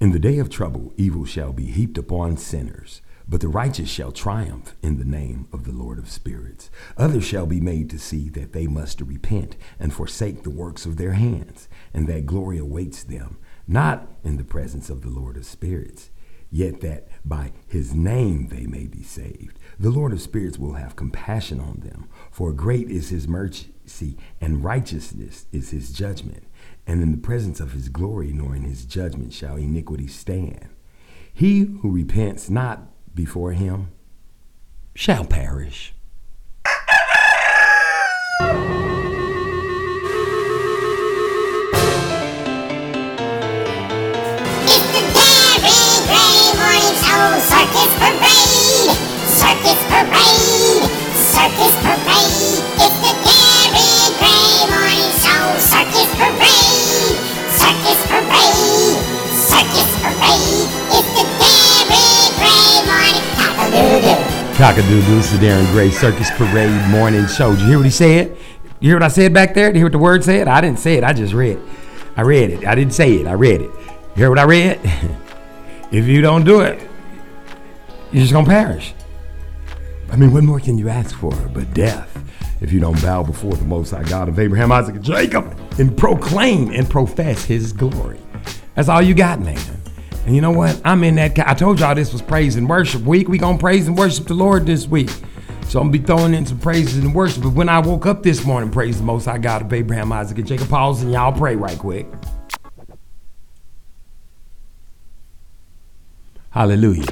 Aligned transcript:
In 0.00 0.12
the 0.12 0.20
day 0.20 0.38
of 0.38 0.48
trouble, 0.48 0.92
evil 0.96 1.24
shall 1.24 1.52
be 1.52 1.64
heaped 1.64 1.98
upon 1.98 2.36
sinners, 2.36 3.02
but 3.28 3.40
the 3.40 3.48
righteous 3.48 3.88
shall 3.88 4.12
triumph 4.12 4.76
in 4.80 4.96
the 4.96 5.04
name 5.04 5.48
of 5.52 5.64
the 5.64 5.72
Lord 5.72 5.98
of 5.98 6.08
spirits. 6.08 6.70
Others 6.96 7.24
shall 7.24 7.46
be 7.46 7.60
made 7.60 7.90
to 7.90 7.98
see 7.98 8.28
that 8.28 8.52
they 8.52 8.68
must 8.68 9.00
repent 9.00 9.56
and 9.76 9.92
forsake 9.92 10.44
the 10.44 10.50
works 10.50 10.86
of 10.86 10.98
their 10.98 11.14
hands, 11.14 11.68
and 11.92 12.06
that 12.06 12.26
glory 12.26 12.58
awaits 12.58 13.02
them, 13.02 13.38
not 13.66 14.06
in 14.22 14.36
the 14.36 14.44
presence 14.44 14.88
of 14.88 15.02
the 15.02 15.10
Lord 15.10 15.36
of 15.36 15.44
spirits, 15.44 16.10
yet 16.48 16.80
that 16.80 17.08
by 17.24 17.50
his 17.66 17.92
name 17.92 18.50
they 18.50 18.66
may 18.66 18.86
be 18.86 19.02
saved. 19.02 19.58
The 19.80 19.90
Lord 19.90 20.12
of 20.12 20.22
spirits 20.22 20.60
will 20.60 20.74
have 20.74 20.94
compassion 20.94 21.58
on 21.58 21.80
them, 21.80 22.08
for 22.30 22.52
great 22.52 22.88
is 22.88 23.08
his 23.08 23.26
mercy, 23.26 24.16
and 24.40 24.62
righteousness 24.62 25.46
is 25.50 25.70
his 25.70 25.92
judgment 25.92 26.44
and 26.88 27.02
in 27.02 27.12
the 27.12 27.18
presence 27.18 27.60
of 27.60 27.72
his 27.72 27.90
glory 27.90 28.32
nor 28.32 28.56
in 28.56 28.62
his 28.62 28.86
judgment 28.86 29.34
shall 29.34 29.56
iniquity 29.56 30.08
stand. 30.08 30.70
He 31.32 31.60
who 31.60 31.90
repents 31.92 32.48
not 32.48 32.88
before 33.14 33.52
him 33.52 33.90
shall 34.94 35.24
perish. 35.24 35.92
Cock-a-doodle! 64.58 65.02
Cock-a-doodle, 65.02 65.38
the 65.38 65.46
Darren 65.46 65.72
Gray 65.72 65.88
Circus 65.88 66.32
Parade 66.32 66.90
morning 66.90 67.28
show. 67.28 67.52
Did 67.52 67.60
you 67.60 67.66
hear 67.68 67.76
what 67.76 67.84
he 67.84 67.92
said? 67.92 68.36
You 68.80 68.88
hear 68.88 68.96
what 68.96 69.04
I 69.04 69.08
said 69.08 69.32
back 69.32 69.54
there? 69.54 69.68
Did 69.68 69.76
you 69.76 69.78
hear 69.78 69.86
what 69.86 69.92
the 69.92 69.98
word 69.98 70.24
said? 70.24 70.48
I 70.48 70.60
didn't 70.60 70.80
say 70.80 70.96
it. 70.96 71.04
I 71.04 71.12
just 71.12 71.32
read. 71.32 71.60
I 72.16 72.22
read 72.22 72.50
it. 72.50 72.66
I 72.66 72.74
didn't 72.74 72.92
say 72.92 73.14
it. 73.14 73.28
I 73.28 73.34
read 73.34 73.60
it. 73.60 73.70
You 73.70 74.16
hear 74.16 74.30
what 74.30 74.38
I 74.40 74.42
read? 74.42 74.80
if 75.92 76.06
you 76.06 76.20
don't 76.22 76.42
do 76.42 76.62
it, 76.62 76.80
you're 78.10 78.20
just 78.20 78.32
gonna 78.32 78.48
perish. 78.48 78.94
I 80.10 80.16
mean, 80.16 80.32
what 80.32 80.42
more 80.42 80.58
can 80.58 80.76
you 80.76 80.88
ask 80.88 81.16
for 81.16 81.36
but 81.54 81.72
death 81.72 82.20
if 82.60 82.72
you 82.72 82.80
don't 82.80 83.00
bow 83.00 83.22
before 83.22 83.52
the 83.52 83.64
Most 83.64 83.92
High 83.92 84.02
God 84.02 84.28
of 84.28 84.40
Abraham, 84.40 84.72
Isaac, 84.72 84.96
and 84.96 85.04
Jacob 85.04 85.56
and 85.78 85.96
proclaim 85.96 86.72
and 86.72 86.90
profess 86.90 87.44
His 87.44 87.72
glory? 87.72 88.18
That's 88.74 88.88
all 88.88 89.02
you 89.02 89.14
got, 89.14 89.38
man. 89.38 89.60
And 90.28 90.34
you 90.34 90.42
know 90.42 90.50
what? 90.50 90.78
I'm 90.84 91.04
in 91.04 91.14
that. 91.14 91.38
I 91.38 91.54
told 91.54 91.80
y'all 91.80 91.94
this 91.94 92.12
was 92.12 92.20
praise 92.20 92.56
and 92.56 92.68
worship 92.68 93.00
week. 93.00 93.28
We 93.28 93.38
gonna 93.38 93.56
praise 93.56 93.86
and 93.86 93.96
worship 93.96 94.26
the 94.26 94.34
Lord 94.34 94.66
this 94.66 94.86
week. 94.86 95.08
So 95.68 95.80
I'm 95.80 95.86
gonna 95.86 95.92
be 95.92 96.00
throwing 96.00 96.34
in 96.34 96.44
some 96.44 96.58
praises 96.58 97.02
and 97.02 97.14
worship. 97.14 97.44
But 97.44 97.54
when 97.54 97.70
I 97.70 97.78
woke 97.78 98.04
up 98.04 98.22
this 98.22 98.44
morning, 98.44 98.70
praise 98.70 98.98
the 98.98 99.04
Most 99.04 99.24
High 99.24 99.38
God 99.38 99.62
of 99.62 99.72
Abraham, 99.72 100.12
Isaac, 100.12 100.36
and 100.36 100.46
Jacob. 100.46 100.68
Pause 100.68 101.04
and 101.04 101.12
y'all 101.12 101.32
pray 101.32 101.56
right 101.56 101.78
quick. 101.78 102.06
Hallelujah. 106.50 107.06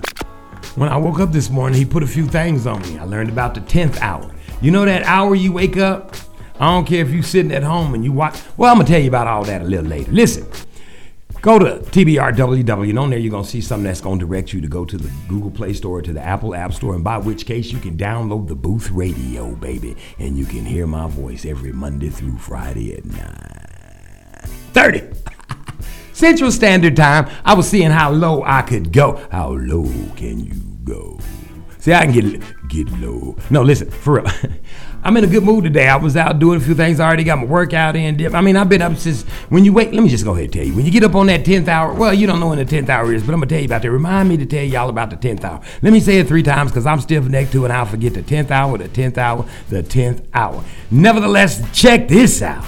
When 0.75 0.91
I 0.91 0.98
woke 0.98 1.19
up 1.19 1.33
this 1.33 1.48
morning, 1.48 1.78
he 1.78 1.86
put 1.86 2.03
a 2.03 2.06
few 2.06 2.27
things 2.27 2.67
on 2.67 2.83
me. 2.83 2.98
I 2.98 3.05
learned 3.05 3.30
about 3.30 3.55
the 3.55 3.62
10th 3.62 3.98
hour. 4.03 4.30
You 4.61 4.73
know 4.73 4.84
that 4.84 5.05
hour 5.05 5.34
you 5.34 5.53
wake 5.53 5.78
up? 5.78 6.14
I 6.61 6.67
don't 6.67 6.84
care 6.84 7.01
if 7.01 7.08
you're 7.08 7.23
sitting 7.23 7.53
at 7.53 7.62
home 7.62 7.95
and 7.95 8.05
you 8.05 8.12
watch. 8.12 8.39
Well, 8.58 8.70
I'm 8.70 8.78
to 8.78 8.84
tell 8.84 9.01
you 9.01 9.08
about 9.08 9.27
all 9.27 9.45
that 9.45 9.62
a 9.62 9.64
little 9.64 9.86
later. 9.86 10.12
Listen, 10.12 10.47
go 11.42 11.59
to 11.59 11.79
TBRWW, 11.91 12.91
and 12.91 12.98
on 12.98 13.11
there 13.11 13.19
you're 13.19 13.31
going 13.31 13.45
to 13.45 13.51
see 13.51 13.61
something 13.61 13.84
that's 13.84 14.01
going 14.01 14.19
to 14.19 14.27
direct 14.27 14.53
you 14.53 14.61
to 14.61 14.69
go 14.69 14.84
to 14.84 14.97
the 14.97 15.11
Google 15.29 15.51
Play 15.51 15.73
Store, 15.73 15.98
or 15.98 16.03
to 16.03 16.12
the 16.12 16.23
Apple 16.23 16.55
App 16.55 16.73
Store, 16.73 16.95
and 16.95 17.05
by 17.05 17.19
which 17.19 17.47
case 17.47 17.73
you 17.73 17.79
can 17.79 17.97
download 17.97 18.48
the 18.48 18.55
Booth 18.55 18.91
Radio, 18.91 19.55
baby, 19.57 19.97
and 20.19 20.39
you 20.39 20.45
can 20.45 20.64
hear 20.64 20.86
my 20.86 21.08
voice 21.08 21.45
every 21.45 21.73
Monday 21.73 22.08
through 22.08 22.39
Friday 22.39 22.95
at 22.95 23.02
9.30. 23.05 25.17
Central 26.17 26.51
Standard 26.51 26.97
Time, 26.97 27.29
I 27.45 27.55
was 27.55 27.68
seeing 27.68 27.91
how 27.91 28.11
low 28.11 28.42
I 28.42 28.63
could 28.63 28.92
go. 28.92 29.23
How 29.30 29.51
low 29.51 29.85
can 30.17 30.41
you 30.41 30.55
go? 30.83 31.20
See, 31.79 31.92
I 31.92 32.07
can 32.07 32.13
get 32.13 32.42
get 32.68 32.89
low. 32.98 33.36
No, 33.51 33.63
listen, 33.63 33.91
for 33.91 34.14
real. 34.14 34.24
I'm 35.06 35.17
in 35.17 35.22
a 35.22 35.28
good 35.28 35.44
mood 35.44 35.62
today. 35.62 35.86
I 35.86 35.94
was 35.94 36.17
out 36.17 36.40
doing 36.40 36.61
a 36.61 36.61
few 36.61 36.74
things. 36.74 36.98
I 36.98 37.06
already 37.06 37.22
got 37.22 37.39
my 37.39 37.44
workout 37.44 37.94
in. 37.94 38.34
I 38.34 38.40
mean, 38.40 38.56
I've 38.56 38.68
been 38.68 38.83
up 38.83 38.96
since 38.96 39.22
when 39.50 39.64
you 39.64 39.72
wake. 39.72 39.92
Let 39.92 40.02
me 40.02 40.08
just 40.08 40.24
go 40.24 40.33
ahead 40.33 40.46
and 40.46 40.52
tell 40.52 40.64
you. 40.64 40.74
When 40.74 40.84
you 40.84 40.90
get 40.90 41.05
up 41.05 41.14
on 41.14 41.27
that 41.27 41.44
10th 41.44 41.68
hour, 41.68 41.94
well, 41.94 42.12
you 42.12 42.27
don't 42.27 42.40
know 42.40 42.48
when 42.48 42.58
the 42.58 42.64
10th 42.64 42.89
hour 42.89 43.12
is, 43.12 43.22
but 43.22 43.33
I'm 43.33 43.39
gonna 43.39 43.46
tell 43.46 43.61
you 43.61 43.67
about 43.67 43.83
that. 43.83 43.90
Remind 43.92 44.28
me 44.28 44.36
to 44.39 44.46
tell 44.46 44.64
y'all 44.64 44.89
about 44.89 45.11
the 45.11 45.17
10th 45.17 45.44
hour. 45.44 45.61
Let 45.80 45.92
me 45.92 46.00
say 46.00 46.18
it 46.18 46.27
three 46.27 46.42
times 46.42 46.72
because 46.72 46.86
I'm 46.86 47.00
stiff 47.00 47.24
necked 47.28 47.52
to 47.52 47.62
and 47.62 47.72
I'll 47.72 47.86
forget 47.86 48.14
the 48.14 48.22
10th 48.22 48.50
hour, 48.50 48.77
the 48.78 48.89
10th 48.89 49.17
hour, 49.17 49.46
the 49.68 49.84
10th 49.84 50.27
hour. 50.34 50.64
Nevertheless, 50.90 51.62
check 51.73 52.08
this 52.08 52.42
out. 52.42 52.67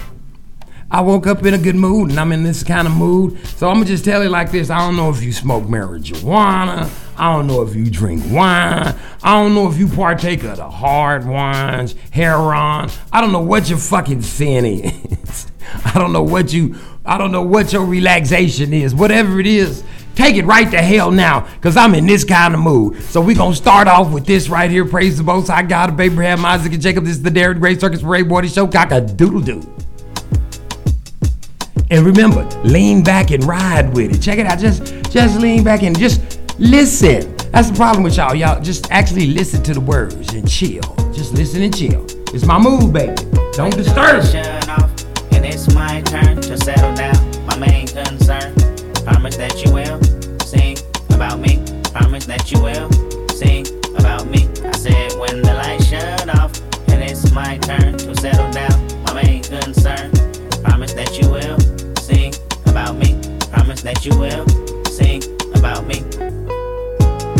I 0.93 1.01
woke 1.01 1.27
up 1.27 1.45
in 1.45 1.55
a 1.55 1.59
good 1.59 1.75
mood 1.75 2.11
and 2.11 2.21
I'm 2.21 2.31
in 2.31 2.45
this 2.45 2.63
kind 2.63 2.87
of 2.87 2.95
mood. 2.95 3.37
So 3.49 3.69
I'm 3.69 3.79
gonna 3.79 3.87
just 3.87 4.05
tell 4.05 4.23
you 4.23 4.29
like 4.29 4.53
this. 4.53 4.71
I 4.71 4.79
don't 4.79 4.95
know 4.95 5.11
if 5.11 5.25
you 5.25 5.33
smoke 5.33 5.65
marijuana. 5.65 6.89
I 7.19 7.33
don't 7.33 7.49
know 7.49 7.63
if 7.63 7.75
you 7.75 7.91
drink 7.91 8.23
wine. 8.31 8.95
I 9.25 9.35
don't 9.35 9.55
know 9.55 9.69
if 9.69 9.77
you 9.77 9.89
partake 9.89 10.45
of 10.45 10.57
the 10.57 10.71
hard 10.71 11.27
wines, 11.27 11.97
heroin. 12.13 12.91
I 13.13 13.21
don't 13.21 13.33
know 13.33 13.41
what 13.41 13.69
your 13.69 13.79
fucking 13.79 14.23
sin 14.23 14.65
is. 14.65 15.51
I 15.85 15.99
don't 15.99 16.13
know 16.13 16.23
what 16.23 16.53
you 16.53 16.77
I 17.05 17.19
don't 17.19 17.33
know 17.33 17.43
what 17.43 17.73
your 17.73 17.85
relaxation 17.85 18.73
is. 18.73 18.95
Whatever 18.95 19.41
it 19.41 19.47
is, 19.47 19.83
take 20.15 20.37
it 20.37 20.45
right 20.45 20.71
to 20.71 20.79
hell 20.81 21.11
now, 21.11 21.41
because 21.57 21.77
I'm 21.77 21.95
in 21.95 22.07
this 22.07 22.23
kind 22.23 22.55
of 22.55 22.61
mood. 22.61 23.03
So 23.03 23.21
we're 23.21 23.35
gonna 23.35 23.57
start 23.57 23.89
off 23.89 24.13
with 24.13 24.25
this 24.25 24.49
right 24.49 24.71
here. 24.71 24.85
Praise 24.85 25.19
the 25.19 25.25
most 25.25 25.49
high 25.49 25.63
God 25.63 25.91
of 25.91 25.99
Abraham, 25.99 26.45
Isaac, 26.45 26.73
and 26.73 26.83
Jacob. 26.83 27.05
This 27.05 27.17
is 27.17 27.23
the 27.23 27.31
Darren 27.31 27.59
Gray 27.59 27.77
Circus 27.77 28.03
Parade 28.03 28.29
Morning 28.29 28.51
Show. 28.51 28.69
Cock 28.69 28.93
a 28.93 29.01
doodle 29.01 29.41
doo. 29.41 29.63
And 31.91 32.05
remember, 32.05 32.45
lean 32.65 33.03
back 33.03 33.31
and 33.31 33.43
ride 33.45 33.95
with 33.95 34.15
it. 34.15 34.21
Check 34.21 34.39
it 34.39 34.47
out. 34.47 34.59
Just 34.59 34.95
just 35.11 35.41
lean 35.41 35.65
back 35.65 35.83
and 35.83 35.99
just 35.99 36.38
listen. 36.59 37.35
That's 37.53 37.71
the 37.71 37.77
problem 37.77 38.03
with 38.05 38.17
y'all. 38.17 38.35
Y'all 38.35 38.61
just 38.61 38.91
actually 38.91 39.29
listen 39.29 39.63
to 39.65 39.75
the 39.75 39.81
words 39.81 40.35
and 40.35 40.49
chill. 40.49 40.83
Just 41.13 41.33
listen 41.35 41.63
and 41.63 41.77
chill. 41.77 42.05
It's 42.35 42.45
my 42.45 42.59
move, 42.59 42.93
baby. 42.93 43.15
Don't 43.53 43.75
disturb. 43.75 44.23
me. 44.23 44.31
Shut 44.31 44.69
off, 44.69 44.91
and 45.33 45.45
it's 45.47 45.73
my 45.75 46.03
turn 46.03 46.41
to 46.43 46.59
settle 46.59 46.95
down. 46.95 47.17
My 47.47 47.57
main 47.59 47.87
concern. 47.87 48.55
Promise 49.05 49.37
that 49.39 49.65
you 49.65 49.73
will 49.73 50.01
sing 50.45 50.77
about 51.11 51.41
me. 51.41 51.65
Promise 51.93 52.27
that 52.27 52.53
you 52.53 52.61
will 52.61 52.91
sing 53.31 53.67
about 53.97 54.29
me. 54.29 54.47
I 54.65 54.73
said 54.73 55.13
when 55.19 55.41
the 55.43 55.55
lights 55.55 55.87
shut 55.87 56.29
off, 56.39 56.53
and 56.89 57.03
it's 57.03 57.33
my 57.33 57.57
turn 57.59 57.97
to 57.97 58.15
settle 58.21 58.51
down. 58.53 59.05
My 59.05 59.23
main 59.23 59.43
concern. 59.43 60.13
Promise 60.63 60.93
that 60.93 61.19
you 61.19 61.31
will 61.31 61.59
sing 61.99 62.35
about 62.67 62.97
me. 62.97 63.19
Promise 63.51 63.83
that 63.83 64.05
you 64.05 64.17
will 64.19 64.47
sing 64.87 65.23
about 65.57 65.87
me. 65.87 66.05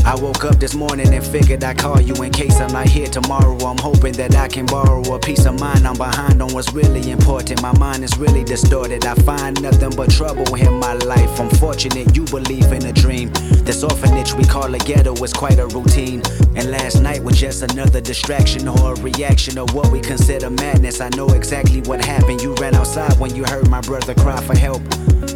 I 0.09 0.15
woke 0.15 0.43
up 0.47 0.59
this 0.59 0.75
morning 0.75 1.13
and 1.13 1.23
figured 1.23 1.63
I'd 1.63 1.77
call 1.77 2.01
you 2.01 2.15
in 2.23 2.33
case 2.33 2.59
I'm 2.61 2.73
not 2.73 2.89
here 2.89 3.09
tomorrow. 3.09 3.59
I'm 3.59 3.77
hoping 3.77 4.15
that 4.15 4.35
I 4.37 4.49
can 4.49 4.65
borrow 4.65 5.03
a 5.03 5.19
piece 5.19 5.45
of 5.45 5.61
mind. 5.61 5.87
I'm 5.87 5.99
behind 5.99 6.41
on 6.41 6.51
what's 6.55 6.73
really 6.73 7.11
important. 7.11 7.61
My 7.61 7.77
mind 7.77 8.03
is 8.03 8.17
really 8.17 8.43
distorted. 8.43 9.05
I 9.05 9.15
find 9.17 9.61
nothing 9.61 9.91
but 9.91 10.11
trouble 10.11 10.55
in 10.55 10.81
my 10.81 10.95
life. 10.95 11.39
I'm 11.39 11.51
fortunate 11.51 12.17
you 12.17 12.25
believe 12.25 12.73
in 12.73 12.87
a 12.87 12.93
dream. 12.93 13.31
This 13.69 13.85
orphanage 13.85 14.33
we 14.33 14.45
call 14.45 14.75
a 14.75 14.79
ghetto 14.79 15.13
is 15.23 15.35
quite 15.35 15.59
a 15.59 15.67
routine. 15.67 16.23
And 16.57 16.71
last 16.71 17.03
night 17.03 17.23
was 17.23 17.39
just 17.39 17.63
another 17.71 18.01
distraction 18.01 18.67
or 18.67 18.95
a 18.95 19.01
reaction 19.03 19.59
of 19.59 19.75
what 19.75 19.93
we 19.93 20.01
consider 20.01 20.49
madness. 20.49 21.03
I 21.03 21.11
know 21.11 21.29
exactly 21.35 21.83
what 21.83 22.03
happened. 22.03 22.41
You 22.41 22.55
ran 22.55 22.75
outside 22.75 23.13
when 23.21 23.37
you 23.37 23.45
heard 23.45 23.69
my 23.69 23.83
brother 23.83 24.15
cry 24.15 24.41
for 24.41 24.57
help. 24.57 24.81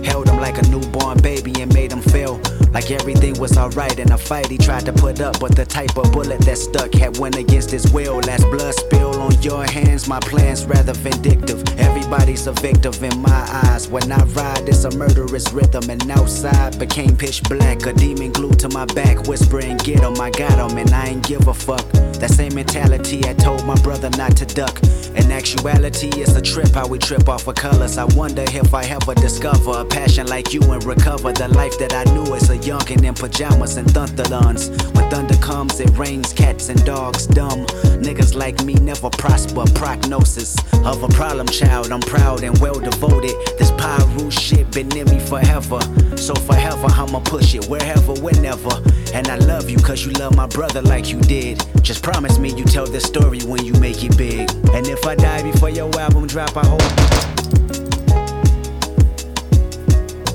Held 0.03 0.31
him 0.31 0.39
like 0.39 0.57
a 0.57 0.67
newborn 0.69 1.21
baby 1.21 1.61
and 1.61 1.71
made 1.75 1.93
him 1.93 2.01
feel 2.01 2.41
like 2.73 2.91
everything 2.91 3.39
was 3.39 3.57
alright 3.59 3.99
in 3.99 4.13
a 4.13 4.19
fight 4.19 4.47
he 4.47 4.59
tried 4.59 4.87
to 4.87 4.93
put 4.93 5.21
up. 5.21 5.39
But 5.41 5.55
the 5.57 5.65
type 5.65 5.97
of 5.97 6.13
bullet 6.13 6.41
that 6.41 6.59
stuck 6.59 6.95
had 6.95 7.19
went 7.19 7.37
against 7.37 7.71
his 7.71 7.91
will. 7.93 8.19
Last 8.21 8.45
blood 8.51 8.75
spill 8.75 9.21
on 9.21 9.41
your 9.43 9.65
hands, 9.65 10.09
my 10.09 10.21
plan's 10.21 10.65
rather 10.65 10.95
vindictive. 10.95 11.63
Everybody's 11.79 12.47
a 12.47 12.53
victim 12.53 12.95
in 13.05 13.21
my 13.21 13.63
eyes. 13.65 13.89
When 13.89 14.11
I 14.11 14.23
ride, 14.25 14.69
it's 14.69 14.85
a 14.85 14.91
murderous 14.97 15.53
rhythm. 15.53 15.91
And 15.91 16.11
outside 16.11 16.79
became 16.79 17.17
pitch 17.17 17.43
black. 17.45 17.85
A 17.87 17.93
demon 17.93 18.33
glued 18.33 18.59
to 18.61 18.69
my 18.69 18.87
back, 18.87 19.27
whispering, 19.27 19.77
Get 19.79 20.01
him, 20.01 20.21
I 20.21 20.31
got 20.31 20.59
him, 20.59 20.79
and 20.79 20.91
I 20.91 21.09
ain't 21.09 21.27
give 21.27 21.49
a 21.49 21.55
fuck. 21.55 21.87
That 22.21 22.31
same 22.31 22.55
mentality 22.55 23.21
I 23.29 23.35
told 23.35 23.67
my 23.67 23.75
brother 23.83 24.11
not 24.11 24.37
to 24.37 24.47
duck. 24.47 24.81
In 25.15 25.31
actuality, 25.31 26.09
it's 26.15 26.35
a 26.37 26.41
trip 26.41 26.71
how 26.71 26.87
we 26.87 26.99
trip 26.99 27.29
off 27.29 27.47
of 27.47 27.55
colors. 27.55 27.99
I 27.99 28.05
wonder 28.17 28.45
if 28.47 28.73
I 28.73 28.85
ever 28.85 29.15
discover 29.15 29.73
a 29.81 29.85
passion 29.85 30.27
like 30.27 30.55
you 30.55 30.63
and 30.73 30.83
recover 30.85 31.33
the 31.33 31.49
life 31.49 31.79
that 31.79 31.93
I 31.93 32.05
knew 32.15 32.35
as 32.35 32.49
a 32.49 32.62
youngin' 32.63 33.05
in 33.05 33.15
pajamas 33.15 33.77
and 33.77 33.89
thunderlons. 33.89 34.71
When 34.95 35.11
thunder 35.11 35.37
comes, 35.37 35.81
it 35.81 35.91
rains 35.99 36.33
cats 36.33 36.69
and 36.69 36.83
dogs 36.85 37.27
dumb. 37.27 37.67
Niggas 38.01 38.35
like 38.35 38.65
me 38.65 38.75
never 38.75 39.11
prosper. 39.11 39.65
Prognosis 39.75 40.57
of 40.85 41.03
a 41.03 41.09
problem 41.09 41.47
child. 41.49 41.91
I'm 41.91 42.01
proud 42.01 42.43
and 42.45 42.57
well 42.59 42.79
devoted. 42.79 43.35
This 43.59 43.71
Piru 43.73 44.31
shit 44.31 44.71
been 44.71 44.97
in 44.97 45.11
me 45.11 45.19
forever. 45.19 45.81
So 46.17 46.35
forever, 46.35 46.87
I'ma 46.89 47.21
push 47.21 47.55
it 47.55 47.67
wherever, 47.67 48.15
whenever. 48.15 48.71
And 49.13 49.29
I 49.29 49.37
love 49.37 49.69
you 49.69 49.79
cause 49.79 50.05
you 50.05 50.13
love 50.13 50.37
my 50.37 50.47
brother 50.47 50.83
like 50.83 51.09
you 51.11 51.21
did. 51.21 51.65
Just 51.83 52.03
promise 52.03 52.39
me 52.39 52.55
you 52.55 52.65
tell 52.65 52.87
this 52.87 53.05
story 53.05 53.41
when 53.41 53.65
you 53.65 53.73
make 53.75 54.05
it 54.05 54.17
big. 54.17 54.51
And 54.73 54.87
if 54.87 55.05
I 55.05 55.15
die 55.15 55.43
before 55.43 55.71
your 55.71 55.91
album 55.99 56.27
drop, 56.27 56.57
I 56.57 56.67
hope. 56.67 56.81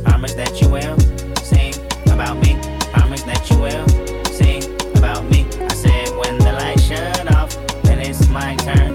Promise 0.04 0.34
that 0.34 0.62
you 0.62 0.70
will 0.70 1.07
will 3.60 3.86
about 4.98 5.24
me. 5.26 5.46
I 5.60 5.74
said 5.74 6.10
when 6.18 6.38
the 6.38 6.54
lights 6.54 6.84
shut 6.84 7.36
off, 7.36 7.56
then 7.84 8.00
it's 8.00 8.28
my 8.30 8.56
turn 8.56 8.87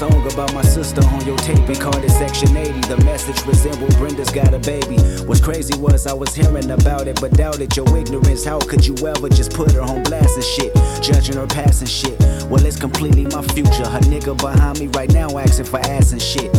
song 0.00 0.32
about 0.32 0.54
my 0.54 0.62
sister 0.62 1.04
on 1.04 1.26
your 1.26 1.36
tape 1.36 1.68
and 1.68 1.78
called 1.78 2.02
it 2.02 2.08
Section 2.08 2.56
80. 2.56 2.72
The 2.88 2.96
message 3.04 3.44
resembled 3.44 3.94
Brenda's 3.96 4.30
got 4.30 4.54
a 4.54 4.58
baby. 4.58 4.96
What's 5.26 5.42
crazy 5.42 5.78
was 5.78 6.06
I 6.06 6.14
was 6.14 6.34
hearing 6.34 6.70
about 6.70 7.06
it, 7.06 7.20
but 7.20 7.32
doubted 7.32 7.76
your 7.76 7.84
ignorance. 7.94 8.42
How 8.42 8.58
could 8.60 8.86
you 8.86 8.94
ever 9.06 9.28
just 9.28 9.52
put 9.52 9.72
her 9.72 9.82
on 9.82 10.02
blast 10.04 10.36
and 10.36 10.44
shit? 10.44 10.74
Judging 11.02 11.36
her 11.36 11.46
past 11.46 11.82
and 11.82 11.90
shit. 11.90 12.18
Well, 12.48 12.64
it's 12.64 12.80
completely 12.80 13.26
my 13.26 13.42
future. 13.52 13.86
Her 13.86 14.00
nigga 14.08 14.40
behind 14.40 14.80
me 14.80 14.86
right 14.86 15.12
now 15.12 15.36
asking 15.36 15.66
for 15.66 15.80
ass 15.80 16.12
and 16.12 16.22
shit. 16.22 16.50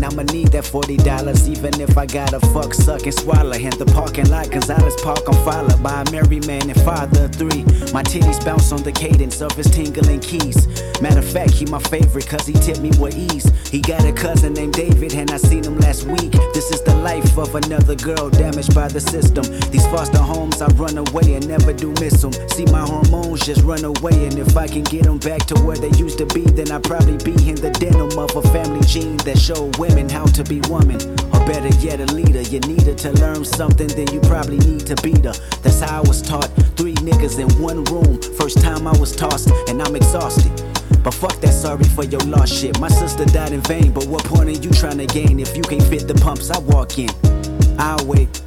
And 0.00 0.14
I'ma 0.14 0.22
need 0.32 0.48
that 0.52 0.64
$40 0.64 1.46
even 1.46 1.78
if 1.78 1.98
I 1.98 2.06
gotta 2.06 2.40
fuck, 2.54 2.72
suck, 2.72 3.04
and 3.04 3.12
swallow. 3.12 3.52
In 3.52 3.68
the 3.76 3.84
parking 3.84 4.30
lot, 4.30 4.50
Gonzales 4.50 4.98
Park, 5.02 5.20
I'm 5.28 5.34
followed 5.44 5.82
by 5.82 6.00
a 6.00 6.10
married 6.10 6.46
man 6.46 6.70
and 6.70 6.80
father 6.80 7.24
of 7.24 7.34
three. 7.34 7.64
My 7.92 8.02
titties 8.02 8.42
bounce 8.42 8.72
on 8.72 8.82
the 8.82 8.92
cadence 8.92 9.42
of 9.42 9.52
his 9.52 9.70
tingling 9.70 10.20
keys. 10.20 10.66
Matter 11.02 11.18
of 11.18 11.28
fact, 11.28 11.52
he 11.52 11.66
my 11.66 11.80
favorite 11.80 12.26
cause 12.26 12.46
he 12.46 12.54
tipped 12.54 12.80
me 12.80 12.90
with 12.98 13.14
ease. 13.14 13.44
He 13.68 13.80
got 13.80 14.04
a 14.06 14.12
cousin 14.12 14.54
named 14.54 14.72
David 14.72 15.14
and 15.14 15.30
I 15.30 15.36
seen 15.36 15.64
him 15.64 15.78
last 15.78 16.04
week. 16.04 16.32
This 16.54 16.70
is 16.70 16.82
the 16.82 16.94
life 16.96 17.36
of 17.36 17.54
another 17.54 17.94
girl 17.94 18.30
damaged 18.30 18.74
by 18.74 18.88
the 18.88 19.00
system. 19.00 19.44
These 19.70 19.84
foster 19.88 20.18
homes, 20.18 20.62
I 20.62 20.68
run 20.80 20.96
away 20.96 21.34
and 21.34 21.46
never 21.46 21.74
do 21.74 21.92
miss 22.00 22.22
them. 22.22 22.32
See 22.48 22.64
my 22.72 22.80
hormones 22.80 23.44
just 23.44 23.62
run 23.64 23.84
away 23.84 24.26
and 24.26 24.38
if 24.38 24.56
I 24.56 24.66
can 24.66 24.82
get 24.82 25.04
them 25.04 25.18
back 25.18 25.44
to 25.46 25.54
where 25.60 25.76
they 25.76 25.90
used 25.98 26.18
to 26.18 26.26
be, 26.26 26.42
then 26.42 26.70
I'd 26.70 26.84
probably 26.84 27.18
be 27.18 27.36
in 27.48 27.56
the 27.56 27.70
denim 27.78 28.18
of 28.18 28.34
a 28.34 28.42
family 28.48 28.80
gene 28.86 29.18
that 29.18 29.38
show 29.38 29.70
how 30.20 30.24
to 30.24 30.44
be 30.44 30.60
woman. 30.68 31.00
Or 31.32 31.40
better 31.46 31.68
yet, 31.78 32.00
a 32.00 32.06
leader. 32.06 32.42
You 32.42 32.60
need 32.60 32.82
her 32.82 32.94
to 32.94 33.12
learn 33.12 33.44
something, 33.44 33.88
then 33.88 34.12
you 34.12 34.20
probably 34.20 34.58
need 34.58 34.86
to 34.86 34.96
beat 35.02 35.24
her. 35.24 35.34
That's 35.62 35.80
how 35.80 35.98
I 35.98 36.00
was 36.00 36.22
taught. 36.22 36.48
Three 36.76 36.94
niggas 36.94 37.38
in 37.38 37.48
one 37.62 37.84
room. 37.84 38.20
First 38.38 38.60
time 38.62 38.86
I 38.86 38.96
was 38.98 39.14
tossed, 39.14 39.50
and 39.68 39.82
I'm 39.82 39.96
exhausted. 39.96 40.52
But 41.02 41.14
fuck 41.14 41.40
that 41.40 41.52
sorry 41.52 41.84
for 41.84 42.04
your 42.04 42.20
lost 42.20 42.52
shit. 42.52 42.78
My 42.78 42.88
sister 42.88 43.24
died 43.24 43.52
in 43.52 43.62
vain, 43.62 43.92
but 43.92 44.06
what 44.06 44.24
point 44.24 44.48
are 44.48 44.60
you 44.64 44.70
trying 44.70 44.98
to 44.98 45.06
gain 45.06 45.40
if 45.40 45.56
you 45.56 45.62
can't 45.62 45.82
fit 45.82 46.06
the 46.06 46.14
pumps 46.14 46.50
I 46.50 46.58
walk 46.58 46.98
in? 46.98 47.10
I'll 47.78 48.04
wait. 48.06 48.42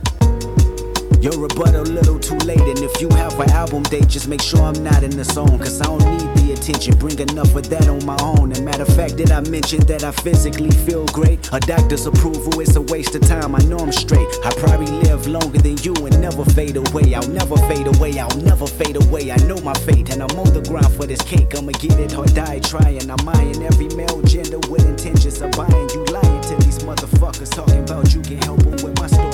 Your 1.23 1.39
rebuttal 1.39 1.83
little 1.83 2.19
too 2.19 2.35
late, 2.39 2.59
and 2.59 2.79
if 2.79 2.99
you 2.99 3.07
have 3.11 3.39
an 3.39 3.49
album 3.51 3.83
date, 3.83 4.09
just 4.09 4.27
make 4.27 4.41
sure 4.41 4.59
I'm 4.59 4.83
not 4.83 5.03
in 5.03 5.11
the 5.15 5.23
zone. 5.23 5.57
Cause 5.57 5.79
I 5.79 5.85
don't 5.85 6.03
need 6.03 6.35
the 6.35 6.51
attention, 6.51 6.97
bring 6.97 7.17
enough 7.17 7.55
of 7.55 7.69
that 7.69 7.87
on 7.87 8.05
my 8.05 8.17
own. 8.19 8.51
And 8.51 8.65
matter 8.65 8.81
of 8.81 8.93
fact, 8.93 9.15
did 9.15 9.31
I 9.31 9.39
mention 9.39 9.79
that 9.85 10.03
I 10.03 10.11
physically 10.11 10.71
feel 10.83 11.05
great? 11.15 11.47
A 11.53 11.61
doctor's 11.61 12.07
approval 12.07 12.59
is 12.59 12.75
a 12.75 12.81
waste 12.81 13.15
of 13.15 13.21
time, 13.21 13.55
I 13.55 13.59
know 13.59 13.77
I'm 13.77 13.93
straight. 13.93 14.27
I 14.43 14.51
probably 14.59 14.91
live 15.07 15.25
longer 15.25 15.59
than 15.59 15.77
you 15.77 15.95
and 15.95 16.19
never 16.19 16.43
fade 16.43 16.75
away. 16.75 17.13
I'll 17.13 17.29
never 17.29 17.55
fade 17.71 17.87
away, 17.87 18.19
I'll 18.19 18.41
never 18.43 18.67
fade 18.67 18.97
away. 18.97 19.31
I 19.31 19.37
know 19.47 19.55
my 19.61 19.75
fate, 19.87 20.09
and 20.11 20.21
I'm 20.21 20.37
on 20.37 20.51
the 20.51 20.59
ground 20.67 20.91
for 20.93 21.05
this 21.05 21.21
cake. 21.21 21.55
I'ma 21.55 21.71
get 21.79 21.99
it 22.03 22.17
or 22.17 22.25
die 22.25 22.59
trying. 22.59 23.09
I'm 23.09 23.29
eyeing 23.29 23.63
every 23.63 23.87
male 23.95 24.21
gender 24.23 24.59
with 24.67 24.85
intentions 24.85 25.41
of 25.41 25.51
buying. 25.51 25.87
You 25.95 26.03
lying 26.03 26.41
to 26.51 26.55
these 26.65 26.79
motherfuckers 26.79 27.49
talking 27.55 27.79
about 27.79 28.13
you 28.13 28.21
can 28.21 28.41
help 28.41 28.59
them 28.59 28.75
with 28.83 28.99
my 28.99 29.07
story. 29.07 29.32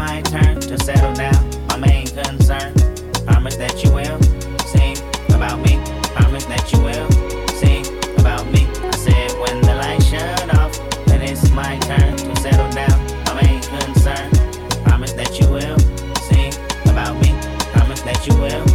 My 0.00 0.22
turn 0.22 0.58
to 0.58 0.78
settle 0.82 1.12
down. 1.12 1.40
My 1.68 1.76
main 1.76 2.06
concern. 2.06 2.72
Promise 3.26 3.56
that 3.56 3.84
you 3.84 3.90
will 3.92 4.18
sing 4.72 4.96
about 5.36 5.58
me. 5.60 5.74
Promise 6.16 6.46
that 6.46 6.72
you 6.72 6.80
will 6.80 7.08
sing 7.60 7.84
about 8.18 8.46
me. 8.46 8.62
I 8.92 8.96
said 8.96 9.30
when 9.42 9.60
the 9.60 9.74
lights 9.82 10.06
shut 10.06 10.54
off, 10.56 10.72
then 11.04 11.20
it's 11.20 11.50
my 11.50 11.76
turn 11.80 12.16
to 12.16 12.34
settle 12.40 12.70
down. 12.80 12.98
My 13.26 13.42
main 13.42 13.60
concern. 13.76 14.28
Promise 14.86 15.12
that 15.20 15.38
you 15.38 15.46
will 15.56 15.78
sing 16.28 16.52
about 16.92 17.14
me. 17.20 17.30
Promise 17.74 18.00
that 18.08 18.26
you 18.26 18.34
will 18.44 18.66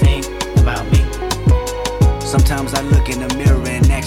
sing 0.00 0.22
about 0.62 0.84
me. 0.90 1.00
Sometimes 2.34 2.74
I 2.74 2.82
look 2.94 3.08
in 3.08 3.20
the 3.24 3.32
mirror 3.36 3.61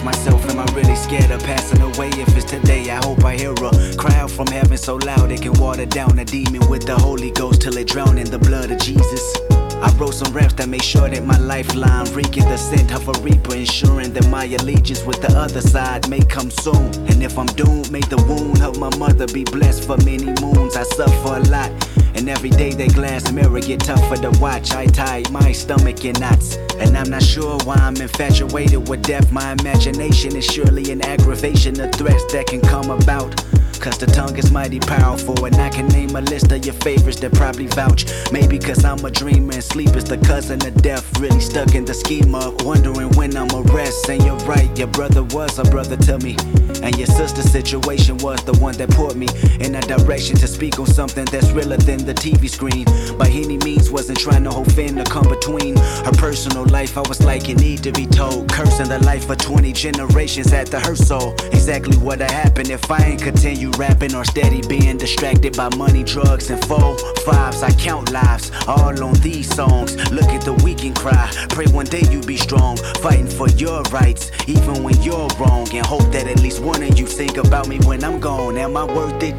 myself, 0.05 0.47
am 0.49 0.59
I 0.59 0.65
really 0.73 0.95
scared 0.95 1.31
of 1.31 1.41
passing 1.43 1.81
away? 1.81 2.09
If 2.09 2.37
it's 2.37 2.45
today, 2.45 2.89
I 2.91 3.03
hope 3.03 3.25
I 3.25 3.35
hear 3.35 3.51
a 3.51 3.95
crowd 3.97 4.31
from 4.31 4.47
heaven 4.47 4.77
so 4.77 4.97
loud 4.97 5.31
it 5.31 5.41
can 5.41 5.53
water 5.53 5.87
down 5.87 6.19
a 6.19 6.23
demon 6.23 6.69
with 6.69 6.85
the 6.85 6.95
Holy 6.95 7.31
Ghost 7.31 7.61
till 7.63 7.75
it 7.77 7.87
drown 7.87 8.19
in 8.19 8.29
the 8.29 8.37
blood 8.37 8.69
of 8.69 8.77
Jesus. 8.77 9.35
I 9.49 9.91
wrote 9.97 10.13
some 10.13 10.31
raps 10.31 10.53
that 10.53 10.69
make 10.69 10.83
sure 10.83 11.09
that 11.09 11.23
my 11.25 11.37
lifeline 11.39 12.05
reeking 12.13 12.47
the 12.47 12.57
scent 12.57 12.93
of 12.93 13.07
a 13.09 13.13
reaper, 13.21 13.55
ensuring 13.55 14.13
that 14.13 14.27
my 14.29 14.45
allegiance 14.45 15.03
with 15.03 15.21
the 15.21 15.35
other 15.37 15.61
side 15.61 16.07
may 16.07 16.21
come 16.21 16.51
soon. 16.51 16.85
And 17.09 17.23
if 17.23 17.37
I'm 17.37 17.47
doomed, 17.47 17.91
may 17.91 18.01
the 18.01 18.21
wound 18.29 18.61
of 18.61 18.79
my 18.79 18.95
mother 18.97 19.27
be 19.27 19.43
blessed 19.43 19.85
for 19.85 19.97
many 20.05 20.31
moons. 20.39 20.77
I 20.77 20.83
suffer 20.83 21.37
a 21.37 21.39
lot, 21.49 21.71
and 22.15 22.29
every 22.29 22.49
day 22.49 22.71
that 22.71 22.93
glass 22.93 23.31
mirror 23.31 23.59
get 23.59 23.81
tougher 23.81 24.15
to 24.15 24.31
watch. 24.39 24.71
I 24.71 24.85
tie 24.87 25.23
my 25.31 25.51
stomach 25.51 26.05
in 26.05 26.13
knots, 26.13 26.55
and 26.79 26.97
I'm 26.97 27.09
not 27.09 27.23
sure 27.23 27.57
why 27.63 27.75
I'm 27.75 27.95
infatuated 27.97 28.87
with 28.87 29.03
death. 29.03 29.31
My 29.31 29.51
imagination 29.59 30.35
is 30.35 30.45
surely 30.45 30.91
an 30.91 31.01
aggravation 31.01 31.79
of 31.79 31.91
threats 31.93 32.25
that 32.33 32.47
can 32.47 32.61
come 32.61 32.89
about. 32.89 33.43
Cause 33.79 33.97
the 33.97 34.07
tongue 34.07 34.37
is 34.37 34.51
mighty 34.51 34.79
powerful, 34.79 35.45
and 35.45 35.55
I 35.55 35.69
can 35.69 35.87
name 35.87 36.15
a 36.15 36.21
list 36.21 36.51
of 36.51 36.65
your 36.65 36.75
favorites 36.75 37.19
that 37.19 37.33
probably 37.33 37.67
vouch. 37.67 38.05
Maybe 38.31 38.57
cause 38.57 38.83
I'm 38.83 39.03
a 39.05 39.11
dreamer 39.11 39.53
and 39.53 39.63
sleep 39.63 39.95
is 39.95 40.05
the 40.05 40.17
cousin 40.17 40.65
of 40.65 40.75
death. 40.81 41.05
Really 41.19 41.39
stuck 41.39 41.75
in 41.75 41.85
the 41.85 41.93
schema, 41.93 42.55
wondering 42.59 43.09
when 43.11 43.35
I'ma 43.35 43.61
rest. 43.73 44.09
And 44.09 44.23
you're 44.23 44.37
right, 44.47 44.69
your 44.77 44.87
brother 44.87 45.23
was 45.23 45.59
a 45.59 45.63
brother 45.63 45.97
to 45.97 46.17
me. 46.19 46.35
And 46.83 46.97
your 46.97 47.07
sister's 47.07 47.51
situation 47.51 48.17
was 48.17 48.43
the 48.43 48.53
one 48.59 48.75
that 48.77 48.89
put 48.91 49.15
me 49.15 49.27
in 49.59 49.75
a 49.75 49.81
direction 49.81 50.35
to 50.37 50.47
speak 50.47 50.79
on 50.79 50.85
something 50.85 51.25
that's 51.25 51.51
realer 51.51 51.77
than 51.77 52.05
the 52.05 52.13
TV 52.13 52.49
screen. 52.49 52.85
By 53.17 53.29
any 53.29 53.57
means, 53.57 53.89
wasn't 53.89 54.19
trying 54.19 54.43
to 54.43 54.51
offend 54.51 54.99
or 54.99 55.05
come 55.05 55.27
between 55.27 55.77
her 55.77 56.11
personal 56.17 56.65
life. 56.65 56.97
I 56.97 57.01
was 57.07 57.23
like, 57.23 57.47
you 57.47 57.55
need 57.55 57.83
to 57.83 57.91
be 57.91 58.05
told. 58.05 58.51
Cursing 58.51 58.89
the 58.89 58.99
life 58.99 59.29
of 59.29 59.37
20 59.37 59.73
generations 59.73 60.53
at 60.53 60.67
the 60.67 60.79
her 60.79 60.95
soul. 60.95 61.33
Exactly 61.51 61.97
what'd 61.97 62.29
happen 62.29 62.69
if 62.69 62.89
I 62.91 62.97
ain't 63.03 63.21
continue 63.21 63.64
rapping 63.71 64.15
or 64.15 64.25
steady 64.25 64.61
being 64.67 64.97
distracted 64.97 65.55
by 65.55 65.73
money, 65.75 66.03
drugs, 66.03 66.49
and 66.49 66.63
four 66.65 66.97
fives. 67.25 67.63
I 67.63 67.71
count 67.71 68.11
lives 68.11 68.51
all 68.67 69.03
on 69.03 69.13
these 69.15 69.53
songs. 69.53 69.95
Look 70.11 70.29
at 70.29 70.41
the 70.41 70.53
weak 70.63 70.83
and 70.83 70.95
cry. 70.95 71.31
Pray 71.49 71.65
one 71.67 71.85
day 71.85 72.03
you 72.11 72.21
be 72.21 72.37
strong, 72.37 72.77
fighting 73.01 73.27
for 73.27 73.49
your 73.49 73.81
rights, 73.83 74.31
even 74.47 74.83
when 74.83 75.01
you're 75.01 75.27
wrong. 75.39 75.67
And 75.73 75.85
hope 75.85 76.11
that 76.11 76.27
at 76.27 76.39
least 76.41 76.61
one 76.61 76.83
of 76.83 76.97
you 76.97 77.05
think 77.05 77.37
about 77.37 77.67
me 77.67 77.79
when 77.79 78.03
I'm 78.03 78.19
gone. 78.19 78.57
Am 78.57 78.75
I 78.77 78.83
worth 78.85 79.21
it? 79.23 79.35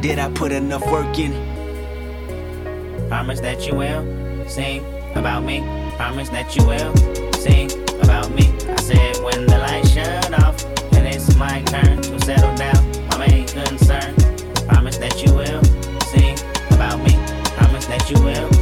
Did 0.00 0.18
I 0.18 0.30
put 0.30 0.52
enough 0.52 0.86
work 0.90 1.18
in? 1.18 1.32
Promise 3.08 3.40
that 3.40 3.66
you 3.66 3.74
will 3.74 4.48
sing 4.48 4.84
about 5.14 5.42
me. 5.42 5.60
Promise 5.96 6.28
that 6.30 6.54
you 6.56 6.64
will 6.64 6.94
sing 7.32 7.70
about 8.02 8.30
me. 8.30 8.52
I 8.68 8.76
said 8.76 9.16
when 9.24 9.46
the 9.46 9.58
lights 9.58 9.90
shut 9.90 10.32
off 10.44 10.64
and 10.92 11.06
it's 11.06 11.34
my 11.36 11.62
turn 11.62 12.17
settle 12.28 12.54
down. 12.56 13.08
My 13.08 13.26
main 13.26 13.46
concern. 13.46 14.14
Promise 14.68 14.98
that 14.98 15.22
you 15.24 15.32
will 15.32 15.64
sing 16.12 16.36
about 16.74 16.98
me. 17.00 17.16
Promise 17.56 17.86
that 17.86 18.10
you 18.10 18.20
will 18.22 18.57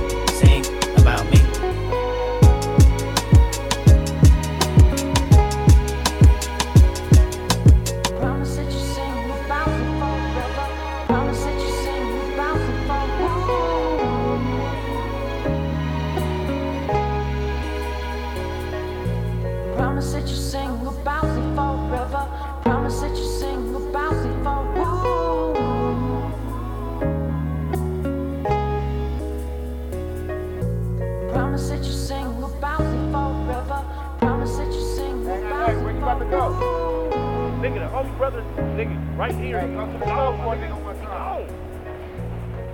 here. 38.32 39.60
Hey, 39.60 39.72
come 39.74 40.02
on, 40.02 40.58
a 40.58 40.60
nigga 40.60 40.82
one 40.82 40.98
time. 41.00 41.46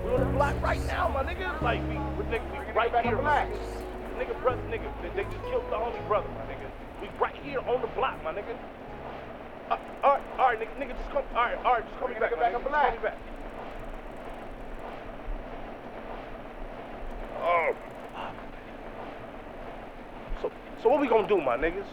We 0.04 0.14
on 0.14 0.21
the 0.21 0.26
block 0.32 0.62
right 0.62 0.80
now, 0.87 1.09
my 1.09 1.23
nigga. 1.23 1.61
Like 1.61 1.82
we, 1.88 1.97
we, 2.16 2.25
nigga, 2.30 2.66
we 2.66 2.73
right 2.73 3.04
here. 3.04 3.16
Black. 3.16 3.50
Nigga, 4.16 4.40
brother, 4.40 4.62
nigga, 4.71 4.88
they, 5.02 5.09
they 5.11 5.25
just 5.25 5.44
killed 5.44 5.64
the 5.68 5.76
homie 5.76 6.06
brother, 6.09 6.28
my 6.28 6.42
nigga. 6.52 6.71
We 7.00 7.09
right 7.18 7.35
here 7.42 7.61
on 7.61 7.80
the 7.80 7.88
block, 7.88 8.23
my 8.25 8.32
nigga. 8.32 8.56
Uh, 9.71 9.76
all 10.02 10.12
right, 10.14 10.23
all 10.38 10.47
right, 10.49 10.61
nigga, 10.61 10.75
nigga, 10.78 10.97
just 10.97 11.11
come. 11.11 11.25
All 11.35 11.44
right, 11.44 11.59
all 11.64 11.75
right, 11.75 11.85
just 11.87 11.99
call 11.99 12.09
me 12.09 12.14
back, 12.14 12.30
my 12.32 12.44
nigga. 12.44 12.52
Just 12.52 12.64
call 12.64 12.90
me 12.90 12.99
back. 12.99 13.18
Oh. 17.44 17.76
So, 20.40 20.52
so 20.82 20.88
what 20.88 21.00
we 21.00 21.09
gonna 21.09 21.28
do, 21.28 21.40
my 21.40 21.56
niggas? 21.56 21.87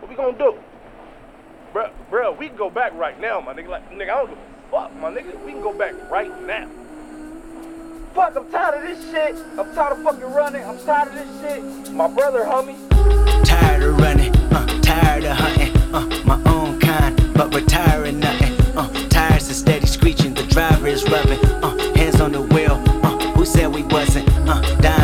What 0.00 0.08
we 0.08 0.14
gonna 0.14 0.38
do? 0.38 0.58
Bruh, 1.72 1.90
bruh, 2.10 2.36
we 2.36 2.48
can 2.48 2.56
go 2.56 2.68
back 2.68 2.92
right 2.94 3.18
now, 3.18 3.40
my 3.40 3.54
nigga. 3.54 3.68
Like, 3.68 3.90
nigga, 3.90 4.02
I 4.02 4.06
don't 4.06 4.28
give 4.28 4.38
a 4.38 4.70
fuck, 4.70 4.94
my 4.96 5.10
nigga. 5.10 5.42
We 5.42 5.52
can 5.52 5.62
go 5.62 5.72
back 5.72 5.94
right 6.10 6.30
now. 6.42 6.68
Fuck, 8.14 8.36
I'm 8.36 8.50
tired 8.50 8.74
of 8.74 8.82
this 8.82 9.10
shit. 9.10 9.36
I'm 9.58 9.74
tired 9.74 9.96
of 9.96 10.02
fucking 10.02 10.32
running. 10.34 10.62
I'm 10.64 10.78
tired 10.84 11.08
of 11.08 11.14
this 11.14 11.40
shit. 11.40 11.92
My 11.92 12.08
brother, 12.08 12.40
homie. 12.44 12.76
Tired 13.42 13.82
of 13.84 13.98
running, 13.98 14.36
uh, 14.52 14.66
tired 14.82 15.24
of 15.24 15.34
hunting, 15.34 15.74
uh, 15.94 16.06
my 16.26 16.42
own 16.44 16.78
kind, 16.78 17.16
but 17.34 17.54
retiring 17.54 18.20
nothing. 18.20 18.52
Uh, 18.76 18.88
tires 19.08 19.48
are 19.50 19.54
steady 19.54 19.86
screeching, 19.86 20.34
the 20.34 20.42
driver 20.48 20.88
is 20.88 21.08
rubbing, 21.08 21.42
uh, 21.64 21.94
hands 21.94 22.20
on 22.20 22.32
the 22.32 22.42
wheel. 22.42 22.82
Uh, 23.02 23.32
who 23.32 23.46
said 23.46 23.72
we 23.72 23.82
wasn't? 23.84 24.28
Uh, 24.46 24.60
dying 24.82 25.01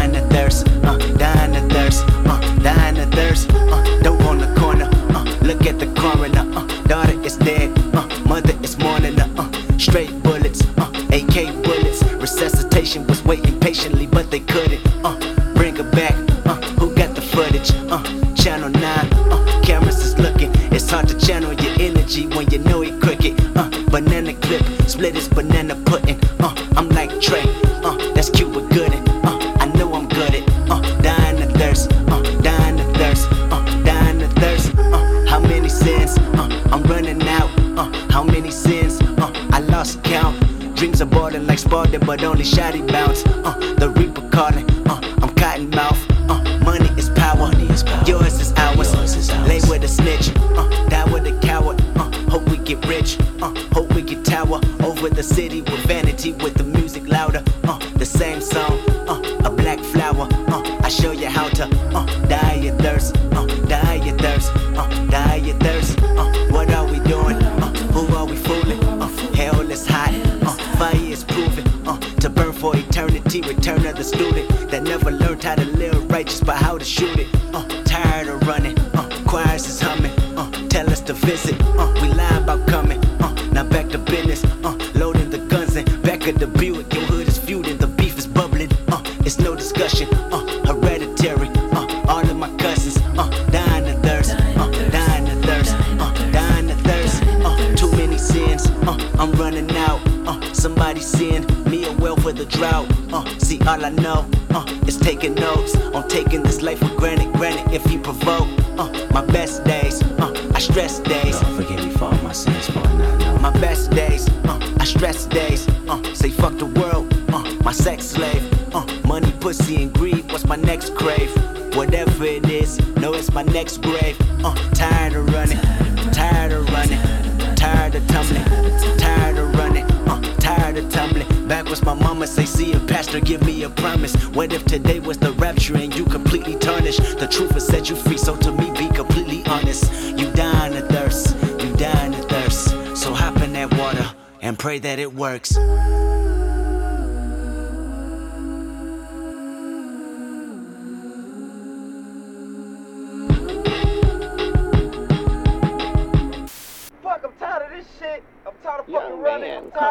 straight 9.89 10.23
bullets, 10.23 10.63
uh, 10.77 10.91
AK 11.11 11.63
bullets. 11.63 12.03
Resuscitation 12.15 13.07
was 13.07 13.25
waiting 13.25 13.59
patiently, 13.59 14.07
but 14.07 14.31
they 14.31 14.41
couldn't. 14.41 14.81
Uh, 15.05 15.19
bring 15.55 15.77
her 15.77 15.91
back. 15.91 16.15
Uh, 16.47 16.57
who 16.79 16.95
got 16.95 17.15
the 17.15 17.23
footage? 17.23 17.71
Uh, 17.91 18.03
channel 18.35 18.69
9. 18.69 18.83
Uh, 18.83 19.63
cameras 19.63 19.99
is 20.05 20.19
looking. 20.19 20.51
It's 20.73 20.91
hard 20.91 21.09
to 21.09 21.19
channel 21.19 21.55
your 21.55 21.75
energy 21.81 22.27
when 22.27 22.51
you 22.51 22.59
know 22.59 22.83
it 22.83 23.01
crooked. 23.01 23.35
Uh, 23.57 23.71
banana 23.91 24.35
clip, 24.35 24.63
split 24.87 25.15
his 25.15 25.29
banana 25.29 25.75
pudding. 25.87 26.21
Uh, 26.39 26.55
I'm 26.77 26.89
like 26.91 27.19
Trey. 27.21 27.68
Dreams 40.79 41.03
are 41.03 41.07
boarding 41.07 41.45
like 41.49 41.59
Spartan, 41.59 42.01
but 42.07 42.23
only 42.23 42.45
shoddy 42.45 42.83
bounce. 42.83 43.27
Uh, 43.27 43.75
the 43.81 43.91
Reaper 43.91 44.29
calling. 44.29 44.68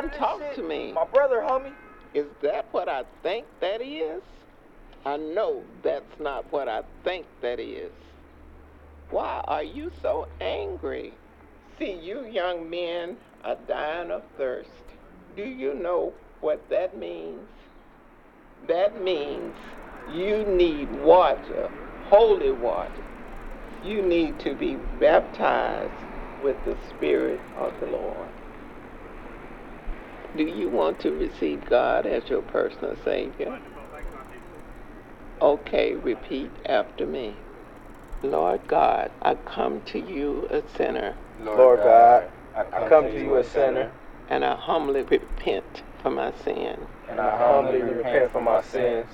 Come 0.01 0.09
talk 0.11 0.39
shit. 0.39 0.55
to 0.55 0.63
me. 0.63 0.91
My 0.91 1.05
brother, 1.05 1.37
homie. 1.37 1.73
Is 2.13 2.25
that 2.41 2.67
what 2.71 2.89
I 2.89 3.03
think 3.21 3.45
that 3.61 3.81
is? 3.81 4.21
I 5.05 5.17
know 5.17 5.63
that's 5.83 6.19
not 6.19 6.51
what 6.51 6.67
I 6.67 6.81
think 7.03 7.25
that 7.41 7.59
is. 7.59 7.91
Why 9.09 9.41
are 9.47 9.63
you 9.63 9.91
so 10.01 10.27
angry? 10.41 11.13
See, 11.79 11.93
you 11.93 12.25
young 12.25 12.69
men 12.69 13.17
are 13.43 13.57
dying 13.67 14.11
of 14.11 14.23
thirst. 14.37 14.69
Do 15.35 15.43
you 15.43 15.75
know 15.75 16.13
what 16.41 16.67
that 16.69 16.97
means? 16.97 17.47
That 18.67 19.01
means 19.01 19.53
you 20.13 20.43
need 20.45 20.91
water, 21.03 21.69
holy 22.05 22.51
water. 22.51 23.03
You 23.85 24.01
need 24.01 24.39
to 24.39 24.55
be 24.55 24.75
baptized 24.99 25.91
with 26.43 26.57
the 26.65 26.75
Spirit 26.89 27.39
of 27.57 27.73
the 27.79 27.87
Lord. 27.87 28.27
Do 30.37 30.43
you 30.43 30.69
want 30.69 30.99
to 31.01 31.11
receive 31.11 31.65
God 31.69 32.05
as 32.05 32.29
your 32.29 32.43
personal 32.43 32.95
Savior? 33.03 33.59
Okay, 35.41 35.95
repeat 35.95 36.51
after 36.67 37.07
me. 37.07 37.35
Lord 38.23 38.61
God, 38.67 39.11
I 39.23 39.35
come 39.35 39.81
to 39.87 39.99
you 39.99 40.47
a 40.51 40.61
sinner, 40.77 41.15
Lord 41.41 41.79
God, 41.79 42.29
I 42.55 42.63
come 42.89 43.05
to 43.05 43.19
you 43.19 43.35
a 43.37 43.43
sinner, 43.43 43.91
and 44.29 44.45
I 44.45 44.55
humbly 44.55 45.03
repent 45.03 45.83
for 46.03 46.11
my 46.11 46.31
sin. 46.43 46.77
and 47.09 47.19
I 47.19 47.37
humbly 47.37 47.81
repent 47.81 48.31
for 48.31 48.41
my 48.41 48.61
sins. 48.61 49.07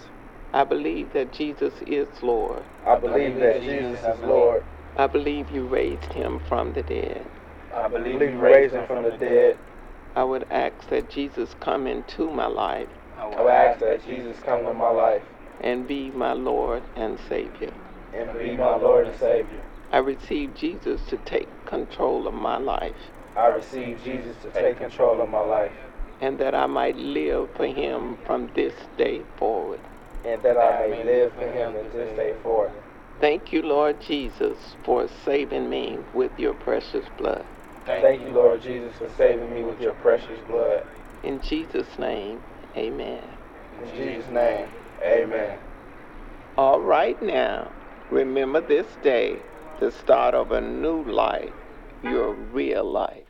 I 0.54 0.64
believe 0.66 1.14
that 1.14 1.34
Jesus 1.34 1.74
is 1.88 2.08
Lord. 2.22 2.64
I 2.86 3.00
believe 3.00 3.40
that 3.40 3.62
Jesus 3.62 4.00
is 4.04 4.20
Lord. 4.22 4.64
I 4.98 5.08
believe 5.08 5.52
you 5.52 5.68
raised 5.68 6.14
him 6.14 6.40
from 6.48 6.74
the 6.74 6.84
dead. 6.84 7.26
I 7.74 7.88
believe 7.88 8.22
you 8.22 8.40
raised 8.40 8.74
him 8.76 8.88
from 8.88 9.04
the 9.04 9.18
dead. 9.18 9.58
I 10.16 10.24
would 10.24 10.46
ask 10.52 10.88
that 10.90 11.10
Jesus 11.10 11.56
come 11.60 11.88
into 11.88 12.30
my 12.32 12.48
life 12.48 12.90
I 13.18 13.28
would 13.28 13.48
ask 13.48 13.80
that 13.80 14.06
Jesus 14.06 14.38
come 14.46 14.60
into 14.60 14.74
my 14.74 14.90
life 14.90 15.24
and 15.62 15.88
be 15.88 16.12
my 16.12 16.34
Lord 16.34 16.84
and 16.96 17.20
Savior. 17.30 17.72
and 18.14 18.38
be 18.38 18.56
my 18.56 18.76
Lord 18.76 19.08
and 19.08 19.20
Savior. 19.20 19.62
I 19.92 19.98
receive 19.98 20.56
Jesus 20.56 21.02
to 21.08 21.18
take 21.18 21.50
control 21.66 22.28
of 22.28 22.34
my 22.34 22.58
life 22.58 22.96
I 23.36 23.48
receive 23.48 24.04
Jesus 24.04 24.38
to 24.44 24.52
take 24.52 24.78
control 24.78 25.20
of 25.20 25.28
my 25.30 25.40
life, 25.40 25.72
and 26.22 26.38
that 26.38 26.54
I 26.54 26.68
might 26.68 26.96
live 26.96 27.50
for 27.56 27.66
him 27.66 28.18
from 28.28 28.52
this 28.54 28.74
day 28.96 29.24
forward. 29.38 29.80
and 30.24 30.42
that 30.44 30.56
I 30.56 30.88
may 30.88 31.04
live 31.04 31.34
for 31.34 31.48
him 31.48 31.74
from 31.74 31.92
this 31.92 32.16
day 32.16 32.34
forward. 32.44 32.72
Thank 33.20 33.52
you, 33.52 33.64
Lord 33.64 34.00
Jesus, 34.02 34.76
for 34.84 35.08
saving 35.26 35.70
me 35.70 36.00
with 36.14 36.40
your 36.40 36.54
precious 36.54 37.06
blood. 37.18 37.46
Thank 37.86 38.22
you, 38.22 38.30
Lord 38.30 38.62
Jesus, 38.62 38.96
for 38.98 39.10
saving 39.18 39.54
me 39.54 39.64
with 39.64 39.82
your 39.82 39.94
precious 39.96 40.40
blood. 40.48 40.86
In 41.24 41.42
Jesus' 41.42 42.00
name, 42.00 42.42
amen. 42.78 43.24
In 43.82 43.96
Jesus' 43.96 44.30
name, 44.32 44.68
amen. 45.02 45.58
All 46.58 46.80
right 46.80 47.22
now, 47.22 47.72
remember 48.10 48.62
this 48.62 48.88
day, 49.02 49.38
the 49.80 49.92
start 49.92 50.34
of 50.34 50.52
a 50.52 50.62
new 50.62 51.04
life, 51.04 51.52
your 52.04 52.34
real 52.34 52.90
life. 52.90 53.26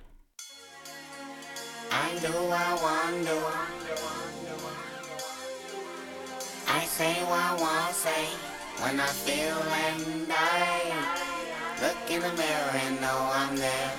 I 1.91 2.10
do, 2.19 2.27
what 2.27 2.60
I 2.60 2.74
wonder. 2.81 3.36
What 3.36 3.74
I 6.67 6.86
say 6.86 7.13
what 7.25 7.39
I 7.39 7.55
want 7.62 7.89
to 7.89 7.93
say 7.93 8.25
when 8.81 9.00
I 9.00 9.05
feel 9.05 9.57
and 9.86 10.27
I 10.29 10.81
look 11.81 11.98
in 12.10 12.22
the 12.22 12.33
mirror 12.33 12.72
and 12.74 13.00
know 13.00 13.29
I'm 13.31 13.55
there 13.55 13.93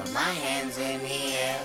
with 0.00 0.14
my 0.14 0.20
hands 0.20 0.78
in 0.78 1.00
the 1.00 1.36
air. 1.36 1.60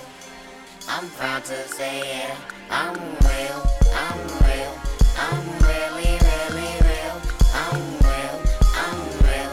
I'm 0.88 1.08
proud 1.10 1.44
to 1.44 1.68
say. 1.68 2.22
I'm 2.70 2.94
real, 2.94 3.60
I'm 3.94 4.20
real, 4.44 4.72
I'm 5.16 5.44
really, 5.64 6.12
really 6.28 6.72
real. 6.84 7.16
I'm 7.54 7.80
real, 8.04 8.36
I'm 8.84 9.00
real, 9.24 9.52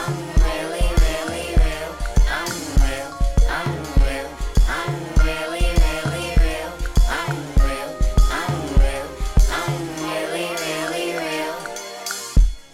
I'm 0.00 0.16
really, 0.46 0.88
really 1.04 1.46
real. 1.60 1.90
I'm 2.38 2.52
real, 2.84 3.10
I'm 3.58 3.72
real, 4.06 4.28
I'm 4.68 4.94
really, 5.26 5.66
really 5.82 6.28
real. 6.44 6.72
I'm 7.08 7.36
real, 7.66 7.90
I'm 8.40 8.56
real, 8.80 9.08
I'm 9.60 9.76
really, 10.08 10.48
really 10.64 11.08
real. 11.18 11.54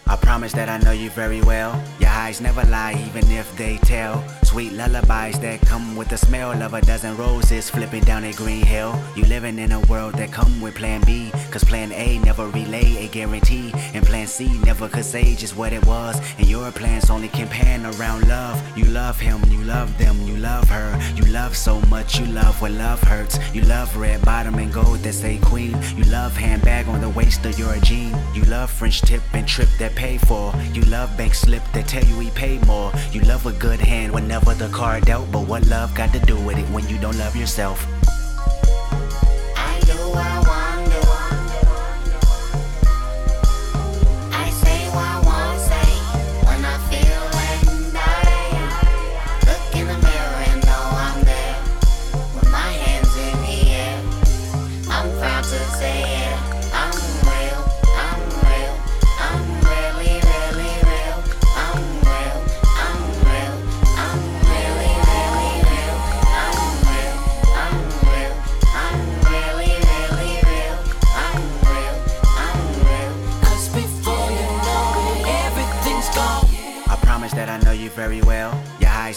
I 0.07 0.17
promise 0.17 0.53
that 0.53 0.69
I 0.69 0.79
know 0.79 0.93
you 0.93 1.11
very 1.11 1.41
well. 1.43 1.83
Your 1.99 2.11
eyes 2.11 2.41
never 2.41 2.65
lie, 2.65 2.95
even 3.09 3.31
if 3.33 3.57
they 3.57 3.79
tell. 3.79 4.23
Sweet 4.49 4.73
lullabies 4.73 5.39
that 5.41 5.61
come 5.61 5.95
with 5.95 6.09
the 6.09 6.17
smell 6.17 6.63
of 6.63 6.73
a 6.73 6.81
dozen 6.81 7.15
roses 7.19 7.69
flipping 7.69 8.03
down 8.05 8.25
a 8.25 8.33
green 8.33 8.65
hill. 8.65 8.99
You 9.15 9.27
living 9.27 9.59
in 9.59 9.73
a 9.73 9.81
world 9.81 10.15
that 10.15 10.33
come 10.33 10.63
with 10.63 10.75
plan 10.75 11.03
B. 11.05 11.31
Cause 11.51 11.63
plan 11.65 11.93
A 11.93 12.19
never 12.21 12.49
relay 12.49 13.05
a 13.05 13.09
guarantee. 13.09 13.73
And 13.93 14.07
plan 14.07 14.27
C 14.27 14.59
never 14.61 14.89
could 14.89 15.05
say 15.05 15.35
just 15.35 15.55
what 15.55 15.75
it 15.75 15.85
was. 15.85 16.19
And 16.39 16.49
your 16.49 16.73
plans 16.73 17.11
only 17.11 17.29
can 17.29 17.47
pan 17.49 17.85
around 17.85 18.27
love. 18.27 18.59
You 18.75 18.87
love 18.87 19.21
him, 19.21 19.39
you 19.51 19.63
love 19.65 19.97
them, 19.99 20.17
you 20.27 20.39
love 20.39 20.67
her. 20.71 20.99
You 21.15 21.27
love 21.27 21.55
so 21.55 21.79
much, 21.83 22.19
you 22.19 22.25
love 22.27 22.61
when 22.63 22.79
love 22.79 23.03
hurts. 23.03 23.39
You 23.53 23.61
love 23.63 23.95
red 23.99 24.25
bottom 24.25 24.55
and 24.55 24.73
gold 24.73 25.01
that 25.01 25.13
say 25.13 25.37
queen. 25.43 25.77
You 25.95 26.05
love 26.05 26.35
handbag 26.35 26.89
on 26.89 27.03
the 27.03 27.11
waist 27.11 27.45
of 27.45 27.59
your 27.59 27.77
jean. 27.81 28.17
You 28.33 28.45
love 28.45 28.71
French 28.71 29.03
tip 29.03 29.23
and 29.35 29.47
trip 29.47 29.69
that 29.79 29.95
pay 29.95 30.17
for. 30.17 30.55
You 30.73 30.83
love 30.83 31.15
bank 31.19 31.35
slip 31.35 31.63
that 31.75 31.87
tell 31.87 32.05
you 32.05 32.19
he 32.19 32.31
paid 32.31 32.67
more. 32.67 32.91
You 33.13 33.21
love 33.23 33.45
a 33.45 33.53
good 33.53 33.79
hand 33.79 34.15
whenever 34.39 34.65
the 34.65 34.73
card 34.75 35.05
dealt. 35.07 35.31
But 35.33 35.47
what 35.47 35.67
love 35.67 35.95
got 35.95 36.13
to 36.13 36.21
do 36.21 36.37
with 36.41 36.59
it 36.59 36.67
when 36.71 36.89
you 36.89 36.99
don't 36.99 37.19
love 37.19 37.37
yourself? 37.37 37.87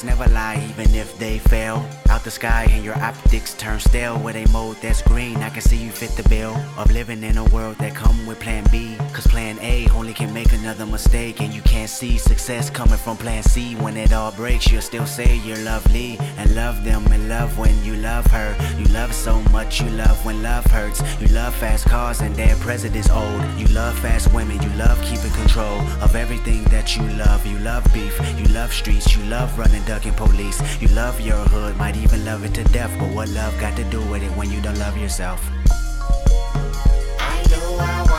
Never 0.04 0.28
lie, 0.28 0.62
even 0.70 0.96
if 0.96 1.18
they 1.18 1.40
fail. 1.40 1.86
Out 2.22 2.26
the 2.26 2.30
sky 2.30 2.68
and 2.70 2.86
your 2.86 2.96
optics 3.02 3.56
turn 3.56 3.80
stale 3.80 4.20
with 4.20 4.36
a 4.36 4.48
mode 4.52 4.78
that's 4.80 5.02
green. 5.02 5.38
I 5.38 5.50
can 5.50 5.64
see 5.64 5.78
you 5.78 5.90
fit 5.90 6.12
the 6.12 6.30
bill 6.30 6.56
of 6.78 6.92
living 6.92 7.24
in 7.24 7.38
a 7.38 7.46
world 7.46 7.78
that 7.80 7.96
come 7.96 8.28
with 8.28 8.40
plan 8.40 8.64
B. 8.72 8.96
Cause 9.12 9.26
plan 9.26 9.58
A 9.60 9.90
only 9.90 10.14
can 10.14 10.32
make 10.32 10.54
another 10.54 10.86
mistake. 10.86 11.42
And 11.42 11.52
you 11.52 11.64
can't 11.64 11.90
see 11.90 12.20
success 12.20 12.70
coming 12.70 13.00
from 13.00 13.18
plan 13.18 13.42
C. 13.42 13.74
When 13.74 13.98
it 13.98 14.14
all 14.14 14.32
breaks, 14.34 14.72
you'll 14.72 14.84
still 14.84 15.08
say 15.08 15.38
you're 15.38 15.64
lovely 15.64 16.18
and 16.38 16.54
love 16.54 16.84
them 16.84 17.08
and 17.12 17.28
love 17.28 17.58
when 17.58 17.74
you 17.84 17.96
love 17.96 18.28
her. 18.28 18.56
You 18.78 18.86
love 18.94 19.16
so 19.16 19.42
much, 19.52 19.82
you 19.82 19.90
love 19.90 20.24
when 20.24 20.44
love 20.44 20.66
hurts. 20.66 21.02
You 21.20 21.28
love 21.30 21.56
fast 21.56 21.86
cars 21.86 22.22
and 22.22 22.36
their 22.36 22.56
president's 22.58 23.10
old. 23.10 23.42
You 23.58 23.66
love 23.68 23.98
fast 23.98 24.32
women, 24.32 24.62
you 24.62 24.70
love 24.78 25.02
keeping 25.02 25.32
control 25.32 25.80
of 26.04 26.16
everything 26.16 26.66
that 26.66 26.96
you 26.96 27.04
love. 27.14 27.48
You 27.48 27.58
love 27.60 27.84
beef, 27.96 28.16
you 28.38 28.46
love 28.54 28.72
streets, 28.72 29.16
you 29.16 29.24
love 29.24 29.58
running, 29.58 29.84
ducking 29.86 30.14
police. 30.14 30.62
You 30.80 30.90
love 30.90 31.20
your 31.20 31.44
hood, 31.50 31.78
might 31.78 31.96
even 31.96 32.11
love 32.19 32.43
it 32.43 32.54
to 32.56 32.63
death. 32.65 32.93
But 33.00 33.10
what 33.15 33.30
love 33.30 33.58
got 33.60 33.76
to 33.78 33.84
do 33.86 34.02
with 34.10 34.24
it 34.24 34.32
when 34.38 34.52
you 34.52 34.62
don't 34.62 34.78
love 34.80 34.97
yourself? 34.97 35.41
I 37.19 37.43
do, 37.47 37.62
I 37.80 38.11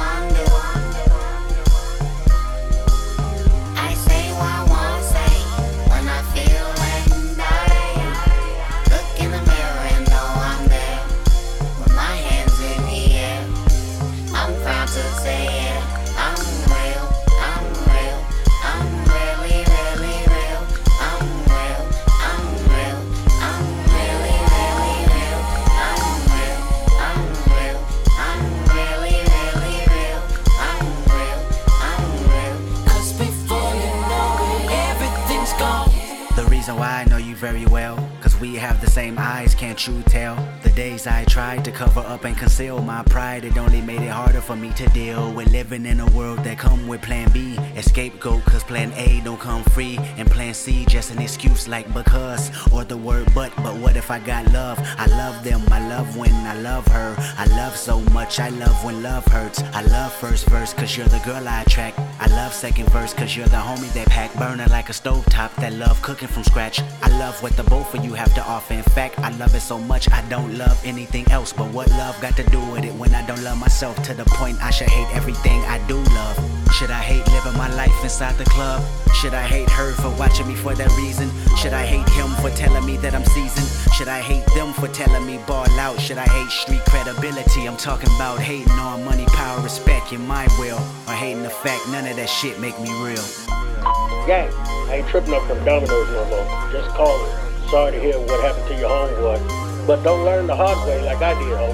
reason 36.63 36.77
why 36.77 37.03
I 37.05 37.11
know 37.11 37.17
you 37.17 37.35
very 37.35 37.67
well, 37.67 37.97
cause 38.21 38.39
we 38.39 38.55
have 38.55 38.81
the 38.81 38.89
same 38.89 39.17
eyes, 39.19 39.53
can't 39.53 39.85
you 39.85 40.01
tell? 40.05 40.37
Days 40.75 41.07
I 41.07 41.25
tried 41.27 41.67
to 41.67 41.71
cover 41.71 42.01
up 42.01 42.25
and 42.25 42.35
conceal 42.35 42.81
my 42.81 43.03
pride, 43.03 43.45
it 43.45 43.59
only 43.59 43.83
made 43.83 44.01
it 44.01 44.09
harder 44.09 44.41
for 44.41 44.57
me 44.57 44.73
to 44.73 44.87
deal 44.87 45.31
with 45.31 45.53
living 45.53 45.85
in 45.85 46.01
a 46.01 46.07
world 46.13 46.39
that 46.45 46.57
come 46.57 46.89
with 46.89 47.03
plan 47.03 47.31
B. 47.31 47.59
Scapegoat, 47.79 48.43
cause 48.47 48.65
plan 48.65 48.91
A 48.97 49.21
don't 49.21 49.39
come 49.39 49.63
free, 49.65 49.99
and 50.17 50.31
plan 50.31 50.55
C 50.55 50.87
just 50.87 51.11
an 51.11 51.21
excuse 51.21 51.69
like 51.69 51.93
because, 51.93 52.51
or 52.73 52.85
the 52.85 52.97
word 52.97 53.29
but. 53.35 53.55
But 53.57 53.77
what 53.77 53.97
if 53.97 54.11
I 54.11 54.19
got 54.19 54.51
love? 54.51 54.79
I 54.97 55.07
love 55.07 55.45
them, 55.45 55.63
I 55.71 55.87
love 55.89 56.17
when 56.17 56.33
I 56.33 56.55
love 56.55 56.87
her. 56.87 57.15
I 57.37 57.45
love 57.49 57.77
so 57.77 58.01
much, 58.17 58.41
I 58.41 58.49
love 58.49 58.83
when 58.83 59.03
love 59.03 59.27
hurts. 59.27 59.63
I 59.75 59.83
love 59.83 60.11
first 60.15 60.47
verse, 60.47 60.73
cause 60.73 60.97
you're 60.97 61.07
the 61.09 61.21
girl 61.27 61.47
I 61.47 61.63
attract. 61.63 61.99
I 62.19 62.29
love 62.29 62.55
second 62.55 62.89
verse, 62.89 63.13
cause 63.13 63.37
you're 63.37 63.47
the 63.49 63.57
homie 63.57 63.93
that 63.93 64.09
pack, 64.09 64.33
burning 64.39 64.71
like 64.71 64.89
a 64.89 64.93
stovetop 64.93 65.55
that 65.57 65.75
love 65.75 66.01
cooking 66.01 66.29
from 66.29 66.45
scratch. 66.45 66.81
I 67.03 67.11
love 67.19 67.43
what 67.43 67.59
the 67.59 67.65
both 67.65 67.95
of 67.95 68.03
you 68.03 68.15
have 68.15 68.33
to 68.37 68.43
offer. 68.43 68.73
In 68.73 68.83
fact, 68.83 69.19
I 69.19 69.31
love 69.37 69.55
it 69.55 69.61
so 69.61 69.79
much 69.79 70.11
I 70.11 70.23
don't 70.31 70.57
love 70.57 70.62
anything 70.85 71.31
else. 71.31 71.53
But 71.53 71.73
what 71.73 71.89
love 71.91 72.21
got 72.21 72.37
to 72.37 72.45
do 72.45 72.61
with 72.71 72.85
it 72.85 72.95
when 72.95 73.15
I 73.15 73.27
don't 73.27 73.43
love 73.43 73.59
myself 73.59 74.03
to 74.05 74.15
the 74.15 74.25
point 74.25 74.63
I 74.63 74.71
should 74.71 74.89
hate 74.89 75.09
everything 75.15 75.61
I 75.63 75.79
do 75.89 75.97
love? 75.97 76.53
Should 76.73 76.91
I 76.91 77.01
hate 77.01 77.27
living 77.33 77.57
my 77.59 77.73
life 77.75 77.93
inside 78.03 78.37
the 78.39 78.45
club? 78.45 78.83
Should 79.15 79.35
I 79.35 79.43
hate 79.43 79.69
her 79.71 79.93
for 79.93 80.11
watching 80.19 80.49
me 80.49 80.55
for 80.55 80.75
that 80.75 80.91
reason? 80.97 81.31
Should 81.57 81.75
I 81.75 81.85
hate 81.85 82.09
him 82.11 82.29
for 82.41 82.51
telling 82.57 82.85
me 82.87 82.97
that 82.99 83.15
I'm 83.15 83.25
seasoned? 83.27 83.69
Should 83.95 84.09
I 84.09 84.21
hate 84.21 84.47
them 84.55 84.73
for 84.73 84.89
telling 84.89 85.27
me 85.27 85.39
ball 85.47 85.69
out? 85.79 86.01
Should 86.01 86.19
I 86.19 86.25
hate 86.25 86.51
street 86.51 86.85
credibility? 86.87 87.69
I'm 87.69 87.77
talking 87.77 88.09
about 88.17 88.41
hating 88.41 88.73
on 88.73 89.05
money, 89.05 89.27
power, 89.27 89.61
respect, 89.61 90.13
in 90.13 90.27
my 90.27 90.47
will. 90.59 90.79
Or 91.07 91.13
hating 91.13 91.43
the 91.43 91.51
fact 91.51 91.87
none 91.89 92.07
of 92.07 92.17
that 92.17 92.29
shit 92.29 92.59
make 92.59 92.79
me 92.81 92.91
real. 93.05 93.23
Gang, 94.27 94.51
I 94.89 94.97
ain't 94.97 95.09
tripping 95.09 95.35
up 95.35 95.47
from 95.47 95.63
Domino's 95.65 96.09
no 96.09 96.25
more. 96.31 96.73
Just 96.73 96.89
calling. 96.91 97.33
Sorry 97.69 97.93
to 97.93 98.01
hear 98.01 98.19
what 98.19 98.43
happened 98.43 98.69
to 98.69 98.79
your 98.79 98.89
homeboy. 98.89 99.62
But 99.87 100.03
don't 100.05 100.25
learn 100.25 100.47
the 100.47 100.55
hard 100.55 100.87
way 100.87 101.03
like 101.05 101.21
I 101.23 101.35
did, 101.35 101.57
ho. 101.57 101.67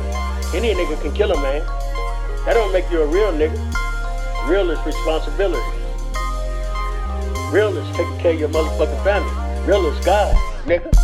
Any 0.57 0.73
nigga 0.75 1.01
can 1.03 1.13
kill 1.13 1.31
a 1.33 1.41
man. 1.43 1.61
That 2.47 2.55
don't 2.55 2.73
make 2.73 2.91
you 2.91 3.03
a 3.03 3.07
real 3.07 3.33
nigga. 3.33 3.59
Real 4.49 4.71
is 4.71 4.79
responsibility. 4.87 5.63
Real 7.53 7.77
is 7.77 7.97
taking 7.97 8.19
care 8.19 8.33
of 8.33 8.41
your 8.41 8.49
motherfucking 8.49 9.05
family. 9.05 9.67
Real 9.67 9.87
is 9.87 10.05
God, 10.05 10.35
nigga. 10.65 10.98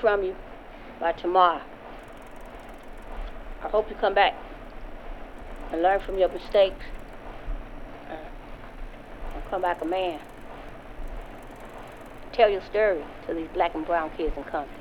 From 0.00 0.22
you 0.22 0.36
by 1.00 1.12
tomorrow, 1.12 1.62
I 3.62 3.68
hope 3.68 3.90
you 3.90 3.96
come 3.96 4.14
back 4.14 4.34
and 5.72 5.82
learn 5.82 6.00
from 6.00 6.18
your 6.18 6.28
mistakes 6.28 6.84
uh, 8.08 8.14
and 9.34 9.44
come 9.50 9.62
back 9.62 9.82
a 9.82 9.84
man. 9.84 10.20
Tell 12.32 12.48
your 12.48 12.62
story 12.62 13.02
to 13.26 13.34
these 13.34 13.48
black 13.52 13.74
and 13.74 13.84
brown 13.84 14.10
kids 14.16 14.36
in 14.36 14.44
Compton. 14.44 14.74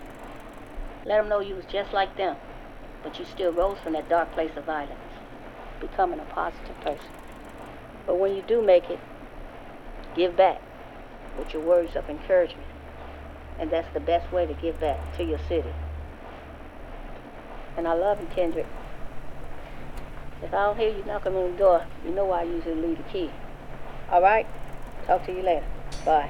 Let 1.05 1.17
them 1.17 1.29
know 1.29 1.39
you 1.39 1.55
was 1.55 1.65
just 1.65 1.93
like 1.93 2.15
them, 2.17 2.35
but 3.01 3.17
you 3.17 3.25
still 3.25 3.51
rose 3.51 3.77
from 3.83 3.93
that 3.93 4.09
dark 4.09 4.31
place 4.33 4.51
of 4.55 4.65
violence, 4.65 4.99
becoming 5.79 6.19
a 6.19 6.25
positive 6.25 6.79
person. 6.81 7.11
But 8.05 8.19
when 8.19 8.35
you 8.35 8.43
do 8.47 8.61
make 8.61 8.89
it, 8.89 8.99
give 10.15 10.37
back 10.37 10.61
with 11.37 11.53
your 11.53 11.63
words 11.63 11.95
of 11.95 12.09
encouragement. 12.09 12.66
And 13.59 13.71
that's 13.71 13.91
the 13.93 13.99
best 13.99 14.31
way 14.31 14.45
to 14.45 14.53
give 14.55 14.79
back 14.79 15.17
to 15.17 15.23
your 15.23 15.39
city. 15.47 15.73
And 17.75 17.87
I 17.87 17.93
love 17.93 18.19
you, 18.19 18.27
Kendrick. 18.35 18.67
If 20.43 20.53
I 20.53 20.65
don't 20.65 20.77
hear 20.77 20.89
you 20.89 21.03
knocking 21.05 21.35
on 21.35 21.51
the 21.51 21.57
door, 21.57 21.85
you 22.05 22.11
know 22.11 22.29
I 22.31 22.43
usually 22.43 22.75
leave 22.75 22.97
the 22.97 23.03
key. 23.05 23.31
All 24.11 24.21
right? 24.21 24.45
Talk 25.05 25.25
to 25.25 25.31
you 25.33 25.41
later. 25.41 25.65
Bye. 26.05 26.29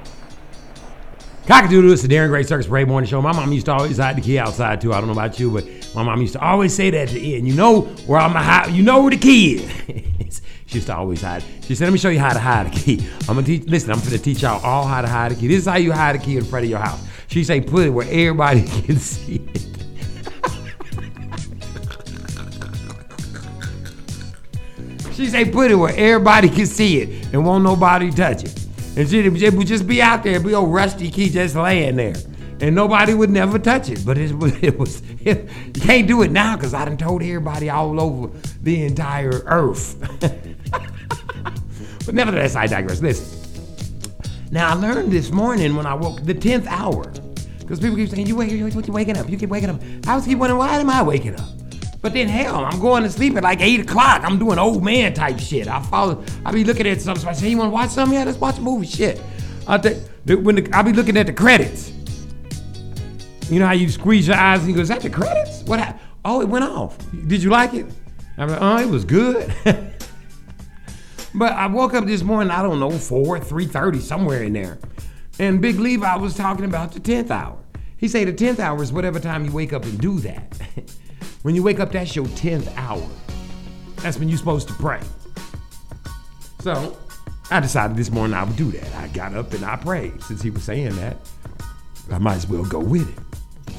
Cockadoodle, 1.46 1.94
it's 1.94 2.02
the 2.02 2.10
Darren 2.10 2.28
Gray 2.28 2.44
Circus 2.44 2.68
Parade 2.68 2.90
Morning 2.90 3.10
Show. 3.10 3.22
My 3.22 3.32
mom 3.32 3.54
used 3.54 3.68
to 3.68 3.74
always 3.74 3.98
hide 3.98 4.18
the 4.18 4.22
key 4.22 4.38
outside 4.38 4.82
too. 4.82 4.94
I 4.94 4.98
don't 4.98 5.08
know 5.08 5.14
about 5.14 5.40
you, 5.40 5.50
but 5.50 5.66
my 5.96 6.04
mom 6.04 6.20
used 6.20 6.34
to 6.34 6.42
always 6.42 6.76
say 6.76 6.90
that 6.90 7.08
at 7.08 7.14
the 7.14 7.36
end. 7.36 7.48
You 7.48 7.54
know 7.54 7.82
where 8.06 8.20
I'm 8.20 8.32
hide. 8.32 8.72
You 8.72 8.84
know 8.84 9.02
where 9.02 9.12
the 9.12 9.18
key 9.18 9.64
is. 10.20 10.42
she 10.66 10.76
used 10.76 10.88
to 10.88 10.96
always 10.98 11.22
hide. 11.22 11.46
She 11.62 11.74
said, 11.74 11.86
"Let 11.86 11.94
me 11.94 12.00
show 12.00 12.10
you 12.10 12.20
how 12.20 12.34
to 12.34 12.40
hide 12.40 12.68
a 12.68 12.70
key. 12.70 13.00
I'm 13.22 13.36
gonna 13.36 13.44
teach. 13.44 13.64
Listen, 13.64 13.92
I'm 13.92 14.00
gonna 14.02 14.18
teach 14.18 14.42
y'all 14.42 14.62
all 14.62 14.86
how 14.86 15.02
to 15.02 15.08
hide 15.08 15.32
a 15.32 15.36
key. 15.36 15.48
This 15.48 15.60
is 15.60 15.68
how 15.68 15.78
you 15.78 15.94
hide 15.94 16.18
a 16.18 16.20
key 16.20 16.36
in 16.36 16.44
front 16.44 16.66
of 16.66 16.70
your 16.70 16.80
house." 16.80 17.02
She 17.28 17.44
say, 17.44 17.62
"Put 17.62 17.88
it 17.88 17.90
where 17.90 18.08
everybody 18.08 18.64
can 18.82 18.98
see 18.98 19.42
it." 19.54 19.64
She 25.14 25.28
say, 25.28 25.46
"Put 25.46 25.72
it 25.72 25.76
where 25.76 25.94
everybody 25.96 26.50
can 26.50 26.66
see 26.66 27.02
it 27.02 27.34
and 27.34 27.46
won't 27.46 27.64
nobody 27.64 28.12
touch 28.12 28.44
it." 28.44 28.68
And 28.98 29.08
she 29.08 29.20
it 29.20 29.54
would 29.54 29.68
just 29.68 29.86
be 29.88 30.02
out 30.02 30.24
there, 30.24 30.40
be 30.40 30.56
old 30.56 30.74
rusty 30.74 31.12
key 31.12 31.30
just 31.30 31.56
laying 31.56 31.98
there. 31.98 32.16
And 32.60 32.74
nobody 32.74 33.14
would 33.14 33.30
never 33.30 33.60
touch 33.60 33.90
it. 33.90 34.04
But 34.04 34.18
it 34.18 34.36
was, 34.36 34.56
it 34.64 34.80
was 34.80 35.04
it, 35.22 35.48
you 35.76 35.82
can't 35.82 36.08
do 36.08 36.24
it 36.24 36.32
now 36.32 36.56
because 36.56 36.74
I 36.74 36.86
done 36.86 36.98
told 36.98 37.22
everybody 37.22 37.70
all 37.70 38.02
over 38.02 38.36
the 38.64 38.84
entire 38.86 39.44
earth. 39.46 40.00
but 42.06 42.16
nevertheless, 42.16 42.56
I 42.56 42.66
digress. 42.66 43.02
Listen. 43.02 43.37
Now 44.52 44.72
I 44.72 44.74
learned 44.74 45.12
this 45.12 45.32
morning 45.32 45.76
when 45.76 45.86
I 45.86 45.94
woke 45.94 46.24
the 46.24 46.34
10th 46.34 46.68
hour. 46.68 47.12
Because 47.60 47.80
people 47.80 47.98
keep 47.98 48.10
saying, 48.10 48.28
you, 48.28 48.36
wake, 48.36 48.52
you, 48.52 48.66
you 48.66 48.94
waking 48.94 49.18
up, 49.18 49.30
you 49.30 49.38
keep 49.38 49.50
waking 49.50 49.70
up. 49.70 49.82
I 50.08 50.16
was 50.16 50.26
keep 50.26 50.38
wondering, 50.38 50.60
why 50.60 50.78
am 50.78 50.90
I 50.90 51.04
waking 51.04 51.38
up? 51.38 51.50
But 52.02 52.14
then 52.14 52.30
hell, 52.30 52.64
I'm 52.64 52.80
going 52.80 53.04
to 53.04 53.10
sleep 53.10 53.36
at 53.36 53.44
like 53.44 53.60
8 53.60 53.82
o'clock. 53.82 54.22
I'm 54.24 54.40
doing 54.40 54.58
old 54.58 54.84
man 54.84 55.14
type 55.14 55.40
shit. 55.40 55.68
I 55.68 55.82
follow, 55.82 56.24
I 56.46 56.52
be 56.52 56.64
looking 56.64 56.88
at 56.88 57.02
something. 57.02 57.24
So 57.24 57.30
I 57.30 57.34
say, 57.34 57.50
you 57.50 57.58
want 57.58 57.68
to 57.68 57.74
watch 57.74 57.90
something? 57.90 58.18
Yeah, 58.18 58.24
let's 58.24 58.38
watch 58.38 58.58
a 58.58 58.62
movie. 58.62 58.88
Shit. 58.88 59.22
I 59.68 59.78
think 59.78 60.02
when 60.26 60.56
the, 60.56 60.70
I 60.72 60.82
be 60.82 60.94
looking 60.94 61.18
at 61.18 61.26
the 61.26 61.34
credits. 61.34 61.92
You 63.50 63.60
know 63.60 63.66
how 63.66 63.74
you 63.74 63.90
squeeze 63.90 64.28
your 64.28 64.38
eyes 64.38 64.60
and 64.60 64.70
you 64.70 64.76
go, 64.76 64.82
is 64.82 64.90
that 64.90 65.02
the 65.02 65.10
credits? 65.10 65.64
What 65.64 65.80
happened? 65.80 66.02
Oh, 66.24 66.42
it 66.42 66.48
went 66.48 66.66
off. 66.66 66.98
Did 67.28 67.44
you 67.44 67.50
like 67.50 67.74
it? 67.74 67.86
I'm 68.38 68.50
like, 68.50 68.62
oh, 68.62 68.78
it 68.78 68.90
was 68.90 69.04
good. 69.04 69.54
but 71.38 71.54
I 71.54 71.68
woke 71.68 71.94
up 71.94 72.06
this 72.06 72.24
morning, 72.24 72.50
I 72.50 72.64
don't 72.64 72.80
know, 72.80 72.90
4, 72.90 73.40
3.30, 73.40 74.02
somewhere 74.02 74.44
in 74.44 74.54
there. 74.54 74.80
And 75.40 75.62
Big 75.62 75.80
Levi 75.80 76.16
was 76.16 76.36
talking 76.36 76.66
about 76.66 76.92
the 76.92 77.00
10th 77.00 77.30
hour. 77.30 77.58
He 77.98 78.08
said 78.08 78.28
the 78.28 78.34
10th 78.34 78.60
hour 78.60 78.82
is 78.82 78.92
whatever 78.92 79.20
time 79.20 79.46
you 79.46 79.52
wake 79.52 79.72
up 79.72 79.84
and 79.84 80.00
do 80.00 80.20
that. 80.22 80.58
when 81.44 81.54
you 81.54 81.62
wake 81.62 81.80
up, 81.80 81.92
that's 81.92 82.16
your 82.16 82.26
10th 82.26 82.76
hour. 82.76 83.08
That's 83.98 84.18
when 84.18 84.30
you're 84.30 84.38
supposed 84.38 84.68
to 84.70 84.74
pray. 84.76 85.02
So 86.62 86.98
I 87.52 87.60
decided 87.60 87.98
this 87.98 88.10
morning 88.10 88.36
I 88.36 88.44
would 88.44 88.56
do 88.56 88.72
that. 88.72 88.96
I 88.96 89.08
got 89.10 89.36
up 89.36 89.54
and 89.54 89.64
I 89.64 89.76
prayed. 89.76 90.22
Since 90.24 90.42
he 90.42 90.50
was 90.50 90.64
saying 90.64 90.96
that, 90.96 91.18
I 92.12 92.18
might 92.18 92.36
as 92.36 92.48
well 92.48 92.66
go 92.66 92.80
with 92.80 93.08
it. 93.16 93.74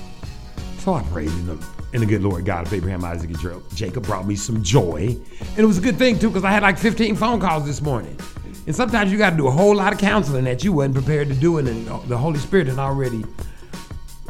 So 0.80 0.94
I 0.94 1.02
prayed, 1.04 1.28
and 1.28 1.48
the, 1.48 1.66
and 1.92 2.02
the 2.02 2.06
good 2.06 2.22
Lord 2.22 2.44
God 2.44 2.66
of 2.66 2.72
Abraham, 2.72 3.04
Isaac, 3.04 3.30
and 3.30 3.62
Jacob 3.74 4.04
brought 4.04 4.26
me 4.26 4.36
some 4.36 4.62
joy. 4.62 5.16
And 5.40 5.58
it 5.58 5.64
was 5.64 5.78
a 5.78 5.80
good 5.80 5.96
thing, 5.96 6.18
too, 6.18 6.28
because 6.28 6.44
I 6.44 6.50
had 6.50 6.62
like 6.62 6.78
15 6.78 7.16
phone 7.16 7.40
calls 7.40 7.64
this 7.64 7.80
morning. 7.80 8.18
And 8.66 8.76
sometimes 8.76 9.10
you 9.10 9.16
got 9.16 9.30
to 9.30 9.36
do 9.36 9.46
a 9.46 9.50
whole 9.50 9.74
lot 9.74 9.94
of 9.94 9.98
counseling 9.98 10.44
that 10.44 10.62
you 10.62 10.72
wasn't 10.74 10.96
prepared 10.96 11.28
to 11.28 11.34
do, 11.34 11.58
and 11.58 11.86
the 11.86 12.18
Holy 12.18 12.38
Spirit 12.38 12.66
had 12.66 12.78
already, 12.78 13.24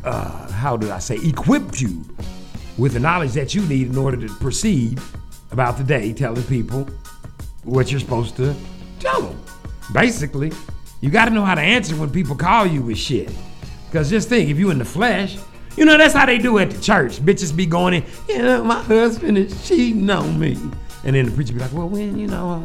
uh, 0.04 0.50
how 0.52 0.76
did 0.76 0.90
I 0.90 1.00
say, 1.00 1.16
equipped 1.16 1.80
you 1.80 2.04
with 2.76 2.92
the 2.92 3.00
knowledge 3.00 3.32
that 3.32 3.54
you 3.54 3.62
need 3.62 3.88
in 3.88 3.98
order 3.98 4.16
to 4.16 4.32
proceed 4.34 5.00
about 5.50 5.76
the 5.76 5.84
day, 5.84 6.12
telling 6.12 6.44
people 6.44 6.88
what 7.64 7.90
you're 7.90 7.98
supposed 7.98 8.36
to 8.36 8.54
tell 9.00 9.22
them. 9.22 9.42
Basically, 9.92 10.52
you 11.00 11.10
got 11.10 11.24
to 11.24 11.32
know 11.32 11.44
how 11.44 11.56
to 11.56 11.60
answer 11.60 11.96
when 11.96 12.10
people 12.10 12.36
call 12.36 12.66
you 12.66 12.82
with 12.82 12.98
shit. 12.98 13.32
Because 13.86 14.10
just 14.10 14.28
think, 14.28 14.50
if 14.50 14.58
you 14.58 14.70
in 14.70 14.78
the 14.78 14.84
flesh, 14.84 15.36
you 15.78 15.84
know, 15.84 15.96
that's 15.96 16.12
how 16.12 16.26
they 16.26 16.38
do 16.38 16.58
at 16.58 16.72
the 16.72 16.80
church. 16.80 17.20
Bitches 17.20 17.54
be 17.54 17.64
going 17.64 18.02
in, 18.28 18.42
know, 18.42 18.64
my 18.64 18.82
husband 18.82 19.38
is 19.38 19.68
cheating 19.68 20.10
on 20.10 20.36
me. 20.36 20.58
And 21.04 21.14
then 21.14 21.26
the 21.26 21.30
preacher 21.30 21.54
be 21.54 21.60
like, 21.60 21.72
well, 21.72 21.88
when, 21.88 22.18
you 22.18 22.26
know, 22.26 22.64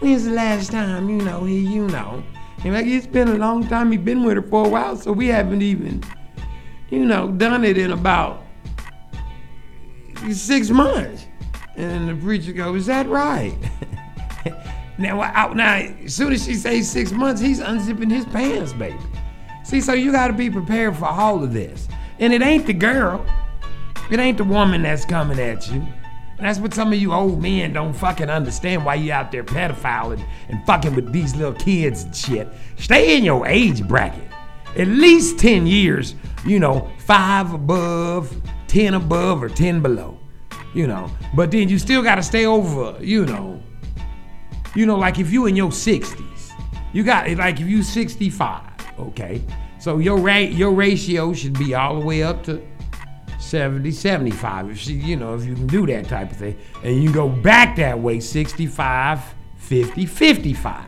when's 0.00 0.24
the 0.24 0.32
last 0.32 0.72
time, 0.72 1.08
you 1.08 1.18
know, 1.18 1.44
he, 1.44 1.60
you 1.60 1.86
know. 1.86 2.24
And 2.64 2.74
like, 2.74 2.86
it's 2.86 3.06
been 3.06 3.28
a 3.28 3.36
long 3.36 3.68
time. 3.68 3.92
He 3.92 3.98
been 3.98 4.24
with 4.24 4.34
her 4.34 4.42
for 4.42 4.66
a 4.66 4.68
while, 4.68 4.96
so 4.96 5.12
we 5.12 5.28
haven't 5.28 5.62
even, 5.62 6.02
you 6.90 7.04
know, 7.04 7.30
done 7.30 7.64
it 7.64 7.78
in 7.78 7.92
about 7.92 8.42
six 10.32 10.70
months. 10.70 11.24
And 11.76 12.08
the 12.08 12.16
preacher 12.16 12.50
goes, 12.50 12.80
is 12.80 12.86
that 12.86 13.06
right? 13.06 13.54
now, 14.98 15.20
I, 15.20 15.54
now, 15.54 15.76
as 16.04 16.16
soon 16.16 16.32
as 16.32 16.44
she 16.44 16.54
says 16.54 16.90
six 16.90 17.12
months, 17.12 17.40
he's 17.40 17.60
unzipping 17.60 18.10
his 18.10 18.24
pants, 18.24 18.72
baby. 18.72 18.98
See, 19.62 19.80
so 19.80 19.92
you 19.92 20.10
got 20.10 20.26
to 20.26 20.32
be 20.32 20.50
prepared 20.50 20.96
for 20.96 21.04
all 21.04 21.44
of 21.44 21.52
this. 21.52 21.86
And 22.18 22.32
it 22.32 22.42
ain't 22.42 22.66
the 22.66 22.72
girl. 22.72 23.24
It 24.10 24.18
ain't 24.18 24.38
the 24.38 24.44
woman 24.44 24.82
that's 24.82 25.04
coming 25.04 25.38
at 25.38 25.70
you. 25.70 25.86
That's 26.38 26.58
what 26.60 26.72
some 26.72 26.92
of 26.92 26.98
you 26.98 27.12
old 27.12 27.42
men 27.42 27.72
don't 27.72 27.92
fucking 27.92 28.30
understand 28.30 28.84
why 28.84 28.94
you 28.94 29.12
out 29.12 29.32
there 29.32 29.42
pedophile 29.42 30.12
and, 30.12 30.24
and 30.48 30.64
fucking 30.66 30.94
with 30.94 31.12
these 31.12 31.34
little 31.34 31.52
kids 31.52 32.04
and 32.04 32.14
shit. 32.14 32.48
Stay 32.76 33.16
in 33.16 33.24
your 33.24 33.46
age 33.46 33.86
bracket. 33.86 34.28
At 34.76 34.86
least 34.86 35.38
10 35.40 35.66
years, 35.66 36.14
you 36.46 36.60
know, 36.60 36.88
five 36.98 37.52
above, 37.52 38.34
10 38.68 38.94
above, 38.94 39.42
or 39.42 39.48
10 39.48 39.82
below. 39.82 40.18
You 40.74 40.86
know. 40.86 41.10
But 41.34 41.50
then 41.50 41.68
you 41.68 41.78
still 41.78 42.02
gotta 42.02 42.22
stay 42.22 42.46
over, 42.46 42.96
you 43.02 43.26
know. 43.26 43.60
You 44.76 44.86
know, 44.86 44.96
like 44.96 45.18
if 45.18 45.32
you 45.32 45.46
in 45.46 45.56
your 45.56 45.70
60s, 45.70 46.52
you 46.92 47.02
got 47.02 47.28
like 47.32 47.60
if 47.60 47.66
you 47.66 47.82
65, 47.82 48.62
okay? 48.98 49.42
So 49.88 49.96
your 49.96 50.18
rate, 50.18 50.52
your 50.52 50.72
ratio 50.72 51.32
should 51.32 51.58
be 51.58 51.74
all 51.74 51.98
the 51.98 52.04
way 52.04 52.22
up 52.22 52.44
to 52.44 52.62
70, 53.38 53.90
75. 53.90 54.68
If 54.68 54.78
she, 54.78 54.92
you 54.92 55.16
know, 55.16 55.34
if 55.34 55.46
you 55.46 55.54
can 55.54 55.66
do 55.66 55.86
that 55.86 56.08
type 56.08 56.30
of 56.30 56.36
thing. 56.36 56.58
And 56.84 57.02
you 57.02 57.10
go 57.10 57.26
back 57.26 57.76
that 57.76 57.98
way, 57.98 58.20
65, 58.20 59.22
50, 59.56 60.04
55. 60.04 60.84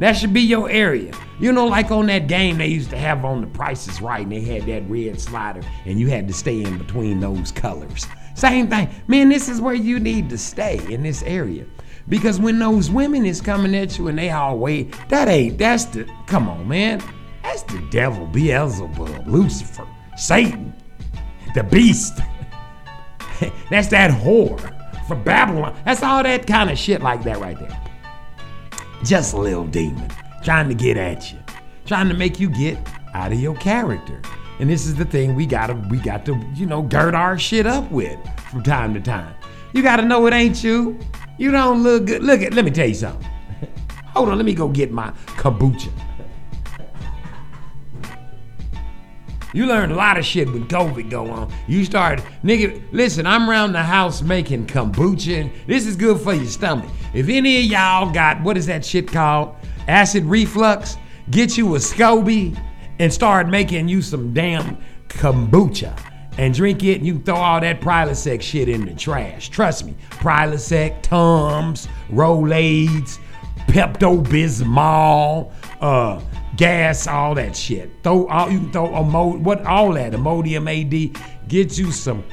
That 0.00 0.14
should 0.14 0.34
be 0.34 0.40
your 0.40 0.68
area. 0.68 1.12
You 1.38 1.52
know, 1.52 1.68
like 1.68 1.92
on 1.92 2.06
that 2.06 2.26
game 2.26 2.58
they 2.58 2.66
used 2.66 2.90
to 2.90 2.98
have 2.98 3.24
on 3.24 3.42
the 3.42 3.46
prices 3.46 4.00
right, 4.02 4.24
and 4.24 4.32
they 4.32 4.40
had 4.40 4.66
that 4.66 4.90
red 4.90 5.20
slider, 5.20 5.62
and 5.86 6.00
you 6.00 6.08
had 6.08 6.26
to 6.26 6.34
stay 6.34 6.64
in 6.64 6.78
between 6.78 7.20
those 7.20 7.52
colors. 7.52 8.08
Same 8.34 8.66
thing. 8.66 8.90
Man, 9.06 9.28
this 9.28 9.48
is 9.48 9.60
where 9.60 9.72
you 9.72 10.00
need 10.00 10.28
to 10.30 10.36
stay 10.36 10.80
in 10.92 11.04
this 11.04 11.22
area. 11.22 11.64
Because 12.08 12.40
when 12.40 12.58
those 12.58 12.90
women 12.90 13.24
is 13.24 13.40
coming 13.40 13.76
at 13.76 13.98
you 13.98 14.08
and 14.08 14.18
they 14.18 14.30
all 14.30 14.58
wait, 14.58 14.96
that 15.10 15.28
ain't, 15.28 15.58
that's 15.58 15.84
the, 15.84 16.10
come 16.26 16.48
on, 16.48 16.66
man. 16.66 17.00
That's 17.42 17.62
the 17.64 17.80
devil, 17.90 18.26
Beelzebub, 18.26 19.26
Lucifer, 19.26 19.86
Satan, 20.16 20.72
the 21.54 21.62
beast. 21.62 22.20
that's 23.70 23.88
that 23.88 24.10
whore 24.10 24.60
from 25.06 25.22
Babylon. 25.24 25.76
That's 25.84 26.02
all 26.02 26.22
that 26.22 26.46
kind 26.46 26.70
of 26.70 26.78
shit 26.78 27.02
like 27.02 27.24
that 27.24 27.40
right 27.40 27.58
there. 27.58 27.80
Just 29.04 29.34
a 29.34 29.38
little 29.38 29.66
demon 29.66 30.10
trying 30.42 30.68
to 30.68 30.74
get 30.74 30.96
at 30.96 31.32
you, 31.32 31.38
trying 31.86 32.08
to 32.08 32.14
make 32.14 32.38
you 32.38 32.48
get 32.48 32.78
out 33.14 33.32
of 33.32 33.40
your 33.40 33.56
character. 33.56 34.20
And 34.58 34.70
this 34.70 34.86
is 34.86 34.94
the 34.94 35.04
thing 35.04 35.34
we 35.34 35.46
gotta 35.46 35.74
we 35.74 35.98
got 35.98 36.24
to, 36.26 36.40
you 36.54 36.66
know, 36.66 36.82
gird 36.82 37.14
our 37.14 37.38
shit 37.38 37.66
up 37.66 37.90
with 37.90 38.18
from 38.50 38.62
time 38.62 38.94
to 38.94 39.00
time. 39.00 39.34
You 39.72 39.82
gotta 39.82 40.04
know 40.04 40.26
it 40.26 40.34
ain't 40.34 40.62
you. 40.62 40.98
You 41.38 41.50
don't 41.50 41.82
look 41.82 42.06
good. 42.06 42.22
Look 42.22 42.42
at 42.42 42.52
let 42.52 42.64
me 42.64 42.70
tell 42.70 42.86
you 42.86 42.94
something. 42.94 43.28
Hold 44.14 44.28
on, 44.28 44.36
let 44.36 44.44
me 44.44 44.54
go 44.54 44.68
get 44.68 44.92
my 44.92 45.10
kombucha. 45.26 45.90
You 49.54 49.66
learned 49.66 49.92
a 49.92 49.96
lot 49.96 50.18
of 50.18 50.24
shit 50.24 50.50
when 50.50 50.66
COVID 50.66 51.10
go 51.10 51.30
on. 51.30 51.52
You 51.68 51.84
started, 51.84 52.24
nigga, 52.42 52.82
listen, 52.92 53.26
I'm 53.26 53.48
around 53.48 53.72
the 53.72 53.82
house 53.82 54.22
making 54.22 54.66
kombucha. 54.66 55.42
And 55.42 55.52
this 55.66 55.86
is 55.86 55.96
good 55.96 56.20
for 56.20 56.32
your 56.32 56.46
stomach. 56.46 56.90
If 57.12 57.28
any 57.28 57.58
of 57.58 57.64
y'all 57.64 58.12
got, 58.12 58.42
what 58.42 58.56
is 58.56 58.66
that 58.66 58.84
shit 58.84 59.08
called? 59.08 59.54
Acid 59.88 60.24
reflux, 60.24 60.96
get 61.30 61.58
you 61.58 61.74
a 61.74 61.78
SCOBY 61.78 62.58
and 62.98 63.12
start 63.12 63.48
making 63.48 63.88
you 63.88 64.00
some 64.00 64.32
damn 64.32 64.78
kombucha 65.08 65.98
and 66.38 66.54
drink 66.54 66.82
it 66.82 66.98
and 66.98 67.06
you 67.06 67.18
throw 67.18 67.34
all 67.34 67.60
that 67.60 67.80
Prilosec 67.80 68.40
shit 68.40 68.68
in 68.68 68.86
the 68.86 68.94
trash. 68.94 69.48
Trust 69.50 69.84
me, 69.84 69.94
Prilosec, 70.10 71.02
Tums, 71.02 71.88
Rolaids, 72.10 73.18
Pepto-Bismol, 73.66 75.52
uh, 75.80 76.20
gas, 76.56 77.06
all 77.06 77.34
that 77.34 77.56
shit. 77.56 77.90
Throw 78.02 78.26
all 78.28 78.50
you 78.50 78.58
can 78.60 78.72
throw 78.72 78.94
amo- 78.94 79.38
what 79.38 79.64
all 79.66 79.92
that 79.94 80.12
Imodium 80.12 80.66
AD. 80.68 81.16
Get 81.48 81.78
you 81.78 81.92
some, 81.92 82.24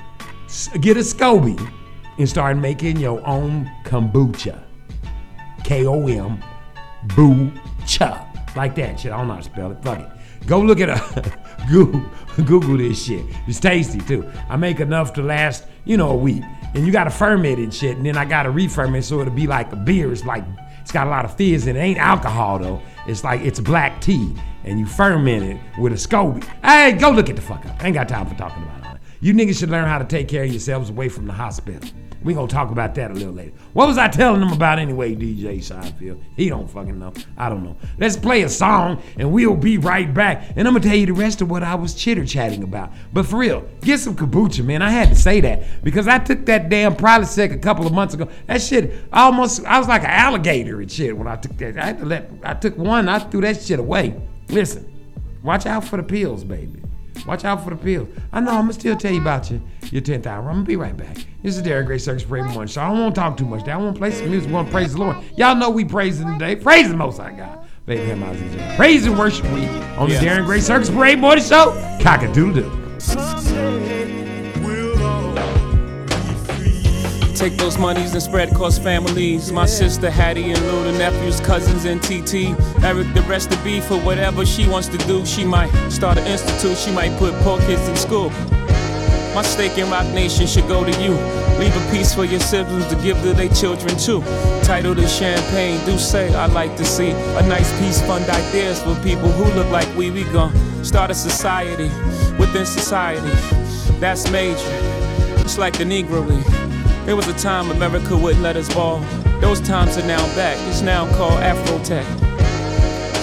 get 0.81 0.97
a 0.97 1.01
SCOBY 1.01 1.71
and 2.17 2.29
start 2.29 2.57
making 2.57 2.97
your 2.97 3.25
own 3.27 3.69
kombucha. 3.85 4.61
K 5.63 5.85
O 5.85 6.07
M, 6.07 6.43
boo 7.15 7.51
cha, 7.85 8.27
like 8.55 8.75
that 8.75 8.99
shit. 8.99 9.11
I 9.11 9.17
don't 9.17 9.27
know 9.27 9.33
how 9.33 9.39
to 9.39 9.45
spell 9.45 9.71
it. 9.71 9.83
Fuck 9.83 9.99
it. 9.99 10.09
Go 10.47 10.61
look 10.61 10.79
at 10.79 10.89
a 10.89 11.39
Google, 11.69 12.03
Google 12.45 12.77
this 12.77 13.05
shit. 13.05 13.25
It's 13.47 13.59
tasty 13.59 13.99
too. 13.99 14.29
I 14.49 14.55
make 14.55 14.79
enough 14.79 15.13
to 15.13 15.21
last, 15.21 15.65
you 15.85 15.97
know, 15.97 16.11
a 16.11 16.15
week. 16.15 16.43
And 16.73 16.85
you 16.85 16.91
gotta 16.91 17.09
ferment 17.09 17.59
and 17.59 17.73
shit. 17.73 17.97
And 17.97 18.05
then 18.05 18.17
I 18.17 18.25
gotta 18.25 18.49
re-ferment 18.49 19.03
so 19.03 19.19
it'll 19.21 19.33
be 19.33 19.47
like 19.47 19.71
a 19.73 19.75
beer. 19.75 20.11
It's 20.11 20.23
like 20.23 20.45
it's 20.89 20.93
got 20.95 21.05
a 21.05 21.09
lot 21.11 21.23
of 21.23 21.37
fizz 21.37 21.67
in 21.67 21.75
it. 21.75 21.79
It 21.79 21.83
ain't 21.83 21.99
alcohol 21.99 22.57
though. 22.57 22.81
It's 23.05 23.23
like 23.23 23.41
it's 23.41 23.59
black 23.59 24.01
tea. 24.01 24.33
And 24.63 24.79
you 24.79 24.87
ferment 24.87 25.43
it 25.43 25.61
with 25.79 25.93
a 25.93 25.97
SCOBY. 25.97 26.43
Hey, 26.63 26.93
go 26.93 27.11
look 27.11 27.29
at 27.29 27.35
the 27.35 27.43
fuck 27.43 27.63
up. 27.67 27.75
I 27.79 27.85
ain't 27.85 27.93
got 27.93 28.09
time 28.09 28.25
for 28.25 28.33
talking 28.33 28.63
about 28.63 28.81
that. 28.81 28.99
You 29.21 29.35
niggas 29.35 29.59
should 29.59 29.69
learn 29.69 29.85
how 29.85 29.99
to 29.99 30.03
take 30.03 30.27
care 30.27 30.45
of 30.45 30.49
yourselves 30.49 30.89
away 30.89 31.07
from 31.07 31.27
the 31.27 31.33
hospital. 31.33 31.87
We 32.21 32.33
gonna 32.33 32.47
talk 32.47 32.71
about 32.71 32.95
that 32.95 33.11
a 33.11 33.13
little 33.13 33.33
later. 33.33 33.53
What 33.73 33.87
was 33.87 33.97
I 33.97 34.09
telling 34.09 34.41
them 34.41 34.51
about 34.51 34.77
anyway, 34.77 35.15
DJ 35.15 35.59
Seinfeld? 35.59 36.21
He 36.35 36.49
don't 36.49 36.69
fucking 36.69 36.99
know. 36.99 37.13
I 37.37 37.47
don't 37.47 37.63
know. 37.63 37.77
Let's 37.97 38.17
play 38.17 38.41
a 38.41 38.49
song 38.49 39.01
and 39.17 39.31
we'll 39.31 39.55
be 39.55 39.77
right 39.77 40.13
back. 40.13 40.51
And 40.57 40.67
I'm 40.67 40.73
gonna 40.73 40.83
tell 40.83 40.97
you 40.97 41.05
the 41.05 41.13
rest 41.13 41.41
of 41.41 41.49
what 41.49 41.63
I 41.63 41.75
was 41.75 41.93
chitter 41.93 42.25
chatting 42.25 42.63
about. 42.63 42.91
But 43.13 43.25
for 43.25 43.37
real, 43.37 43.65
get 43.81 43.99
some 43.99 44.15
kombucha, 44.15 44.65
man. 44.65 44.81
I 44.81 44.89
had 44.89 45.09
to 45.09 45.15
say 45.15 45.39
that 45.41 45.83
because 45.83 46.07
I 46.07 46.19
took 46.19 46.45
that 46.47 46.67
damn 46.69 46.95
Prilosec 46.95 47.53
a 47.53 47.57
couple 47.57 47.87
of 47.87 47.93
months 47.93 48.13
ago. 48.13 48.27
That 48.47 48.61
shit 48.61 48.93
almost 49.13 49.63
I 49.65 49.79
was 49.79 49.87
like 49.87 50.03
an 50.03 50.09
alligator 50.09 50.81
and 50.81 50.91
shit 50.91 51.17
when 51.17 51.27
I 51.27 51.37
took 51.37 51.55
that. 51.57 51.77
I 51.77 51.85
had 51.85 51.99
to 51.99 52.05
let 52.05 52.29
I 52.43 52.53
took 52.53 52.77
one, 52.77 53.07
I 53.07 53.19
threw 53.19 53.41
that 53.41 53.61
shit 53.61 53.79
away. 53.79 54.19
Listen, 54.49 54.91
watch 55.41 55.65
out 55.65 55.85
for 55.85 55.95
the 55.95 56.03
pills, 56.03 56.43
baby. 56.43 56.81
Watch 57.25 57.45
out 57.45 57.63
for 57.63 57.69
the 57.71 57.75
pills. 57.75 58.07
I 58.31 58.39
know 58.39 58.51
I'm 58.51 58.61
gonna 58.61 58.73
still 58.73 58.95
tell 58.95 59.11
you 59.11 59.21
about 59.21 59.49
your 59.51 59.59
your 59.91 60.01
10th 60.01 60.25
hour. 60.27 60.47
I'm 60.49 60.55
gonna 60.57 60.63
be 60.65 60.75
right 60.75 60.95
back. 60.95 61.17
This 61.43 61.57
is 61.57 61.63
Darren 61.63 61.85
Gray 61.85 61.97
Circus 61.97 62.23
Parade 62.23 62.45
Morning 62.45 62.67
Show. 62.67 62.81
I 62.81 62.89
don't 62.89 62.99
want 62.99 63.15
to 63.15 63.21
talk 63.21 63.37
too 63.37 63.45
much. 63.45 63.67
I 63.67 63.77
want 63.77 63.95
to 63.95 63.99
play 63.99 64.11
some 64.11 64.29
music. 64.29 64.49
I 64.49 64.53
want 64.53 64.67
to 64.67 64.71
praise 64.71 64.93
the 64.93 64.99
Lord. 64.99 65.17
Y'all 65.37 65.55
know 65.55 65.69
we 65.69 65.85
praising 65.85 66.27
today. 66.33 66.55
Praise 66.55 66.89
the 66.89 66.95
Most 66.97 67.17
High 67.17 67.31
God. 67.33 67.65
Baby, 67.85 68.03
him 68.05 68.23
out. 68.23 68.35
Praise 68.75 69.05
and 69.05 69.17
worship 69.17 69.45
week 69.51 69.69
on 69.97 70.09
Yeah. 70.09 70.19
the 70.19 70.25
Darren 70.25 70.45
Gray 70.45 70.59
Circus 70.59 70.89
Parade 70.89 71.17
Morning 71.19 71.43
Show. 71.43 71.71
Cock-a-doodle 72.01 72.53
doo. 72.63 72.69
Take 77.39 77.55
those 77.55 77.77
monies 77.77 78.11
and 78.11 78.21
spread 78.21 78.51
across 78.51 78.77
families. 78.77 79.49
My 79.49 79.65
sister 79.65 80.09
Hattie 80.09 80.51
and 80.51 80.61
Lou, 80.63 80.83
the 80.83 80.97
nephews, 80.97 81.39
cousins, 81.39 81.85
and 81.85 82.03
TT. 82.03 82.53
Eric, 82.83 83.13
the 83.13 83.23
rest 83.29 83.53
of 83.53 83.63
B 83.63 83.79
for 83.79 83.97
whatever 84.01 84.45
she 84.45 84.67
wants 84.67 84.89
to 84.89 84.97
do. 85.07 85.25
She 85.25 85.45
might 85.45 85.71
start 85.89 86.17
an 86.17 86.27
institute, 86.27 86.77
she 86.77 86.91
might 86.91 87.17
put 87.17 87.33
poor 87.35 87.57
kids 87.59 87.87
in 87.87 87.95
school. 87.95 88.29
My 89.33 89.41
stake 89.41 89.77
in 89.77 89.89
Roc 89.89 90.05
Nation 90.13 90.47
should 90.47 90.67
go 90.67 90.83
to 90.83 90.91
you. 91.01 91.11
Leave 91.57 91.73
a 91.73 91.91
piece 91.91 92.13
for 92.13 92.25
your 92.25 92.41
siblings 92.41 92.87
to 92.87 92.95
give 92.97 93.15
to 93.21 93.31
their 93.31 93.47
children 93.47 93.97
too. 93.97 94.21
Title 94.63 94.93
to 94.93 95.07
champagne, 95.07 95.79
do 95.85 95.97
say 95.97 96.35
I 96.35 96.47
like 96.47 96.75
to 96.75 96.83
see 96.83 97.11
a 97.11 97.41
nice 97.47 97.71
piece, 97.79 98.01
fund 98.01 98.29
ideas 98.29 98.83
for 98.83 98.95
people 98.95 99.29
who 99.29 99.45
look 99.53 99.71
like 99.71 99.87
we. 99.95 100.11
We 100.11 100.25
gon' 100.25 100.53
start 100.83 101.09
a 101.09 101.15
society 101.15 101.87
within 102.37 102.65
society. 102.65 103.31
That's 104.01 104.29
major. 104.29 104.59
It's 105.39 105.57
like 105.57 105.77
the 105.77 105.85
Negro 105.85 106.27
League. 106.27 106.78
There 107.05 107.15
was 107.15 107.27
a 107.27 107.33
time 107.33 107.71
America 107.71 108.15
wouldn't 108.15 108.43
let 108.43 108.55
us 108.55 108.71
ball. 108.73 108.99
Those 109.39 109.59
times 109.61 109.97
are 109.97 110.05
now 110.05 110.23
back. 110.35 110.57
It's 110.67 110.81
now 110.81 111.07
called 111.17 111.39
Afrotech. 111.41 112.05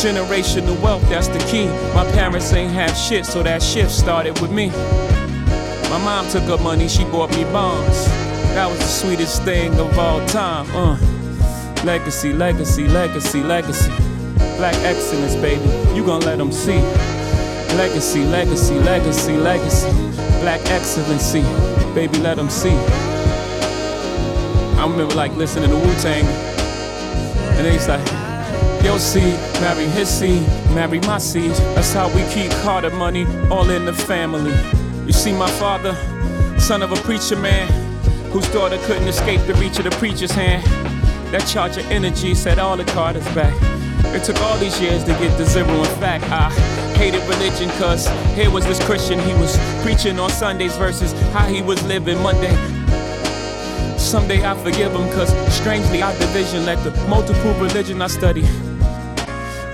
Generational 0.01 0.81
wealth, 0.83 1.03
that's 1.09 1.29
the 1.29 1.39
key. 1.51 1.67
My 1.95 2.05
parents 2.13 2.53
ain't 2.53 2.73
have 2.73 2.97
shit, 2.97 3.25
so 3.25 3.43
that 3.43 3.63
shift 3.63 3.91
started 3.91 4.39
with 4.41 4.51
me. 4.51 4.69
My 5.89 5.99
mom 6.05 6.29
took 6.29 6.43
her 6.45 6.59
money, 6.63 6.89
she 6.89 7.05
bought 7.05 7.31
me 7.37 7.45
bonds. 7.45 8.07
That 8.55 8.69
was 8.69 8.79
the 8.79 8.87
sweetest 8.87 9.43
thing 9.45 9.79
of 9.79 9.99
all 9.99 10.25
time. 10.27 10.67
Uh. 10.75 10.99
Legacy, 11.85 12.33
legacy, 12.33 12.89
legacy, 12.89 13.43
legacy. 13.43 13.91
Black 14.57 14.75
excellence, 14.77 15.37
baby. 15.37 15.63
You 15.95 16.05
gon' 16.05 16.23
let 16.23 16.39
them 16.39 16.51
see. 16.51 16.81
Legacy, 17.77 18.25
legacy, 18.25 18.79
legacy, 18.81 19.37
legacy. 19.37 19.91
Black 20.41 20.61
excellency. 20.71 21.43
Baby, 21.95 22.19
let 22.19 22.37
them 22.37 22.51
see. 22.51 22.77
I 24.87 24.89
remember 24.89 25.17
like 25.17 25.35
listening 25.35 25.71
to 25.71 25.75
Wu 25.75 25.95
Tang. 25.97 26.25
And 27.59 27.67
he's 27.67 27.89
like, 27.89 28.07
Your 28.85 29.01
seed, 29.01 29.35
marry 29.61 29.85
his 29.87 30.09
seed, 30.09 30.47
marry 30.77 31.01
my 31.01 31.19
seed. 31.19 31.51
That's 31.75 31.93
how 31.93 32.07
we 32.15 32.23
keep 32.33 32.53
Carter 32.63 32.91
money 32.91 33.27
all 33.51 33.69
in 33.71 33.85
the 33.85 33.93
family. 33.93 34.55
You 35.05 35.13
see, 35.13 35.33
my 35.33 35.51
father, 35.51 35.93
son 36.61 36.83
of 36.83 36.93
a 36.93 36.97
preacher 37.03 37.35
man, 37.35 37.67
whose 38.31 38.49
daughter 38.53 38.79
couldn't 38.83 39.09
escape 39.09 39.41
the 39.49 39.55
reach 39.55 39.79
of 39.79 39.85
the 39.87 39.91
preacher's 39.91 40.31
hand. 40.31 40.65
That 41.33 41.45
charge 41.49 41.77
of 41.79 41.91
energy 41.91 42.37
set 42.37 42.61
all 42.61 42.77
the 42.77 42.85
Carters 42.85 43.27
back. 43.35 43.55
It 44.15 44.23
took 44.23 44.41
all 44.43 44.57
these 44.59 44.81
years 44.81 45.03
to 45.03 45.11
get 45.15 45.37
to 45.37 45.47
zero. 45.47 45.69
In 45.69 45.85
fact, 45.99 46.23
I 46.31 46.49
hated 46.97 47.23
religion, 47.23 47.71
cause 47.71 48.07
here 48.37 48.53
was 48.53 48.65
this 48.65 48.83
Christian. 48.85 49.19
He 49.19 49.35
was 49.35 49.59
preaching 49.83 50.21
on 50.21 50.31
Sundays 50.31 50.77
versus 50.77 51.13
how 51.33 51.47
he 51.47 51.61
was 51.61 51.85
living 51.89 52.23
Monday. 52.23 52.76
Someday 54.07 54.47
I 54.47 54.55
forgive 54.63 54.93
him, 54.93 55.11
cause 55.11 55.31
strangely 55.53 56.01
our 56.01 56.17
division 56.17 56.65
led 56.65 56.79
the 56.85 56.93
multiple 57.09 57.53
religion 57.55 58.01
I 58.01 58.07
study. 58.07 58.43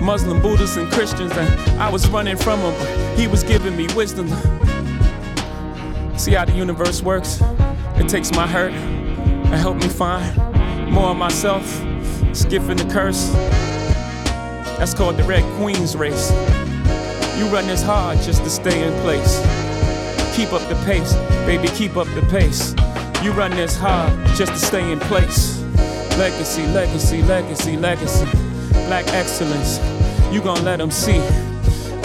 Muslim, 0.01 0.41
Buddhists, 0.41 0.75
and 0.75 0.91
Christians, 0.91 1.31
and 1.33 1.79
I 1.79 1.87
was 1.91 2.09
running 2.09 2.35
from 2.35 2.59
him, 2.59 2.73
but 2.79 3.19
he 3.19 3.27
was 3.27 3.43
giving 3.43 3.77
me 3.77 3.87
wisdom. 3.95 4.27
See 6.17 6.31
how 6.31 6.45
the 6.45 6.53
universe 6.55 7.03
works? 7.03 7.41
It 7.95 8.09
takes 8.09 8.31
my 8.31 8.47
hurt 8.47 8.71
and 8.71 9.53
help 9.53 9.77
me 9.77 9.87
find 9.87 10.35
more 10.91 11.11
of 11.11 11.17
myself, 11.17 11.63
skipping 12.33 12.77
the 12.77 12.89
curse. 12.91 13.29
That's 14.79 14.95
called 14.95 15.17
the 15.17 15.23
Red 15.25 15.43
Queen's 15.57 15.95
race. 15.95 16.31
You 17.37 17.45
run 17.49 17.67
this 17.67 17.83
hard 17.83 18.17
just 18.21 18.43
to 18.43 18.49
stay 18.49 18.81
in 18.83 18.99
place. 19.01 19.37
Keep 20.35 20.53
up 20.53 20.67
the 20.69 20.83
pace, 20.85 21.13
baby, 21.45 21.67
keep 21.67 21.97
up 21.97 22.07
the 22.15 22.23
pace. 22.31 22.73
You 23.23 23.31
run 23.31 23.51
this 23.51 23.77
hard 23.77 24.11
just 24.35 24.51
to 24.51 24.57
stay 24.57 24.91
in 24.91 24.99
place. 24.99 25.61
Legacy, 26.17 26.67
legacy, 26.67 27.21
legacy, 27.21 27.77
legacy. 27.77 28.25
Black 28.87 29.07
excellence, 29.13 29.79
you 30.29 30.41
gon' 30.41 30.65
let 30.65 30.79
them 30.79 30.91
see. 30.91 31.19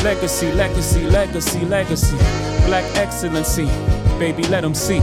Legacy, 0.05 0.53
legacy, 0.53 1.05
legacy, 1.11 1.65
legacy. 1.65 2.17
Black 2.67 2.85
excellency. 2.97 3.67
Baby, 4.21 4.45
let 4.45 4.61
them 4.61 4.75
see. 4.75 5.01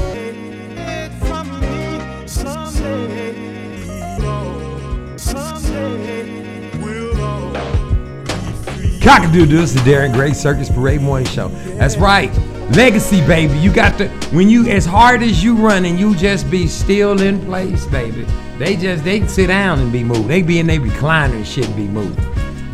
Cockadoo, 9.01 9.51
is 9.51 9.73
the 9.73 9.81
Darren 9.81 10.13
Gray 10.13 10.31
Circus 10.31 10.69
Parade 10.69 11.01
Morning 11.01 11.27
Show. 11.27 11.49
That's 11.77 11.97
right. 11.97 12.31
Legacy, 12.71 13.21
baby. 13.27 13.57
You 13.59 13.71
got 13.71 13.97
to, 13.99 14.09
when 14.33 14.49
you, 14.49 14.67
as 14.67 14.85
hard 14.85 15.21
as 15.21 15.43
you 15.43 15.55
running, 15.55 15.97
you 15.99 16.15
just 16.15 16.49
be 16.49 16.67
still 16.67 17.21
in 17.21 17.39
place, 17.45 17.85
baby. 17.85 18.25
They 18.57 18.75
just, 18.75 19.03
they 19.03 19.19
can 19.19 19.29
sit 19.29 19.47
down 19.47 19.79
and 19.79 19.91
be 19.91 20.03
moved. 20.03 20.27
They 20.27 20.41
be 20.41 20.57
in 20.59 20.67
their 20.67 20.79
recliner 20.79 21.35
and 21.35 21.47
shit 21.47 21.67
and 21.67 21.75
be 21.75 21.87
moved. 21.87 22.17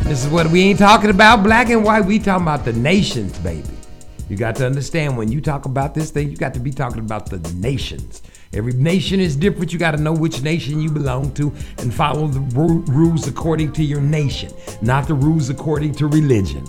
This 0.04 0.24
is 0.24 0.32
what 0.32 0.46
we 0.46 0.62
ain't 0.62 0.78
talking 0.78 1.10
about 1.10 1.42
black 1.42 1.68
and 1.68 1.84
white. 1.84 2.06
We 2.06 2.18
talking 2.18 2.42
about 2.42 2.64
the 2.64 2.72
nations, 2.72 3.38
baby. 3.40 3.68
You 4.30 4.36
got 4.38 4.56
to 4.56 4.66
understand 4.66 5.18
when 5.18 5.30
you 5.30 5.42
talk 5.42 5.66
about 5.66 5.94
this 5.94 6.10
thing, 6.10 6.30
you 6.30 6.38
got 6.38 6.54
to 6.54 6.60
be 6.60 6.70
talking 6.70 7.00
about 7.00 7.28
the 7.28 7.38
nations. 7.54 8.22
Every 8.54 8.72
nation 8.72 9.20
is 9.20 9.36
different. 9.36 9.74
You 9.74 9.78
got 9.78 9.90
to 9.90 9.98
know 10.00 10.14
which 10.14 10.40
nation 10.40 10.80
you 10.80 10.90
belong 10.90 11.34
to 11.34 11.52
and 11.78 11.92
follow 11.92 12.28
the 12.28 12.40
ru- 12.40 12.82
rules 12.88 13.28
according 13.28 13.72
to 13.74 13.84
your 13.84 14.00
nation, 14.00 14.52
not 14.80 15.06
the 15.06 15.14
rules 15.14 15.50
according 15.50 15.92
to 15.96 16.06
religion. 16.06 16.64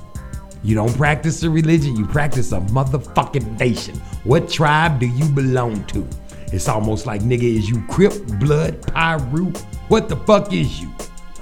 You 0.63 0.75
don't 0.75 0.95
practice 0.95 1.43
a 1.43 1.49
religion, 1.49 1.97
you 1.97 2.05
practice 2.05 2.53
a 2.53 2.59
motherfucking 2.61 3.59
nation. 3.59 3.95
What 4.23 4.49
tribe 4.49 4.99
do 4.99 5.07
you 5.07 5.25
belong 5.25 5.83
to? 5.87 6.07
It's 6.53 6.69
almost 6.69 7.05
like, 7.05 7.21
nigga, 7.21 7.43
is 7.43 7.69
you 7.69 7.83
Crip, 7.89 8.13
Blood, 8.39 8.81
Piru? 8.93 9.51
What 9.89 10.07
the 10.07 10.15
fuck 10.15 10.53
is 10.53 10.79
you? 10.79 10.87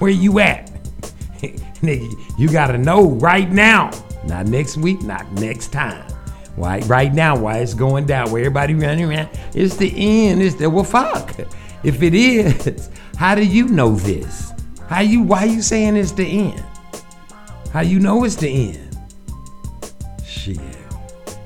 Where 0.00 0.10
you 0.10 0.40
at? 0.40 0.72
nigga, 1.82 2.38
you 2.38 2.48
gotta 2.50 2.78
know 2.78 3.10
right 3.10 3.50
now. 3.50 3.90
Not 4.24 4.46
next 4.46 4.76
week, 4.76 5.02
not 5.02 5.30
next 5.32 5.68
time. 5.68 6.04
Why 6.56 6.80
right 6.80 7.12
now, 7.12 7.36
why 7.36 7.58
it's 7.58 7.74
going 7.74 8.06
down, 8.06 8.30
where 8.30 8.42
everybody 8.42 8.74
running 8.74 9.10
around. 9.10 9.28
It's 9.54 9.76
the 9.76 9.92
end. 9.96 10.42
It's 10.42 10.56
the 10.56 10.68
well 10.68 10.84
fuck. 10.84 11.34
If 11.84 12.02
it 12.02 12.14
is, 12.14 12.90
how 13.16 13.34
do 13.34 13.44
you 13.44 13.68
know 13.68 13.94
this? 13.94 14.52
How 14.88 15.00
you 15.00 15.22
why 15.22 15.44
you 15.44 15.62
saying 15.62 15.96
it's 15.96 16.12
the 16.12 16.24
end? 16.24 16.64
How 17.72 17.80
you 17.80 18.00
know 18.00 18.24
it's 18.24 18.36
the 18.36 18.70
end? 18.70 18.81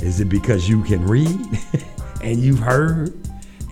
Is 0.01 0.21
it 0.21 0.29
because 0.29 0.69
you 0.69 0.83
can 0.83 1.07
read 1.07 1.49
and 2.23 2.39
you've 2.39 2.59
heard 2.59 3.15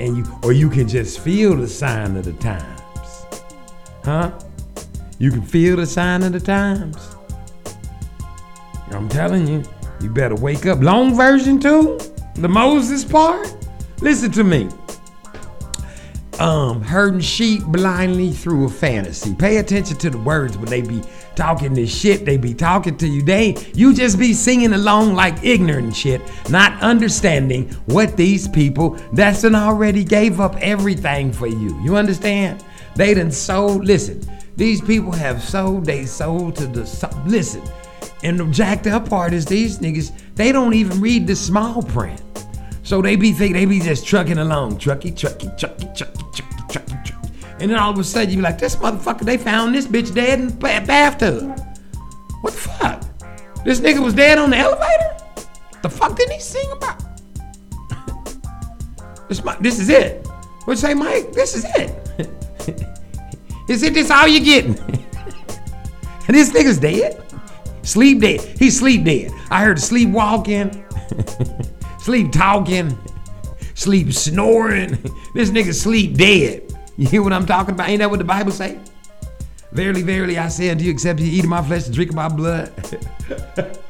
and 0.01 0.17
you 0.17 0.25
or 0.43 0.53
you 0.53 0.69
can 0.71 0.89
just 0.89 1.21
feel 1.21 1.57
the 1.57 1.69
sign 1.69 2.17
of 2.17 2.25
the 2.25 2.33
times? 2.35 3.27
Huh? 4.05 4.39
You 5.19 5.31
can 5.31 5.43
feel 5.43 5.77
the 5.77 5.87
sign 5.87 6.23
of 6.23 6.33
the 6.33 6.41
times. 6.41 7.15
I'm 8.91 9.09
telling 9.09 9.47
you, 9.47 9.63
you 10.01 10.11
better 10.11 10.35
wake 10.35 10.67
up. 10.67 10.81
Long 10.81 11.17
version 11.17 11.59
too? 11.59 11.99
The 12.37 12.49
Moses 12.49 13.05
part? 13.05 13.55
Listen 14.01 14.31
to 14.33 14.45
me. 14.45 14.69
Um, 16.39 16.83
herding 16.83 17.21
sheep 17.21 17.63
blindly 17.65 18.33
through 18.33 18.67
a 18.67 18.69
fantasy. 18.69 19.35
Pay 19.35 19.59
attention 19.59 19.97
to 19.99 20.11
the 20.11 20.19
words 20.19 20.59
when 20.59 20.69
they 20.69 20.81
be 20.81 21.01
talking 21.37 21.75
this 21.75 21.95
shit. 21.95 22.25
They 22.25 22.37
be 22.37 22.55
talking 22.55 22.97
to 22.99 23.07
you. 23.07 23.23
They 23.23 23.57
you 23.75 23.95
just 23.95 24.19
be 24.19 24.33
singing 24.33 24.73
along 24.73 25.15
like 25.15 25.43
ignorant 25.45 25.95
shit, 25.95 26.21
not 26.51 26.81
understanding 26.83 27.71
what 27.87 28.17
these 28.17 28.49
people 28.49 28.99
that's 29.13 29.43
done 29.43 29.55
already 29.55 30.05
gave 30.05 30.41
up 30.41 30.57
everything 30.61 31.33
for 31.33 31.47
you. 31.47 31.81
You 31.83 31.97
understand? 31.97 32.65
They 32.97 33.15
done 33.15 33.31
sold. 33.31 33.85
Listen, 33.85 34.23
these 34.57 34.81
people 34.81 35.13
have 35.13 35.43
sold. 35.43 35.85
They 35.85 36.07
sold 36.07 36.57
to 36.57 36.67
the 36.67 37.23
listen. 37.27 37.63
And 38.23 38.41
the 38.41 38.47
jacked 38.47 38.87
up 38.87 39.09
part 39.09 39.35
is 39.35 39.45
these 39.45 39.79
niggas. 39.79 40.13
They 40.35 40.53
don't 40.53 40.75
even 40.75 41.01
read 41.01 41.27
the 41.27 41.37
small 41.37 41.83
print. 41.83 42.23
So 42.83 43.01
they 43.01 43.17
be 43.17 43.33
think 43.33 43.55
they 43.55 43.65
be 43.65 43.81
just 43.81 44.07
trucking 44.07 44.39
along, 44.39 44.79
trucky, 44.79 45.13
trucky, 45.13 45.59
trucky, 45.59 45.97
trucky, 45.97 46.35
trucky. 46.35 46.44
And 47.61 47.71
then 47.71 47.79
all 47.79 47.93
of 47.93 47.99
a 47.99 48.05
sudden 48.05 48.31
you 48.31 48.37
be 48.37 48.43
like, 48.43 48.59
this 48.59 48.77
motherfucker, 48.77 49.21
they 49.21 49.39
found 49.39 49.75
this 49.75 49.87
bitch 49.87 50.15
dead 50.15 50.41
in 50.41 50.49
the 50.49 50.55
bathtub. 50.59 51.59
What 52.41 52.53
the 52.53 52.59
fuck? 52.59 53.05
This 53.65 53.81
nigga 53.81 54.03
was 54.03 54.15
dead 54.15 54.39
on 54.39 54.51
the 54.51 54.57
elevator? 54.57 55.17
The 55.83 55.89
fuck 55.89 56.17
did 56.17 56.31
he 56.31 56.41
sing 56.41 56.71
about? 56.73 57.03
this, 59.29 59.45
mi- 59.45 59.53
this 59.61 59.79
is 59.79 59.89
it. 59.89 60.27
What 60.65 60.75
you 60.75 60.77
say, 60.79 60.95
Mike? 60.95 61.33
This 61.33 61.55
is 61.55 61.65
it. 61.77 62.85
is 63.69 63.83
it 63.83 63.95
this 63.95 64.11
all 64.11 64.27
you 64.27 64.41
getting? 64.41 64.79
and 64.79 66.29
this 66.29 66.51
nigga's 66.51 66.79
dead? 66.79 67.23
Sleep 67.83 68.21
dead. 68.21 68.41
He's 68.59 68.79
sleep 68.79 69.05
dead. 69.05 69.31
I 69.51 69.63
heard 69.63 69.79
sleep 69.79 70.09
walking, 70.09 70.85
sleep 71.99 72.33
talking, 72.33 72.99
sleep 73.75 74.13
snoring. 74.13 74.93
This 75.35 75.51
nigga 75.51 75.75
sleep 75.75 76.17
dead. 76.17 76.74
You 76.99 77.09
hear 77.09 77.23
what 77.25 77.33
I'm 77.33 77.45
talking 77.45 77.75
about? 77.75 77.89
Ain't 77.89 77.99
that 77.99 78.09
what 78.09 78.19
the 78.19 78.25
Bible 78.25 78.53
say? 78.53 78.79
Verily, 79.73 80.03
verily, 80.03 80.39
I 80.39 80.47
say 80.47 80.71
unto 80.71 80.85
you, 80.85 80.93
except 80.93 81.19
you 81.19 81.27
eat 81.27 81.43
of 81.43 81.51
my 81.51 81.61
flesh 81.61 81.87
and 81.87 81.95
drink 81.95 82.11
of 82.11 82.17
my 82.17 82.29
blood. 82.29 82.73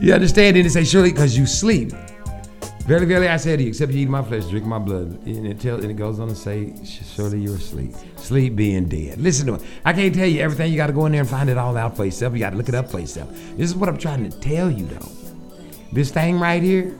you 0.00 0.14
understand? 0.14 0.56
Then 0.56 0.66
it 0.66 0.70
say, 0.70 0.84
surely 0.84 1.10
because 1.10 1.36
you 1.36 1.46
sleep. 1.46 1.90
Verily, 2.86 3.06
verily, 3.06 3.28
I 3.28 3.38
say 3.38 3.56
to 3.56 3.62
you, 3.62 3.70
except 3.70 3.90
you 3.92 4.02
eat 4.02 4.08
my 4.08 4.22
flesh, 4.22 4.44
drink 4.44 4.66
my 4.66 4.78
blood. 4.78 5.26
And 5.26 5.46
it, 5.46 5.58
tell, 5.58 5.80
and 5.80 5.90
it 5.90 5.94
goes 5.94 6.20
on 6.20 6.28
to 6.28 6.34
say, 6.36 6.74
surely 6.84 7.40
you're 7.40 7.56
asleep. 7.56 7.94
Sleep 8.16 8.54
being 8.54 8.84
dead. 8.84 9.20
Listen 9.20 9.46
to 9.48 9.54
it. 9.54 9.62
I 9.84 9.92
can't 9.92 10.14
tell 10.14 10.28
you 10.28 10.40
everything. 10.40 10.70
You 10.70 10.76
got 10.76 10.88
to 10.88 10.92
go 10.92 11.06
in 11.06 11.12
there 11.12 11.22
and 11.22 11.30
find 11.30 11.50
it 11.50 11.58
all 11.58 11.76
out 11.76 11.96
for 11.96 12.04
yourself. 12.04 12.34
You 12.34 12.40
got 12.40 12.50
to 12.50 12.56
look 12.56 12.68
it 12.68 12.74
up 12.76 12.88
for 12.88 13.00
yourself. 13.00 13.30
This 13.56 13.70
is 13.70 13.74
what 13.74 13.88
I'm 13.88 13.98
trying 13.98 14.30
to 14.30 14.38
tell 14.38 14.70
you, 14.70 14.86
though. 14.86 15.08
This 15.92 16.12
thing 16.12 16.38
right 16.38 16.62
here, 16.62 16.96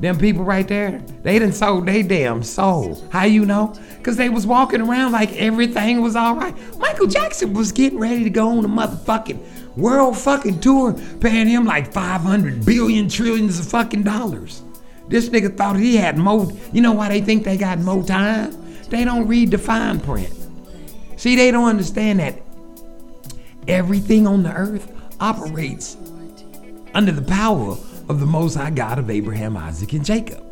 them 0.00 0.18
people 0.18 0.44
right 0.44 0.68
there, 0.68 1.00
they 1.22 1.38
done 1.38 1.52
sold 1.52 1.86
they 1.86 2.02
damn 2.02 2.42
soul. 2.42 3.02
How 3.10 3.24
you 3.24 3.46
know? 3.46 3.74
Because 3.96 4.16
they 4.16 4.28
was 4.28 4.46
walking 4.46 4.80
around 4.82 5.12
like 5.12 5.32
everything 5.36 6.02
was 6.02 6.16
all 6.16 6.34
right. 6.36 6.54
Michael 6.78 7.06
Jackson 7.06 7.54
was 7.54 7.72
getting 7.72 7.98
ready 7.98 8.22
to 8.24 8.30
go 8.30 8.48
on 8.48 8.64
a 8.64 8.68
motherfucking 8.68 9.76
world 9.76 10.18
fucking 10.18 10.60
tour, 10.60 10.94
paying 11.20 11.48
him 11.48 11.64
like 11.64 11.92
500 11.92 12.64
billion 12.64 13.08
trillions 13.08 13.58
of 13.58 13.66
fucking 13.68 14.02
dollars. 14.02 14.62
This 15.08 15.28
nigga 15.28 15.56
thought 15.56 15.76
he 15.76 15.96
had 15.96 16.18
more. 16.18 16.52
You 16.72 16.82
know 16.82 16.92
why 16.92 17.08
they 17.08 17.20
think 17.20 17.44
they 17.44 17.56
got 17.56 17.78
more 17.78 18.02
time? 18.02 18.54
They 18.90 19.04
don't 19.04 19.26
read 19.26 19.50
the 19.50 19.58
fine 19.58 20.00
print. 20.00 20.32
See, 21.16 21.36
they 21.36 21.50
don't 21.50 21.68
understand 21.68 22.20
that 22.20 22.42
everything 23.66 24.26
on 24.26 24.42
the 24.42 24.52
earth 24.52 24.92
operates 25.20 25.96
under 26.94 27.12
the 27.12 27.22
power 27.22 27.76
of 28.08 28.20
the 28.20 28.26
Most 28.26 28.54
High 28.54 28.70
God 28.70 28.98
of 28.98 29.10
Abraham, 29.10 29.56
Isaac, 29.56 29.92
and 29.92 30.04
Jacob. 30.04 30.42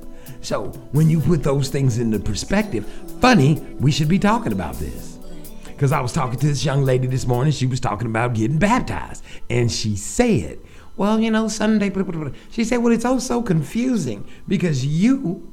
So 0.41 0.67
when 0.93 1.09
you 1.09 1.21
put 1.21 1.43
those 1.43 1.69
things 1.69 1.99
into 1.99 2.19
perspective, 2.19 2.87
funny, 3.21 3.55
we 3.79 3.91
should 3.91 4.09
be 4.09 4.19
talking 4.19 4.53
about 4.53 4.75
this. 4.75 5.19
Because 5.67 5.91
I 5.91 6.01
was 6.01 6.13
talking 6.13 6.39
to 6.39 6.47
this 6.47 6.65
young 6.65 6.83
lady 6.83 7.07
this 7.07 7.27
morning, 7.27 7.53
she 7.53 7.67
was 7.67 7.81
talking 7.81 8.07
about 8.07 8.35
getting 8.35 8.59
baptized. 8.59 9.25
And 9.51 9.71
she 9.71 9.97
said, 9.97 10.59
Well, 10.97 11.19
you 11.19 11.31
know, 11.31 11.49
Sunday, 11.49 11.89
blah, 11.91 12.05
blah, 12.05 12.25
blah." 12.25 12.33
she 12.51 12.65
said, 12.65 12.79
Well, 12.79 12.93
it's 12.93 13.05
all 13.05 13.21
so 13.21 13.43
confusing 13.43 14.27
because 14.47 14.87
you 14.87 15.53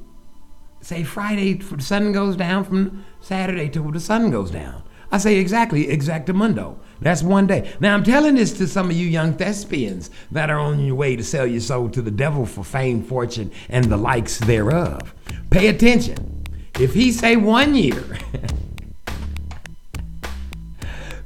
say 0.80 1.02
Friday, 1.02 1.54
the 1.54 1.82
sun 1.82 2.12
goes 2.12 2.36
down 2.36 2.64
from 2.64 3.04
Saturday 3.20 3.68
till 3.68 3.90
the 3.90 4.00
sun 4.00 4.30
goes 4.30 4.50
down. 4.50 4.82
I 5.10 5.18
say 5.18 5.36
exactly, 5.36 5.86
exactamundo. 5.86 6.78
That's 7.02 7.22
one 7.22 7.46
day. 7.46 7.72
Now 7.80 7.94
I'm 7.94 8.04
telling 8.04 8.36
this 8.36 8.52
to 8.54 8.66
some 8.66 8.90
of 8.90 8.96
you 8.96 9.06
young 9.06 9.34
thespians 9.34 10.10
that 10.30 10.50
are 10.50 10.58
on 10.58 10.84
your 10.84 10.94
way 10.94 11.16
to 11.16 11.24
sell 11.24 11.46
your 11.46 11.60
soul 11.60 11.88
to 11.90 12.02
the 12.02 12.10
devil 12.10 12.46
for 12.46 12.64
fame, 12.64 13.02
fortune, 13.02 13.50
and 13.68 13.84
the 13.86 13.96
likes 13.96 14.38
thereof. 14.38 15.14
Pay 15.50 15.68
attention. 15.68 16.44
If 16.78 16.94
he 16.94 17.12
say 17.12 17.36
one 17.36 17.74
year, 17.74 18.02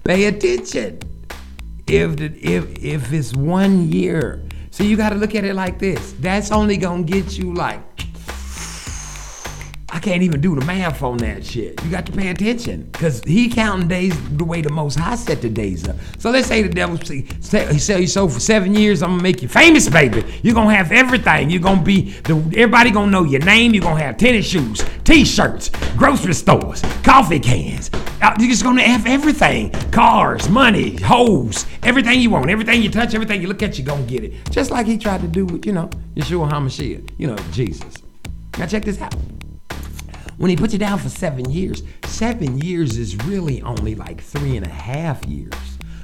pay 0.04 0.24
attention. 0.24 1.00
If 1.86 2.16
the, 2.16 2.24
if 2.42 2.82
if 2.82 3.12
it's 3.12 3.32
one 3.34 3.92
year, 3.92 4.42
so 4.70 4.82
you 4.82 4.96
got 4.96 5.10
to 5.10 5.16
look 5.16 5.34
at 5.34 5.44
it 5.44 5.54
like 5.54 5.78
this. 5.78 6.14
That's 6.18 6.50
only 6.50 6.76
gonna 6.76 7.04
get 7.04 7.38
you 7.38 7.54
like 7.54 7.95
I 9.96 9.98
can't 9.98 10.22
even 10.22 10.42
do 10.42 10.54
the 10.54 10.62
math 10.66 11.02
on 11.02 11.16
that 11.18 11.42
shit. 11.42 11.82
You 11.82 11.90
got 11.90 12.04
to 12.04 12.12
pay 12.12 12.28
attention 12.28 12.82
because 12.92 13.22
he 13.24 13.48
counting 13.48 13.88
days 13.88 14.14
the 14.36 14.44
way 14.44 14.60
the 14.60 14.68
Most 14.68 14.98
High 14.98 15.14
set 15.14 15.40
the 15.40 15.48
days 15.48 15.88
up. 15.88 15.96
So 16.18 16.30
let's 16.30 16.48
say 16.48 16.60
the 16.60 16.68
devil 16.68 16.98
say, 16.98 17.24
say, 17.40 17.72
he 17.72 17.78
sell 17.78 17.98
you 17.98 18.06
so 18.06 18.28
for 18.28 18.38
seven 18.38 18.74
years. 18.74 19.02
I'm 19.02 19.12
gonna 19.12 19.22
make 19.22 19.40
you 19.40 19.48
famous, 19.48 19.88
baby. 19.88 20.22
You're 20.42 20.52
gonna 20.52 20.74
have 20.74 20.92
everything. 20.92 21.48
You're 21.48 21.62
gonna 21.62 21.80
be 21.80 22.10
the 22.24 22.36
everybody 22.58 22.90
gonna 22.90 23.10
know 23.10 23.24
your 23.24 23.40
name. 23.40 23.72
You're 23.72 23.84
gonna 23.84 24.02
have 24.02 24.18
tennis 24.18 24.44
shoes, 24.44 24.84
T-shirts, 25.04 25.70
grocery 25.96 26.34
stores, 26.34 26.82
coffee 27.02 27.40
cans. 27.40 27.90
Uh, 28.20 28.34
You're 28.38 28.50
just 28.50 28.64
gonna 28.64 28.82
have 28.82 29.06
everything: 29.06 29.70
cars, 29.92 30.50
money, 30.50 30.96
hoes, 30.96 31.64
everything 31.84 32.20
you 32.20 32.28
want, 32.28 32.50
everything 32.50 32.82
you 32.82 32.90
touch, 32.90 33.14
everything 33.14 33.40
you 33.40 33.48
look 33.48 33.62
at, 33.62 33.78
you're 33.78 33.86
gonna 33.86 34.02
get 34.02 34.24
it. 34.24 34.34
Just 34.50 34.70
like 34.70 34.84
he 34.84 34.98
tried 34.98 35.22
to 35.22 35.28
do 35.28 35.46
with 35.46 35.64
you 35.64 35.72
know 35.72 35.88
Yeshua 36.14 36.50
Hamashiach, 36.50 37.12
you 37.16 37.28
know 37.28 37.36
Jesus. 37.50 37.94
Now 38.58 38.66
check 38.66 38.84
this 38.84 39.00
out 39.00 39.14
when 40.36 40.50
he 40.50 40.56
puts 40.56 40.72
you 40.72 40.78
down 40.78 40.98
for 40.98 41.08
seven 41.08 41.50
years, 41.50 41.82
seven 42.04 42.58
years 42.58 42.98
is 42.98 43.16
really 43.24 43.62
only 43.62 43.94
like 43.94 44.20
three 44.20 44.56
and 44.56 44.66
a 44.66 44.70
half 44.70 45.24
years. 45.26 45.54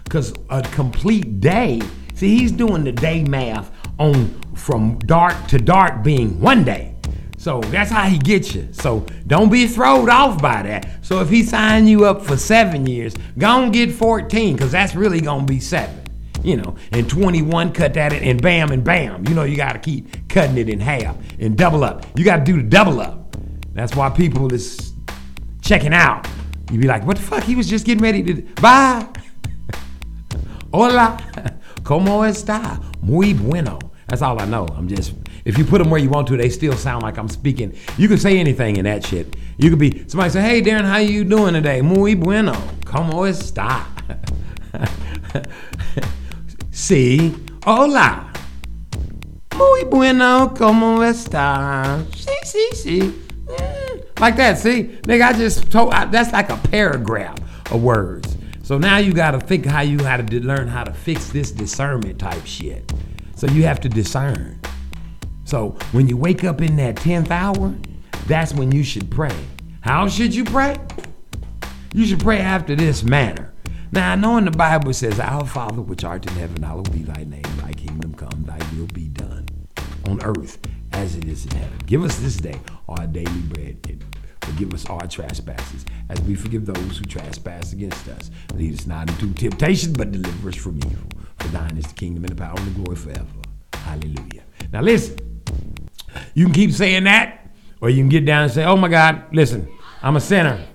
Because 0.04 0.34
a 0.50 0.62
complete 0.62 1.40
day 1.40 1.80
See, 2.14 2.38
he's 2.38 2.52
doing 2.52 2.84
the 2.84 2.92
day 2.92 3.24
math 3.24 3.72
on 3.98 4.28
from 4.54 4.96
dark 5.00 5.48
to 5.48 5.58
dark 5.58 6.04
being 6.04 6.38
one 6.40 6.62
day. 6.62 6.94
So 7.36 7.60
that's 7.62 7.90
how 7.90 8.04
he 8.04 8.18
gets 8.18 8.54
you. 8.54 8.68
So 8.70 9.04
don't 9.26 9.50
be 9.50 9.66
thrown 9.66 10.08
off 10.08 10.40
by 10.40 10.62
that. 10.62 11.04
So 11.04 11.20
if 11.20 11.28
he 11.28 11.42
sign 11.42 11.88
you 11.88 12.04
up 12.04 12.24
for 12.24 12.36
seven 12.36 12.86
years, 12.86 13.14
go 13.38 13.64
and 13.64 13.72
get 13.72 13.90
14, 13.90 14.54
because 14.54 14.70
that's 14.70 14.94
really 14.94 15.20
gonna 15.20 15.46
be 15.46 15.58
seven. 15.58 15.98
You 16.44 16.58
know, 16.58 16.76
and 16.92 17.10
21, 17.10 17.72
cut 17.72 17.94
that 17.94 18.12
and 18.12 18.40
bam 18.40 18.70
and 18.70 18.84
bam. 18.84 19.26
You 19.26 19.34
know, 19.34 19.42
you 19.42 19.56
gotta 19.56 19.80
keep 19.80 20.28
cutting 20.28 20.58
it 20.58 20.68
in 20.68 20.78
half 20.78 21.16
and 21.40 21.58
double 21.58 21.82
up. 21.82 22.06
You 22.16 22.24
gotta 22.24 22.44
do 22.44 22.56
the 22.56 22.68
double 22.68 23.00
up. 23.00 23.21
That's 23.74 23.96
why 23.96 24.10
people 24.10 24.52
is 24.52 24.92
checking 25.62 25.94
out. 25.94 26.26
You 26.70 26.78
be 26.78 26.86
like, 26.86 27.04
what 27.04 27.16
the 27.16 27.22
fuck? 27.22 27.42
He 27.42 27.54
was 27.54 27.68
just 27.68 27.86
getting 27.86 28.02
ready 28.02 28.22
to 28.22 28.42
bye. 28.60 29.06
Hola, 30.72 31.18
¿cómo 31.82 32.26
está? 32.26 32.80
Muy 33.02 33.34
bueno. 33.34 33.78
That's 34.08 34.22
all 34.22 34.40
I 34.40 34.44
know. 34.44 34.66
I'm 34.76 34.88
just, 34.88 35.14
if 35.44 35.56
you 35.56 35.64
put 35.64 35.78
them 35.78 35.90
where 35.90 36.00
you 36.00 36.10
want 36.10 36.28
to, 36.28 36.36
they 36.36 36.50
still 36.50 36.74
sound 36.74 37.02
like 37.02 37.16
I'm 37.16 37.28
speaking. 37.28 37.74
You 37.96 38.08
can 38.08 38.18
say 38.18 38.38
anything 38.38 38.76
in 38.76 38.84
that 38.84 39.04
shit. 39.04 39.36
You 39.56 39.70
could 39.70 39.78
be, 39.78 40.06
somebody 40.08 40.30
say, 40.30 40.42
hey 40.42 40.62
Darren, 40.62 40.84
how 40.84 40.98
you 40.98 41.24
doing 41.24 41.54
today? 41.54 41.80
Muy 41.80 42.14
bueno. 42.14 42.52
¿Cómo 42.84 43.26
está? 43.26 43.86
sí, 46.70 47.34
hola. 47.64 48.32
Muy 49.56 49.84
bueno, 49.84 50.52
¿cómo 50.56 51.02
está? 51.02 52.04
Sí, 52.14 52.30
sí, 52.44 52.68
sí. 52.74 53.31
Like 54.20 54.36
that, 54.36 54.58
see? 54.58 54.84
Nigga, 55.02 55.22
I 55.22 55.32
just 55.32 55.70
told, 55.72 55.92
I, 55.92 56.04
that's 56.04 56.32
like 56.32 56.50
a 56.50 56.56
paragraph 56.68 57.38
of 57.72 57.82
words. 57.82 58.36
So 58.62 58.78
now 58.78 58.98
you 58.98 59.12
gotta 59.12 59.40
think 59.40 59.66
how 59.66 59.80
you 59.80 59.98
gotta 59.98 60.22
de- 60.22 60.38
learn 60.38 60.68
how 60.68 60.84
to 60.84 60.92
fix 60.92 61.30
this 61.30 61.50
discernment 61.50 62.20
type 62.20 62.46
shit. 62.46 62.92
So 63.34 63.48
you 63.48 63.64
have 63.64 63.80
to 63.80 63.88
discern. 63.88 64.60
So 65.44 65.70
when 65.90 66.06
you 66.06 66.16
wake 66.16 66.44
up 66.44 66.60
in 66.60 66.76
that 66.76 66.94
10th 66.96 67.32
hour, 67.32 67.74
that's 68.28 68.54
when 68.54 68.70
you 68.70 68.84
should 68.84 69.10
pray. 69.10 69.36
How 69.80 70.06
should 70.06 70.32
you 70.32 70.44
pray? 70.44 70.76
You 71.92 72.06
should 72.06 72.20
pray 72.20 72.38
after 72.38 72.76
this 72.76 73.02
manner. 73.02 73.52
Now 73.90 74.12
I 74.12 74.14
know 74.14 74.36
in 74.36 74.44
the 74.44 74.52
Bible 74.52 74.90
it 74.90 74.94
says, 74.94 75.18
Our 75.18 75.44
Father 75.44 75.82
which 75.82 76.04
art 76.04 76.24
in 76.26 76.32
heaven, 76.34 76.62
hallowed 76.62 76.92
be 76.92 77.02
thy 77.02 77.24
name, 77.24 77.42
thy 77.56 77.72
kingdom 77.72 78.14
come, 78.14 78.44
thy 78.44 78.58
will 78.76 78.86
be 78.86 79.08
done 79.08 79.48
on 80.06 80.22
earth 80.22 80.58
as 80.94 81.16
it 81.16 81.24
is 81.24 81.44
in 81.46 81.52
heaven. 81.52 81.78
Give 81.86 82.04
us 82.04 82.18
this 82.18 82.36
day 82.36 82.58
our 82.88 83.06
daily 83.06 83.40
bread 83.42 83.78
and 83.88 84.04
forgive 84.40 84.74
us 84.74 84.86
our 84.86 85.06
trespasses 85.06 85.84
as 86.08 86.20
we 86.22 86.34
forgive 86.34 86.66
those 86.66 86.98
who 86.98 87.04
trespass 87.04 87.72
against 87.72 88.08
us. 88.08 88.30
Lead 88.54 88.74
us 88.74 88.86
not 88.86 89.08
into 89.08 89.32
temptation, 89.34 89.92
but 89.92 90.12
deliver 90.12 90.48
us 90.48 90.56
from 90.56 90.76
evil. 90.78 91.08
For 91.38 91.48
thine 91.48 91.76
is 91.76 91.86
the 91.86 91.94
kingdom 91.94 92.24
and 92.24 92.32
the 92.32 92.36
power 92.36 92.54
and 92.56 92.66
the 92.66 92.80
glory 92.80 92.96
forever. 92.96 93.26
Hallelujah. 93.74 94.42
Now 94.72 94.82
listen, 94.82 95.16
you 96.34 96.44
can 96.44 96.54
keep 96.54 96.72
saying 96.72 97.04
that, 97.04 97.50
or 97.80 97.90
you 97.90 98.02
can 98.02 98.08
get 98.08 98.24
down 98.24 98.44
and 98.44 98.52
say, 98.52 98.64
oh 98.64 98.76
my 98.76 98.88
God, 98.88 99.24
listen, 99.32 99.68
I'm 100.02 100.16
a 100.16 100.20
sinner. 100.20 100.66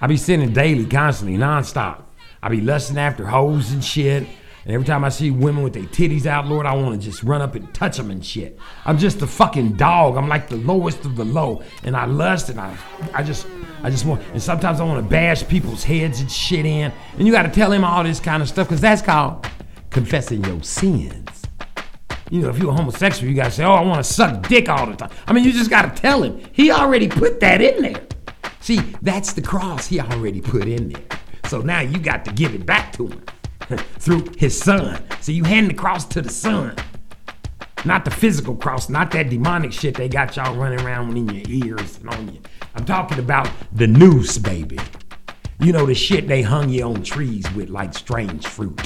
I 0.00 0.06
be 0.06 0.16
sinning 0.16 0.52
daily, 0.52 0.84
constantly, 0.86 1.38
nonstop. 1.38 2.02
I 2.42 2.48
be 2.48 2.60
lusting 2.60 2.98
after 2.98 3.26
hoes 3.26 3.72
and 3.72 3.84
shit. 3.84 4.26
And 4.64 4.74
every 4.74 4.86
time 4.86 5.04
I 5.04 5.08
see 5.08 5.30
women 5.30 5.64
with 5.64 5.72
their 5.72 5.82
titties 5.84 6.24
out, 6.24 6.46
Lord, 6.46 6.66
I 6.66 6.74
want 6.74 7.00
to 7.00 7.04
just 7.04 7.24
run 7.24 7.42
up 7.42 7.56
and 7.56 7.72
touch 7.74 7.96
them 7.96 8.10
and 8.10 8.24
shit. 8.24 8.58
I'm 8.84 8.96
just 8.96 9.20
a 9.20 9.26
fucking 9.26 9.72
dog. 9.72 10.16
I'm 10.16 10.28
like 10.28 10.48
the 10.48 10.56
lowest 10.56 11.04
of 11.04 11.16
the 11.16 11.24
low. 11.24 11.64
And 11.82 11.96
I 11.96 12.04
lust 12.04 12.48
and 12.48 12.60
I 12.60 12.76
I 13.12 13.22
just 13.24 13.46
I 13.82 13.90
just 13.90 14.06
want 14.06 14.22
and 14.32 14.40
sometimes 14.40 14.80
I 14.80 14.84
want 14.84 15.04
to 15.04 15.10
bash 15.10 15.46
people's 15.48 15.82
heads 15.82 16.20
and 16.20 16.30
shit 16.30 16.64
in. 16.64 16.92
And 17.18 17.26
you 17.26 17.32
gotta 17.32 17.48
tell 17.48 17.72
him 17.72 17.84
all 17.84 18.04
this 18.04 18.20
kind 18.20 18.40
of 18.40 18.48
stuff, 18.48 18.68
because 18.68 18.80
that's 18.80 19.02
called 19.02 19.46
confessing 19.90 20.44
your 20.44 20.62
sins. 20.62 21.42
You 22.30 22.42
know, 22.42 22.48
if 22.48 22.58
you're 22.58 22.72
homosexual, 22.72 23.28
you 23.28 23.36
gotta 23.36 23.50
say, 23.50 23.64
Oh, 23.64 23.72
I 23.72 23.82
want 23.82 24.04
to 24.04 24.10
suck 24.10 24.48
dick 24.48 24.68
all 24.68 24.86
the 24.86 24.94
time. 24.94 25.10
I 25.26 25.32
mean, 25.32 25.44
you 25.44 25.52
just 25.52 25.70
gotta 25.70 25.90
tell 25.90 26.22
him. 26.22 26.40
He 26.52 26.70
already 26.70 27.08
put 27.08 27.40
that 27.40 27.60
in 27.60 27.82
there. 27.82 28.06
See, 28.60 28.78
that's 29.02 29.32
the 29.32 29.42
cross 29.42 29.88
he 29.88 30.00
already 30.00 30.40
put 30.40 30.68
in 30.68 30.90
there. 30.90 31.02
So 31.46 31.60
now 31.60 31.80
you 31.80 31.98
got 31.98 32.24
to 32.26 32.32
give 32.32 32.54
it 32.54 32.64
back 32.64 32.92
to 32.92 33.08
him 33.08 33.22
through 33.98 34.26
his 34.38 34.58
son. 34.58 35.02
So 35.20 35.32
you 35.32 35.44
hand 35.44 35.70
the 35.70 35.74
cross 35.74 36.04
to 36.06 36.22
the 36.22 36.30
son. 36.30 36.76
Not 37.84 38.04
the 38.04 38.10
physical 38.12 38.54
cross, 38.54 38.88
not 38.88 39.10
that 39.10 39.28
demonic 39.28 39.72
shit 39.72 39.96
they 39.96 40.08
got 40.08 40.36
y'all 40.36 40.54
running 40.54 40.80
around 40.80 41.16
in 41.16 41.28
your 41.28 41.44
ears 41.48 41.98
and 41.98 42.10
on 42.10 42.32
you. 42.32 42.40
I'm 42.76 42.84
talking 42.84 43.18
about 43.18 43.50
the 43.72 43.86
noose, 43.88 44.38
baby. 44.38 44.78
You 45.58 45.72
know 45.72 45.86
the 45.86 45.94
shit 45.94 46.28
they 46.28 46.42
hung 46.42 46.68
you 46.68 46.84
on 46.84 47.02
trees 47.02 47.50
with 47.54 47.70
like 47.70 47.92
strange 47.94 48.46
fruit. 48.46 48.80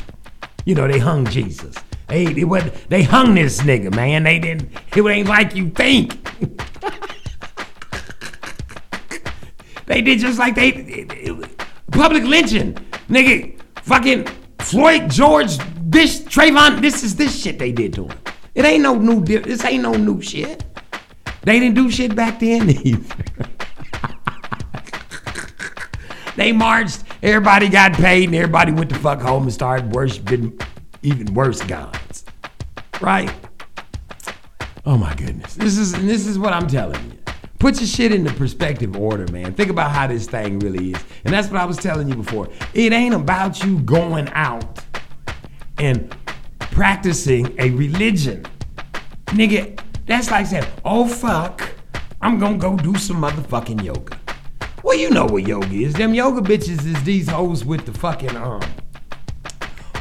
You 0.65 0.75
know 0.75 0.89
they 0.89 0.99
hung 0.99 1.27
Jesus. 1.27 1.75
They 2.09 2.25
it 2.25 2.45
wasn't, 2.45 2.89
they 2.89 3.03
hung 3.03 3.35
this 3.35 3.61
nigga, 3.61 3.95
man. 3.95 4.23
They 4.23 4.39
didn't. 4.39 4.71
It 4.97 5.03
ain't 5.05 5.29
like 5.29 5.55
you 5.55 5.71
think. 5.71 6.17
They 9.87 10.03
did 10.03 10.19
just 10.19 10.39
like 10.39 10.55
they 10.57 10.71
it- 10.71 11.13
it- 11.13 11.63
public 11.93 12.25
lynching, 12.25 12.75
nigga. 13.09 13.59
Fucking 13.83 14.27
Floyd 14.67 15.09
George, 15.09 15.59
this 15.77 16.23
Trayvon. 16.23 16.81
This 16.81 17.05
is 17.05 17.15
this 17.15 17.41
shit 17.41 17.57
they 17.57 17.71
did 17.71 17.95
to 17.95 18.09
him. 18.09 18.19
It 18.57 18.65
ain't 18.65 18.83
no 18.83 18.97
new. 18.97 19.23
This 19.23 19.65
ain't 19.65 19.85
no 19.85 19.93
new 19.93 20.21
shit. 20.21 20.65
They 21.43 21.61
didn't 21.61 21.77
do 21.77 21.89
shit 21.89 22.17
back 22.17 22.41
then 22.41 22.69
either. 22.85 23.25
they 26.35 26.51
marched. 26.51 27.05
Everybody 27.23 27.69
got 27.69 27.93
paid, 27.93 28.25
and 28.25 28.35
everybody 28.35 28.73
went 28.73 28.91
the 28.91 28.99
fuck 28.99 29.21
home 29.21 29.45
and 29.45 29.53
started 29.53 29.93
worshiping 29.93 30.59
even 31.03 31.33
worse 31.33 31.63
gods. 31.63 32.25
Right? 33.01 33.33
Oh 34.85 34.99
my 34.99 35.15
goodness. 35.15 35.55
This 35.55 35.79
is 35.79 35.93
this 35.93 36.27
is 36.27 36.41
what 36.41 36.53
I'm 36.53 36.67
telling 36.67 37.13
you. 37.13 37.16
Put 37.59 37.81
your 37.81 37.87
shit 37.87 38.13
into 38.13 38.33
perspective 38.35 38.97
order, 38.97 39.31
man. 39.33 39.55
Think 39.55 39.71
about 39.71 39.91
how 39.91 40.07
this 40.07 40.27
thing 40.27 40.59
really 40.59 40.93
is. 40.93 41.05
And 41.25 41.33
that's 41.33 41.49
what 41.49 41.61
I 41.61 41.65
was 41.65 41.77
telling 41.77 42.09
you 42.09 42.15
before. 42.15 42.49
It 42.75 42.93
ain't 42.93 43.15
about 43.15 43.65
you 43.65 43.79
going 43.81 44.29
out 44.31 44.81
and 45.79 46.15
practicing 46.59 47.55
a 47.59 47.71
religion. 47.71 48.45
Nigga, 49.27 49.81
that's 50.07 50.31
like 50.31 50.47
saying, 50.47 50.67
oh 50.85 51.09
fuck, 51.09 51.63
I'm 52.21 52.39
gonna 52.39 52.59
go 52.59 52.77
do 52.77 52.95
some 52.97 53.23
motherfucking 53.23 53.83
yoga. 53.83 54.19
Well, 54.83 54.97
you 54.97 55.11
know 55.11 55.25
what 55.25 55.47
yoga 55.47 55.75
is. 55.75 55.95
Them 55.95 56.15
yoga 56.15 56.41
bitches 56.41 56.87
is 56.87 57.03
these 57.03 57.29
hoes 57.29 57.65
with 57.65 57.87
the 57.87 57.93
fucking 57.93 58.37
um 58.37 58.63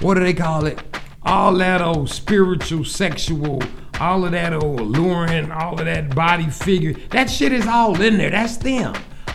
what 0.02 0.16
do 0.16 0.20
they 0.20 0.34
call 0.34 0.66
it? 0.66 0.80
All 1.24 1.54
that 1.56 1.82
old 1.82 2.10
spiritual, 2.10 2.84
sexual, 2.84 3.62
all 4.00 4.26
of 4.26 4.32
that 4.32 4.54
old 4.54 4.80
alluring, 4.80 5.52
all 5.52 5.80
of 5.80 5.86
that 5.86 6.14
body 6.14 6.50
figure. 6.50 6.94
That 7.12 7.30
shit 7.30 7.52
is 7.52 7.68
all 7.68 8.00
in 8.02 8.18
there. 8.18 8.30
That's 8.30 8.58
them. 8.58 8.94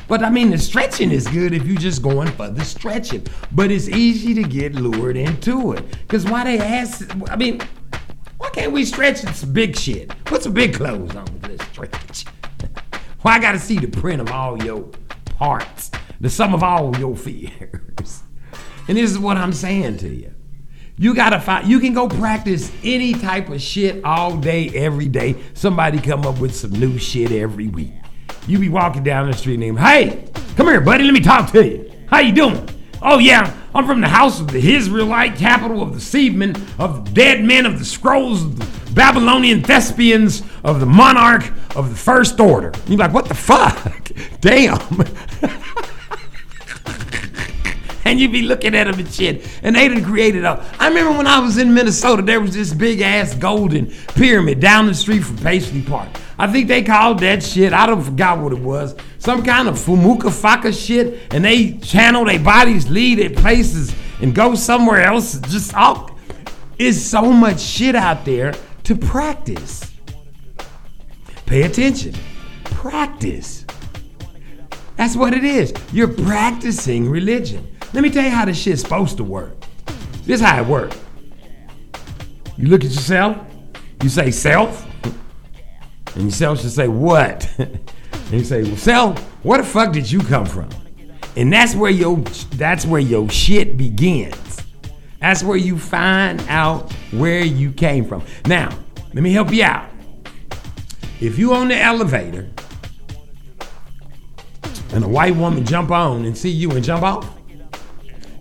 But 0.08 0.24
I 0.24 0.30
mean, 0.30 0.50
the 0.50 0.58
stretching 0.58 1.12
is 1.12 1.28
good 1.28 1.54
if 1.54 1.64
you're 1.66 1.76
just 1.76 2.02
going 2.02 2.28
for 2.32 2.48
the 2.48 2.64
stretching. 2.64 3.26
But 3.52 3.70
it's 3.70 3.88
easy 3.88 4.34
to 4.34 4.42
get 4.42 4.74
lured 4.74 5.16
into 5.16 5.72
it. 5.72 5.84
Cause 6.08 6.24
why 6.24 6.44
they 6.44 6.58
ask? 6.58 7.08
I 7.30 7.36
mean, 7.36 7.60
why 8.38 8.50
can't 8.50 8.72
we 8.72 8.84
stretch 8.84 9.18
some 9.18 9.52
big 9.52 9.76
shit? 9.76 10.12
Put 10.24 10.42
some 10.42 10.52
big 10.52 10.74
clothes 10.74 11.14
on. 11.14 11.26
Let's 11.42 11.64
stretch. 11.66 12.24
Why 13.22 13.34
I 13.34 13.38
gotta 13.38 13.58
see 13.58 13.78
the 13.78 13.86
print 13.86 14.22
of 14.22 14.30
all 14.30 14.62
your 14.64 14.88
parts, 15.36 15.90
the 16.20 16.30
sum 16.30 16.54
of 16.54 16.62
all 16.62 16.96
your 16.96 17.14
fears. 17.16 18.22
And 18.88 18.96
this 18.96 19.10
is 19.10 19.18
what 19.18 19.36
I'm 19.36 19.52
saying 19.52 19.98
to 19.98 20.08
you. 20.08 20.34
You 21.00 21.14
gotta 21.14 21.40
find. 21.40 21.66
You 21.66 21.80
can 21.80 21.94
go 21.94 22.10
practice 22.10 22.70
any 22.84 23.14
type 23.14 23.48
of 23.48 23.62
shit 23.62 24.04
all 24.04 24.36
day, 24.36 24.68
every 24.68 25.08
day. 25.08 25.34
Somebody 25.54 25.98
come 25.98 26.26
up 26.26 26.38
with 26.38 26.54
some 26.54 26.72
new 26.72 26.98
shit 26.98 27.32
every 27.32 27.68
week. 27.68 27.94
You 28.46 28.58
be 28.58 28.68
walking 28.68 29.02
down 29.02 29.30
the 29.30 29.34
street 29.34 29.62
and 29.62 29.78
hey, 29.78 30.28
come 30.56 30.66
here, 30.66 30.82
buddy. 30.82 31.04
Let 31.04 31.14
me 31.14 31.20
talk 31.20 31.50
to 31.52 31.66
you. 31.66 31.90
How 32.06 32.20
you 32.20 32.32
doing? 32.32 32.68
Oh 33.00 33.18
yeah, 33.18 33.50
I'm 33.74 33.86
from 33.86 34.02
the 34.02 34.08
house 34.08 34.40
of 34.40 34.48
the 34.48 34.74
Israelite 34.74 35.36
capital 35.36 35.82
of 35.82 35.94
the 35.94 36.02
seedmen, 36.02 36.54
of 36.78 37.06
the 37.06 37.10
dead 37.12 37.42
men 37.42 37.64
of 37.64 37.78
the 37.78 37.84
scrolls, 37.86 38.42
of 38.44 38.58
the 38.58 38.92
Babylonian 38.92 39.62
thespians, 39.62 40.42
of 40.64 40.80
the 40.80 40.86
monarch 40.86 41.50
of 41.76 41.88
the 41.88 41.96
first 41.96 42.38
order. 42.40 42.72
You 42.88 42.98
like, 42.98 43.14
what 43.14 43.24
the 43.24 43.34
fuck? 43.34 44.10
Damn. 44.42 44.78
and 48.04 48.18
you 48.18 48.28
be 48.28 48.42
looking 48.42 48.74
at 48.74 48.84
them 48.84 48.98
and 48.98 49.12
shit. 49.12 49.46
And 49.62 49.76
they 49.76 49.88
done 49.88 50.04
created 50.04 50.44
a. 50.44 50.64
I 50.78 50.88
remember 50.88 51.16
when 51.16 51.26
I 51.26 51.38
was 51.38 51.58
in 51.58 51.72
Minnesota, 51.74 52.22
there 52.22 52.40
was 52.40 52.54
this 52.54 52.72
big 52.72 53.00
ass 53.00 53.34
golden 53.34 53.86
pyramid 54.14 54.60
down 54.60 54.86
the 54.86 54.94
street 54.94 55.20
from 55.20 55.36
Paisley 55.38 55.82
Park. 55.82 56.08
I 56.38 56.50
think 56.50 56.68
they 56.68 56.82
called 56.82 57.18
that 57.20 57.42
shit. 57.42 57.72
I 57.72 57.86
don't 57.86 58.02
forgot 58.02 58.38
what 58.38 58.52
it 58.52 58.58
was. 58.58 58.94
Some 59.18 59.42
kind 59.42 59.68
of 59.68 59.74
fumuka 59.74 60.30
faka 60.30 60.72
shit. 60.72 61.32
And 61.32 61.44
they 61.44 61.72
channel 61.78 62.24
their 62.24 62.40
bodies, 62.40 62.88
lead 62.88 63.20
at 63.20 63.36
places, 63.36 63.94
and 64.20 64.34
go 64.34 64.54
somewhere 64.54 65.02
else. 65.02 65.38
Just 65.40 65.74
all. 65.74 66.18
It's 66.78 67.00
so 67.00 67.30
much 67.30 67.60
shit 67.60 67.94
out 67.94 68.24
there 68.24 68.54
to 68.84 68.96
practice. 68.96 69.92
Pay 71.44 71.62
attention. 71.62 72.14
Practice. 72.64 73.66
That's 74.96 75.16
what 75.16 75.34
it 75.34 75.44
is. 75.44 75.74
You're 75.92 76.08
practicing 76.08 77.08
religion. 77.08 77.66
Let 77.92 78.02
me 78.02 78.10
tell 78.10 78.24
you 78.24 78.30
how 78.30 78.44
this 78.44 78.58
shit's 78.58 78.82
supposed 78.82 79.16
to 79.16 79.24
work. 79.24 79.54
This 80.24 80.40
is 80.40 80.46
how 80.46 80.60
it 80.60 80.66
works. 80.66 80.96
You 82.56 82.68
look 82.68 82.84
at 82.84 82.90
yourself, 82.90 83.38
you 84.02 84.08
say 84.08 84.30
self, 84.30 84.86
and 86.14 86.24
yourself 86.24 86.60
should 86.60 86.70
say 86.70 86.88
what? 86.88 87.50
and 87.58 88.32
you 88.32 88.44
say, 88.44 88.62
well, 88.62 88.76
self, 88.76 89.18
where 89.44 89.58
the 89.58 89.64
fuck 89.64 89.92
did 89.92 90.10
you 90.10 90.20
come 90.20 90.46
from? 90.46 90.68
And 91.36 91.52
that's 91.52 91.74
where 91.74 91.90
your 91.90 92.18
that's 92.56 92.84
where 92.84 93.00
your 93.00 93.28
shit 93.30 93.76
begins. 93.76 94.62
That's 95.20 95.42
where 95.42 95.56
you 95.56 95.78
find 95.78 96.40
out 96.48 96.92
where 97.12 97.44
you 97.44 97.72
came 97.72 98.04
from. 98.04 98.22
Now, 98.46 98.70
let 99.12 99.22
me 99.22 99.32
help 99.32 99.52
you 99.52 99.64
out. 99.64 99.88
If 101.20 101.38
you 101.38 101.54
on 101.54 101.68
the 101.68 101.76
elevator 101.76 102.48
and 104.92 105.04
a 105.04 105.08
white 105.08 105.36
woman 105.36 105.64
jump 105.64 105.90
on 105.90 106.24
and 106.24 106.36
see 106.36 106.50
you 106.50 106.70
and 106.72 106.84
jump 106.84 107.02
off, 107.02 107.39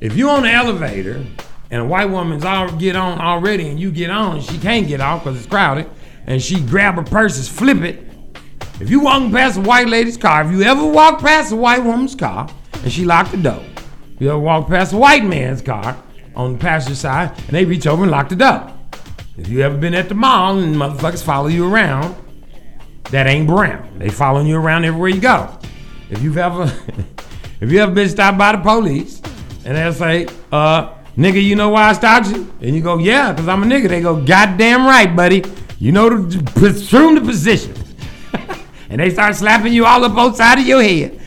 if 0.01 0.15
you 0.15 0.29
on 0.29 0.43
the 0.43 0.51
elevator 0.51 1.25
and 1.71 1.81
a 1.81 1.85
white 1.85 2.09
woman's 2.09 2.45
all 2.45 2.71
get 2.77 2.95
on 2.95 3.19
already 3.19 3.67
and 3.67 3.79
you 3.79 3.91
get 3.91 4.09
on 4.09 4.37
and 4.37 4.45
she 4.45 4.57
can't 4.57 4.87
get 4.87 5.01
off 5.01 5.23
because 5.23 5.37
it's 5.37 5.45
crowded 5.45 5.89
and 6.25 6.41
she 6.41 6.61
grab 6.61 6.95
her 6.95 7.03
purses, 7.03 7.49
flip 7.49 7.81
it. 7.81 8.05
If 8.79 8.89
you 8.89 9.01
walking 9.01 9.31
past 9.31 9.57
a 9.57 9.61
white 9.61 9.87
lady's 9.87 10.15
car, 10.15 10.45
if 10.45 10.51
you 10.51 10.63
ever 10.63 10.85
walk 10.85 11.19
past 11.19 11.51
a 11.51 11.55
white 11.57 11.83
woman's 11.83 12.15
car 12.15 12.49
and 12.81 12.91
she 12.91 13.03
locked 13.03 13.31
the 13.31 13.37
door, 13.37 13.63
you 14.19 14.29
ever 14.29 14.39
walk 14.39 14.69
past 14.69 14.93
a 14.93 14.97
white 14.97 15.25
man's 15.25 15.61
car 15.61 16.01
on 16.33 16.53
the 16.53 16.59
passenger 16.59 16.95
side 16.95 17.37
and 17.37 17.49
they 17.49 17.65
reach 17.65 17.85
over 17.85 18.03
and 18.03 18.11
lock 18.11 18.29
the 18.29 18.37
door. 18.37 18.73
If 19.37 19.49
you 19.49 19.61
ever 19.61 19.77
been 19.77 19.93
at 19.93 20.07
the 20.07 20.15
mall 20.15 20.59
and 20.59 20.75
motherfuckers 20.75 21.23
follow 21.23 21.47
you 21.47 21.69
around, 21.69 22.15
that 23.11 23.27
ain't 23.27 23.47
brown. 23.47 23.99
They 23.99 24.09
following 24.09 24.47
you 24.47 24.55
around 24.57 24.85
everywhere 24.85 25.09
you 25.09 25.19
go. 25.19 25.59
If 26.09 26.21
you've 26.21 26.37
ever, 26.37 26.71
if 27.59 27.69
you 27.69 27.79
ever 27.79 27.91
been 27.91 28.07
stopped 28.07 28.37
by 28.37 28.53
the 28.53 28.59
police 28.59 29.18
and 29.69 29.77
they'll 29.77 29.93
say, 29.93 30.25
uh, 30.51 30.95
nigga, 31.15 31.43
you 31.43 31.55
know 31.55 31.69
why 31.69 31.89
I 31.89 31.93
stopped 31.93 32.29
you? 32.29 32.51
And 32.59 32.75
you 32.75 32.81
go, 32.81 32.97
yeah, 32.97 33.31
because 33.31 33.47
I'm 33.47 33.61
a 33.61 33.67
nigga. 33.67 33.87
They 33.87 34.01
go, 34.01 34.19
goddamn 34.19 34.83
right, 34.83 35.15
buddy. 35.15 35.43
You 35.77 35.91
know 35.91 36.07
assume 36.07 37.13
the 37.13 37.21
position. 37.21 37.75
and 38.89 38.99
they 38.99 39.11
start 39.11 39.35
slapping 39.35 39.71
you 39.71 39.85
all 39.85 40.03
up 40.03 40.15
both 40.15 40.37
sides 40.37 40.61
of 40.61 40.67
your 40.67 40.81
head. 40.81 41.21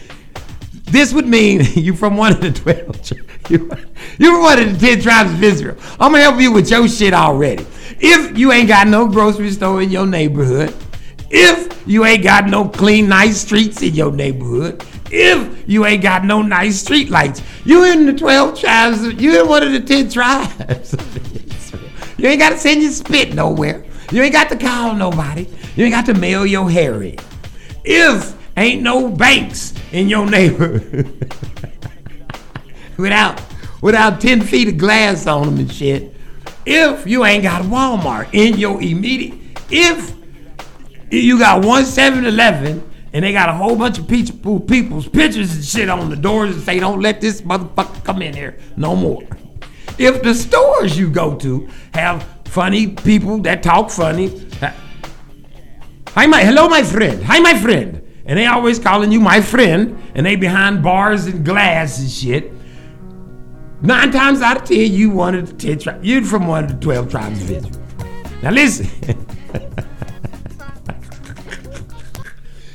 This 0.86 1.12
would 1.12 1.28
mean 1.28 1.60
you 1.74 1.94
from 1.94 2.16
one 2.16 2.32
of 2.32 2.40
the 2.40 2.50
12. 2.50 3.04
tri- 3.04 3.18
You, 3.48 3.70
you 4.18 4.32
from 4.32 4.42
one 4.42 4.58
of 4.58 4.80
the 4.80 4.86
10 4.88 5.02
tribes 5.02 5.32
of 5.32 5.42
Israel. 5.42 5.76
I'm 6.00 6.10
going 6.10 6.14
to 6.14 6.30
help 6.30 6.40
you 6.40 6.50
with 6.50 6.68
your 6.68 6.88
shit 6.88 7.14
already. 7.14 7.64
If 8.00 8.36
you 8.36 8.50
ain't 8.50 8.66
got 8.66 8.88
no 8.88 9.06
grocery 9.06 9.52
store 9.52 9.82
in 9.82 9.90
your 9.90 10.06
neighborhood, 10.06 10.74
if 11.30 11.86
you 11.86 12.04
ain't 12.04 12.24
got 12.24 12.46
no 12.46 12.68
clean, 12.68 13.08
nice 13.08 13.40
streets 13.40 13.82
in 13.82 13.94
your 13.94 14.10
neighborhood, 14.10 14.84
if 15.12 15.68
you 15.68 15.84
ain't 15.84 16.02
got 16.02 16.24
no 16.24 16.40
nice 16.40 16.80
street 16.80 17.10
lights, 17.10 17.42
you 17.64 17.84
in 17.84 18.06
the 18.06 18.14
12 18.14 18.58
tribes, 18.58 19.02
you 19.22 19.40
in 19.40 19.46
one 19.46 19.62
of 19.62 19.70
the 19.70 19.80
10 19.80 20.08
tribes. 20.08 20.94
you 22.18 22.28
ain't 22.28 22.40
got 22.40 22.50
to 22.50 22.58
send 22.58 22.82
your 22.82 22.90
spit 22.90 23.34
nowhere. 23.34 23.84
You 24.10 24.22
ain't 24.22 24.32
got 24.32 24.48
to 24.48 24.56
call 24.56 24.94
nobody. 24.94 25.46
You 25.76 25.84
ain't 25.84 25.94
got 25.94 26.06
to 26.06 26.14
mail 26.14 26.46
your 26.46 26.70
hair 26.70 27.02
in. 27.02 27.18
If 27.84 28.34
ain't 28.56 28.82
no 28.82 29.10
banks 29.10 29.74
in 29.92 30.08
your 30.08 30.26
neighborhood 30.26 31.30
without 32.96 33.40
without 33.80 34.20
10 34.20 34.42
feet 34.42 34.68
of 34.68 34.78
glass 34.78 35.26
on 35.26 35.46
them 35.46 35.58
and 35.58 35.72
shit, 35.72 36.14
if 36.64 37.06
you 37.06 37.24
ain't 37.24 37.42
got 37.42 37.62
Walmart 37.62 38.28
in 38.32 38.56
your 38.56 38.80
immediate, 38.80 39.38
if 39.70 40.14
you 41.10 41.38
got 41.38 41.64
one 41.64 41.82
7-Eleven 41.82 42.91
and 43.12 43.24
they 43.24 43.32
got 43.32 43.48
a 43.48 43.52
whole 43.52 43.76
bunch 43.76 43.98
of 43.98 44.08
people, 44.08 44.58
people's 44.60 45.08
pictures 45.08 45.54
and 45.54 45.64
shit 45.64 45.88
on 45.88 46.08
the 46.08 46.16
doors 46.16 46.54
and 46.54 46.64
say, 46.64 46.80
don't 46.80 47.00
let 47.00 47.20
this 47.20 47.42
motherfucker 47.42 48.02
come 48.04 48.22
in 48.22 48.34
here 48.34 48.58
no 48.76 48.96
more. 48.96 49.22
If 49.98 50.22
the 50.22 50.34
stores 50.34 50.98
you 50.98 51.10
go 51.10 51.36
to 51.36 51.68
have 51.92 52.26
funny 52.46 52.88
people 52.88 53.38
that 53.38 53.62
talk 53.62 53.90
funny, 53.90 54.48
hi 56.08 56.26
my, 56.26 56.42
hello 56.42 56.68
my 56.68 56.82
friend, 56.82 57.22
hi 57.22 57.40
my 57.40 57.58
friend, 57.58 58.02
and 58.24 58.38
they 58.38 58.46
always 58.46 58.78
calling 58.78 59.12
you 59.12 59.20
my 59.20 59.40
friend, 59.40 60.02
and 60.14 60.24
they 60.24 60.36
behind 60.36 60.82
bars 60.82 61.26
and 61.26 61.44
glass 61.44 61.98
and 61.98 62.10
shit. 62.10 62.52
Nine 63.82 64.12
times 64.12 64.40
out 64.40 64.58
of 64.58 64.64
ten, 64.64 64.92
you 64.92 65.20
of 65.20 65.48
the 65.48 65.54
ten 65.54 65.78
tribes. 65.78 66.06
You're 66.06 66.22
from 66.22 66.46
one 66.46 66.64
of 66.64 66.70
the 66.70 66.78
twelve 66.78 67.10
tribes 67.10 67.42
of 67.42 67.50
Israel. 67.50 67.82
Now 68.42 68.50
listen. 68.52 68.88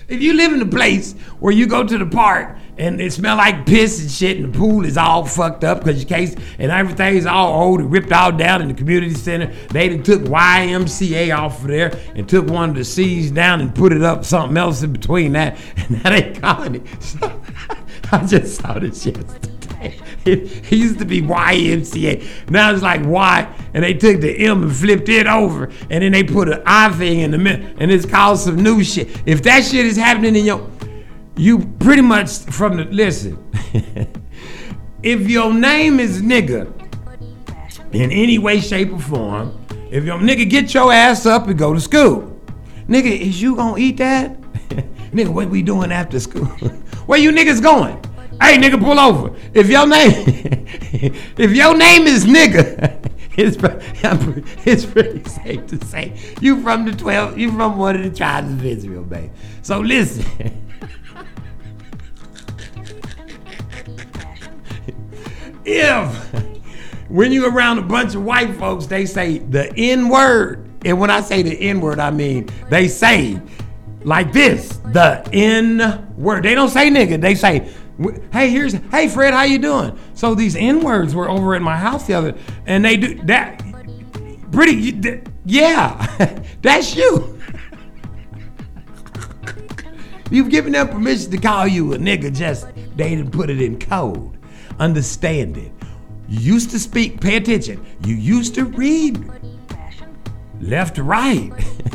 if 0.07 0.21
you 0.21 0.33
live 0.33 0.53
in 0.53 0.61
a 0.61 0.65
place 0.65 1.13
where 1.39 1.53
you 1.53 1.67
go 1.67 1.83
to 1.83 1.97
the 1.97 2.05
park 2.05 2.57
and 2.77 3.01
it 3.01 3.11
smell 3.11 3.37
like 3.37 3.65
piss 3.65 3.99
and 3.99 4.09
shit 4.09 4.37
and 4.37 4.53
the 4.53 4.57
pool 4.57 4.85
is 4.85 4.97
all 4.97 5.25
fucked 5.25 5.63
up 5.63 5.79
because 5.79 6.01
your 6.01 6.07
case 6.07 6.35
and 6.59 6.71
everything's 6.71 7.25
all 7.25 7.61
old 7.61 7.79
and 7.79 7.91
ripped 7.91 8.11
all 8.11 8.31
down 8.31 8.61
in 8.61 8.67
the 8.67 8.73
community 8.73 9.13
center, 9.13 9.47
they 9.69 9.89
done 9.89 10.03
took 10.03 10.21
YMCA 10.21 11.35
off 11.35 11.61
of 11.61 11.67
there 11.67 11.99
and 12.15 12.29
took 12.29 12.47
one 12.47 12.69
of 12.69 12.75
the 12.75 12.85
C's 12.85 13.31
down 13.31 13.59
and 13.61 13.73
put 13.73 13.91
it 13.91 14.03
up 14.03 14.23
something 14.23 14.57
else 14.57 14.83
in 14.83 14.93
between 14.93 15.33
that 15.33 15.57
and 15.77 16.03
now 16.03 16.09
they 16.11 16.33
calling 16.33 16.75
it. 16.75 17.03
So, 17.03 17.41
I 18.11 18.25
just 18.25 18.61
saw 18.61 18.79
this 18.79 19.05
yesterday. 19.05 19.56
It 20.69 20.71
used 20.71 20.99
to 20.99 21.05
be 21.05 21.21
YMCA. 21.21 22.49
Now 22.49 22.73
it's 22.73 22.81
like 22.81 23.01
Y, 23.05 23.55
and 23.73 23.83
they 23.83 23.93
took 23.93 24.19
the 24.19 24.31
M 24.45 24.63
and 24.63 24.75
flipped 24.75 25.07
it 25.07 25.25
over, 25.25 25.71
and 25.89 26.03
then 26.03 26.11
they 26.11 26.23
put 26.23 26.49
an 26.49 26.61
I 26.65 26.91
thing 26.91 27.21
in 27.21 27.31
the 27.31 27.37
middle, 27.37 27.65
and 27.79 27.89
it's 27.89 28.05
called 28.05 28.39
some 28.39 28.57
new 28.57 28.83
shit. 28.83 29.07
If 29.25 29.41
that 29.43 29.63
shit 29.63 29.85
is 29.85 29.95
happening 29.95 30.35
in 30.35 30.45
your, 30.45 30.69
you 31.37 31.59
pretty 31.79 32.01
much 32.01 32.39
from 32.39 32.77
the 32.77 32.83
listen. 32.85 33.41
if 35.03 35.29
your 35.29 35.53
name 35.53 36.01
is 36.01 36.21
nigga 36.21 36.73
in 37.93 38.11
any 38.11 38.37
way, 38.37 38.59
shape, 38.59 38.91
or 38.91 38.99
form, 38.99 39.65
if 39.91 40.03
your 40.03 40.19
nigga 40.19 40.49
get 40.49 40.73
your 40.73 40.91
ass 40.91 41.25
up 41.25 41.47
and 41.47 41.57
go 41.57 41.73
to 41.73 41.79
school, 41.79 42.37
nigga, 42.89 43.17
is 43.17 43.41
you 43.41 43.55
gonna 43.55 43.77
eat 43.77 43.97
that? 43.97 44.41
nigga, 45.11 45.29
what 45.29 45.49
we 45.49 45.61
doing 45.61 45.93
after 45.93 46.19
school? 46.19 46.45
Where 47.05 47.19
you 47.19 47.31
niggas 47.31 47.61
going? 47.61 48.03
Hey, 48.39 48.57
nigga, 48.57 48.79
pull 48.79 48.99
over. 48.99 49.35
If 49.53 49.67
your 49.69 49.87
name, 49.87 50.11
if 51.37 51.51
your 51.51 51.75
name 51.75 52.05
is 52.05 52.25
nigga, 52.25 53.11
it's 53.37 53.57
it's 54.65 54.85
pretty 54.85 55.23
safe 55.27 55.65
to 55.67 55.83
say 55.85 56.13
you 56.39 56.61
from 56.61 56.85
the 56.85 56.91
twelve, 56.91 57.37
you 57.37 57.51
from 57.51 57.77
one 57.77 57.95
of 57.95 58.03
the 58.03 58.11
tribes 58.15 58.51
of 58.51 58.65
Israel, 58.65 59.03
babe. 59.03 59.31
So 59.63 59.79
listen. 59.79 60.25
if 65.65 66.15
when 67.09 67.31
you 67.31 67.47
around 67.47 67.79
a 67.79 67.83
bunch 67.83 68.13
of 68.15 68.23
white 68.23 68.55
folks, 68.55 68.85
they 68.85 69.05
say 69.05 69.39
the 69.39 69.73
N 69.75 70.09
word, 70.09 70.69
and 70.85 70.99
when 70.99 71.09
I 71.09 71.21
say 71.21 71.41
the 71.41 71.59
N 71.59 71.81
word, 71.81 71.99
I 71.99 72.11
mean 72.11 72.49
they 72.69 72.87
say 72.87 73.41
like 74.03 74.31
this, 74.31 74.77
the 74.77 75.27
N 75.33 76.13
word. 76.17 76.43
They 76.43 76.55
don't 76.55 76.69
say 76.69 76.89
nigga. 76.89 77.19
They 77.19 77.35
say, 77.35 77.69
hey, 78.31 78.49
here's, 78.49 78.73
hey 78.73 79.07
Fred, 79.07 79.33
how 79.33 79.43
you 79.43 79.57
doing? 79.57 79.97
So 80.13 80.35
these 80.35 80.55
N 80.55 80.81
words 80.81 81.15
were 81.15 81.29
over 81.29 81.55
at 81.55 81.61
my 81.61 81.77
house 81.77 82.07
the 82.07 82.13
other, 82.13 82.35
and 82.65 82.83
they 82.83 82.97
do 82.97 83.15
that. 83.23 83.63
Pretty, 84.51 85.21
yeah, 85.45 86.43
that's 86.61 86.95
you. 86.95 87.39
You've 90.31 90.49
given 90.49 90.73
them 90.73 90.89
permission 90.89 91.31
to 91.31 91.37
call 91.37 91.67
you 91.67 91.93
a 91.93 91.97
nigga, 91.97 92.33
just 92.33 92.67
they 92.95 93.15
didn't 93.15 93.31
put 93.31 93.49
it 93.49 93.61
in 93.61 93.79
code. 93.79 94.37
Understand 94.79 95.57
it. 95.57 95.71
You 96.27 96.53
used 96.53 96.71
to 96.71 96.79
speak, 96.79 97.21
pay 97.21 97.37
attention. 97.37 97.85
You 98.05 98.15
used 98.15 98.55
to 98.55 98.65
read 98.65 99.23
left 100.59 100.95
to 100.95 101.03
right. 101.03 101.51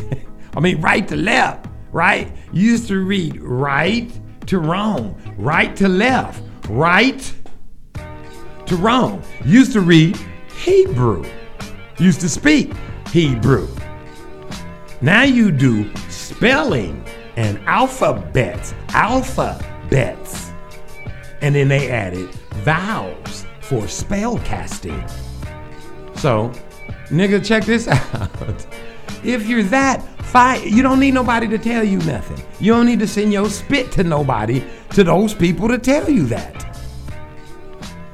I 0.57 0.61
mean, 0.61 0.81
right 0.81 1.07
to 1.09 1.17
left, 1.17 1.67
right? 1.93 2.33
You 2.53 2.71
used 2.71 2.89
to 2.89 3.05
read 3.05 3.41
right 3.41 4.11
to 4.47 4.59
wrong, 4.59 5.21
right 5.37 5.75
to 5.77 5.89
left, 5.89 6.43
right 6.69 7.35
to 8.67 8.77
wrong. 8.77 9.23
Used 9.45 9.73
to 9.73 9.81
read 9.81 10.19
Hebrew. 10.57 11.25
Used 11.99 12.21
to 12.21 12.29
speak 12.29 12.73
Hebrew. 13.09 13.69
Now 15.01 15.23
you 15.23 15.51
do 15.51 15.95
spelling 16.09 17.05
and 17.37 17.59
alphabets, 17.67 18.75
alphabets. 18.91 20.51
And 21.41 21.55
then 21.55 21.69
they 21.69 21.91
added 21.91 22.31
vowels 22.65 23.47
for 23.61 23.89
spell 23.89 24.39
casting. 24.39 25.05
So, 26.15 26.53
nigga, 27.09 27.45
check 27.45 27.65
this 27.65 27.89
out. 28.15 28.67
If 29.25 29.47
you're 29.47 29.63
that 29.65 30.05
fine, 30.33 30.67
you 30.67 30.83
don't 30.83 30.99
need 30.99 31.13
nobody 31.13 31.47
to 31.47 31.59
tell 31.59 31.85
you 31.85 31.99
nothing. 31.99 32.43
You 32.59 32.73
don't 32.73 32.87
need 32.87 33.01
to 33.01 33.07
send 33.07 33.33
your 33.33 33.51
spit 33.51 33.93
to 33.93 34.03
nobody, 34.03 34.65
to 34.91 35.05
those 35.05 35.35
people 35.35 35.69
to 35.69 35.79
tell 35.79 36.09
you 36.09 36.27
that. 36.27 36.79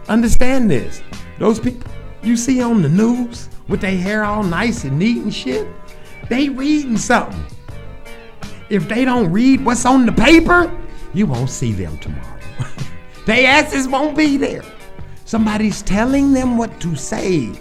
Understand 0.09 0.69
this. 0.69 1.01
Those 1.39 1.61
people 1.61 1.91
you 2.23 2.37
see 2.37 2.61
on 2.61 2.83
the 2.83 2.89
news 2.89 3.49
with 3.69 3.81
their 3.81 3.97
hair 3.97 4.25
all 4.25 4.43
nice 4.43 4.83
and 4.83 4.99
neat 4.99 5.19
and 5.19 5.33
shit, 5.33 5.69
they 6.29 6.49
reading 6.49 6.97
something. 6.97 7.45
If 8.69 8.89
they 8.89 9.05
don't 9.05 9.31
read 9.31 9.65
what's 9.65 9.87
on 9.87 10.05
the 10.05 10.13
paper, 10.13 10.77
you 11.15 11.27
won't 11.27 11.51
see 11.51 11.73
them 11.73 11.97
tomorrow. 11.99 12.39
they 13.27 13.47
asses 13.47 13.87
won't 13.87 14.17
be 14.17 14.37
there. 14.37 14.65
Somebody's 15.25 15.83
telling 15.83 16.33
them 16.33 16.57
what 16.57 16.81
to 16.81 16.97
say. 16.97 17.53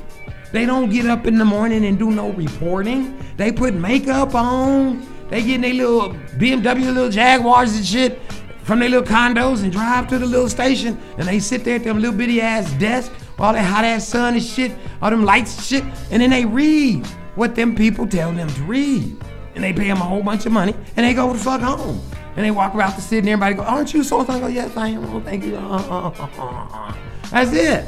They 0.51 0.65
don't 0.65 0.89
get 0.89 1.05
up 1.07 1.27
in 1.27 1.37
the 1.37 1.45
morning 1.45 1.85
and 1.85 1.99
do 1.99 2.11
no 2.11 2.31
reporting. 2.31 3.17
They 3.35 3.51
put 3.51 3.73
makeup 3.73 4.33
on. 4.33 5.05
They 5.29 5.41
get 5.41 5.55
in 5.55 5.61
their 5.61 5.73
little 5.73 6.13
BMW, 6.37 6.93
little 6.93 7.09
Jaguars 7.09 7.75
and 7.75 7.85
shit 7.85 8.21
from 8.63 8.79
their 8.79 8.89
little 8.89 9.05
condos 9.05 9.63
and 9.63 9.71
drive 9.71 10.07
to 10.09 10.19
the 10.19 10.25
little 10.25 10.49
station. 10.49 10.97
And 11.17 11.27
they 11.27 11.39
sit 11.39 11.63
there 11.63 11.75
at 11.75 11.83
them 11.83 11.99
little 11.99 12.17
bitty 12.17 12.41
ass 12.41 12.71
desk, 12.73 13.11
all 13.37 13.53
that 13.53 13.63
hot 13.63 13.83
ass 13.83 14.07
sun 14.07 14.35
and 14.35 14.43
shit, 14.43 14.73
all 15.01 15.09
them 15.09 15.25
lights 15.25 15.55
and 15.57 15.65
shit. 15.65 15.83
And 16.11 16.21
then 16.21 16.29
they 16.29 16.45
read 16.45 17.05
what 17.35 17.55
them 17.55 17.75
people 17.75 18.07
tell 18.07 18.31
them 18.31 18.49
to 18.49 18.63
read. 18.63 19.17
And 19.55 19.63
they 19.63 19.73
pay 19.73 19.87
them 19.87 19.97
a 19.97 20.03
whole 20.03 20.23
bunch 20.23 20.45
of 20.45 20.51
money 20.51 20.73
and 20.95 21.05
they 21.05 21.13
go 21.13 21.31
the 21.33 21.39
fuck 21.39 21.61
home. 21.61 22.01
And 22.35 22.45
they 22.45 22.51
walk 22.51 22.75
around 22.75 22.95
the 22.95 23.01
city 23.01 23.19
and 23.19 23.29
everybody 23.29 23.55
go, 23.55 23.63
aren't 23.63 23.93
you 23.93 24.03
so 24.03 24.19
and 24.19 24.27
so? 24.27 24.33
I 24.33 24.39
go, 24.39 24.47
yes, 24.47 24.77
I 24.77 24.89
am. 24.89 25.05
Oh, 25.05 25.19
thank 25.21 25.43
you. 25.43 25.51
That's 27.31 27.51
it. 27.53 27.85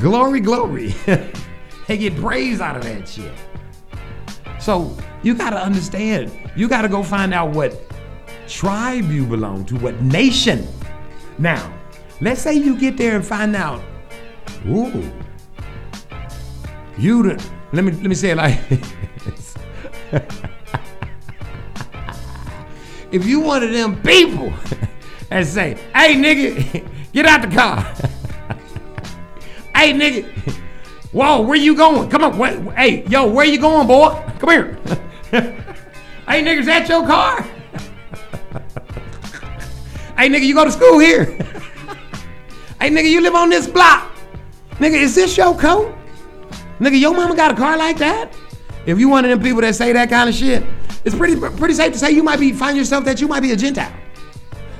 Glory, 0.00 0.40
glory. 0.40 0.94
they 1.88 1.96
get 1.96 2.14
praise 2.16 2.60
out 2.60 2.76
of 2.76 2.84
that 2.84 3.08
shit. 3.08 3.32
So 4.60 4.96
you 5.22 5.34
got 5.34 5.50
to 5.50 5.56
understand. 5.56 6.30
You 6.54 6.68
got 6.68 6.82
to 6.82 6.88
go 6.88 7.02
find 7.02 7.34
out 7.34 7.50
what 7.50 7.80
tribe 8.46 9.10
you 9.10 9.26
belong 9.26 9.64
to, 9.66 9.76
what 9.76 10.00
nation. 10.02 10.68
Now, 11.38 11.74
let's 12.20 12.42
say 12.42 12.54
you 12.54 12.78
get 12.78 12.96
there 12.96 13.16
and 13.16 13.26
find 13.26 13.56
out. 13.56 13.82
Ooh, 14.66 15.10
you 16.98 17.22
the, 17.22 17.42
let 17.72 17.84
me 17.84 17.92
let 17.92 18.02
me 18.02 18.14
say 18.14 18.30
it 18.30 18.36
like 18.36 18.68
this. 18.68 19.54
if 23.12 23.24
you 23.24 23.40
one 23.40 23.62
of 23.62 23.70
them 23.70 24.02
people 24.02 24.52
and 25.30 25.46
say, 25.46 25.74
"Hey 25.94 26.16
nigga, 26.16 26.86
get 27.12 27.26
out 27.26 27.48
the 27.48 27.54
car." 27.54 27.82
hey 29.74 29.92
nigga, 29.92 30.26
whoa, 31.12 31.42
where 31.42 31.56
you 31.56 31.74
going? 31.74 32.08
Come 32.10 32.24
on, 32.24 32.66
hey 32.76 33.04
yo, 33.06 33.26
where 33.26 33.46
you 33.46 33.58
going, 33.60 33.86
boy? 33.86 34.10
Come 34.38 34.50
here. 34.50 34.78
hey 35.30 36.42
nigga, 36.42 36.58
is 36.58 36.66
that 36.66 36.88
your 36.88 37.06
car? 37.06 37.42
hey 40.16 40.28
nigga, 40.28 40.42
you 40.42 40.54
go 40.54 40.64
to 40.64 40.72
school 40.72 40.98
here? 40.98 41.24
hey 42.80 42.90
nigga, 42.90 43.10
you 43.10 43.20
live 43.20 43.34
on 43.34 43.50
this 43.50 43.66
block? 43.66 44.12
Nigga, 44.72 44.94
is 44.94 45.14
this 45.14 45.36
your 45.36 45.56
coat? 45.56 45.94
Nigga, 46.78 46.98
your 46.98 47.14
mama 47.14 47.34
got 47.34 47.52
a 47.52 47.56
car 47.56 47.76
like 47.76 47.98
that? 47.98 48.32
If 48.86 48.98
you 48.98 49.08
one 49.08 49.24
of 49.24 49.30
them 49.30 49.42
people 49.42 49.60
that 49.62 49.74
say 49.74 49.92
that 49.92 50.08
kind 50.08 50.28
of 50.28 50.34
shit, 50.34 50.64
it's 51.04 51.14
pretty 51.14 51.36
pretty 51.56 51.74
safe 51.74 51.92
to 51.92 51.98
say 51.98 52.10
you 52.10 52.22
might 52.22 52.38
be 52.38 52.52
find 52.52 52.76
yourself 52.76 53.04
that 53.04 53.20
you 53.20 53.28
might 53.28 53.40
be 53.40 53.52
a 53.52 53.56
Gentile. 53.56 53.92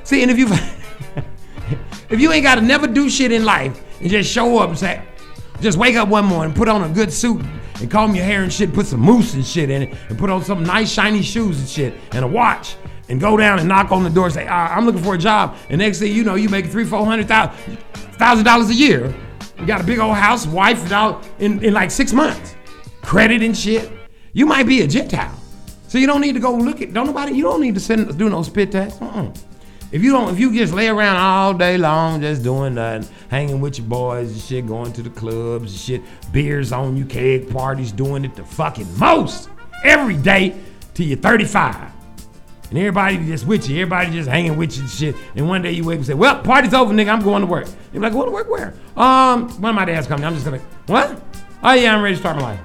See, 0.04 0.22
and 0.22 0.30
if 0.30 0.38
you 0.38 0.46
if 2.10 2.20
you 2.20 2.32
ain't 2.32 2.44
gotta 2.44 2.60
never 2.60 2.86
do 2.86 3.10
shit 3.10 3.32
in 3.32 3.44
life 3.44 3.82
and 4.00 4.08
just 4.08 4.30
show 4.30 4.58
up 4.58 4.70
and 4.70 4.78
say, 4.78 5.02
just 5.60 5.78
wake 5.78 5.96
up 5.96 6.08
one 6.08 6.24
morning, 6.24 6.54
put 6.54 6.68
on 6.68 6.82
a 6.82 6.88
good 6.88 7.12
suit 7.12 7.42
and 7.80 7.90
comb 7.90 8.14
your 8.14 8.24
hair 8.24 8.42
and 8.42 8.52
shit, 8.52 8.72
put 8.72 8.86
some 8.86 9.00
mousse 9.00 9.34
and 9.34 9.46
shit 9.46 9.70
in 9.70 9.82
it, 9.82 9.94
and 10.08 10.18
put 10.18 10.30
on 10.30 10.44
some 10.44 10.62
nice 10.62 10.90
shiny 10.90 11.22
shoes 11.22 11.58
and 11.58 11.68
shit 11.68 11.94
and 12.12 12.24
a 12.24 12.28
watch 12.28 12.76
and 13.08 13.20
go 13.20 13.36
down 13.36 13.58
and 13.58 13.68
knock 13.68 13.90
on 13.90 14.04
the 14.04 14.10
door 14.10 14.26
and 14.26 14.34
say, 14.34 14.46
ah, 14.48 14.74
I'm 14.74 14.84
looking 14.84 15.02
for 15.02 15.14
a 15.14 15.18
job. 15.18 15.56
And 15.70 15.78
next 15.78 15.98
thing 15.98 16.12
you 16.12 16.24
know, 16.24 16.34
you 16.34 16.48
make 16.48 16.66
three, 16.66 16.84
four 16.84 17.04
hundred 17.04 17.28
thousand 17.28 18.44
dollars 18.44 18.70
a 18.70 18.74
year. 18.74 19.14
You 19.58 19.66
got 19.66 19.80
a 19.80 19.84
big 19.84 19.98
old 19.98 20.16
house, 20.16 20.46
wife 20.46 20.92
out 20.92 21.26
in, 21.38 21.64
in 21.64 21.74
like 21.74 21.90
six 21.90 22.12
months. 22.12 22.54
Credit 23.02 23.42
and 23.42 23.56
shit. 23.56 23.90
You 24.32 24.46
might 24.46 24.66
be 24.66 24.82
a 24.82 24.86
Gentile. 24.86 25.34
So 25.88 25.98
you 25.98 26.06
don't 26.06 26.20
need 26.20 26.34
to 26.34 26.40
go 26.40 26.54
look 26.54 26.82
at 26.82 26.92
don't 26.92 27.06
nobody 27.06 27.32
you 27.34 27.44
don't 27.44 27.62
need 27.62 27.74
to 27.74 27.80
send 27.80 28.16
do 28.18 28.28
no 28.28 28.42
spit 28.42 28.70
test. 28.72 29.00
If 29.90 30.02
you 30.02 30.12
don't 30.12 30.30
if 30.30 30.38
you 30.38 30.52
just 30.54 30.74
lay 30.74 30.88
around 30.88 31.16
all 31.16 31.54
day 31.54 31.78
long 31.78 32.20
just 32.20 32.42
doing 32.42 32.74
nothing, 32.74 33.08
hanging 33.30 33.60
with 33.60 33.78
your 33.78 33.86
boys 33.86 34.30
and 34.30 34.40
shit, 34.40 34.66
going 34.66 34.92
to 34.92 35.02
the 35.02 35.10
clubs 35.10 35.72
and 35.72 35.80
shit, 35.80 36.02
beers 36.32 36.72
on 36.72 36.96
you, 36.96 37.06
keg 37.06 37.50
parties, 37.50 37.90
doing 37.90 38.24
it 38.24 38.34
the 38.34 38.44
fucking 38.44 38.98
most 38.98 39.48
every 39.84 40.16
day 40.16 40.60
till 40.92 41.06
you're 41.06 41.16
35. 41.16 41.92
And 42.68 42.78
everybody 42.78 43.16
just 43.24 43.46
with 43.46 43.66
you, 43.66 43.76
everybody 43.80 44.10
just 44.10 44.28
hanging 44.28 44.58
with 44.58 44.76
you 44.76 44.82
and 44.82 44.90
shit. 44.90 45.16
And 45.34 45.48
one 45.48 45.62
day 45.62 45.72
you 45.72 45.84
wake 45.84 45.94
up 45.94 45.98
and 46.00 46.06
say, 46.06 46.12
Well, 46.14 46.42
party's 46.42 46.74
over, 46.74 46.92
nigga, 46.92 47.08
I'm 47.10 47.22
going 47.22 47.40
to 47.40 47.46
work. 47.46 47.66
You're 47.94 48.02
like, 48.02 48.12
going 48.12 48.26
to 48.26 48.32
work 48.32 48.50
where? 48.50 48.74
Um, 48.94 49.48
one 49.62 49.70
of 49.70 49.74
my 49.74 49.86
dads 49.86 50.06
coming. 50.06 50.26
I'm 50.26 50.34
just 50.34 50.44
gonna 50.44 50.60
what? 50.86 51.22
Oh 51.62 51.72
yeah, 51.72 51.96
I'm 51.96 52.02
ready 52.02 52.14
to 52.14 52.20
start 52.20 52.36
my 52.36 52.42
life. 52.42 52.60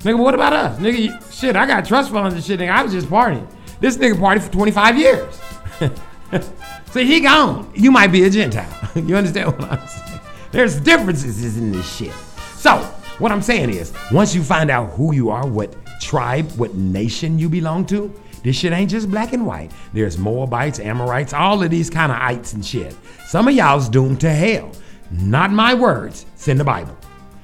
Nigga, 0.00 0.18
what 0.18 0.34
about 0.34 0.54
us? 0.54 0.78
Nigga, 0.78 0.98
you- 0.98 1.18
shit, 1.30 1.54
I 1.54 1.66
got 1.66 1.84
trust 1.84 2.10
funds 2.10 2.34
and 2.34 2.42
shit, 2.42 2.58
nigga. 2.60 2.70
I 2.70 2.82
was 2.82 2.92
just 2.92 3.08
partying. 3.08 3.46
This 3.78 3.98
nigga 3.98 4.14
partied 4.14 4.42
for 4.42 4.50
25 4.52 4.98
years. 4.98 5.40
See, 6.90 7.04
he 7.04 7.20
gone. 7.20 7.70
You 7.74 7.90
might 7.90 8.08
be 8.08 8.24
a 8.24 8.30
Gentile. 8.30 8.90
you 8.94 9.16
understand 9.16 9.52
what 9.52 9.70
I'm 9.70 9.86
saying? 9.86 10.20
There's 10.50 10.80
differences 10.80 11.56
in 11.56 11.72
this 11.72 11.96
shit. 11.96 12.12
So, 12.56 12.78
what 13.18 13.32
I'm 13.32 13.42
saying 13.42 13.70
is, 13.70 13.92
once 14.10 14.34
you 14.34 14.42
find 14.42 14.70
out 14.70 14.90
who 14.90 15.14
you 15.14 15.30
are, 15.30 15.46
what 15.46 15.74
tribe, 16.00 16.50
what 16.52 16.74
nation 16.74 17.38
you 17.38 17.48
belong 17.48 17.86
to, 17.86 18.12
this 18.42 18.56
shit 18.56 18.72
ain't 18.72 18.90
just 18.90 19.10
black 19.10 19.32
and 19.32 19.46
white. 19.46 19.70
There's 19.92 20.18
Moabites, 20.18 20.80
Amorites, 20.80 21.32
all 21.32 21.62
of 21.62 21.70
these 21.70 21.88
kind 21.88 22.10
of 22.10 22.18
ites 22.18 22.54
and 22.54 22.64
shit. 22.64 22.96
Some 23.26 23.46
of 23.46 23.54
y'all's 23.54 23.88
doomed 23.88 24.20
to 24.22 24.30
hell. 24.30 24.72
Not 25.10 25.52
my 25.52 25.74
words. 25.74 26.26
It's 26.34 26.48
in 26.48 26.58
the 26.58 26.64
Bible. 26.64 26.96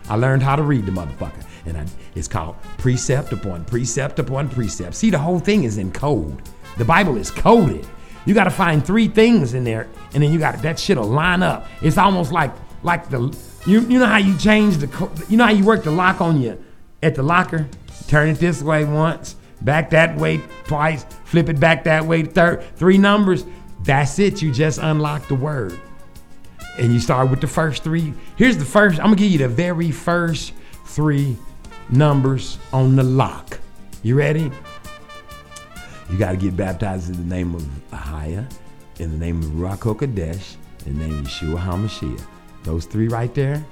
I 0.08 0.16
learned 0.16 0.42
how 0.42 0.56
to 0.56 0.62
read 0.62 0.86
the 0.86 0.92
motherfucker. 0.92 1.44
And 1.66 1.76
I, 1.76 1.86
it's 2.14 2.28
called 2.28 2.56
precept 2.78 3.32
upon 3.32 3.64
precept 3.64 4.18
upon 4.18 4.48
precept. 4.48 4.94
See, 4.94 5.10
the 5.10 5.18
whole 5.18 5.38
thing 5.38 5.64
is 5.64 5.78
in 5.78 5.92
code. 5.92 6.42
The 6.78 6.84
Bible 6.84 7.16
is 7.16 7.30
coded. 7.30 7.86
You 8.26 8.34
got 8.34 8.44
to 8.44 8.50
find 8.50 8.84
three 8.84 9.08
things 9.08 9.54
in 9.54 9.64
there, 9.64 9.88
and 10.14 10.22
then 10.22 10.32
you 10.32 10.38
got 10.38 10.60
that 10.62 10.78
shit'll 10.78 11.08
line 11.08 11.42
up. 11.42 11.66
It's 11.82 11.98
almost 11.98 12.32
like 12.32 12.52
like 12.82 13.08
the 13.10 13.36
you 13.66 13.80
you 13.80 13.98
know 13.98 14.06
how 14.06 14.18
you 14.18 14.36
change 14.38 14.78
the 14.78 15.26
you 15.28 15.36
know 15.36 15.44
how 15.44 15.52
you 15.52 15.64
work 15.64 15.84
the 15.84 15.90
lock 15.90 16.20
on 16.20 16.40
you 16.40 16.62
at 17.02 17.14
the 17.14 17.22
locker. 17.22 17.68
Turn 18.06 18.28
it 18.28 18.38
this 18.38 18.62
way 18.62 18.84
once, 18.84 19.36
back 19.62 19.90
that 19.90 20.16
way 20.16 20.40
twice, 20.64 21.04
flip 21.24 21.48
it 21.48 21.60
back 21.60 21.84
that 21.84 22.04
way 22.04 22.22
third 22.22 22.62
three 22.76 22.98
numbers. 22.98 23.44
That's 23.84 24.18
it. 24.18 24.42
You 24.42 24.52
just 24.52 24.78
unlock 24.78 25.28
the 25.28 25.34
word 25.34 25.78
and 26.78 26.92
you 26.92 27.00
start 27.00 27.28
with 27.30 27.40
the 27.40 27.46
first 27.46 27.82
three. 27.82 28.14
Here's 28.36 28.56
the 28.56 28.64
first. 28.64 28.98
I'm 28.98 29.06
gonna 29.06 29.16
give 29.16 29.30
you 29.30 29.38
the 29.38 29.48
very 29.48 29.90
first 29.90 30.52
three 30.86 31.36
numbers 31.90 32.58
on 32.72 32.96
the 32.96 33.02
lock. 33.02 33.58
You 34.02 34.14
ready? 34.14 34.50
You 36.10 36.16
got 36.16 36.30
to 36.30 36.36
get 36.36 36.56
baptized 36.56 37.10
in 37.10 37.16
the 37.16 37.34
name 37.34 37.54
of 37.54 37.62
Ahia, 37.90 38.50
in 38.98 39.10
the 39.10 39.18
name 39.18 39.42
of 39.42 39.50
Ruach 39.50 40.42
in 40.86 40.98
the 40.98 41.04
name 41.04 41.18
of 41.18 41.26
Yeshua 41.26 41.58
HaMashiach. 41.58 42.26
Those 42.64 42.86
three 42.86 43.08
right 43.08 43.32
there. 43.34 43.64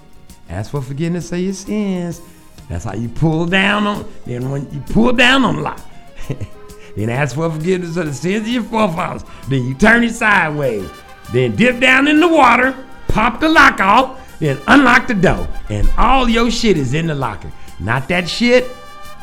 Ask 0.49 0.71
for 0.71 0.83
forgiveness 0.83 1.33
of 1.33 1.39
your 1.39 1.55
sins. 1.55 2.21
That's 2.69 2.85
how 2.85 2.95
you 2.95 3.09
pull 3.09 3.47
down 3.47 3.87
on. 3.87 4.13
Then 4.25 4.51
when 4.51 4.71
you 4.73 4.81
pull 4.93 5.13
down 5.13 5.45
on 5.45 5.57
the 5.57 5.63
lock, 5.63 5.81
then 6.97 7.09
ask 7.09 7.35
for 7.35 7.51
forgiveness 7.51 7.97
of 7.97 8.07
the 8.07 8.15
sins 8.15 8.43
of 8.43 8.49
your 8.49 8.63
forefathers. 8.65 9.25
Then 9.49 9.65
you 9.65 9.75
turn 9.75 10.05
it 10.05 10.15
sideways. 10.15 10.89
Then 11.33 11.57
dip 11.57 11.81
down 11.81 12.07
in 12.07 12.21
the 12.21 12.29
water, 12.29 12.77
pop 13.09 13.41
the 13.41 13.49
lock 13.49 13.81
off, 13.81 14.39
then 14.39 14.59
unlock 14.69 15.09
the 15.09 15.15
door, 15.15 15.49
and 15.71 15.89
all 15.97 16.29
your 16.29 16.51
shit 16.51 16.77
is 16.77 16.95
in 16.95 17.07
the 17.07 17.15
locker. 17.15 17.51
Not 17.81 18.09
that 18.09 18.29
shit 18.29 18.69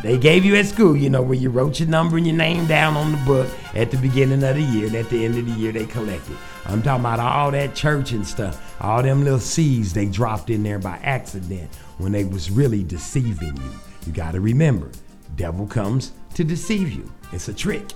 they 0.04 0.18
gave 0.18 0.43
you 0.43 0.56
at 0.58 0.66
school, 0.66 0.97
you 0.97 1.10
know, 1.10 1.22
where 1.22 1.38
you 1.38 1.49
wrote 1.49 1.80
your 1.80 1.88
number 1.88 2.18
and 2.18 2.28
your 2.28 2.36
name 2.36 2.68
down 2.68 2.97
on 2.97 3.14
the 3.14 3.18
book 3.20 3.49
at 3.74 3.89
the 3.89 3.97
beginning 3.97 4.43
of 4.43 4.56
the 4.56 4.62
year, 4.62 4.88
and 4.88 4.95
at 4.95 5.10
the 5.10 5.24
end 5.24 5.38
of 5.38 5.45
the 5.45 5.54
year 5.54 5.72
they 5.72 5.86
collected. 5.86 6.38
I'm 6.66 6.84
talking 6.84 7.06
about 7.06 7.22
all 7.22 7.51
that 7.51 7.74
church 7.74 8.12
and 8.12 8.28
stuff, 8.28 8.76
all 8.82 9.01
them 9.01 9.24
little 9.24 9.39
seeds 9.39 9.93
they 9.93 10.06
dropped 10.06 10.49
in 10.49 10.62
there 10.62 10.78
by 10.78 10.97
accident 11.04 11.74
when 11.99 12.12
they 12.12 12.26
was 12.26 12.51
really 12.51 12.84
deceiving 12.84 13.56
you. 13.56 13.72
You 14.06 14.12
got 14.12 14.34
to 14.34 14.41
remember, 14.41 14.91
devil 15.38 15.66
comes 15.66 16.12
to 16.34 16.43
deceive 16.43 16.91
you. 16.91 17.10
It's 17.32 17.47
a 17.47 17.54
trick. 17.54 17.93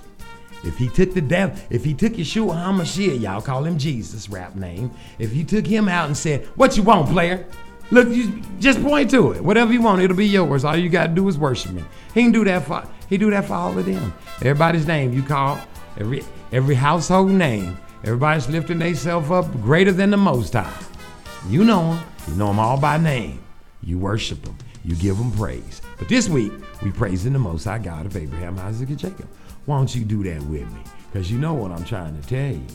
If 0.64 0.78
he 0.78 0.88
took 0.88 1.12
the 1.12 1.20
devil, 1.20 1.56
if 1.68 1.84
he 1.84 1.92
took 1.92 2.14
Yeshua 2.14 2.54
HaMashiach, 2.54 3.20
y'all 3.20 3.42
call 3.42 3.64
him 3.64 3.78
Jesus, 3.78 4.28
rap 4.28 4.56
name. 4.56 4.90
If 5.18 5.36
you 5.36 5.44
took 5.44 5.66
him 5.66 5.88
out 5.88 6.06
and 6.06 6.16
said, 6.16 6.46
"What 6.56 6.76
you 6.76 6.82
want, 6.82 7.10
player?" 7.10 7.46
Look, 7.90 8.08
you 8.08 8.42
just 8.60 8.82
point 8.82 9.10
to 9.10 9.32
it. 9.32 9.42
Whatever 9.42 9.72
you 9.72 9.80
want, 9.80 10.02
it'll 10.02 10.16
be 10.16 10.26
yours. 10.26 10.64
All 10.64 10.76
you 10.76 10.90
gotta 10.90 11.12
do 11.12 11.26
is 11.28 11.38
worship 11.38 11.72
me. 11.72 11.84
He 12.12 12.22
can 12.22 12.32
do 12.32 12.44
that 12.44 12.64
for 12.64 12.86
he 13.08 13.16
do 13.16 13.30
that 13.30 13.46
for 13.46 13.54
all 13.54 13.78
of 13.78 13.86
them. 13.86 14.12
Everybody's 14.36 14.86
name 14.86 15.12
you 15.12 15.22
call, 15.22 15.58
every 15.96 16.22
every 16.52 16.74
household 16.74 17.30
name. 17.30 17.78
Everybody's 18.04 18.48
lifting 18.48 18.78
themselves 18.78 19.30
up 19.30 19.50
greater 19.62 19.92
than 19.92 20.10
the 20.10 20.16
Most 20.16 20.52
High. 20.52 20.72
You 21.48 21.64
know 21.64 21.94
them. 21.94 22.04
You 22.28 22.34
know 22.34 22.48
them 22.48 22.58
all 22.58 22.78
by 22.78 22.98
name. 22.98 23.40
You 23.82 23.98
worship 23.98 24.42
them. 24.42 24.56
You 24.84 24.94
give 24.94 25.16
them 25.16 25.32
praise. 25.32 25.80
But 25.98 26.08
this 26.08 26.28
week 26.28 26.52
we 26.82 26.90
praising 26.92 27.32
the 27.32 27.38
Most 27.38 27.64
High 27.64 27.78
God 27.78 28.06
of 28.06 28.16
Abraham, 28.16 28.58
Isaac, 28.58 28.90
and 28.90 28.98
Jacob. 28.98 29.28
Why 29.64 29.78
don't 29.78 29.94
you 29.94 30.04
do 30.04 30.22
that 30.24 30.42
with 30.42 30.70
me? 30.72 30.80
Because 31.10 31.30
you 31.30 31.38
know 31.38 31.54
what 31.54 31.72
I'm 31.72 31.84
trying 31.84 32.20
to 32.20 32.28
tell 32.28 32.52
you. 32.52 32.66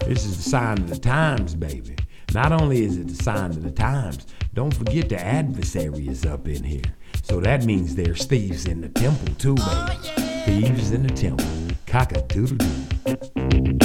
This 0.00 0.24
is 0.24 0.36
the 0.36 0.48
sign 0.48 0.78
of 0.78 0.88
the 0.88 0.98
times, 0.98 1.54
baby. 1.54 1.96
Not 2.34 2.52
only 2.52 2.84
is 2.84 2.98
it 2.98 3.08
the 3.08 3.22
sign 3.22 3.50
of 3.50 3.62
the 3.62 3.70
times, 3.70 4.26
don't 4.52 4.74
forget 4.74 5.08
the 5.08 5.18
adversary 5.18 6.08
is 6.08 6.26
up 6.26 6.46
in 6.46 6.62
here. 6.62 6.82
So 7.22 7.40
that 7.40 7.64
means 7.64 7.94
there's 7.94 8.24
thieves 8.26 8.66
in 8.66 8.80
the 8.80 8.88
temple 8.88 9.34
too, 9.36 9.54
baby. 9.54 9.66
Oh, 9.66 10.02
yeah. 10.18 10.44
Thieves 10.44 10.92
in 10.92 11.06
the 11.06 11.14
temple. 11.14 11.46
Cock 11.86 12.12
a 12.12 12.22
doodle 12.22 12.56
doo. 12.56 13.78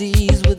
disease 0.00 0.39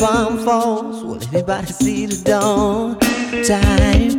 Bomb 0.00 0.38
falls, 0.38 1.04
will 1.04 1.22
anybody 1.34 1.66
see 1.66 2.06
the 2.06 2.24
dawn? 2.24 2.98
Time. 3.44 4.09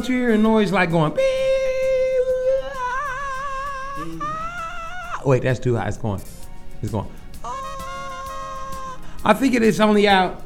Don't 0.00 0.08
you 0.08 0.16
hear 0.16 0.30
a 0.30 0.38
noise 0.38 0.72
like 0.72 0.90
going? 0.90 1.12
Wait, 5.26 5.42
that's 5.42 5.60
too 5.60 5.76
high. 5.76 5.88
It's 5.88 5.98
going. 5.98 6.22
It's 6.80 6.90
going. 6.90 7.06
I 9.22 9.34
think 9.34 9.52
it 9.52 9.62
is 9.62 9.78
only 9.78 10.08
out. 10.08 10.42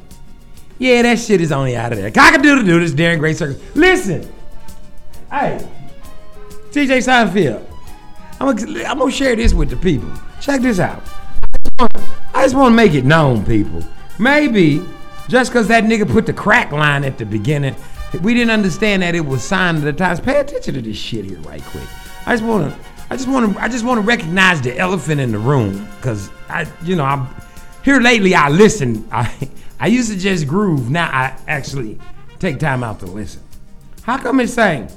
Yeah, 0.77 1.03
that 1.03 1.19
shit 1.19 1.39
is 1.39 1.53
only 1.53 1.73
out 1.73 1.93
of 1.93 1.97
there. 1.99 2.11
Cock-a-doodle 2.11 2.65
doo. 2.65 2.81
This 2.81 2.91
is 2.91 2.97
Darren 2.97 3.17
Great 3.17 3.37
Circus. 3.37 3.61
Listen. 3.77 4.29
Hey, 5.31 5.65
TJ 6.71 6.97
Seinfeld. 6.97 7.65
I'm 8.41 8.53
gonna, 8.57 8.83
I'm 8.83 8.99
gonna 8.99 9.09
share 9.09 9.37
this 9.37 9.53
with 9.53 9.69
the 9.69 9.77
people. 9.77 10.11
Check 10.41 10.59
this 10.59 10.81
out. 10.81 11.01
I 11.01 11.47
just 11.63 11.79
wanna- 11.79 12.07
I 12.33 12.43
just 12.43 12.55
want 12.55 12.73
to 12.73 12.75
make 12.75 12.93
it 12.93 13.05
known, 13.05 13.45
people. 13.45 13.81
Maybe 14.19 14.81
Just 15.29 15.49
because 15.51 15.69
that 15.69 15.85
nigga 15.85 16.07
put 16.07 16.25
the 16.25 16.33
crack 16.33 16.71
line 16.73 17.03
at 17.05 17.17
the 17.17 17.25
beginning, 17.25 17.75
we 18.21 18.33
didn't 18.33 18.51
understand 18.51 19.03
that 19.03 19.15
it 19.15 19.25
was 19.25 19.43
sign 19.43 19.75
of 19.75 19.81
the 19.81 19.93
times. 19.93 20.19
Pay 20.19 20.39
attention 20.39 20.73
to 20.75 20.81
this 20.81 20.97
shit 20.97 21.25
here 21.25 21.39
right 21.39 21.61
quick. 21.63 21.87
I 22.25 22.33
just 22.33 22.43
want 22.43 22.73
to, 22.73 22.79
I 23.09 23.15
just 23.15 23.27
want 23.27 23.53
to, 23.53 23.61
I 23.61 23.67
just 23.67 23.85
want 23.85 23.99
to 23.99 24.05
recognize 24.05 24.61
the 24.61 24.77
elephant 24.77 25.21
in 25.21 25.31
the 25.31 25.39
room 25.39 25.87
because 25.97 26.29
I, 26.49 26.67
you 26.83 26.95
know, 26.95 27.03
I'm 27.03 27.27
here 27.83 27.99
lately. 27.99 28.35
I 28.35 28.49
listen. 28.49 29.07
I, 29.11 29.49
I 29.79 29.87
used 29.87 30.11
to 30.11 30.17
just 30.17 30.47
groove. 30.47 30.89
Now 30.89 31.09
I 31.11 31.37
actually 31.47 31.99
take 32.39 32.59
time 32.59 32.83
out 32.83 32.99
to 32.99 33.05
listen. 33.05 33.41
How 34.03 34.17
come 34.17 34.39
it's 34.39 34.53
saying? 34.53 34.89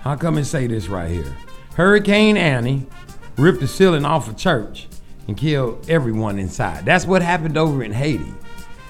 How 0.00 0.16
come 0.16 0.38
it 0.38 0.44
say 0.44 0.66
this 0.66 0.88
right 0.88 1.10
here? 1.10 1.36
Hurricane 1.74 2.36
Annie 2.36 2.86
ripped 3.36 3.60
the 3.60 3.68
ceiling 3.68 4.04
off 4.04 4.30
a 4.30 4.34
church 4.34 4.86
and 5.26 5.36
killed 5.36 5.90
everyone 5.90 6.38
inside. 6.38 6.84
That's 6.84 7.06
what 7.06 7.22
happened 7.22 7.56
over 7.56 7.82
in 7.82 7.92
Haiti. 7.92 8.32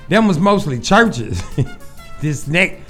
Them 0.09 0.29
was 0.29 0.39
mostly 0.39 0.79
churches. 0.79 1.43
this 2.21 2.47
neck, 2.47 2.81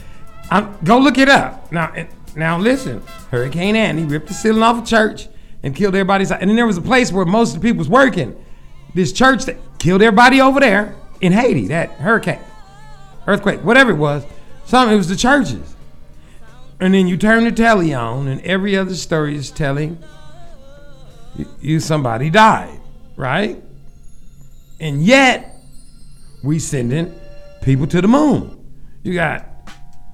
I'm, 0.50 0.76
go 0.84 0.98
look 0.98 1.18
it 1.18 1.28
up 1.28 1.70
now. 1.72 1.92
Now 2.34 2.58
listen, 2.58 3.02
Hurricane 3.30 3.76
Annie 3.76 4.04
ripped 4.04 4.28
the 4.28 4.34
ceiling 4.34 4.62
off 4.62 4.82
a 4.82 4.86
church 4.86 5.28
and 5.62 5.74
killed 5.74 5.94
everybody. 5.94 6.24
And 6.24 6.50
then 6.50 6.56
there 6.56 6.66
was 6.66 6.76
a 6.76 6.82
place 6.82 7.10
where 7.10 7.24
most 7.24 7.54
of 7.54 7.62
the 7.62 7.66
people 7.66 7.78
was 7.78 7.88
working. 7.88 8.36
This 8.94 9.12
church 9.12 9.46
that 9.46 9.56
killed 9.78 10.02
everybody 10.02 10.40
over 10.40 10.60
there 10.60 10.94
in 11.20 11.32
Haiti. 11.32 11.68
That 11.68 11.90
hurricane, 11.92 12.40
earthquake, 13.26 13.60
whatever 13.60 13.90
it 13.90 13.96
was. 13.96 14.24
Some 14.66 14.90
it 14.90 14.96
was 14.96 15.08
the 15.08 15.16
churches. 15.16 15.74
And 16.78 16.92
then 16.92 17.06
you 17.06 17.16
turn 17.16 17.44
the 17.44 17.52
telly 17.52 17.94
on, 17.94 18.28
and 18.28 18.40
every 18.42 18.76
other 18.76 18.94
story 18.94 19.34
is 19.34 19.50
telling 19.50 19.98
you 21.60 21.80
somebody 21.80 22.28
died, 22.28 22.78
right? 23.16 23.62
And 24.78 25.02
yet, 25.02 25.54
we 26.42 26.58
sending 26.58 27.18
people 27.62 27.86
to 27.86 28.02
the 28.02 28.08
moon. 28.08 28.62
You 29.06 29.14
got 29.14 29.46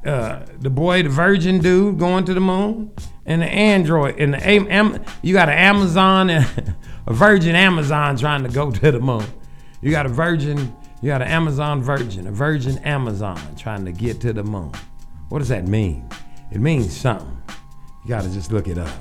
uh, 0.05 0.41
the 0.61 0.69
boy, 0.69 1.03
the 1.03 1.09
virgin 1.09 1.61
dude, 1.61 1.99
going 1.99 2.27
to 2.27 2.35
the 2.35 2.43
moon, 2.43 2.93
and 3.25 3.41
the 3.41 3.47
android, 3.47 4.21
and 4.21 4.35
the 4.35 4.47
am, 4.47 4.71
am, 4.71 5.03
you 5.23 5.33
got 5.33 5.49
an 5.49 5.57
Amazon 5.57 6.29
and 6.29 6.75
a 7.07 7.15
virgin 7.15 7.57
Amazon 7.57 8.19
trying 8.19 8.43
to 8.43 8.51
go 8.51 8.71
to 8.71 8.93
the 8.93 9.01
moon. 9.01 9.25
You 9.81 9.93
got 9.93 10.05
a 10.05 10.11
virgin, 10.11 10.77
you 11.01 11.07
got 11.07 11.23
an 11.23 11.29
Amazon 11.29 11.83
virgin, 11.83 12.27
a 12.27 12.33
virgin 12.33 12.77
Amazon 12.81 13.41
trying 13.57 13.87
to 13.87 13.93
get 13.93 14.21
to 14.21 14.35
the 14.35 14.45
moon. 14.45 14.73
What 15.31 15.39
does 15.39 15.49
that 15.49 15.67
mean? 15.67 16.07
It 16.51 16.61
means 16.61 16.95
something. 16.95 17.41
You 18.05 18.11
got 18.11 18.25
to 18.25 18.31
just 18.31 18.53
look 18.53 18.69
it 18.69 18.77
up. 18.77 18.93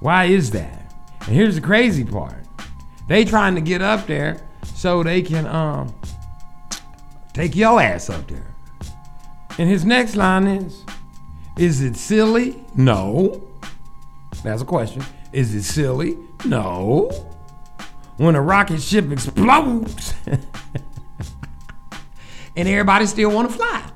Why 0.00 0.24
is 0.24 0.50
that? 0.52 0.94
And 1.26 1.36
here's 1.36 1.56
the 1.56 1.60
crazy 1.60 2.02
part. 2.02 2.46
They 3.08 3.26
trying 3.26 3.56
to 3.56 3.60
get 3.60 3.82
up 3.82 4.06
there 4.06 4.40
so 4.64 5.02
they 5.02 5.20
can 5.20 5.46
um 5.46 5.94
take 7.38 7.54
your 7.54 7.80
ass 7.80 8.10
up 8.10 8.26
there. 8.26 8.52
And 9.58 9.70
his 9.70 9.84
next 9.84 10.16
line 10.16 10.48
is, 10.48 10.84
is 11.56 11.80
it 11.82 11.94
silly? 11.94 12.56
No. 12.74 13.48
That's 14.42 14.62
a 14.62 14.64
question. 14.64 15.04
Is 15.32 15.54
it 15.54 15.62
silly? 15.62 16.18
No. 16.44 17.10
When 18.16 18.34
a 18.34 18.42
rocket 18.42 18.82
ship 18.82 19.12
explodes 19.12 20.14
and 22.56 22.66
everybody 22.66 23.06
still 23.06 23.30
want 23.30 23.48
to 23.48 23.56
fly. 23.56 23.88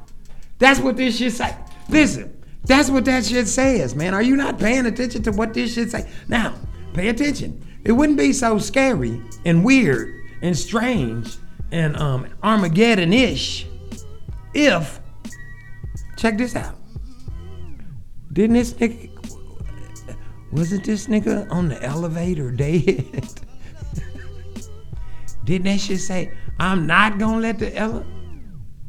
That's 0.60 0.78
what 0.78 0.96
this 0.96 1.18
shit 1.18 1.32
say. 1.32 1.56
Listen, 1.88 2.40
that's 2.64 2.90
what 2.90 3.04
that 3.06 3.24
shit 3.24 3.48
says, 3.48 3.96
man. 3.96 4.14
Are 4.14 4.22
you 4.22 4.36
not 4.36 4.60
paying 4.60 4.86
attention 4.86 5.24
to 5.24 5.32
what 5.32 5.52
this 5.52 5.74
shit 5.74 5.90
say? 5.90 6.08
Now, 6.28 6.54
pay 6.94 7.08
attention. 7.08 7.60
It 7.82 7.90
wouldn't 7.90 8.18
be 8.18 8.32
so 8.32 8.58
scary 8.58 9.20
and 9.44 9.64
weird 9.64 10.14
and 10.42 10.56
strange 10.56 11.38
and 11.72 11.96
um, 11.96 12.28
Armageddon-ish 12.42 13.66
if, 14.54 15.00
check 16.16 16.36
this 16.36 16.54
out. 16.54 16.76
Didn't 18.32 18.54
this 18.54 18.74
nigga, 18.74 19.10
wasn't 20.52 20.84
this 20.84 21.06
nigga 21.06 21.50
on 21.50 21.68
the 21.68 21.82
elevator 21.82 22.50
dead? 22.50 23.30
Didn't 25.44 25.64
that 25.64 25.80
shit 25.80 26.00
say, 26.00 26.32
I'm 26.60 26.86
not 26.86 27.18
gonna 27.18 27.40
let 27.40 27.58
the 27.58 27.74
ele 27.76 28.04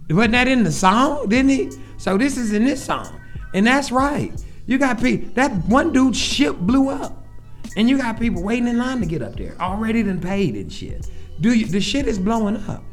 Wasn't 0.10 0.34
that 0.34 0.48
in 0.48 0.64
the 0.64 0.72
song? 0.72 1.28
Didn't 1.30 1.50
he? 1.50 1.72
So 1.98 2.18
this 2.18 2.38
is 2.38 2.54
in 2.54 2.66
this 2.66 2.84
song. 2.84 3.20
And 3.54 3.66
that's 3.66 3.92
right. 3.92 4.32
You 4.66 4.78
got 4.78 5.02
people, 5.02 5.34
that 5.34 5.52
one 5.66 5.92
dude's 5.92 6.18
ship 6.18 6.58
blew 6.58 6.90
up. 6.90 7.26
And 7.76 7.90
you 7.90 7.98
got 7.98 8.20
people 8.20 8.44
waiting 8.44 8.68
in 8.68 8.78
line 8.78 9.00
to 9.00 9.06
get 9.06 9.22
up 9.22 9.36
there, 9.36 9.56
already 9.60 10.04
done 10.04 10.20
paid 10.20 10.56
and 10.56 10.72
shit. 10.72 11.10
Do 11.42 11.54
you, 11.54 11.66
the 11.66 11.82
shit 11.82 12.08
is 12.08 12.20
blowing 12.20 12.58
up. 12.68 12.84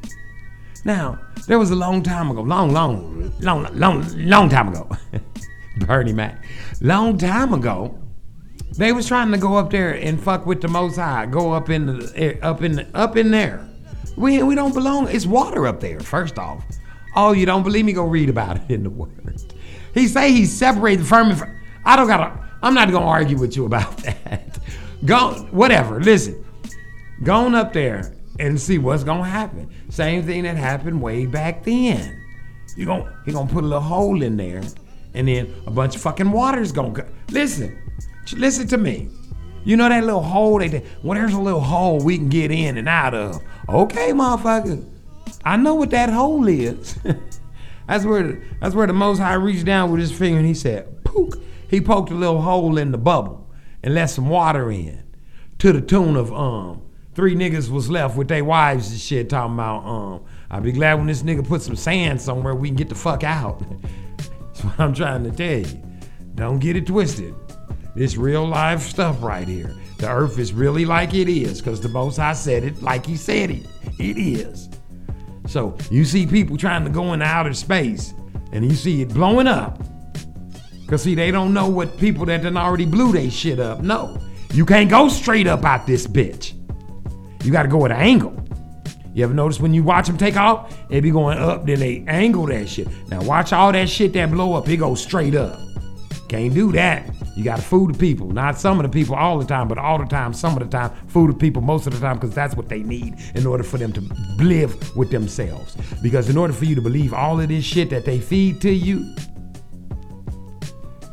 Now, 0.84 1.18
there 1.46 1.58
was 1.58 1.70
a 1.70 1.76
long 1.76 2.02
time 2.02 2.30
ago, 2.30 2.42
long, 2.42 2.72
long, 2.72 3.32
long, 3.40 3.66
long, 3.76 4.04
long 4.16 4.48
time 4.48 4.68
ago. 4.68 4.88
Bernie 5.86 6.12
Mac. 6.12 6.44
Long 6.80 7.18
time 7.18 7.52
ago, 7.52 7.98
they 8.76 8.92
was 8.92 9.06
trying 9.06 9.30
to 9.32 9.38
go 9.38 9.56
up 9.56 9.70
there 9.70 9.92
and 9.94 10.20
fuck 10.22 10.46
with 10.46 10.60
the 10.60 10.68
Most 10.68 10.96
High. 10.96 11.26
Go 11.26 11.52
up 11.52 11.70
in 11.70 11.86
the 11.86 12.38
up 12.42 12.62
in 12.62 12.86
up 12.94 13.16
in 13.16 13.30
there. 13.30 13.68
We 14.16 14.42
we 14.42 14.54
don't 14.54 14.74
belong. 14.74 15.08
It's 15.08 15.26
water 15.26 15.66
up 15.66 15.80
there. 15.80 16.00
First 16.00 16.38
off, 16.38 16.64
oh 17.16 17.32
you 17.32 17.46
don't 17.46 17.62
believe 17.62 17.84
me? 17.84 17.92
Go 17.92 18.04
read 18.04 18.28
about 18.28 18.56
it 18.56 18.70
in 18.70 18.82
the 18.82 18.90
Word. 18.90 19.54
He 19.94 20.06
say 20.08 20.32
he 20.32 20.46
separated 20.46 21.04
the. 21.04 21.08
From, 21.08 21.32
I 21.84 21.96
don't 21.96 22.06
gotta. 22.06 22.38
I'm 22.62 22.74
not 22.74 22.90
gonna 22.90 23.06
argue 23.06 23.38
with 23.38 23.56
you 23.56 23.66
about 23.66 23.96
that. 24.04 24.58
Go 25.04 25.32
whatever. 25.50 26.00
Listen, 26.00 26.44
go 27.22 27.34
on 27.34 27.54
up 27.54 27.72
there 27.72 28.14
and 28.40 28.58
see 28.58 28.78
what's 28.78 29.04
gonna 29.04 29.24
happen. 29.24 29.68
Same 29.90 30.24
thing 30.24 30.44
that 30.44 30.56
happened 30.56 31.00
way 31.00 31.26
back 31.26 31.62
then. 31.62 32.24
You 32.74 32.86
gon' 32.86 33.12
he 33.26 33.32
gonna 33.32 33.52
put 33.52 33.64
a 33.64 33.66
little 33.66 33.82
hole 33.82 34.22
in 34.22 34.36
there, 34.36 34.62
and 35.12 35.28
then 35.28 35.54
a 35.66 35.70
bunch 35.70 35.94
of 35.94 36.02
fucking 36.02 36.32
water's 36.32 36.72
gonna 36.72 36.90
go. 36.90 37.04
Listen, 37.30 37.78
listen 38.34 38.66
to 38.68 38.78
me. 38.78 39.10
You 39.64 39.76
know 39.76 39.90
that 39.90 40.04
little 40.04 40.22
hole 40.22 40.58
they 40.58 40.68
did? 40.68 40.86
Well, 41.02 41.18
there's 41.18 41.34
a 41.34 41.40
little 41.40 41.60
hole 41.60 42.02
we 42.02 42.16
can 42.16 42.30
get 42.30 42.50
in 42.50 42.78
and 42.78 42.88
out 42.88 43.12
of. 43.12 43.42
Okay, 43.68 44.12
motherfucker. 44.12 44.88
I 45.44 45.56
know 45.56 45.74
what 45.74 45.90
that 45.90 46.08
hole 46.08 46.48
is. 46.48 46.98
that's 47.86 48.06
where 48.06 48.42
that's 48.60 48.74
where 48.74 48.86
the 48.86 48.94
Most 48.94 49.18
High 49.18 49.34
reached 49.34 49.66
down 49.66 49.90
with 49.90 50.00
his 50.00 50.12
finger 50.12 50.38
and 50.38 50.46
he 50.46 50.54
said, 50.54 51.04
"Pook." 51.04 51.36
He 51.68 51.80
poked 51.80 52.10
a 52.10 52.14
little 52.14 52.40
hole 52.40 52.78
in 52.78 52.90
the 52.90 52.98
bubble 52.98 53.52
and 53.82 53.94
let 53.94 54.06
some 54.06 54.28
water 54.28 54.72
in, 54.72 55.04
to 55.58 55.72
the 55.72 55.80
tune 55.82 56.16
of 56.16 56.32
um 56.32 56.82
three 57.20 57.34
niggas 57.34 57.68
was 57.68 57.90
left 57.90 58.16
with 58.16 58.28
their 58.28 58.42
wives 58.42 58.90
and 58.90 58.98
shit 58.98 59.28
talking 59.28 59.52
about 59.52 59.84
um 59.84 60.24
I'll 60.50 60.62
be 60.62 60.72
glad 60.72 60.94
when 60.94 61.06
this 61.06 61.22
nigga 61.22 61.46
put 61.46 61.60
some 61.60 61.76
sand 61.76 62.18
somewhere 62.18 62.54
we 62.54 62.68
can 62.68 62.76
get 62.76 62.88
the 62.88 62.94
fuck 62.94 63.24
out. 63.24 63.62
That's 64.16 64.64
what 64.64 64.80
I'm 64.80 64.94
trying 64.94 65.24
to 65.24 65.30
tell 65.30 65.70
you. 65.70 65.82
Don't 66.34 66.60
get 66.60 66.76
it 66.76 66.86
twisted. 66.86 67.34
This 67.94 68.16
real 68.16 68.48
life 68.48 68.80
stuff 68.80 69.22
right 69.22 69.46
here. 69.46 69.76
The 69.98 70.08
earth 70.08 70.38
is 70.38 70.54
really 70.54 70.86
like 70.86 71.12
it 71.12 71.28
is, 71.28 71.60
because 71.60 71.82
the 71.82 71.90
most 71.90 72.18
I 72.18 72.32
said 72.32 72.64
it 72.64 72.80
like 72.80 73.04
he 73.04 73.16
said 73.16 73.50
it. 73.50 73.66
It 73.98 74.16
is. 74.16 74.70
So 75.46 75.76
you 75.90 76.06
see 76.06 76.26
people 76.26 76.56
trying 76.56 76.84
to 76.84 76.90
go 76.90 77.12
into 77.12 77.26
outer 77.26 77.52
space 77.52 78.14
and 78.52 78.64
you 78.64 78.74
see 78.74 79.02
it 79.02 79.10
blowing 79.10 79.46
up. 79.46 79.78
Cause 80.86 81.02
see, 81.02 81.14
they 81.14 81.30
don't 81.30 81.52
know 81.52 81.68
what 81.68 81.98
people 81.98 82.24
that 82.24 82.44
done 82.44 82.56
already 82.56 82.86
blew 82.86 83.12
they 83.12 83.28
shit 83.28 83.60
up 83.60 83.80
know. 83.82 84.18
You 84.54 84.64
can't 84.64 84.88
go 84.88 85.10
straight 85.10 85.46
up 85.46 85.66
out 85.66 85.86
this 85.86 86.06
bitch. 86.06 86.54
You 87.42 87.52
gotta 87.52 87.68
go 87.68 87.84
at 87.84 87.92
an 87.92 87.98
angle. 87.98 88.36
You 89.12 89.24
ever 89.24 89.34
notice 89.34 89.58
when 89.58 89.74
you 89.74 89.82
watch 89.82 90.06
them 90.06 90.16
take 90.16 90.36
off, 90.36 90.76
they 90.88 91.00
be 91.00 91.10
going 91.10 91.38
up, 91.38 91.66
then 91.66 91.80
they 91.80 92.04
angle 92.06 92.46
that 92.46 92.68
shit. 92.68 92.88
Now 93.08 93.22
watch 93.22 93.52
all 93.52 93.72
that 93.72 93.88
shit 93.88 94.12
that 94.12 94.30
blow 94.30 94.54
up, 94.54 94.68
it 94.68 94.76
goes 94.76 95.02
straight 95.02 95.34
up. 95.34 95.58
Can't 96.28 96.54
do 96.54 96.70
that. 96.72 97.12
You 97.36 97.42
gotta 97.42 97.62
fool 97.62 97.88
the 97.88 97.98
people. 97.98 98.30
Not 98.30 98.58
some 98.58 98.78
of 98.78 98.84
the 98.84 98.88
people 98.88 99.16
all 99.16 99.38
the 99.38 99.46
time, 99.46 99.66
but 99.66 99.78
all 99.78 99.98
the 99.98 100.04
time, 100.04 100.32
some 100.32 100.52
of 100.56 100.60
the 100.60 100.66
time, 100.66 100.90
fool 101.08 101.26
the 101.26 101.34
people 101.34 101.62
most 101.62 101.86
of 101.86 101.92
the 101.92 101.98
time, 101.98 102.18
because 102.18 102.34
that's 102.34 102.54
what 102.54 102.68
they 102.68 102.82
need 102.82 103.16
in 103.34 103.46
order 103.46 103.64
for 103.64 103.78
them 103.78 103.92
to 103.94 104.00
live 104.38 104.96
with 104.96 105.10
themselves. 105.10 105.76
Because 106.02 106.28
in 106.28 106.36
order 106.36 106.52
for 106.52 106.66
you 106.66 106.74
to 106.74 106.82
believe 106.82 107.12
all 107.12 107.40
of 107.40 107.48
this 107.48 107.64
shit 107.64 107.90
that 107.90 108.04
they 108.04 108.20
feed 108.20 108.60
to 108.60 108.70
you, 108.70 109.12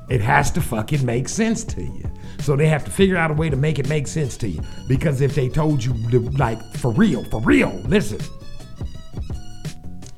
it 0.10 0.22
has 0.22 0.52
to 0.52 0.62
fucking 0.62 1.06
make 1.06 1.30
sense 1.30 1.64
to 1.64 1.82
you. 1.82 2.04
So 2.48 2.56
they 2.56 2.70
have 2.70 2.86
to 2.86 2.92
figure 2.92 3.18
out 3.18 3.30
a 3.30 3.34
way 3.34 3.50
to 3.50 3.58
make 3.58 3.78
it 3.78 3.90
make 3.90 4.08
sense 4.08 4.38
to 4.38 4.48
you. 4.48 4.62
Because 4.88 5.20
if 5.20 5.36
they 5.36 5.50
told 5.50 5.84
you, 5.84 5.92
the- 6.10 6.20
like, 6.38 6.64
for 6.78 6.92
real, 6.92 7.26
for 7.26 7.42
real, 7.42 7.74
listen. 7.84 8.22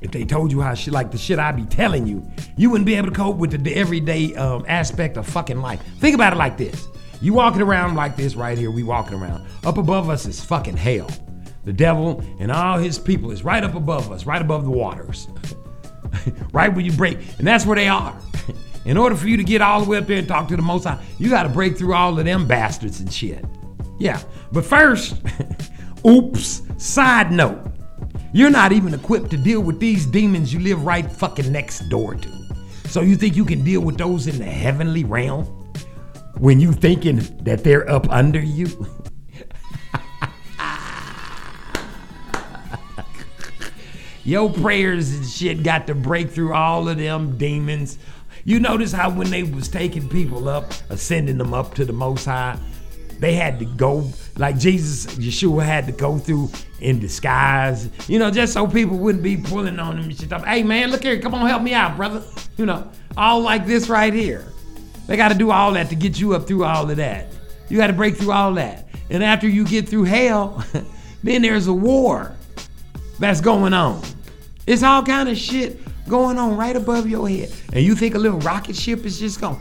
If 0.00 0.12
they 0.12 0.24
told 0.24 0.52
you 0.52 0.60
how 0.60 0.74
shit, 0.74 0.94
like 0.94 1.10
the 1.10 1.18
shit 1.18 1.40
I 1.40 1.50
be 1.50 1.64
telling 1.64 2.06
you, 2.06 2.24
you 2.56 2.70
wouldn't 2.70 2.86
be 2.86 2.94
able 2.94 3.08
to 3.08 3.14
cope 3.16 3.36
with 3.36 3.50
the, 3.50 3.58
the 3.58 3.74
everyday 3.74 4.32
um, 4.36 4.64
aspect 4.68 5.16
of 5.16 5.26
fucking 5.26 5.60
life. 5.60 5.82
Think 5.98 6.14
about 6.14 6.32
it 6.32 6.36
like 6.36 6.56
this. 6.56 6.86
You 7.20 7.32
walking 7.32 7.62
around 7.62 7.96
like 7.96 8.14
this 8.14 8.36
right 8.36 8.56
here, 8.56 8.70
we 8.70 8.84
walking 8.84 9.18
around. 9.18 9.44
Up 9.64 9.76
above 9.76 10.08
us 10.08 10.24
is 10.24 10.40
fucking 10.40 10.76
hell. 10.76 11.10
The 11.64 11.72
devil 11.72 12.22
and 12.38 12.52
all 12.52 12.78
his 12.78 12.96
people 12.96 13.32
is 13.32 13.42
right 13.42 13.64
up 13.64 13.74
above 13.74 14.12
us, 14.12 14.24
right 14.24 14.40
above 14.40 14.62
the 14.62 14.70
waters. 14.70 15.26
right 16.52 16.72
where 16.72 16.84
you 16.84 16.92
break. 16.92 17.18
And 17.38 17.46
that's 17.48 17.66
where 17.66 17.74
they 17.74 17.88
are. 17.88 18.16
In 18.84 18.96
order 18.96 19.14
for 19.14 19.28
you 19.28 19.36
to 19.36 19.44
get 19.44 19.60
all 19.60 19.82
the 19.82 19.90
way 19.90 19.98
up 19.98 20.06
there 20.06 20.18
and 20.18 20.26
talk 20.26 20.48
to 20.48 20.56
the 20.56 20.62
Most 20.62 20.84
High, 20.84 21.02
you 21.18 21.28
got 21.28 21.42
to 21.42 21.48
break 21.48 21.76
through 21.76 21.94
all 21.94 22.18
of 22.18 22.24
them 22.24 22.46
bastards 22.46 23.00
and 23.00 23.12
shit. 23.12 23.44
Yeah. 23.98 24.22
But 24.52 24.64
first, 24.64 25.16
oops, 26.06 26.62
side 26.78 27.30
note. 27.30 27.66
You're 28.32 28.50
not 28.50 28.72
even 28.72 28.94
equipped 28.94 29.30
to 29.30 29.36
deal 29.36 29.60
with 29.60 29.80
these 29.80 30.06
demons 30.06 30.54
you 30.54 30.60
live 30.60 30.84
right 30.86 31.10
fucking 31.10 31.50
next 31.52 31.88
door 31.88 32.14
to. 32.14 32.28
So 32.86 33.02
you 33.02 33.16
think 33.16 33.36
you 33.36 33.44
can 33.44 33.62
deal 33.62 33.80
with 33.82 33.98
those 33.98 34.26
in 34.26 34.38
the 34.38 34.44
heavenly 34.44 35.04
realm 35.04 35.44
when 36.38 36.58
you 36.58 36.72
thinking 36.72 37.18
that 37.44 37.62
they're 37.62 37.88
up 37.90 38.10
under 38.10 38.40
you? 38.40 38.66
Your 44.24 44.50
prayers 44.50 45.12
and 45.12 45.26
shit 45.26 45.62
got 45.62 45.86
to 45.88 45.94
break 45.94 46.30
through 46.30 46.54
all 46.54 46.88
of 46.88 46.98
them 46.98 47.36
demons. 47.36 47.98
You 48.44 48.60
notice 48.60 48.92
how 48.92 49.10
when 49.10 49.30
they 49.30 49.42
was 49.42 49.68
taking 49.68 50.08
people 50.08 50.48
up, 50.48 50.64
uh, 50.64 50.94
ascending 50.94 51.38
them 51.38 51.54
up 51.54 51.74
to 51.74 51.84
the 51.84 51.92
Most 51.92 52.24
High, 52.24 52.58
they 53.18 53.34
had 53.34 53.58
to 53.58 53.66
go 53.66 54.10
like 54.36 54.58
Jesus, 54.58 55.06
Yeshua 55.16 55.62
had 55.62 55.84
to 55.86 55.92
go 55.92 56.18
through 56.18 56.50
in 56.80 56.98
disguise. 56.98 57.90
You 58.08 58.18
know, 58.18 58.30
just 58.30 58.54
so 58.54 58.66
people 58.66 58.96
wouldn't 58.96 59.22
be 59.22 59.36
pulling 59.36 59.78
on 59.78 59.98
him 59.98 60.04
and 60.04 60.18
shit. 60.18 60.32
Hey 60.32 60.62
man, 60.62 60.90
look 60.90 61.02
here, 61.02 61.20
come 61.20 61.34
on, 61.34 61.46
help 61.46 61.62
me 61.62 61.74
out, 61.74 61.96
brother. 61.96 62.22
You 62.56 62.66
know, 62.66 62.90
all 63.16 63.40
like 63.40 63.66
this 63.66 63.88
right 63.88 64.12
here. 64.12 64.46
They 65.06 65.16
got 65.16 65.28
to 65.28 65.34
do 65.34 65.50
all 65.50 65.72
that 65.72 65.88
to 65.90 65.94
get 65.96 66.18
you 66.18 66.34
up 66.34 66.46
through 66.46 66.64
all 66.64 66.88
of 66.88 66.96
that. 66.96 67.26
You 67.68 67.76
got 67.76 67.88
to 67.88 67.92
break 67.92 68.16
through 68.16 68.32
all 68.32 68.54
that. 68.54 68.88
And 69.10 69.24
after 69.24 69.48
you 69.48 69.64
get 69.64 69.88
through 69.88 70.04
hell, 70.04 70.64
then 71.22 71.42
there's 71.42 71.66
a 71.66 71.72
war 71.72 72.34
that's 73.18 73.40
going 73.40 73.74
on. 73.74 74.02
It's 74.66 74.82
all 74.82 75.02
kind 75.02 75.28
of 75.28 75.36
shit 75.36 75.80
going 76.08 76.38
on 76.38 76.56
right 76.56 76.76
above 76.76 77.08
your 77.08 77.28
head. 77.28 77.52
And 77.72 77.84
you 77.84 77.94
think 77.94 78.14
a 78.14 78.18
little 78.18 78.40
rocket 78.40 78.76
ship 78.76 79.04
is 79.04 79.18
just 79.18 79.40
going, 79.40 79.58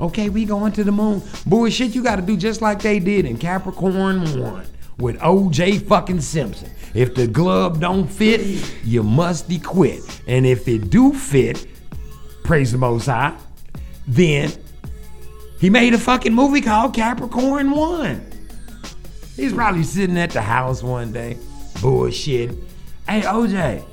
okay, 0.00 0.28
we 0.28 0.44
going 0.44 0.72
to 0.72 0.84
the 0.84 0.92
moon. 0.92 1.22
Bullshit, 1.46 1.94
you 1.94 2.02
got 2.02 2.16
to 2.16 2.22
do 2.22 2.36
just 2.36 2.60
like 2.60 2.80
they 2.80 2.98
did 2.98 3.24
in 3.24 3.38
Capricorn 3.38 4.40
1 4.40 4.66
with 4.98 5.18
OJ 5.20 5.86
fucking 5.86 6.20
Simpson. 6.20 6.70
If 6.94 7.14
the 7.14 7.26
glove 7.26 7.80
don't 7.80 8.06
fit, 8.06 8.40
you 8.84 9.02
must 9.02 9.50
quit. 9.62 10.02
And 10.26 10.46
if 10.46 10.66
it 10.68 10.90
do 10.90 11.12
fit, 11.12 11.66
praise 12.44 12.72
the 12.72 12.78
Most 12.78 13.06
High, 13.06 13.36
then 14.06 14.52
he 15.60 15.70
made 15.70 15.94
a 15.94 15.98
fucking 15.98 16.34
movie 16.34 16.60
called 16.60 16.94
Capricorn 16.94 17.70
1. 17.70 18.32
He's 19.36 19.52
probably 19.52 19.82
sitting 19.82 20.16
at 20.16 20.30
the 20.30 20.40
house 20.40 20.82
one 20.82 21.12
day, 21.12 21.36
bullshit. 21.82 22.52
Hey, 23.06 23.20
OJ, 23.20 23.84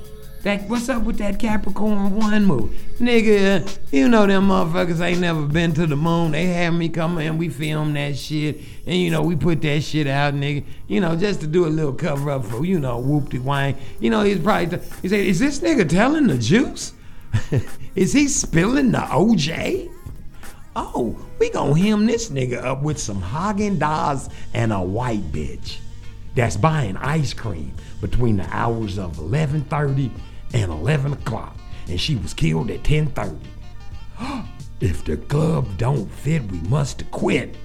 that 0.44 0.68
what's 0.68 0.90
up 0.90 1.02
with 1.02 1.18
that 1.18 1.38
Capricorn 1.38 2.14
1 2.14 2.44
move, 2.44 2.70
Nigga, 2.98 3.78
you 3.90 4.08
know 4.08 4.26
them 4.26 4.48
motherfuckers 4.48 5.00
ain't 5.00 5.20
never 5.20 5.42
been 5.46 5.72
to 5.72 5.86
the 5.86 5.96
moon. 5.96 6.32
They 6.32 6.46
had 6.46 6.70
me 6.70 6.90
come 6.90 7.18
in, 7.18 7.38
we 7.38 7.48
filmed 7.48 7.96
that 7.96 8.16
shit. 8.16 8.60
And 8.86 8.96
you 8.96 9.10
know, 9.10 9.22
we 9.22 9.36
put 9.36 9.62
that 9.62 9.80
shit 9.80 10.06
out, 10.06 10.34
nigga. 10.34 10.64
You 10.86 11.00
know, 11.00 11.16
just 11.16 11.40
to 11.40 11.46
do 11.46 11.66
a 11.66 11.68
little 11.68 11.94
cover 11.94 12.30
up 12.30 12.44
for, 12.44 12.64
you 12.64 12.78
know, 12.78 12.98
whoop 12.98 13.30
de 13.30 13.38
wang. 13.38 13.76
You 14.00 14.10
know, 14.10 14.22
he's 14.22 14.38
probably, 14.38 14.78
t- 14.78 14.84
he 15.02 15.08
said, 15.08 15.20
is 15.20 15.38
this 15.38 15.60
nigga 15.60 15.88
telling 15.88 16.26
the 16.26 16.38
juice? 16.38 16.92
is 17.96 18.12
he 18.12 18.28
spilling 18.28 18.92
the 18.92 18.98
OJ? 18.98 19.90
Oh, 20.76 21.18
we 21.38 21.50
gonna 21.50 21.78
hem 21.78 22.04
this 22.04 22.28
nigga 22.28 22.62
up 22.62 22.82
with 22.82 22.98
some 22.98 23.22
Haagen 23.22 23.78
Dazs 23.78 24.30
and 24.52 24.72
a 24.72 24.82
white 24.82 25.32
bitch 25.32 25.78
that's 26.34 26.56
buying 26.56 26.96
ice 26.98 27.32
cream 27.32 27.72
between 28.00 28.36
the 28.36 28.46
hours 28.54 28.98
of 28.98 29.16
11:30 29.16 30.10
and 30.54 30.70
11 30.70 31.12
o'clock, 31.12 31.56
and 31.88 32.00
she 32.00 32.16
was 32.16 32.32
killed 32.32 32.70
at 32.70 32.82
10:30. 32.84 33.36
if 34.80 35.04
the 35.04 35.16
glove 35.16 35.76
don't 35.76 36.10
fit, 36.10 36.50
we 36.50 36.58
must 36.60 37.10
quit. 37.10 37.56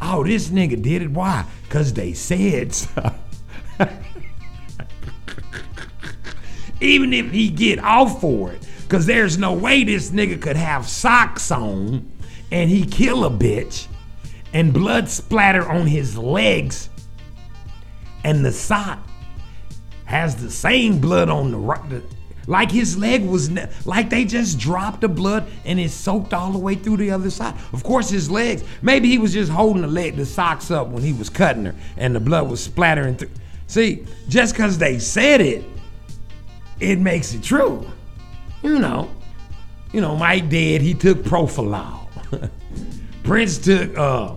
Oh, 0.00 0.22
this 0.22 0.50
nigga 0.50 0.80
did 0.80 1.02
it. 1.02 1.10
Why? 1.10 1.44
Cause 1.70 1.92
they 1.94 2.12
said 2.12 2.74
so. 2.74 3.14
Even 6.80 7.12
if 7.14 7.30
he 7.30 7.48
get 7.48 7.78
off 7.78 8.20
for 8.20 8.52
it, 8.52 8.68
cause 8.88 9.06
there's 9.06 9.38
no 9.38 9.54
way 9.54 9.84
this 9.84 10.10
nigga 10.10 10.40
could 10.40 10.56
have 10.56 10.86
socks 10.86 11.50
on 11.50 12.10
and 12.52 12.68
he 12.68 12.84
kill 12.84 13.24
a 13.24 13.30
bitch 13.30 13.86
and 14.52 14.74
blood 14.74 15.08
splatter 15.08 15.66
on 15.66 15.86
his 15.86 16.18
legs 16.18 16.90
and 18.22 18.44
the 18.44 18.52
sock 18.52 18.98
has 20.04 20.36
the 20.36 20.50
same 20.50 20.98
blood 20.98 21.30
on 21.30 21.50
the- 21.50 22.02
like 22.46 22.70
his 22.70 22.96
leg 22.96 23.24
was 23.24 23.50
ne- 23.50 23.68
like 23.84 24.10
they 24.10 24.24
just 24.24 24.58
dropped 24.58 25.00
the 25.00 25.08
blood 25.08 25.46
and 25.64 25.80
it 25.80 25.90
soaked 25.90 26.34
all 26.34 26.52
the 26.52 26.58
way 26.58 26.74
through 26.74 26.98
the 26.98 27.10
other 27.10 27.30
side. 27.30 27.54
Of 27.72 27.82
course 27.82 28.10
his 28.10 28.30
legs 28.30 28.64
maybe 28.82 29.08
he 29.08 29.18
was 29.18 29.32
just 29.32 29.50
holding 29.50 29.82
the 29.82 29.88
leg 29.88 30.16
the 30.16 30.26
socks 30.26 30.70
up 30.70 30.88
when 30.88 31.02
he 31.02 31.12
was 31.12 31.30
cutting 31.30 31.64
her 31.66 31.74
and 31.96 32.14
the 32.14 32.20
blood 32.20 32.48
was 32.50 32.62
splattering 32.62 33.16
through. 33.16 33.30
See 33.66 34.06
just 34.28 34.54
because 34.54 34.78
they 34.78 34.98
said 34.98 35.40
it 35.40 35.64
it 36.80 36.98
makes 36.98 37.34
it 37.34 37.42
true. 37.42 37.86
You 38.62 38.78
know 38.78 39.10
you 39.92 40.00
know 40.00 40.16
mike 40.16 40.48
dead 40.48 40.82
he 40.82 40.94
took 40.94 41.18
propofol. 41.18 42.00
Prince 43.22 43.58
took 43.58 43.96
uh 43.96 44.34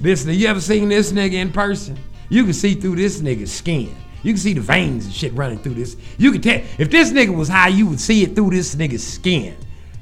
this 0.00 0.24
you 0.24 0.46
ever 0.46 0.60
seen 0.60 0.88
this 0.88 1.12
nigga 1.12 1.34
in 1.34 1.50
person? 1.50 1.98
You 2.28 2.44
can 2.44 2.52
see 2.52 2.74
through 2.74 2.96
this 2.96 3.20
nigga's 3.20 3.52
skin 3.52 3.96
you 4.22 4.32
can 4.32 4.38
see 4.38 4.52
the 4.52 4.60
veins 4.60 5.06
and 5.06 5.14
shit 5.14 5.32
running 5.34 5.58
through 5.58 5.74
this. 5.74 5.96
You 6.16 6.32
can 6.32 6.40
tell 6.40 6.60
if 6.78 6.90
this 6.90 7.12
nigga 7.12 7.34
was 7.34 7.48
high, 7.48 7.68
you 7.68 7.86
would 7.86 8.00
see 8.00 8.22
it 8.22 8.34
through 8.34 8.50
this 8.50 8.74
nigga's 8.74 9.06
skin. 9.06 9.56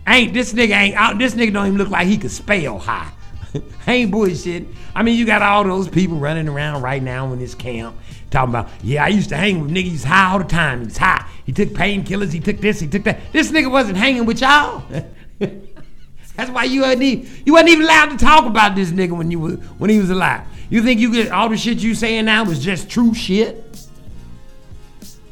Ain't 0.06 0.32
this 0.32 0.52
nigga 0.52 0.74
ain't 0.74 0.94
out? 0.96 1.18
This 1.18 1.34
nigga 1.34 1.52
don't 1.52 1.66
even 1.66 1.78
look 1.78 1.90
like 1.90 2.06
he 2.06 2.16
could 2.16 2.30
spell 2.30 2.78
high. 2.78 3.10
ain't 3.86 4.10
bullshit. 4.10 4.66
I 4.94 5.02
mean, 5.02 5.18
you 5.18 5.26
got 5.26 5.42
all 5.42 5.64
those 5.64 5.88
people 5.88 6.16
running 6.18 6.48
around 6.48 6.82
right 6.82 7.02
now 7.02 7.32
in 7.32 7.38
this 7.38 7.54
camp 7.54 7.96
talking 8.30 8.50
about, 8.50 8.70
yeah, 8.82 9.04
I 9.04 9.08
used 9.08 9.28
to 9.30 9.36
hang 9.36 9.60
with 9.60 9.70
niggas 9.70 10.04
high 10.04 10.32
all 10.32 10.38
the 10.38 10.44
time. 10.44 10.84
He's 10.84 10.96
high. 10.96 11.26
He 11.44 11.52
took 11.52 11.70
painkillers. 11.70 12.32
He 12.32 12.40
took 12.40 12.58
this. 12.58 12.80
He 12.80 12.86
took 12.86 13.04
that. 13.04 13.32
This 13.32 13.50
nigga 13.50 13.70
wasn't 13.70 13.96
hanging 13.96 14.26
with 14.26 14.40
y'all. 14.40 14.82
That's 16.36 16.50
why 16.50 16.64
you 16.64 16.82
wasn't 16.82 17.02
even, 17.02 17.42
you 17.46 17.54
wasn't 17.54 17.70
even 17.70 17.84
allowed 17.84 18.10
to 18.10 18.18
talk 18.18 18.46
about 18.46 18.74
this 18.74 18.90
nigga 18.90 19.16
when 19.16 19.30
you 19.30 19.40
was 19.40 19.54
when 19.78 19.90
he 19.90 19.98
was 19.98 20.10
alive. 20.10 20.42
You 20.68 20.82
think 20.82 21.00
you 21.00 21.12
get 21.12 21.30
all 21.30 21.48
the 21.48 21.56
shit 21.56 21.78
you 21.78 21.94
saying 21.94 22.26
now 22.26 22.44
was 22.44 22.62
just 22.62 22.90
true 22.90 23.14
shit? 23.14 23.65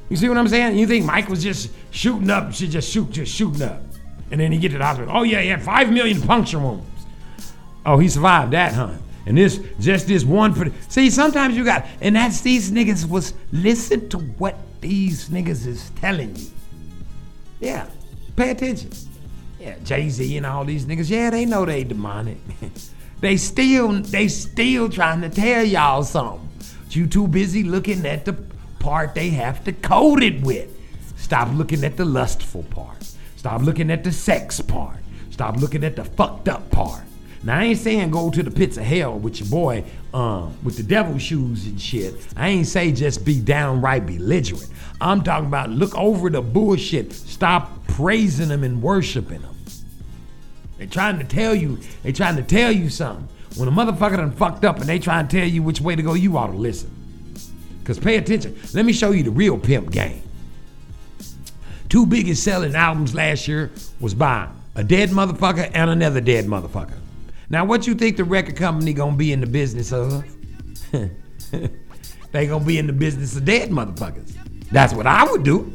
You 0.09 0.17
see 0.17 0.29
what 0.29 0.39
I'm 0.39 0.49
saying? 0.49 0.79
You 0.79 0.87
think 0.87 1.05
Mike 1.05 1.29
was 1.29 1.43
just 1.43 1.71
shooting 1.91 2.31
up, 2.31 2.53
should 2.53 2.71
just 2.71 2.91
shoot, 2.91 3.11
just 3.11 3.33
shooting 3.33 3.63
up. 3.63 3.81
And 4.31 4.41
then 4.41 4.53
he 4.53 4.59
get 4.59 4.71
to 4.73 4.79
the 4.79 4.85
hospital. 4.85 5.15
Oh 5.17 5.23
yeah, 5.23 5.41
he 5.41 5.49
had 5.49 5.63
five 5.63 5.91
million 5.93 6.21
puncture 6.21 6.59
wounds. 6.59 6.87
Oh, 7.87 7.99
he 7.99 8.09
survived 8.09 8.53
that, 8.53 8.73
huh? 8.73 8.93
And 9.27 9.39
this, 9.39 9.61
just 9.81 10.07
this 10.07 10.25
one 10.25 10.73
see, 10.89 11.09
sometimes 11.09 11.57
you 11.57 11.65
got 11.65 11.87
and 12.01 12.17
that's 12.17 12.43
these 12.43 12.71
niggas 12.71 13.09
was 13.09 13.33
listen 13.53 14.09
to 14.11 14.19
what 14.19 14.57
these 14.81 15.31
niggas 15.31 15.67
is 15.67 15.91
telling 15.97 16.37
you. 16.37 16.47
Yeah. 17.61 17.87
Pay 18.37 18.51
attention. 18.51 18.91
Yeah, 19.59 19.77
Jay-Z 19.85 20.37
and 20.37 20.45
all 20.45 20.65
these 20.65 20.85
niggas, 20.85 21.09
yeah, 21.09 21.31
they 21.31 21.47
know 21.47 21.65
they 21.65 21.85
demonic. 21.85 22.39
they 23.21 23.37
still 23.39 23.93
they 24.03 24.29
still 24.29 24.91
trying 24.91 25.23
to 25.23 25.31
tell 25.31 25.65
y'all 25.65 26.03
something. 26.03 26.47
But 26.85 26.95
you 26.95 27.07
too 27.07 27.27
busy 27.29 27.63
looking 27.63 28.05
at 28.05 28.25
the 28.25 28.35
part 28.85 29.15
they 29.15 29.31
have 29.31 29.65
to 29.65 29.73
code 29.73 30.23
it 30.23 30.43
with. 30.43 30.69
Stop 31.17 31.49
looking 31.55 31.85
at 31.85 31.97
the 31.97 32.05
lustful 32.05 32.65
part. 32.65 33.03
Stop 33.35 33.63
looking 33.63 33.91
at 33.91 34.05
the 34.05 34.13
sex 34.13 34.61
part. 34.61 34.99
Stop 35.31 35.57
looking 35.57 35.83
at 35.83 35.97
the 35.97 36.05
fucked 36.05 36.51
up 36.51 36.71
part. 36.71 37.03
Now 37.43 37.61
I 37.61 37.65
ain't 37.65 37.79
saying 37.79 38.11
go 38.11 38.31
to 38.31 38.43
the 38.43 38.51
pits 38.51 38.77
of 38.77 38.85
hell 38.85 39.19
with 39.19 39.41
your 39.41 39.49
boy 39.49 39.85
um, 40.13 40.55
with 40.63 40.77
the 40.77 40.83
devil 40.83 41.19
shoes 41.19 41.65
and 41.65 41.81
shit. 41.81 42.15
I 42.37 42.51
ain't 42.51 42.67
say 42.67 42.93
just 42.93 43.25
be 43.25 43.41
downright 43.41 44.05
belligerent. 44.05 44.69
I'm 45.01 45.23
talking 45.23 45.47
about 45.47 45.71
look 45.71 45.97
over 45.97 46.29
the 46.29 46.43
bullshit. 46.43 47.15
Stop 47.15 47.87
praising 47.89 48.51
them 48.51 48.65
and 48.65 48.83
worshiping 48.83 49.41
them. 49.41 49.57
They 50.77 50.87
trying 50.87 51.19
to 51.19 51.25
tell 51.25 51.55
you. 51.55 51.79
They 52.03 52.13
trying 52.13 52.37
to 52.37 52.43
tell 52.43 52.71
you 52.71 52.91
something. 52.91 53.29
When 53.57 53.67
a 53.67 53.73
motherfucker 53.73 54.19
done 54.19 54.33
fucked 54.33 54.67
up 54.67 54.77
and 54.77 54.87
they 54.87 54.99
trying 54.99 55.27
to 55.27 55.39
tell 55.39 55.49
you 55.49 55.63
which 55.63 55.81
way 55.81 55.97
to 55.97 56.03
go, 56.03 56.13
you 56.13 56.37
ought 56.37 56.49
to 56.49 56.57
listen. 56.57 56.94
Cause 57.85 57.99
pay 57.99 58.17
attention. 58.17 58.57
Let 58.73 58.85
me 58.85 58.93
show 58.93 59.11
you 59.11 59.23
the 59.23 59.31
real 59.31 59.59
pimp 59.59 59.91
game. 59.91 60.23
Two 61.89 62.07
biggest 62.07 62.43
selling 62.43 62.75
albums 62.75 63.15
last 63.15 63.47
year 63.47 63.71
was 64.01 64.15
by 64.15 64.49
a 64.75 64.83
dead 64.83 65.11
motherfucker 65.11 65.71
and 65.75 65.91
another 65.91 66.21
dead 66.21 66.47
motherfucker. 66.47 66.99
Now, 67.51 67.65
what 67.65 67.87
you 67.87 67.95
think 67.95 68.17
the 68.17 68.25
record 68.25 68.57
company 68.57 68.93
gonna 68.95 69.17
be 69.17 69.33
in 69.33 69.41
the 69.41 69.47
business 69.47 69.93
of? 69.93 70.25
they 72.33 72.47
gonna 72.47 72.65
be 72.65 72.79
in 72.79 72.87
the 72.87 72.93
business 72.93 73.37
of 73.37 73.45
dead 73.45 73.71
motherfuckers. 73.71 74.35
That's 74.71 74.95
what 74.95 75.07
I 75.07 75.25
would 75.31 75.45
do. 75.45 75.71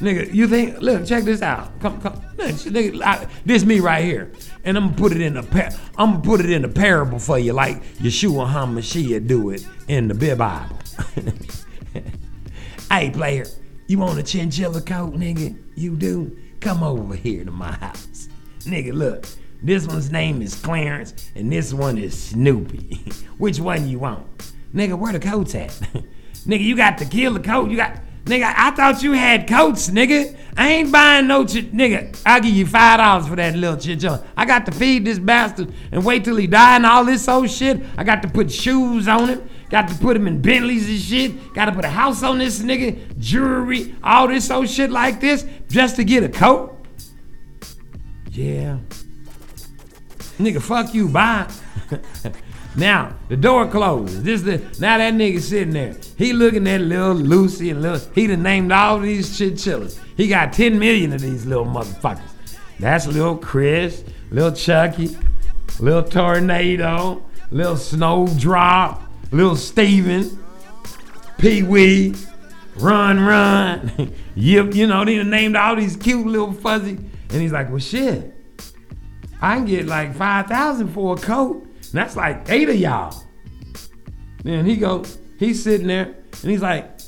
Nigga, 0.00 0.32
you 0.32 0.46
think? 0.46 0.80
Look, 0.80 1.04
check 1.04 1.24
this 1.24 1.42
out. 1.42 1.78
Come, 1.80 2.00
come. 2.00 2.14
Nigga, 2.38 3.02
I, 3.02 3.26
this 3.44 3.64
me 3.64 3.80
right 3.80 4.04
here, 4.04 4.30
and 4.64 4.76
I'm 4.76 4.84
gonna 4.84 4.96
put 4.96 5.12
it 5.12 5.20
in 5.20 5.36
a 5.36 5.42
par- 5.42 5.70
I'm 5.96 6.12
gonna 6.12 6.22
put 6.22 6.40
it 6.40 6.50
in 6.50 6.64
a 6.64 6.68
parable 6.68 7.18
for 7.18 7.38
you, 7.38 7.52
like 7.52 7.82
Yeshua 7.96 8.48
Hamashiach 8.48 9.26
do 9.26 9.50
it 9.50 9.66
in 9.88 10.06
the 10.06 10.14
Bible. 10.36 10.78
hey, 12.90 13.10
player, 13.10 13.46
you 13.86 13.98
want 13.98 14.18
a 14.18 14.22
chinchilla 14.22 14.80
coat, 14.80 15.14
nigga? 15.14 15.56
You 15.74 15.96
do? 15.96 16.36
Come 16.60 16.82
over 16.82 17.14
here 17.14 17.44
to 17.44 17.50
my 17.50 17.72
house, 17.72 18.28
nigga. 18.60 18.92
Look, 18.92 19.26
this 19.62 19.86
one's 19.86 20.10
name 20.10 20.42
is 20.42 20.54
Clarence, 20.54 21.30
and 21.34 21.50
this 21.50 21.72
one 21.72 21.98
is 21.98 22.20
Snoopy. 22.20 23.12
Which 23.38 23.60
one 23.60 23.88
you 23.88 24.00
want, 24.00 24.52
nigga? 24.74 24.98
Where 24.98 25.12
the 25.12 25.20
coats 25.20 25.54
at? 25.54 25.70
Nigga, 26.46 26.64
you 26.64 26.76
got 26.76 26.96
to 26.98 27.04
kill 27.04 27.34
the 27.34 27.40
coat. 27.40 27.70
You 27.70 27.76
got 27.76 28.00
nigga. 28.24 28.52
I 28.56 28.70
thought 28.70 29.02
you 29.02 29.12
had 29.12 29.48
coats, 29.48 29.90
nigga. 29.90 30.36
I 30.56 30.68
ain't 30.68 30.92
buying 30.92 31.26
no 31.26 31.46
shit, 31.46 31.72
nigga. 31.72 32.20
I'll 32.24 32.40
give 32.40 32.54
you 32.54 32.66
five 32.66 32.98
dollars 32.98 33.28
for 33.28 33.36
that 33.36 33.54
little 33.54 33.76
chinchilla. 33.76 34.24
I 34.36 34.44
got 34.44 34.64
to 34.66 34.72
feed 34.72 35.04
this 35.04 35.18
bastard 35.18 35.72
and 35.92 36.04
wait 36.04 36.24
till 36.24 36.36
he 36.36 36.46
die 36.46 36.76
and 36.76 36.86
all 36.86 37.04
this 37.04 37.28
old 37.28 37.50
shit. 37.50 37.80
I 37.96 38.04
got 38.04 38.22
to 38.22 38.28
put 38.28 38.50
shoes 38.50 39.08
on 39.08 39.28
him. 39.28 39.48
Got 39.70 39.88
to 39.88 39.94
put 39.96 40.16
him 40.16 40.26
in 40.26 40.40
Bentleys 40.40 40.88
and 40.88 40.98
shit. 40.98 41.54
Got 41.54 41.66
to 41.66 41.72
put 41.72 41.84
a 41.84 41.90
house 41.90 42.22
on 42.22 42.38
this 42.38 42.60
nigga, 42.60 43.18
jewelry, 43.18 43.94
all 44.02 44.28
this 44.28 44.50
old 44.50 44.68
shit 44.68 44.90
like 44.90 45.20
this, 45.20 45.44
just 45.68 45.96
to 45.96 46.04
get 46.04 46.24
a 46.24 46.28
coat. 46.28 46.74
Yeah. 48.30 48.78
Nigga, 50.38 50.62
fuck 50.62 50.94
you, 50.94 51.08
bye. 51.08 51.50
now, 52.76 53.14
the 53.28 53.36
door 53.36 53.66
closes. 53.66 54.22
This 54.22 54.42
the 54.42 54.58
now 54.80 54.98
that 54.98 55.14
nigga 55.14 55.40
sitting 55.40 55.74
there. 55.74 55.96
He 56.16 56.32
looking 56.32 56.66
at 56.68 56.80
little 56.80 57.14
Lucy 57.14 57.70
and 57.70 57.82
little 57.82 58.00
he 58.14 58.28
done 58.28 58.42
named 58.42 58.70
all 58.70 59.00
these 59.00 59.36
chinchillas. 59.36 60.00
He 60.16 60.28
got 60.28 60.52
10 60.52 60.78
million 60.78 61.12
of 61.12 61.20
these 61.20 61.44
little 61.44 61.66
motherfuckers. 61.66 62.22
That's 62.78 63.06
little 63.08 63.36
Chris, 63.36 64.04
little 64.30 64.52
Chucky, 64.52 65.16
little 65.80 66.04
Tornado, 66.04 67.24
little 67.50 67.76
Snowdrop, 67.76 69.02
little 69.30 69.56
Steven, 69.56 70.38
Pee 71.38 71.62
Wee, 71.62 72.14
Run 72.76 73.20
Run. 73.20 74.12
yep, 74.34 74.74
you 74.74 74.86
know, 74.86 75.04
they 75.04 75.22
named 75.22 75.56
all 75.56 75.76
these 75.76 75.96
cute 75.96 76.26
little 76.26 76.52
fuzzy. 76.52 76.98
And 77.30 77.42
he's 77.42 77.52
like, 77.52 77.68
well 77.70 77.78
shit. 77.78 78.34
I 79.40 79.56
can 79.56 79.66
get 79.66 79.86
like 79.86 80.14
5,000 80.16 80.88
for 80.88 81.14
a 81.14 81.18
coat. 81.18 81.62
And 81.62 81.92
that's 81.92 82.16
like 82.16 82.48
eight 82.48 82.68
of 82.68 82.76
y'all. 82.76 83.22
Then 84.42 84.64
he 84.64 84.76
goes, 84.76 85.18
he's 85.38 85.62
sitting 85.62 85.86
there 85.86 86.14
and 86.42 86.50
he's 86.50 86.62
like, 86.62 87.00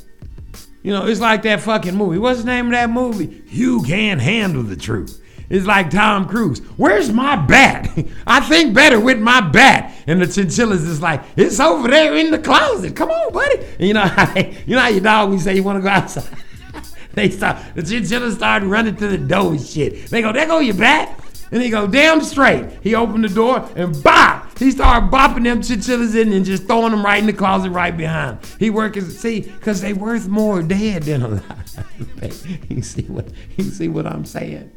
you 0.82 0.92
know, 0.92 1.06
it's 1.06 1.20
like 1.20 1.42
that 1.42 1.60
fucking 1.60 1.94
movie. 1.94 2.18
What's 2.18 2.40
the 2.40 2.46
name 2.46 2.66
of 2.66 2.72
that 2.72 2.90
movie? 2.90 3.42
You 3.48 3.82
can't 3.82 4.20
handle 4.20 4.62
the 4.62 4.76
truth. 4.76 5.19
It's 5.50 5.66
like 5.66 5.90
Tom 5.90 6.28
Cruise. 6.28 6.60
Where's 6.76 7.12
my 7.12 7.34
bat? 7.34 7.90
I 8.26 8.38
think 8.38 8.72
better 8.72 9.00
with 9.00 9.18
my 9.18 9.40
bat. 9.40 9.92
And 10.06 10.22
the 10.22 10.26
chinchillas 10.26 10.86
is 10.86 11.02
like, 11.02 11.22
it's 11.36 11.58
over 11.58 11.88
there 11.88 12.16
in 12.16 12.30
the 12.30 12.38
closet. 12.38 12.94
Come 12.94 13.10
on, 13.10 13.32
buddy. 13.32 13.58
And 13.78 13.88
you 13.88 13.94
know 13.94 14.00
how 14.06 14.38
you 14.38 14.76
know 14.76 14.80
how 14.80 14.88
your 14.88 15.00
dog 15.00 15.30
we 15.30 15.38
say 15.38 15.56
you 15.56 15.64
want 15.64 15.78
to 15.78 15.82
go 15.82 15.88
outside. 15.88 16.24
they 17.14 17.30
start 17.30 17.58
the 17.74 17.82
chinchillas 17.82 18.36
start 18.36 18.62
running 18.62 18.94
to 18.94 19.08
the 19.08 19.18
door 19.18 19.50
and 19.50 19.60
shit. 19.60 20.06
They 20.06 20.22
go, 20.22 20.32
there 20.32 20.46
go 20.46 20.60
your 20.60 20.76
bat. 20.76 21.16
And 21.52 21.60
he 21.60 21.68
go 21.68 21.88
damn 21.88 22.20
straight. 22.20 22.66
He 22.80 22.94
opened 22.94 23.24
the 23.24 23.28
door 23.28 23.68
and 23.74 24.00
bop! 24.04 24.56
He 24.56 24.70
started 24.70 25.10
bopping 25.10 25.42
them 25.42 25.62
chinchillas 25.62 26.14
in 26.14 26.32
and 26.32 26.44
just 26.44 26.66
throwing 26.68 26.92
them 26.92 27.04
right 27.04 27.18
in 27.18 27.26
the 27.26 27.32
closet 27.32 27.70
right 27.70 27.96
behind. 27.96 28.38
He 28.60 28.70
working, 28.70 29.02
see, 29.02 29.40
because 29.40 29.80
they 29.80 29.92
worth 29.92 30.28
more 30.28 30.62
dead 30.62 31.02
than 31.02 31.22
alive. 31.22 32.64
you 32.68 32.82
see 32.82 33.02
what 33.02 33.26
you 33.56 33.64
see 33.64 33.88
what 33.88 34.06
I'm 34.06 34.24
saying? 34.24 34.70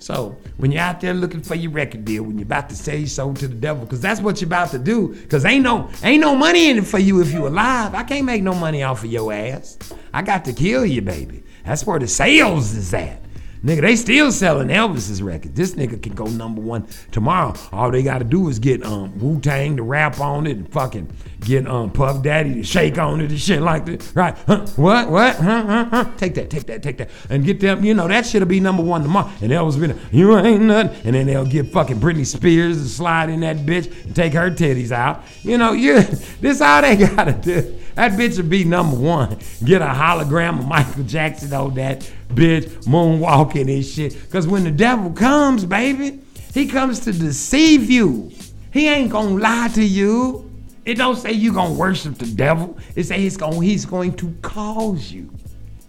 So 0.00 0.34
when 0.56 0.72
you're 0.72 0.80
out 0.80 1.02
there 1.02 1.12
looking 1.12 1.42
for 1.42 1.54
your 1.54 1.72
record 1.72 2.06
deal, 2.06 2.22
when 2.22 2.38
you're 2.38 2.46
about 2.46 2.70
to 2.70 2.74
sell 2.74 2.96
your 2.96 3.06
soul 3.06 3.34
to 3.34 3.46
the 3.46 3.54
devil, 3.54 3.84
because 3.84 4.00
that's 4.00 4.20
what 4.20 4.40
you're 4.40 4.48
about 4.48 4.70
to 4.70 4.78
do, 4.78 5.08
because 5.08 5.44
ain't 5.44 5.62
no 5.62 5.90
ain't 6.02 6.22
no 6.22 6.34
money 6.34 6.70
in 6.70 6.78
it 6.78 6.86
for 6.86 6.98
you 6.98 7.20
if 7.20 7.30
you're 7.30 7.48
alive. 7.48 7.94
I 7.94 8.02
can't 8.04 8.24
make 8.24 8.42
no 8.42 8.54
money 8.54 8.82
off 8.82 9.04
of 9.04 9.10
your 9.10 9.30
ass. 9.30 9.78
I 10.12 10.22
got 10.22 10.46
to 10.46 10.54
kill 10.54 10.86
you, 10.86 11.02
baby. 11.02 11.44
That's 11.66 11.86
where 11.86 11.98
the 11.98 12.08
sales 12.08 12.74
is 12.74 12.94
at. 12.94 13.22
Nigga, 13.64 13.82
they 13.82 13.94
still 13.94 14.32
selling 14.32 14.68
Elvis's 14.68 15.22
record. 15.22 15.54
This 15.54 15.74
nigga 15.74 16.02
can 16.02 16.14
go 16.14 16.24
number 16.24 16.62
one 16.62 16.86
tomorrow. 17.12 17.54
All 17.72 17.90
they 17.90 18.02
gotta 18.02 18.24
do 18.24 18.48
is 18.48 18.58
get 18.58 18.82
um 18.84 19.18
Wu 19.18 19.38
Tang 19.38 19.76
to 19.76 19.82
rap 19.82 20.18
on 20.18 20.46
it 20.46 20.56
and 20.56 20.72
fucking 20.72 21.10
get 21.40 21.66
um 21.68 21.90
Puff 21.90 22.22
Daddy 22.22 22.54
to 22.54 22.62
shake 22.62 22.96
on 22.98 23.20
it 23.20 23.30
and 23.30 23.38
shit 23.38 23.60
like 23.60 23.84
that. 23.84 24.12
Right? 24.14 24.34
Huh? 24.46 24.66
What? 24.76 25.10
What? 25.10 25.36
Huh? 25.36 25.62
Huh? 25.66 25.84
Huh? 25.90 26.10
Take 26.16 26.34
that, 26.36 26.48
take 26.48 26.66
that, 26.66 26.82
take 26.82 26.96
that. 26.98 27.10
And 27.28 27.44
get 27.44 27.60
them, 27.60 27.84
you 27.84 27.92
know, 27.92 28.08
that 28.08 28.24
shit'll 28.24 28.48
be 28.48 28.60
number 28.60 28.82
one 28.82 29.02
tomorrow. 29.02 29.30
And 29.42 29.52
Elvis 29.52 29.74
will 29.74 29.88
be 29.88 29.92
like, 29.92 30.12
you 30.12 30.38
ain't 30.38 30.62
nothing. 30.62 30.96
And 31.04 31.14
then 31.14 31.26
they'll 31.26 31.44
get 31.44 31.70
fucking 31.70 31.96
Britney 31.96 32.26
Spears 32.26 32.82
to 32.82 32.88
slide 32.88 33.28
in 33.28 33.40
that 33.40 33.58
bitch 33.58 33.92
and 34.04 34.16
take 34.16 34.32
her 34.32 34.50
titties 34.50 34.90
out. 34.90 35.22
You 35.42 35.58
know, 35.58 35.72
you 35.72 36.00
this 36.40 36.62
all 36.62 36.80
they 36.80 36.96
gotta 36.96 37.32
do. 37.32 37.78
That 37.94 38.12
bitch 38.12 38.38
will 38.38 38.48
be 38.48 38.64
number 38.64 38.96
one. 38.96 39.38
Get 39.62 39.82
a 39.82 39.86
hologram 39.86 40.60
of 40.60 40.66
Michael 40.66 41.04
Jackson 41.04 41.52
on 41.52 41.74
that 41.74 42.10
bitch 42.30 42.68
moonwalking 42.84 43.72
and 43.72 43.84
shit. 43.84 44.30
Cause 44.30 44.46
when 44.46 44.64
the 44.64 44.70
devil 44.70 45.10
comes, 45.10 45.64
baby, 45.64 46.20
he 46.52 46.66
comes 46.66 47.00
to 47.00 47.12
deceive 47.12 47.90
you. 47.90 48.30
He 48.72 48.88
ain't 48.88 49.10
gonna 49.10 49.36
lie 49.36 49.68
to 49.74 49.84
you. 49.84 50.50
It 50.84 50.94
don't 50.94 51.16
say 51.16 51.32
you 51.32 51.52
gonna 51.52 51.74
worship 51.74 52.16
the 52.16 52.26
devil. 52.26 52.78
It 52.96 53.04
say 53.04 53.20
he's 53.20 53.36
gonna—he's 53.36 53.84
going 53.84 54.14
to 54.16 54.34
cause 54.42 55.12
you. 55.12 55.30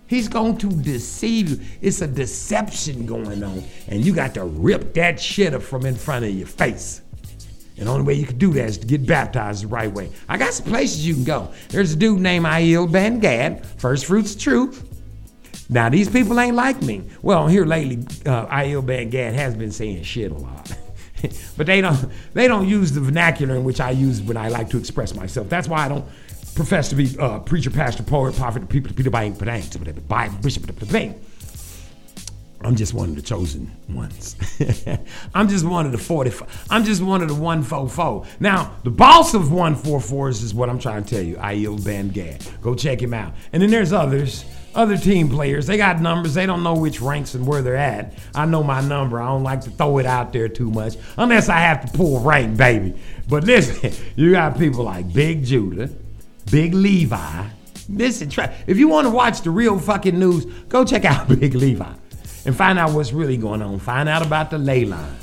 He's 0.07 0.27
going 0.27 0.57
to 0.57 0.67
deceive 0.67 1.49
you. 1.49 1.59
It's 1.81 2.01
a 2.01 2.07
deception 2.07 3.05
going 3.05 3.41
on. 3.43 3.63
And 3.87 4.05
you 4.05 4.13
got 4.13 4.33
to 4.33 4.43
rip 4.43 4.93
that 4.95 5.17
shit 5.19 5.53
up 5.53 5.61
from 5.61 5.85
in 5.85 5.95
front 5.95 6.25
of 6.25 6.31
your 6.31 6.47
face. 6.47 7.01
And 7.77 7.87
the 7.87 7.91
only 7.93 8.03
way 8.03 8.15
you 8.15 8.25
can 8.25 8.37
do 8.37 8.51
that 8.53 8.65
is 8.65 8.77
to 8.79 8.85
get 8.85 9.07
baptized 9.07 9.63
the 9.63 9.67
right 9.67 9.89
way. 9.89 10.11
I 10.27 10.37
got 10.37 10.53
some 10.53 10.65
places 10.65 11.07
you 11.07 11.13
can 11.13 11.23
go. 11.23 11.53
There's 11.69 11.93
a 11.93 11.95
dude 11.95 12.19
named 12.19 12.45
Aiel 12.45 12.91
Ben 12.91 13.19
Gad, 13.19 13.65
First 13.65 14.05
Fruits 14.05 14.35
Truth. 14.35 14.90
Now, 15.71 15.87
these 15.87 16.09
people 16.09 16.37
ain't 16.39 16.55
like 16.55 16.81
me. 16.81 17.03
Well, 17.21 17.47
here 17.47 17.65
lately, 17.65 17.99
uh, 18.25 18.45
Aiel 18.47 18.85
Ben 18.85 19.09
has 19.33 19.55
been 19.55 19.71
saying 19.71 20.03
shit 20.03 20.31
a 20.31 20.35
lot. 20.35 20.69
but 21.57 21.65
they 21.65 21.79
don't 21.81 22.09
they 22.33 22.47
don't 22.47 22.67
use 22.67 22.91
the 22.91 22.99
vernacular 22.99 23.55
in 23.55 23.63
which 23.63 23.79
I 23.79 23.91
use 23.91 24.21
when 24.21 24.37
I 24.37 24.49
like 24.49 24.69
to 24.71 24.77
express 24.77 25.15
myself. 25.15 25.47
That's 25.49 25.67
why 25.67 25.85
I 25.85 25.87
don't 25.87 26.05
profess 26.55 26.89
to 26.89 26.95
be 26.95 27.17
uh, 27.17 27.39
preacher, 27.39 27.71
pastor, 27.71 28.03
poet, 28.03 28.35
prophet, 28.35 28.67
people, 28.67 28.93
Peter, 28.93 29.09
Bible, 29.09 29.37
Bible, 30.07 30.37
bishop, 30.41 30.69
I'm 32.63 32.75
just 32.75 32.93
one 32.93 33.09
of 33.09 33.15
the 33.15 33.21
chosen 33.21 33.71
ones. 33.89 34.35
I'm 35.33 35.47
just 35.47 35.65
one 35.65 35.85
of 35.87 35.91
the 35.91 35.97
45. 35.97 36.67
I'm 36.69 36.83
just 36.83 37.01
one 37.01 37.21
of 37.21 37.27
the 37.27 37.33
144. 37.33 38.25
Now, 38.39 38.75
the 38.83 38.91
boss 38.91 39.33
of 39.33 39.43
144s 39.43 40.43
is 40.43 40.53
what 40.53 40.69
I'm 40.69 40.77
trying 40.77 41.03
to 41.03 41.15
tell 41.15 41.23
you. 41.23 41.37
Aiel 41.37 41.83
Ben 41.83 42.09
Gad. 42.09 42.45
Go 42.61 42.75
check 42.75 43.01
him 43.01 43.15
out. 43.15 43.33
And 43.51 43.63
then 43.63 43.71
there's 43.71 43.93
others, 43.93 44.45
other 44.75 44.97
team 44.97 45.29
players. 45.29 45.67
They 45.67 45.77
got 45.77 45.99
numbers. 46.01 46.33
They 46.33 46.45
don't 46.45 46.63
know 46.63 46.73
which 46.73 47.01
ranks 47.01 47.35
and 47.35 47.45
where 47.45 47.61
they're 47.61 47.75
at. 47.75 48.13
I 48.35 48.45
know 48.45 48.63
my 48.63 48.81
number. 48.81 49.21
I 49.21 49.27
don't 49.27 49.43
like 49.43 49.61
to 49.61 49.69
throw 49.71 49.97
it 49.97 50.05
out 50.05 50.33
there 50.33 50.47
too 50.47 50.69
much 50.69 50.95
unless 51.17 51.49
I 51.49 51.59
have 51.59 51.85
to 51.89 51.97
pull 51.97 52.19
rank, 52.19 52.57
baby. 52.57 52.95
But 53.27 53.43
listen, 53.43 53.91
you 54.15 54.31
got 54.31 54.57
people 54.57 54.83
like 54.83 55.11
Big 55.13 55.43
Judah, 55.43 55.89
Big 56.51 56.73
Levi. 56.73 57.47
Listen, 57.89 58.29
try, 58.29 58.55
if 58.67 58.77
you 58.77 58.87
want 58.87 59.05
to 59.05 59.11
watch 59.11 59.41
the 59.41 59.49
real 59.49 59.77
fucking 59.77 60.17
news, 60.17 60.45
go 60.69 60.85
check 60.85 61.05
out 61.05 61.27
Big 61.39 61.55
Levi 61.55 61.93
and 62.45 62.55
find 62.55 62.79
out 62.79 62.91
what's 62.93 63.13
really 63.13 63.37
going 63.37 63.61
on. 63.61 63.79
Find 63.79 64.07
out 64.07 64.25
about 64.25 64.49
the 64.49 64.57
ley 64.57 64.85
line. 64.85 65.15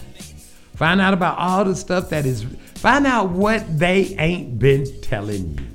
Find 0.74 1.00
out 1.00 1.12
about 1.12 1.38
all 1.38 1.64
the 1.64 1.74
stuff 1.74 2.10
that 2.10 2.24
is. 2.24 2.44
Find 2.76 3.06
out 3.06 3.30
what 3.30 3.78
they 3.78 4.14
ain't 4.18 4.58
been 4.58 5.00
telling 5.00 5.58
you. 5.58 5.67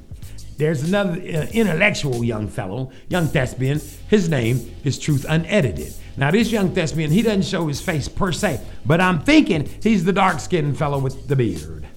There's 0.58 0.84
another 0.84 1.14
uh, 1.14 1.48
intellectual 1.52 2.24
young 2.24 2.48
fellow, 2.48 2.92
young 3.10 3.28
thespian. 3.28 3.82
His 4.10 4.30
name 4.30 4.74
is 4.84 5.00
Truth 5.00 5.26
Unedited. 5.28 5.94
Now, 6.16 6.32
this 6.32 6.52
young 6.52 6.74
thespian, 6.74 7.10
he 7.10 7.22
doesn't 7.22 7.46
show 7.46 7.68
his 7.68 7.82
face 7.82 8.08
per 8.08 8.32
se, 8.32 8.62
but 8.86 9.02
I'm 9.02 9.22
thinking 9.22 9.68
he's 9.82 10.04
the 10.04 10.14
dark 10.14 10.40
skinned 10.40 10.78
fellow 10.78 11.00
with 11.00 11.28
the 11.28 11.36
beard, 11.36 11.88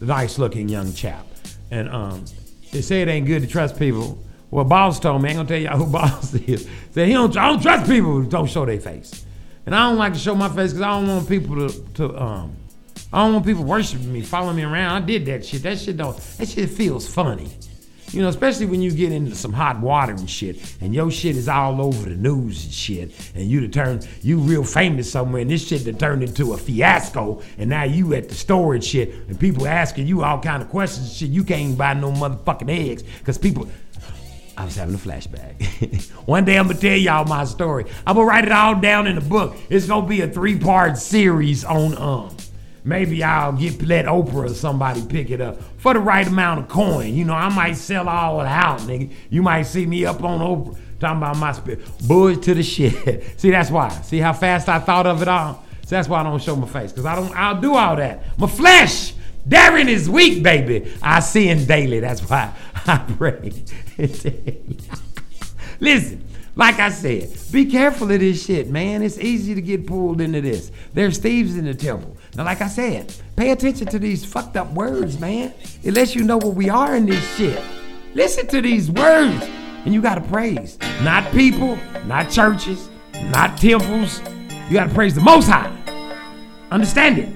the 0.00 0.06
nice 0.06 0.38
looking 0.38 0.68
young 0.68 0.92
chap. 0.92 1.26
And 1.70 1.88
um, 1.88 2.24
they 2.72 2.82
say 2.82 3.02
it 3.02 3.08
ain't 3.08 3.26
good 3.26 3.42
to 3.42 3.48
trust 3.48 3.78
people 3.78 4.18
well, 4.50 4.64
boss 4.64 5.00
told 5.00 5.22
me, 5.22 5.28
I 5.28 5.32
ain't 5.32 5.38
gonna 5.38 5.48
tell 5.48 5.58
y'all 5.58 5.76
who 5.84 5.92
boss 5.92 6.34
is. 6.34 6.68
Said 6.92 7.08
he 7.08 7.14
don't, 7.14 7.36
I 7.36 7.48
don't 7.48 7.60
trust 7.60 7.90
people 7.90 8.12
who 8.12 8.26
don't 8.26 8.48
show 8.48 8.64
their 8.64 8.80
face. 8.80 9.24
And 9.64 9.74
I 9.74 9.88
don't 9.88 9.98
like 9.98 10.12
to 10.12 10.18
show 10.18 10.34
my 10.34 10.48
face 10.48 10.72
because 10.72 10.80
I 10.82 10.90
don't 11.00 11.08
want 11.08 11.28
people 11.28 11.68
to, 11.68 11.84
to 11.94 12.22
um, 12.22 12.56
I 13.12 13.24
don't 13.24 13.34
want 13.34 13.46
people 13.46 13.64
worshiping 13.64 14.12
me, 14.12 14.22
following 14.22 14.56
me 14.56 14.62
around. 14.62 15.02
I 15.02 15.04
did 15.04 15.26
that 15.26 15.44
shit. 15.44 15.62
That 15.62 15.78
shit 15.78 15.96
don't, 15.96 16.16
that 16.16 16.48
shit 16.48 16.70
feels 16.70 17.12
funny. 17.12 17.50
You 18.12 18.22
know, 18.22 18.28
especially 18.28 18.66
when 18.66 18.82
you 18.82 18.92
get 18.92 19.12
into 19.12 19.34
some 19.34 19.52
hot 19.52 19.80
water 19.80 20.12
and 20.12 20.30
shit, 20.30 20.76
and 20.80 20.94
your 20.94 21.10
shit 21.10 21.36
is 21.36 21.48
all 21.48 21.80
over 21.80 22.08
the 22.08 22.16
news 22.16 22.64
and 22.64 22.72
shit, 22.72 23.32
and 23.34 23.50
you 23.50 23.60
to 23.60 23.68
turn 23.68 24.00
you 24.22 24.38
real 24.38 24.64
famous 24.64 25.10
somewhere, 25.10 25.42
and 25.42 25.50
this 25.50 25.66
shit 25.66 25.84
that 25.84 25.98
turned 25.98 26.22
into 26.22 26.52
a 26.52 26.56
fiasco, 26.56 27.42
and 27.58 27.68
now 27.70 27.82
you 27.82 28.14
at 28.14 28.28
the 28.28 28.34
store 28.34 28.74
and 28.74 28.84
shit, 28.84 29.12
and 29.28 29.38
people 29.38 29.66
asking 29.66 30.06
you 30.06 30.22
all 30.22 30.40
kind 30.40 30.62
of 30.62 30.68
questions 30.68 31.08
and 31.08 31.16
shit. 31.16 31.30
You 31.30 31.44
can't 31.44 31.76
buy 31.76 31.94
no 31.94 32.12
motherfucking 32.12 32.70
eggs, 32.70 33.02
because 33.02 33.38
people 33.38 33.68
I 34.56 34.64
was 34.64 34.76
having 34.76 34.94
a 34.94 34.98
flashback. 34.98 36.10
One 36.26 36.44
day 36.44 36.56
I'm 36.56 36.68
gonna 36.68 36.78
tell 36.78 36.96
y'all 36.96 37.26
my 37.26 37.44
story. 37.44 37.84
I'm 38.06 38.16
gonna 38.16 38.26
write 38.26 38.44
it 38.44 38.52
all 38.52 38.74
down 38.80 39.06
in 39.06 39.18
a 39.18 39.22
book. 39.22 39.54
It's 39.68 39.86
gonna 39.86 40.06
be 40.06 40.22
a 40.22 40.28
three-part 40.28 40.96
series 40.96 41.64
on 41.64 41.98
um. 41.98 42.35
Maybe 42.86 43.22
I'll 43.24 43.52
get 43.52 43.82
let 43.82 44.06
Oprah 44.06 44.44
or 44.44 44.48
somebody 44.54 45.04
pick 45.04 45.30
it 45.30 45.40
up 45.40 45.60
for 45.78 45.92
the 45.92 46.00
right 46.00 46.26
amount 46.26 46.60
of 46.60 46.68
coin. 46.68 47.14
You 47.14 47.24
know, 47.24 47.34
I 47.34 47.48
might 47.48 47.74
sell 47.74 48.08
all 48.08 48.40
it 48.40 48.46
out, 48.46 48.78
nigga. 48.80 49.12
You 49.28 49.42
might 49.42 49.64
see 49.64 49.84
me 49.84 50.06
up 50.06 50.22
on 50.22 50.38
Oprah 50.38 50.78
talking 51.00 51.18
about 51.18 51.36
my 51.36 51.50
spirit. 51.52 51.80
Boys 52.06 52.38
to 52.40 52.54
the 52.54 52.62
shit. 52.74 53.40
See, 53.40 53.50
that's 53.50 53.70
why. 53.70 53.88
See 53.88 54.18
how 54.18 54.32
fast 54.32 54.68
I 54.68 54.78
thought 54.78 55.06
of 55.06 55.20
it 55.20 55.28
all. 55.28 55.64
So 55.82 55.96
that's 55.96 56.08
why 56.08 56.20
I 56.20 56.22
don't 56.22 56.40
show 56.40 56.54
my 56.56 56.66
face, 56.66 56.92
cause 56.92 57.04
I 57.04 57.16
don't. 57.16 57.36
I'll 57.36 57.60
do 57.60 57.74
all 57.74 57.96
that. 57.96 58.38
My 58.38 58.46
flesh 58.46 59.14
Darren 59.48 59.88
is 59.88 60.10
weak, 60.10 60.42
baby. 60.42 60.92
I 61.00 61.20
see 61.20 61.48
him 61.48 61.64
daily. 61.64 62.00
That's 62.00 62.20
why 62.28 62.52
I 62.86 62.98
pray. 62.98 63.52
Listen, 65.80 66.24
like 66.56 66.78
I 66.80 66.88
said, 66.90 67.36
be 67.52 67.66
careful 67.66 68.10
of 68.10 68.18
this 68.18 68.44
shit, 68.44 68.68
man. 68.70 69.02
It's 69.02 69.18
easy 69.18 69.54
to 69.54 69.62
get 69.62 69.86
pulled 69.86 70.20
into 70.20 70.40
this. 70.40 70.72
There's 70.94 71.18
thieves 71.18 71.56
in 71.56 71.66
the 71.66 71.74
temple. 71.74 72.15
Now, 72.36 72.44
like 72.44 72.60
I 72.60 72.68
said, 72.68 73.14
pay 73.34 73.50
attention 73.50 73.86
to 73.86 73.98
these 73.98 74.22
fucked 74.22 74.58
up 74.58 74.70
words, 74.74 75.18
man. 75.18 75.54
It 75.82 75.94
lets 75.94 76.14
you 76.14 76.22
know 76.22 76.36
what 76.36 76.54
we 76.54 76.68
are 76.68 76.94
in 76.94 77.06
this 77.06 77.36
shit. 77.36 77.58
Listen 78.14 78.46
to 78.48 78.60
these 78.60 78.90
words, 78.90 79.42
and 79.86 79.94
you 79.94 80.02
gotta 80.02 80.20
praise. 80.20 80.78
Not 81.02 81.32
people, 81.32 81.78
not 82.04 82.30
churches, 82.30 82.90
not 83.30 83.56
temples. 83.56 84.20
You 84.68 84.74
gotta 84.74 84.92
praise 84.92 85.14
the 85.14 85.22
Most 85.22 85.48
High. 85.48 85.72
Understand 86.70 87.18
it? 87.18 87.28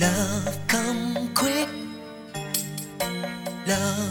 Love 0.00 0.58
come 0.66 1.32
quick. 1.32 1.68
Love 3.68 4.07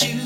you. 0.00 0.21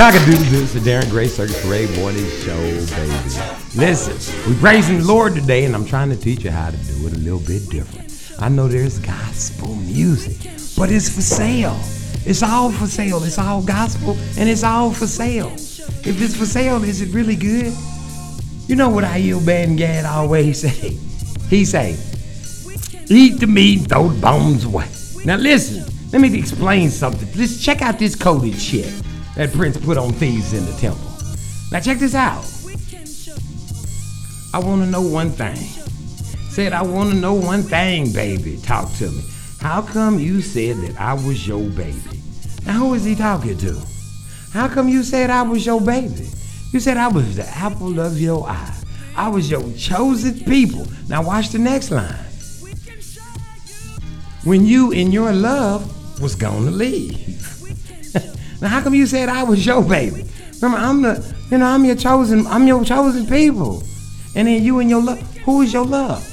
Cockadoodle 0.00 0.48
Doo, 0.48 0.62
it's 0.62 0.72
the 0.72 0.80
Darren 0.80 1.10
Gray 1.10 1.28
Circus 1.28 1.62
Parade 1.62 1.94
Morning 1.98 2.24
Show, 2.40 2.56
baby. 2.96 3.12
Listen, 3.76 4.16
we're 4.50 4.58
praising 4.58 4.96
the 4.96 5.04
Lord 5.04 5.34
today, 5.34 5.66
and 5.66 5.74
I'm 5.74 5.84
trying 5.84 6.08
to 6.08 6.16
teach 6.16 6.42
you 6.42 6.50
how 6.50 6.70
to 6.70 6.76
do 6.78 7.06
it 7.06 7.12
a 7.12 7.18
little 7.18 7.38
bit 7.38 7.68
different. 7.68 8.10
I 8.40 8.48
know 8.48 8.66
there's 8.66 8.98
gospel 8.98 9.74
music, 9.74 10.38
but 10.74 10.90
it's 10.90 11.14
for 11.14 11.20
sale. 11.20 11.78
It's 12.24 12.42
all 12.42 12.72
for 12.72 12.86
sale. 12.86 13.22
It's 13.22 13.36
all 13.36 13.62
gospel, 13.62 14.16
and 14.38 14.48
it's 14.48 14.64
all 14.64 14.90
for 14.90 15.06
sale. 15.06 15.52
If 15.52 16.22
it's 16.22 16.34
for 16.34 16.46
sale, 16.46 16.82
is 16.82 17.02
it 17.02 17.12
really 17.12 17.36
good? 17.36 17.74
You 18.68 18.76
know 18.76 18.88
what 18.88 19.04
I 19.04 19.18
hear 19.18 19.38
Ben 19.38 19.76
Gad 19.76 20.06
always 20.06 20.60
say? 20.62 20.96
He 21.50 21.66
say, 21.66 21.98
eat 23.10 23.38
the 23.38 23.46
meat 23.46 23.90
throw 23.90 24.08
the 24.08 24.18
bones 24.18 24.64
away. 24.64 24.88
Now 25.26 25.36
listen, 25.36 25.84
let 26.10 26.22
me 26.22 26.38
explain 26.38 26.88
something. 26.88 27.28
Let's 27.38 27.62
check 27.62 27.82
out 27.82 27.98
this 27.98 28.16
coded 28.16 28.58
shit 28.58 28.90
that 29.40 29.50
Prince 29.54 29.78
put 29.78 29.96
on 29.96 30.12
thieves 30.12 30.52
in 30.52 30.66
the 30.66 30.72
temple. 30.72 31.10
Now 31.72 31.80
check 31.80 31.96
this 31.96 32.14
out. 32.14 32.44
I 34.52 34.58
want 34.58 34.84
to 34.84 34.90
know 34.90 35.00
one 35.00 35.30
thing. 35.30 35.56
Said 36.50 36.74
I 36.74 36.82
want 36.82 37.08
to 37.12 37.16
know 37.16 37.32
one 37.32 37.62
thing, 37.62 38.12
baby. 38.12 38.58
Talk 38.58 38.92
to 38.96 39.10
me. 39.10 39.22
How 39.58 39.80
come 39.80 40.18
you 40.18 40.42
said 40.42 40.76
that 40.76 41.00
I 41.00 41.14
was 41.14 41.48
your 41.48 41.70
baby? 41.70 42.20
Now 42.66 42.80
who 42.80 42.92
is 42.92 43.04
he 43.06 43.14
talking 43.14 43.56
to? 43.56 43.80
How 44.52 44.68
come 44.68 44.90
you 44.90 45.02
said 45.02 45.30
I 45.30 45.40
was 45.40 45.64
your 45.64 45.80
baby? 45.80 46.28
You 46.72 46.78
said 46.78 46.98
I 46.98 47.08
was 47.08 47.36
the 47.36 47.46
apple 47.46 47.98
of 47.98 48.20
your 48.20 48.46
eye. 48.46 48.76
I 49.16 49.28
was 49.28 49.50
your 49.50 49.62
chosen 49.72 50.38
people. 50.40 50.86
Now 51.08 51.22
watch 51.22 51.48
the 51.48 51.58
next 51.58 51.90
line. 51.90 52.26
When 54.44 54.66
you 54.66 54.92
in 54.92 55.10
your 55.10 55.32
love 55.32 56.20
was 56.20 56.34
gonna 56.34 56.70
leave. 56.70 57.39
Now 58.60 58.68
how 58.68 58.82
come 58.82 58.94
you 58.94 59.06
said 59.06 59.28
I 59.28 59.42
was 59.42 59.64
your 59.64 59.82
baby? 59.82 60.24
Remember, 60.60 60.78
I'm 60.78 61.02
the, 61.02 61.34
you 61.50 61.58
know, 61.58 61.66
I'm 61.66 61.84
your 61.84 61.96
chosen, 61.96 62.46
I'm 62.46 62.66
your 62.66 62.84
chosen 62.84 63.26
people. 63.26 63.82
And 64.36 64.46
then 64.46 64.62
you 64.62 64.78
and 64.80 64.90
your 64.90 65.02
love, 65.02 65.36
who 65.38 65.62
is 65.62 65.72
your 65.72 65.86
love? 65.86 66.26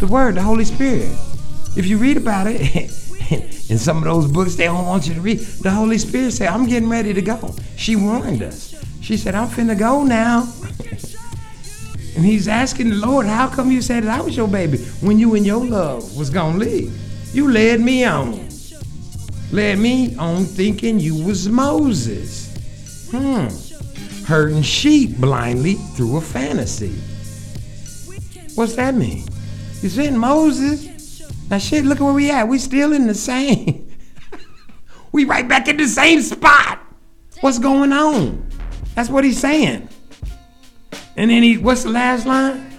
The 0.00 0.06
word, 0.06 0.36
the 0.36 0.42
Holy 0.42 0.64
Spirit. 0.64 1.10
If 1.76 1.86
you 1.86 1.98
read 1.98 2.16
about 2.16 2.46
it 2.46 2.74
in 3.70 3.78
some 3.78 3.98
of 3.98 4.04
those 4.04 4.30
books 4.30 4.56
they 4.56 4.64
don't 4.64 4.86
want 4.86 5.06
you 5.06 5.14
to 5.14 5.20
read, 5.20 5.38
the 5.38 5.70
Holy 5.70 5.98
Spirit 5.98 6.32
said, 6.32 6.48
I'm 6.48 6.66
getting 6.66 6.88
ready 6.88 7.12
to 7.12 7.22
go. 7.22 7.54
She 7.76 7.96
warned 7.96 8.42
us. 8.42 8.74
She 9.02 9.16
said, 9.16 9.34
I'm 9.34 9.48
finna 9.48 9.78
go 9.78 10.02
now. 10.02 10.48
and 12.16 12.24
he's 12.24 12.48
asking 12.48 12.90
the 12.90 12.96
Lord, 12.96 13.26
how 13.26 13.48
come 13.48 13.70
you 13.70 13.82
said 13.82 14.04
that 14.04 14.18
I 14.18 14.22
was 14.22 14.36
your 14.36 14.48
baby 14.48 14.78
when 15.00 15.18
you 15.18 15.34
and 15.34 15.44
your 15.44 15.64
love 15.64 16.16
was 16.16 16.30
gonna 16.30 16.58
leave? 16.58 16.96
You 17.34 17.50
led 17.50 17.80
me 17.80 18.04
on. 18.04 18.49
Led 19.52 19.78
me 19.78 20.16
on 20.16 20.44
thinking 20.44 21.00
you 21.00 21.24
was 21.24 21.48
Moses. 21.48 23.08
Hmm. 23.10 23.48
Herding 24.24 24.62
sheep 24.62 25.16
blindly 25.16 25.74
through 25.74 26.18
a 26.18 26.20
fantasy. 26.20 26.94
What's 28.54 28.76
that 28.76 28.94
mean? 28.94 29.24
You 29.82 29.88
said 29.88 30.14
Moses? 30.14 31.22
Now 31.50 31.58
shit, 31.58 31.84
look 31.84 32.00
at 32.00 32.04
where 32.04 32.12
we 32.12 32.30
at. 32.30 32.46
We 32.46 32.58
still 32.58 32.92
in 32.92 33.08
the 33.08 33.14
same. 33.14 33.90
we 35.12 35.24
right 35.24 35.48
back 35.48 35.66
in 35.66 35.78
the 35.78 35.88
same 35.88 36.22
spot. 36.22 36.78
What's 37.40 37.58
going 37.58 37.92
on? 37.92 38.48
That's 38.94 39.08
what 39.08 39.24
he's 39.24 39.40
saying. 39.40 39.88
And 41.16 41.30
then 41.30 41.42
he, 41.42 41.58
what's 41.58 41.82
the 41.82 41.90
last 41.90 42.24
line? 42.24 42.70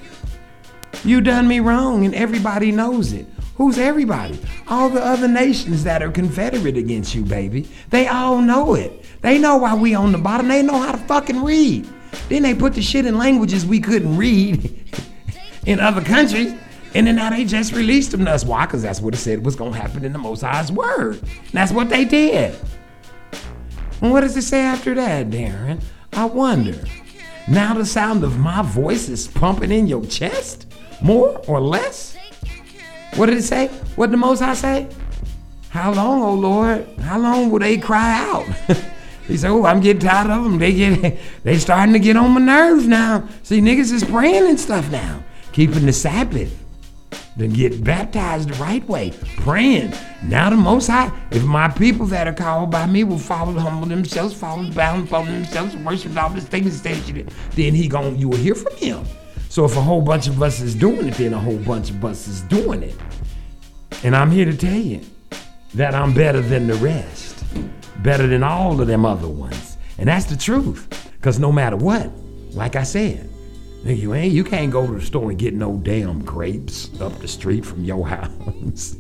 You 1.03 1.19
done 1.19 1.48
me 1.48 1.60
wrong, 1.60 2.06
and 2.06 2.14
everybody 2.14 2.72
knows 2.72 3.11
it. 3.11 3.26
Who's 3.62 3.78
everybody? 3.78 4.40
All 4.70 4.90
the 4.90 5.06
other 5.06 5.28
nations 5.28 5.84
that 5.84 6.02
are 6.02 6.10
confederate 6.10 6.78
against 6.78 7.14
you, 7.14 7.24
baby. 7.24 7.70
They 7.92 8.08
all 8.08 8.42
know 8.42 8.74
it. 8.74 9.06
They 9.22 9.38
know 9.38 9.58
why 9.58 9.76
we 9.76 9.94
on 9.94 10.12
the 10.12 10.18
bottom. 10.18 10.48
They 10.48 10.64
know 10.64 10.80
how 10.80 10.94
to 10.94 10.98
fucking 10.98 11.44
read. 11.44 11.88
Then 12.28 12.42
they 12.42 12.56
put 12.56 12.74
the 12.74 12.82
shit 12.82 13.06
in 13.06 13.20
languages 13.20 13.64
we 13.64 13.80
couldn't 13.80 14.18
read 14.18 14.84
in 15.68 15.80
other 15.80 16.02
countries. 16.02 16.56
And 16.96 17.06
then 17.06 17.18
now 17.18 17.30
they 17.30 17.46
just 17.46 17.74
released 17.74 18.10
them 18.10 18.26
to 18.26 18.32
us. 18.32 18.44
Why? 18.44 18.66
Because 18.66 18.82
that's 18.82 19.00
what 19.00 19.14
it 19.14 19.18
said 19.18 19.46
was 19.46 19.56
going 19.56 19.74
to 19.74 19.80
happen 19.80 20.04
in 20.04 20.12
the 20.12 20.18
Most 20.18 20.42
High's 20.42 20.72
word. 20.72 21.20
And 21.22 21.52
that's 21.52 21.72
what 21.72 21.88
they 21.88 22.04
did. 22.04 22.56
And 24.02 24.12
what 24.12 24.22
does 24.22 24.36
it 24.36 24.42
say 24.42 24.62
after 24.62 24.96
that, 24.96 25.30
Darren? 25.30 25.84
I 26.14 26.26
wonder. 26.26 26.84
Now 27.48 27.76
the 27.76 27.86
sound 27.86 28.24
of 28.24 28.40
my 28.40 28.64
voice 28.64 29.08
is 29.08 29.28
pumping 29.28 29.72
in 29.72 29.86
your 29.86 30.04
chest? 30.06 30.66
More 31.00 31.40
or 31.48 31.62
less? 31.62 32.18
What 33.16 33.28
did 33.28 33.38
it 33.38 33.44
say? 33.44 33.68
What 33.96 34.08
did 34.08 34.14
the 34.14 34.18
Most 34.18 34.40
High 34.40 34.54
say? 34.54 34.88
How 35.70 35.94
long, 35.94 36.22
O 36.22 36.34
Lord? 36.34 36.88
How 37.00 37.20
long 37.20 37.50
will 37.50 37.60
they 37.60 37.78
cry 37.78 38.14
out? 38.14 38.46
He 39.28 39.38
said, 39.38 39.52
"Oh, 39.52 39.66
I'm 39.66 39.80
getting 39.80 40.02
tired 40.02 40.30
of 40.30 40.44
them. 40.44 40.60
They 40.60 40.74
get, 40.74 41.18
they 41.44 41.58
starting 41.58 41.94
to 41.94 42.00
get 42.00 42.18
on 42.18 42.32
my 42.32 42.42
nerves 42.42 42.88
now. 42.88 43.28
See, 43.44 43.62
niggas 43.62 43.94
is 43.94 44.04
praying 44.04 44.48
and 44.48 44.60
stuff 44.60 44.90
now, 44.92 45.24
keeping 45.54 45.86
the 45.86 45.94
Sabbath, 45.94 46.54
then 47.38 47.54
get 47.54 47.82
baptized 47.82 48.50
the 48.50 48.56
right 48.56 48.86
way, 48.90 49.14
praying. 49.38 49.94
Now 50.24 50.50
the 50.50 50.58
Most 50.58 50.88
High, 50.88 51.12
if 51.32 51.44
my 51.44 51.70
people 51.70 52.06
that 52.08 52.28
are 52.28 52.34
called 52.34 52.72
by 52.72 52.86
me 52.88 53.04
will 53.06 53.18
follow, 53.18 53.54
humble 53.54 53.88
themselves, 53.88 54.34
follow 54.34 54.70
bound, 54.72 55.08
follow 55.08 55.26
themselves, 55.26 55.76
worship 55.78 56.18
all 56.18 56.30
the 56.30 56.42
things 56.42 56.82
then 56.82 57.74
he 57.74 57.88
gon' 57.88 58.18
you 58.18 58.28
will 58.28 58.38
hear 58.38 58.56
from 58.56 58.76
him. 58.76 59.06
So 59.52 59.65
if 59.65 59.76
a 59.76 59.82
whole 59.82 60.02
bunch 60.02 60.30
of 60.30 60.41
us 60.41 60.61
is 60.61 60.73
doing 60.73 61.10
it, 61.10 61.15
then 61.15 61.34
a 61.34 61.38
whole 61.38 61.57
bunch 61.57 61.90
of 61.90 62.06
us 62.06 62.26
is 62.30 62.40
doing 62.44 62.84
it. 62.84 62.95
And 64.02 64.15
I'm 64.15 64.32
here 64.32 64.45
to 64.45 64.56
tell 64.56 64.80
you 64.80 65.02
that 65.73 65.94
I'm 65.94 66.14
better 66.14 66.40
than 66.40 66.68
the 66.68 66.76
rest, 66.76 67.44
better 68.02 68.28
than 68.28 68.44
all 68.44 68.80
of 68.80 68.88
them 68.88 69.06
other 69.06 69.28
ones. 69.28 69.76
And 69.98 70.07
that's 70.07 70.23
the 70.28 70.38
truth. 70.38 70.88
Because 71.18 71.38
no 71.38 71.52
matter 71.52 71.76
what, 71.76 72.10
like 72.52 72.78
I 72.78 72.84
said, 72.84 73.30
you 73.84 74.14
ain't 74.14 74.32
you 74.32 74.45
can't 74.45 74.72
go 74.72 74.88
to 74.88 74.94
the 74.94 75.06
store 75.06 75.32
and 75.32 75.38
get 75.38 75.53
no 75.53 75.76
damn 75.84 76.23
grapes 76.23 76.90
up 77.02 77.19
the 77.19 77.28
street 77.28 77.65
from 77.65 77.84
your 77.84 78.07
house. 78.07 78.95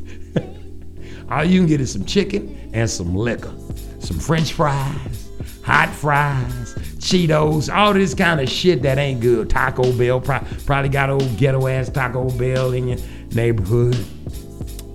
all 1.29 1.45
you 1.45 1.61
can 1.61 1.67
get 1.67 1.79
is 1.79 1.93
some 1.93 2.03
chicken 2.03 2.69
and 2.73 2.89
some 2.89 3.15
liquor, 3.15 3.55
some 3.99 4.19
French 4.19 4.51
fries, 4.51 5.29
hot 5.63 5.87
fries, 5.87 6.75
Cheetos, 7.01 7.73
all 7.73 7.93
this 7.93 8.13
kind 8.13 8.39
of 8.39 8.47
shit 8.47 8.83
that 8.83 8.99
ain't 8.99 9.21
good. 9.21 9.49
Taco 9.49 9.91
Bell 9.93 10.21
pro- 10.21 10.45
probably 10.65 10.89
got 10.89 11.09
old 11.09 11.35
ghetto 11.35 11.67
ass 11.67 11.89
Taco 11.89 12.29
Bell 12.29 12.73
in 12.73 12.89
your 12.89 12.97
neighborhood. 13.33 13.95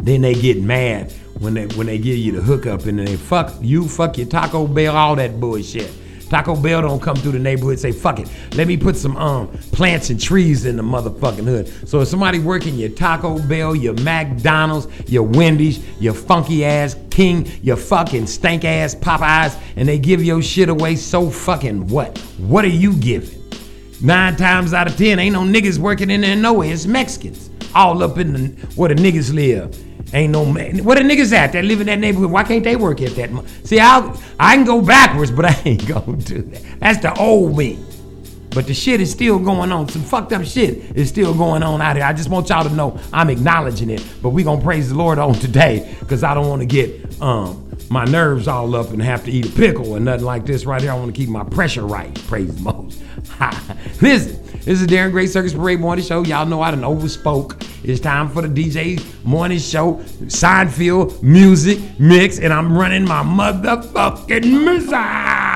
Then 0.00 0.22
they 0.22 0.34
get 0.34 0.62
mad 0.62 1.12
when 1.40 1.54
they 1.54 1.66
when 1.66 1.88
they 1.88 1.98
give 1.98 2.16
you 2.16 2.30
the 2.32 2.40
hookup 2.40 2.84
and 2.86 2.98
they 3.00 3.16
fuck 3.16 3.52
you, 3.60 3.88
fuck 3.88 4.18
your 4.18 4.28
Taco 4.28 4.68
Bell, 4.68 4.96
all 4.96 5.16
that 5.16 5.40
bullshit. 5.40 5.90
Taco 6.28 6.56
Bell 6.56 6.82
don't 6.82 7.00
come 7.00 7.16
through 7.16 7.32
the 7.32 7.38
neighborhood 7.38 7.78
say, 7.78 7.92
fuck 7.92 8.18
it, 8.18 8.28
let 8.54 8.66
me 8.66 8.76
put 8.76 8.96
some 8.96 9.16
um 9.16 9.48
plants 9.72 10.10
and 10.10 10.20
trees 10.20 10.66
in 10.66 10.76
the 10.76 10.82
motherfucking 10.82 11.44
hood. 11.44 11.88
So 11.88 12.00
if 12.00 12.08
somebody 12.08 12.38
working 12.38 12.74
your 12.74 12.90
Taco 12.90 13.38
Bell, 13.38 13.74
your 13.74 13.94
McDonald's, 13.94 14.88
your 15.08 15.22
Wendy's, 15.22 15.78
your 16.00 16.14
funky 16.14 16.64
ass 16.64 16.96
King, 17.10 17.50
your 17.62 17.76
fucking 17.76 18.26
stank 18.26 18.64
ass 18.64 18.94
Popeyes, 18.94 19.58
and 19.76 19.88
they 19.88 19.98
give 19.98 20.22
your 20.22 20.42
shit 20.42 20.68
away, 20.68 20.96
so 20.96 21.30
fucking 21.30 21.88
what? 21.88 22.18
What 22.38 22.64
are 22.64 22.68
you 22.68 22.94
giving? 22.94 23.42
Nine 24.02 24.36
times 24.36 24.74
out 24.74 24.86
of 24.86 24.96
ten, 24.96 25.18
ain't 25.18 25.32
no 25.32 25.40
niggas 25.40 25.78
working 25.78 26.10
in 26.10 26.20
there 26.20 26.36
nowhere. 26.36 26.70
It's 26.70 26.84
Mexicans. 26.86 27.48
All 27.76 28.02
up 28.02 28.16
in 28.16 28.32
the 28.32 28.48
where 28.74 28.88
the 28.88 28.94
niggas 28.94 29.34
live. 29.34 29.78
Ain't 30.14 30.32
no 30.32 30.46
man. 30.46 30.82
Where 30.82 30.96
the 30.96 31.02
niggas 31.02 31.32
at 31.32 31.52
that 31.52 31.64
live 31.64 31.82
in 31.82 31.88
that 31.88 31.98
neighborhood? 31.98 32.30
Why 32.30 32.42
can't 32.42 32.64
they 32.64 32.74
work 32.74 33.02
at 33.02 33.14
that? 33.16 33.30
See, 33.64 33.78
I 33.78 34.16
I 34.40 34.56
can 34.56 34.64
go 34.64 34.80
backwards, 34.80 35.30
but 35.30 35.44
I 35.52 35.62
ain't 35.64 35.86
gonna 35.86 36.16
do 36.16 36.40
that. 36.40 36.62
That's 36.80 37.00
the 37.00 37.14
old 37.18 37.56
me. 37.56 37.78
But 38.50 38.66
the 38.66 38.72
shit 38.72 39.02
is 39.02 39.10
still 39.10 39.38
going 39.38 39.70
on. 39.70 39.90
Some 39.90 40.00
fucked 40.00 40.32
up 40.32 40.42
shit 40.42 40.96
is 40.96 41.10
still 41.10 41.34
going 41.34 41.62
on 41.62 41.82
out 41.82 41.96
here. 41.96 42.06
I 42.06 42.14
just 42.14 42.30
want 42.30 42.48
y'all 42.48 42.64
to 42.64 42.74
know 42.74 42.98
I'm 43.12 43.28
acknowledging 43.28 43.90
it. 43.90 44.02
But 44.22 44.30
we 44.30 44.42
gonna 44.42 44.62
praise 44.62 44.88
the 44.88 44.94
Lord 44.94 45.18
on 45.18 45.34
today, 45.34 45.94
because 46.00 46.24
I 46.24 46.32
don't 46.32 46.48
want 46.48 46.62
to 46.62 46.66
get 46.66 47.20
um 47.20 47.62
my 47.90 48.04
nerves 48.04 48.48
all 48.48 48.74
up 48.74 48.90
and 48.90 49.02
have 49.02 49.24
to 49.24 49.30
eat 49.30 49.46
a 49.46 49.52
pickle 49.52 49.92
or 49.92 50.00
nothing 50.00 50.24
like 50.24 50.46
this 50.46 50.64
right 50.64 50.80
here. 50.80 50.90
I 50.90 50.94
want 50.94 51.14
to 51.14 51.20
keep 51.20 51.28
my 51.28 51.44
pressure 51.44 51.86
right. 51.86 52.14
Praise 52.26 52.54
the 52.54 52.62
most. 52.62 53.02
Listen, 54.00 54.42
this 54.66 54.80
is 54.80 54.88
Darren 54.88 55.12
Gray 55.12 55.28
Circus 55.28 55.54
Parade 55.54 55.78
Morning 55.78 56.04
Show. 56.04 56.24
Y'all 56.24 56.44
know 56.44 56.60
I 56.60 56.72
done 56.72 56.80
overspoke. 56.80 57.64
It's 57.84 58.00
time 58.00 58.28
for 58.28 58.42
the 58.42 58.48
DJ 58.48 59.00
Morning 59.24 59.60
Show, 59.60 59.98
Seinfeld 60.24 61.22
Music 61.22 61.78
Mix, 62.00 62.40
and 62.40 62.52
I'm 62.52 62.76
running 62.76 63.04
my 63.04 63.22
motherfucking 63.22 64.64
missile. 64.64 65.55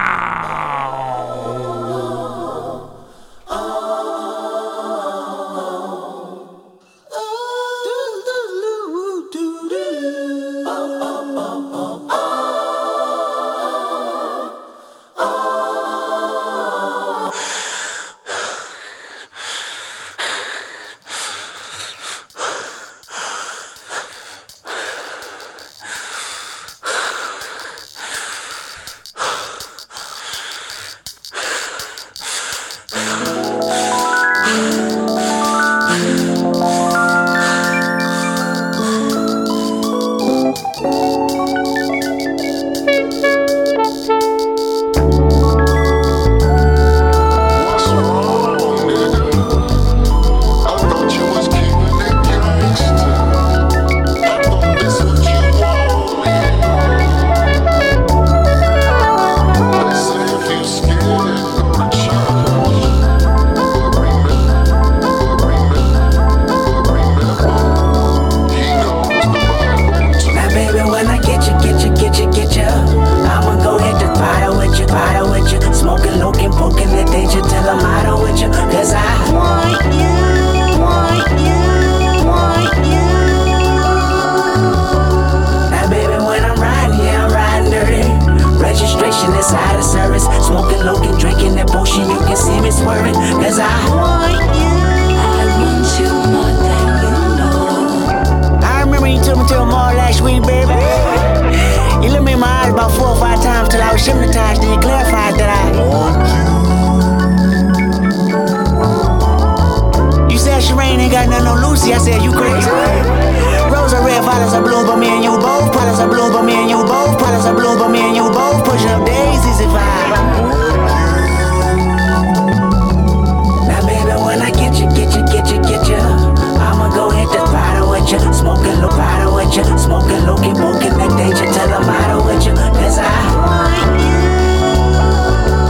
Smoking 128.40 128.80
low 128.80 128.88
bottle 128.88 129.34
with 129.36 129.54
you. 129.54 129.64
Smoking 129.76 130.24
low, 130.24 130.36
keep 130.36 130.56
poking 130.56 130.96
that 130.96 131.12
danger 131.16 131.44
till 131.44 131.70
I'm 131.76 131.84
out 131.84 132.24
with 132.24 132.40
you. 132.46 132.54
Cause 132.56 132.96
I 132.96 133.04
want 133.36 134.00
you. 134.00 134.16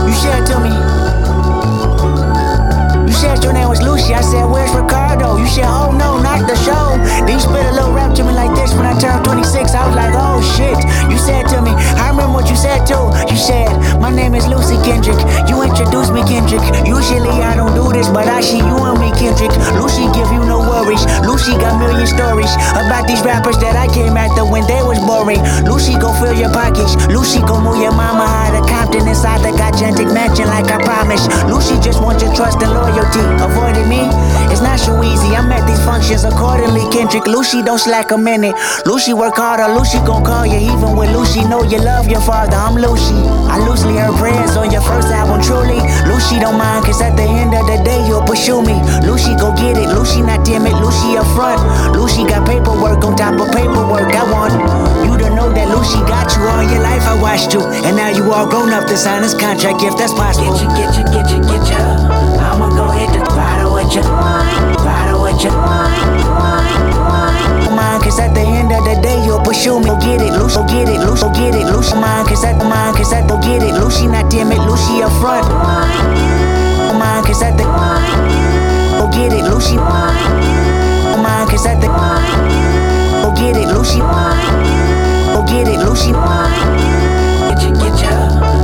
You 0.07 0.15
said 0.15 0.45
to 0.47 0.55
me. 0.63 0.71
You 3.07 3.13
said 3.13 3.43
your 3.43 3.51
name 3.51 3.67
was 3.67 3.81
Lucy. 3.81 4.13
I 4.13 4.21
said, 4.21 4.45
Where's 4.45 4.71
Ricardo? 4.71 5.35
You 5.37 5.47
said, 5.47 5.67
Oh 5.67 5.91
no, 5.91 6.15
not 6.23 6.47
the 6.47 6.55
show. 6.63 6.95
Then 7.27 7.35
you 7.35 7.39
spit 7.39 7.65
a 7.65 7.71
little 7.75 7.91
rap 7.91 8.15
to 8.15 8.23
me 8.23 8.31
like 8.31 8.55
this 8.55 8.73
when 8.73 8.85
I 8.85 8.97
turned 8.97 9.25
26. 9.25 9.75
I 9.75 9.87
was 9.87 9.95
like, 9.95 10.15
Oh 10.15 10.39
shit. 10.55 10.79
You 11.11 11.17
said 11.17 11.47
to 11.51 11.61
me, 11.61 11.71
I 11.99 12.09
remember 12.09 12.39
what 12.39 12.49
you 12.49 12.55
said 12.55 12.87
too. 12.87 13.11
You 13.27 13.35
said, 13.37 13.67
My 13.99 14.09
name 14.09 14.33
is 14.33 14.47
Lucy 14.47 14.79
Kendrick. 14.87 15.19
You 15.51 15.61
introduced 15.61 16.13
me, 16.13 16.23
Kendrick. 16.23 16.63
Usually 16.87 17.29
I 17.43 17.55
don't 17.55 17.75
do 17.75 17.91
this, 17.91 18.07
but 18.07 18.27
I 18.27 18.40
about 22.77 23.07
these 23.07 23.21
rappers 23.21 23.57
that 23.59 23.75
I 23.75 23.91
came 23.93 24.15
after 24.15 24.45
when 24.45 24.65
they 24.67 24.81
was 24.85 25.00
boring. 25.11 25.43
Lucy 25.67 25.93
go 25.99 26.15
fill 26.15 26.31
your 26.33 26.51
pockets. 26.55 26.95
Lucy 27.11 27.43
go 27.43 27.59
move 27.59 27.83
your 27.83 27.91
mama 27.91 28.23
out 28.23 28.55
of 28.55 28.63
Compton 28.63 29.03
inside 29.07 29.43
the 29.43 29.51
gigantic 29.59 30.07
mansion 30.07 30.47
like 30.47 30.71
I 30.71 30.79
promised. 30.87 31.27
Lucy 31.51 31.75
just 31.83 31.99
wants 31.99 32.23
your 32.23 32.33
trust 32.33 32.63
and 32.63 32.71
loyalty. 32.71 33.19
Avoiding 33.43 33.89
me, 33.91 34.07
it's 34.47 34.63
not 34.63 34.79
so 34.79 34.95
easy. 35.03 35.35
I'm 35.35 35.51
at 35.51 35.67
these 35.67 35.83
functions 35.83 36.23
accordingly. 36.23 36.87
Kendrick, 36.95 37.27
Lucy, 37.27 37.61
don't 37.61 37.79
slack 37.79 38.11
a 38.11 38.17
minute. 38.17 38.55
Lucy, 38.85 39.13
work 39.13 39.35
harder. 39.35 39.67
Lucy 39.75 39.99
gon' 40.07 40.23
call 40.23 40.45
you 40.45 40.59
even 40.71 40.95
when 40.95 41.11
Lucy 41.11 41.43
know 41.43 41.63
you 41.63 41.79
love 41.79 42.07
your 42.07 42.21
father. 42.21 42.55
I'm 42.55 42.75
Lucy. 42.75 43.19
I 43.51 43.59
loosely 43.67 43.99
heard 43.99 44.15
prayers 44.15 44.55
on 44.55 44.71
your 44.71 44.81
first 44.81 45.11
album, 45.11 45.41
truly. 45.43 45.83
Lucy 46.07 46.39
don't 46.39 46.57
mind, 46.57 46.85
cause 46.85 47.01
at 47.01 47.17
the 47.19 47.27
end 47.27 47.51
of 47.53 47.67
the 47.67 47.83
day, 47.83 47.99
you'll 48.07 48.23
pursue 48.23 48.63
me. 48.63 48.79
Lucy, 49.03 49.35
go 49.35 49.51
get 49.59 49.75
it. 49.75 49.91
Lucy, 49.91 50.21
not 50.21 50.45
timid. 50.45 50.73
Lucy, 50.79 51.17
up 51.19 51.27
front. 51.35 51.59
Lucy 51.99 52.23
got 52.23 52.47
paperwork 52.47 53.03
on 53.03 53.15
top 53.19 53.35
of 53.43 53.51
paperwork. 53.51 54.07
I 54.15 54.23
want 54.31 55.00
you 55.05 55.17
to 55.17 55.29
know 55.33 55.49
that 55.51 55.67
Lucy 55.69 55.99
got 56.05 56.29
you 56.35 56.43
all 56.47 56.63
your 56.63 56.81
life. 56.81 57.03
I 57.07 57.15
watched 57.21 57.53
you, 57.53 57.61
and 57.61 57.95
now 57.95 58.09
you 58.09 58.31
all 58.31 58.47
grown 58.47 58.71
up 58.71 58.87
to 58.87 58.97
sign 58.97 59.21
this 59.21 59.33
contract 59.33 59.83
if 59.83 59.97
that's 59.97 60.13
possible. 60.13 60.53
Get 60.53 60.61
you, 60.61 60.69
get 60.77 60.91
you, 60.97 61.03
get 61.09 61.25
you, 61.31 61.39
get 61.43 61.63
you. 61.69 61.81
I'ma 62.41 62.69
go 62.75 62.89
hit 62.91 63.09
the 63.13 63.23
bottle 63.33 63.73
with 63.73 63.93
you. 63.95 64.03
Bottle 64.03 65.21
with 65.23 65.41
you. 65.43 65.51
Mind, 67.71 68.03
cause 68.03 68.19
at 68.19 68.33
the 68.35 68.41
end 68.41 68.71
of 68.71 68.83
the 68.83 68.99
day, 69.01 69.23
you'll 69.25 69.39
pursue 69.41 69.79
me. 69.79 69.85
Go 69.87 69.97
get 69.99 70.21
it, 70.21 70.33
Lucy, 70.37 70.59
go 70.59 70.67
get 70.67 70.89
it, 70.89 70.99
Lucy, 70.99 71.23
go 71.23 71.31
get 71.33 71.55
it, 71.55 71.65
Lucy. 71.71 71.95
Mind, 71.95 72.27
cause 72.27 72.43
at 72.43 72.59
the 72.59 72.65
mind, 72.65 72.97
cause 72.97 73.13
at 73.13 73.27
the 73.27 73.37
get 73.37 73.63
it, 73.63 73.73
Lucy, 73.73 74.07
not 74.07 74.29
timid, 74.29 74.59
Lucy 74.59 75.01
up 75.01 75.11
front. 75.21 75.47
Mind, 76.99 77.25
cause 77.25 77.41
at 77.41 77.57
the 77.57 77.63
go 77.63 79.07
get 79.09 79.31
it, 79.33 79.43
Lucy. 79.49 79.77
Mind, 79.77 81.49
cause 81.49 81.65
at 81.65 81.79
the 81.81 81.89
get 83.41 83.57
it, 83.57 83.67
Lucy. 83.73 83.99
Go 83.99 85.41
get 85.49 85.67
it, 85.67 85.79
Lucy. 85.81 86.11
Get 86.11 87.57
you, 87.63 87.73
get 87.73 87.97
you. 88.01 88.13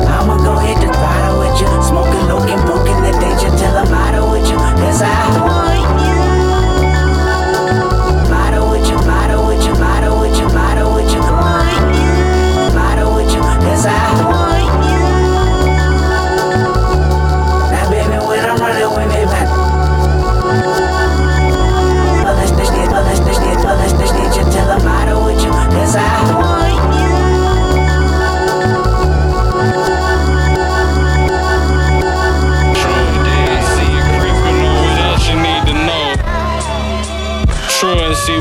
I'ma 0.05 0.37
go 0.37 0.53
hit 0.57 0.77
the 0.79 0.91
bottle 0.93 1.39
with 1.39 1.59
you. 1.59 1.69
Smoking, 1.81 2.27
looking, 2.29 2.61
poking 2.69 3.01
the 3.01 3.11
danger 3.19 3.49
till 3.57 3.75
I'm 3.75 3.91
out 3.91 4.31
with 4.31 4.47
you. 4.47 4.57
Cause 4.57 5.01
I 5.01 5.41
want 5.41 6.01
you. 6.01 6.06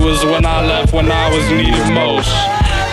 Was 0.07 0.24
when 0.24 0.47
I 0.47 0.65
left 0.65 0.93
when 0.93 1.11
I 1.11 1.28
was 1.35 1.51
needed 1.51 1.93
most. 1.93 2.31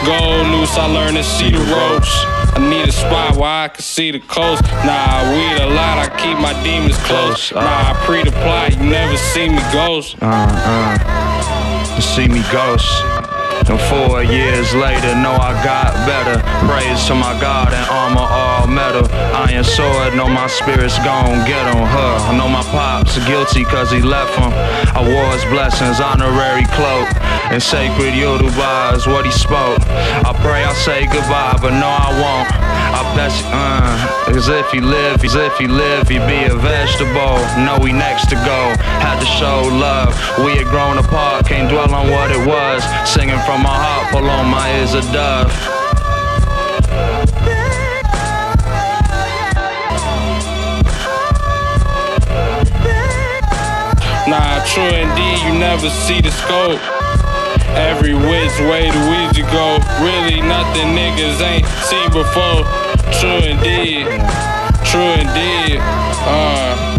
Go 0.03 0.17
loose, 0.49 0.75
I 0.79 0.87
learned 0.87 1.17
to 1.17 1.23
see 1.23 1.51
the 1.51 1.59
ropes. 1.59 2.11
I 2.57 2.67
need 2.67 2.87
a 2.87 2.91
spot 2.91 3.35
where 3.35 3.65
I 3.65 3.67
can 3.67 3.83
see 3.83 4.09
the 4.09 4.19
coast. 4.19 4.63
Nah, 4.83 5.19
I 5.19 5.21
weed 5.31 5.61
a 5.61 5.69
lot, 5.75 5.99
I 5.99 6.09
keep 6.17 6.39
my 6.39 6.53
demons 6.63 6.97
close. 7.05 7.53
Nah, 7.53 7.61
I 7.61 7.93
pre 8.03 8.23
the 8.23 8.31
plot, 8.31 8.71
you 8.73 8.89
never 8.89 9.15
see 9.17 9.47
me 9.47 9.61
ghost. 9.71 10.17
Uh, 10.21 10.25
uh, 10.25 11.95
you 11.95 12.01
see 12.01 12.27
me 12.27 12.41
ghost. 12.51 13.12
And 13.69 13.79
four 13.87 14.23
years 14.23 14.73
later, 14.75 15.15
know 15.15 15.33
I 15.33 15.55
got 15.63 15.93
better. 16.05 16.41
Praise 16.67 17.05
to 17.07 17.15
my 17.15 17.33
God 17.39 17.71
and 17.73 17.85
armor 17.89 18.27
all 18.27 18.67
metal. 18.67 19.07
Iron 19.33 19.63
sword, 19.63 20.15
know 20.15 20.27
my 20.27 20.47
spirit's 20.47 20.97
gon' 20.99 21.45
get 21.47 21.65
on 21.67 21.87
her. 21.87 22.13
I 22.29 22.37
know 22.37 22.49
my 22.49 22.63
pops 22.63 23.17
guilty 23.25 23.63
cause 23.63 23.91
he 23.91 24.01
left 24.01 24.35
him. 24.37 24.51
I 24.95 25.01
wore 25.01 25.31
his 25.33 25.45
blessings, 25.45 25.99
honorary 25.99 26.65
cloak. 26.75 27.07
And 27.51 27.61
sacred 27.61 28.15
Yoruba 28.15 28.93
is 28.95 29.07
what 29.07 29.25
he 29.25 29.31
spoke. 29.31 29.79
I 30.27 30.33
pray 30.43 30.63
I 30.63 30.73
say 30.73 31.05
goodbye, 31.05 31.57
but 31.61 31.71
no, 31.71 31.87
I 31.87 32.09
won't. 32.19 32.72
You, 33.13 33.19
uh, 33.53 34.33
as 34.35 34.49
if 34.49 34.71
he 34.71 34.81
live, 34.81 35.23
as 35.23 35.35
if 35.35 35.55
he 35.59 35.67
live, 35.67 36.09
he 36.09 36.17
be 36.17 36.49
a 36.49 36.55
vegetable. 36.55 37.37
No, 37.61 37.77
we 37.79 37.93
next 37.93 38.27
to 38.29 38.35
go, 38.35 38.73
had 39.05 39.19
to 39.19 39.25
show 39.37 39.61
love. 39.69 40.17
We 40.43 40.57
had 40.57 40.65
grown 40.65 40.97
apart, 40.97 41.45
can't 41.45 41.69
dwell 41.69 41.93
on 41.93 42.09
what 42.09 42.31
it 42.31 42.41
was. 42.47 42.81
Singing 43.07 43.37
from 43.45 43.61
my 43.61 43.69
heart, 43.69 44.11
pull 44.11 44.27
on 44.27 44.49
my 44.49 44.65
ears 44.79 44.95
a 44.95 45.01
dove. 45.13 45.53
Nah, 54.27 54.65
true 54.65 54.89
indeed, 54.89 55.37
you 55.45 55.53
never 55.59 55.89
see 55.89 56.19
the 56.19 56.31
scope. 56.31 56.81
Every 57.77 58.15
which 58.15 58.57
way 58.69 58.89
the 58.89 59.03
you 59.37 59.43
go. 59.53 59.77
Really 60.01 60.41
nothing 60.41 60.93
niggas 60.97 61.41
ain't 61.41 61.65
seen 61.85 62.09
before. 62.11 62.82
True 63.19 63.43
indeed. 63.53 64.05
True 64.85 65.13
indeed. 65.21 65.79
Uh 65.81 66.93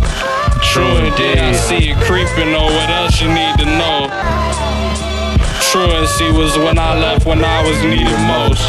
True 0.75 0.97
indeed. 0.99 1.39
I 1.39 1.53
see 1.53 1.91
it 1.91 1.97
creeping 2.03 2.53
on 2.55 2.67
what 2.75 2.91
else 2.91 3.21
you 3.21 3.29
need 3.29 3.55
to 3.63 3.67
know. 3.79 4.11
Truancy 5.71 6.31
was 6.35 6.59
when 6.59 6.79
I 6.79 6.99
left 6.99 7.27
when 7.27 7.45
I 7.45 7.63
was 7.63 7.79
needed 7.85 8.19
most. 8.27 8.63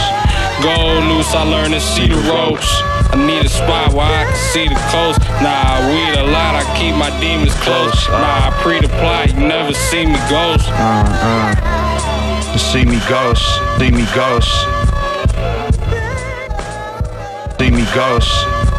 Go 0.62 1.02
loose, 1.10 1.34
I 1.34 1.42
learned 1.50 1.74
to 1.74 1.80
see 1.82 2.08
the 2.08 2.18
ropes. 2.30 2.70
I 3.10 3.18
need 3.26 3.46
a 3.46 3.50
spot 3.50 3.94
where 3.94 4.06
I 4.06 4.26
can 4.26 4.38
see 4.54 4.68
the 4.68 4.78
coast. 4.94 5.20
Nah, 5.42 5.50
I 5.50 5.78
weed 5.90 6.14
a 6.14 6.30
lot, 6.30 6.54
I 6.54 6.64
keep 6.78 6.94
my 6.94 7.10
demons 7.20 7.54
close. 7.66 7.96
Nah, 8.10 8.50
I 8.50 8.60
pre 8.62 8.80
the 8.80 8.90
plot, 9.02 9.34
you 9.34 9.48
never 9.48 9.74
see 9.74 10.06
me 10.06 10.20
ghost. 10.30 10.70
Uh, 10.70 11.10
uh. 11.10 12.58
See 12.58 12.86
me 12.86 13.00
ghost, 13.10 13.46
see 13.80 13.90
me 13.90 14.06
ghost. 14.14 14.85
Ghost. 17.96 18.30
Uh. 18.46 18.72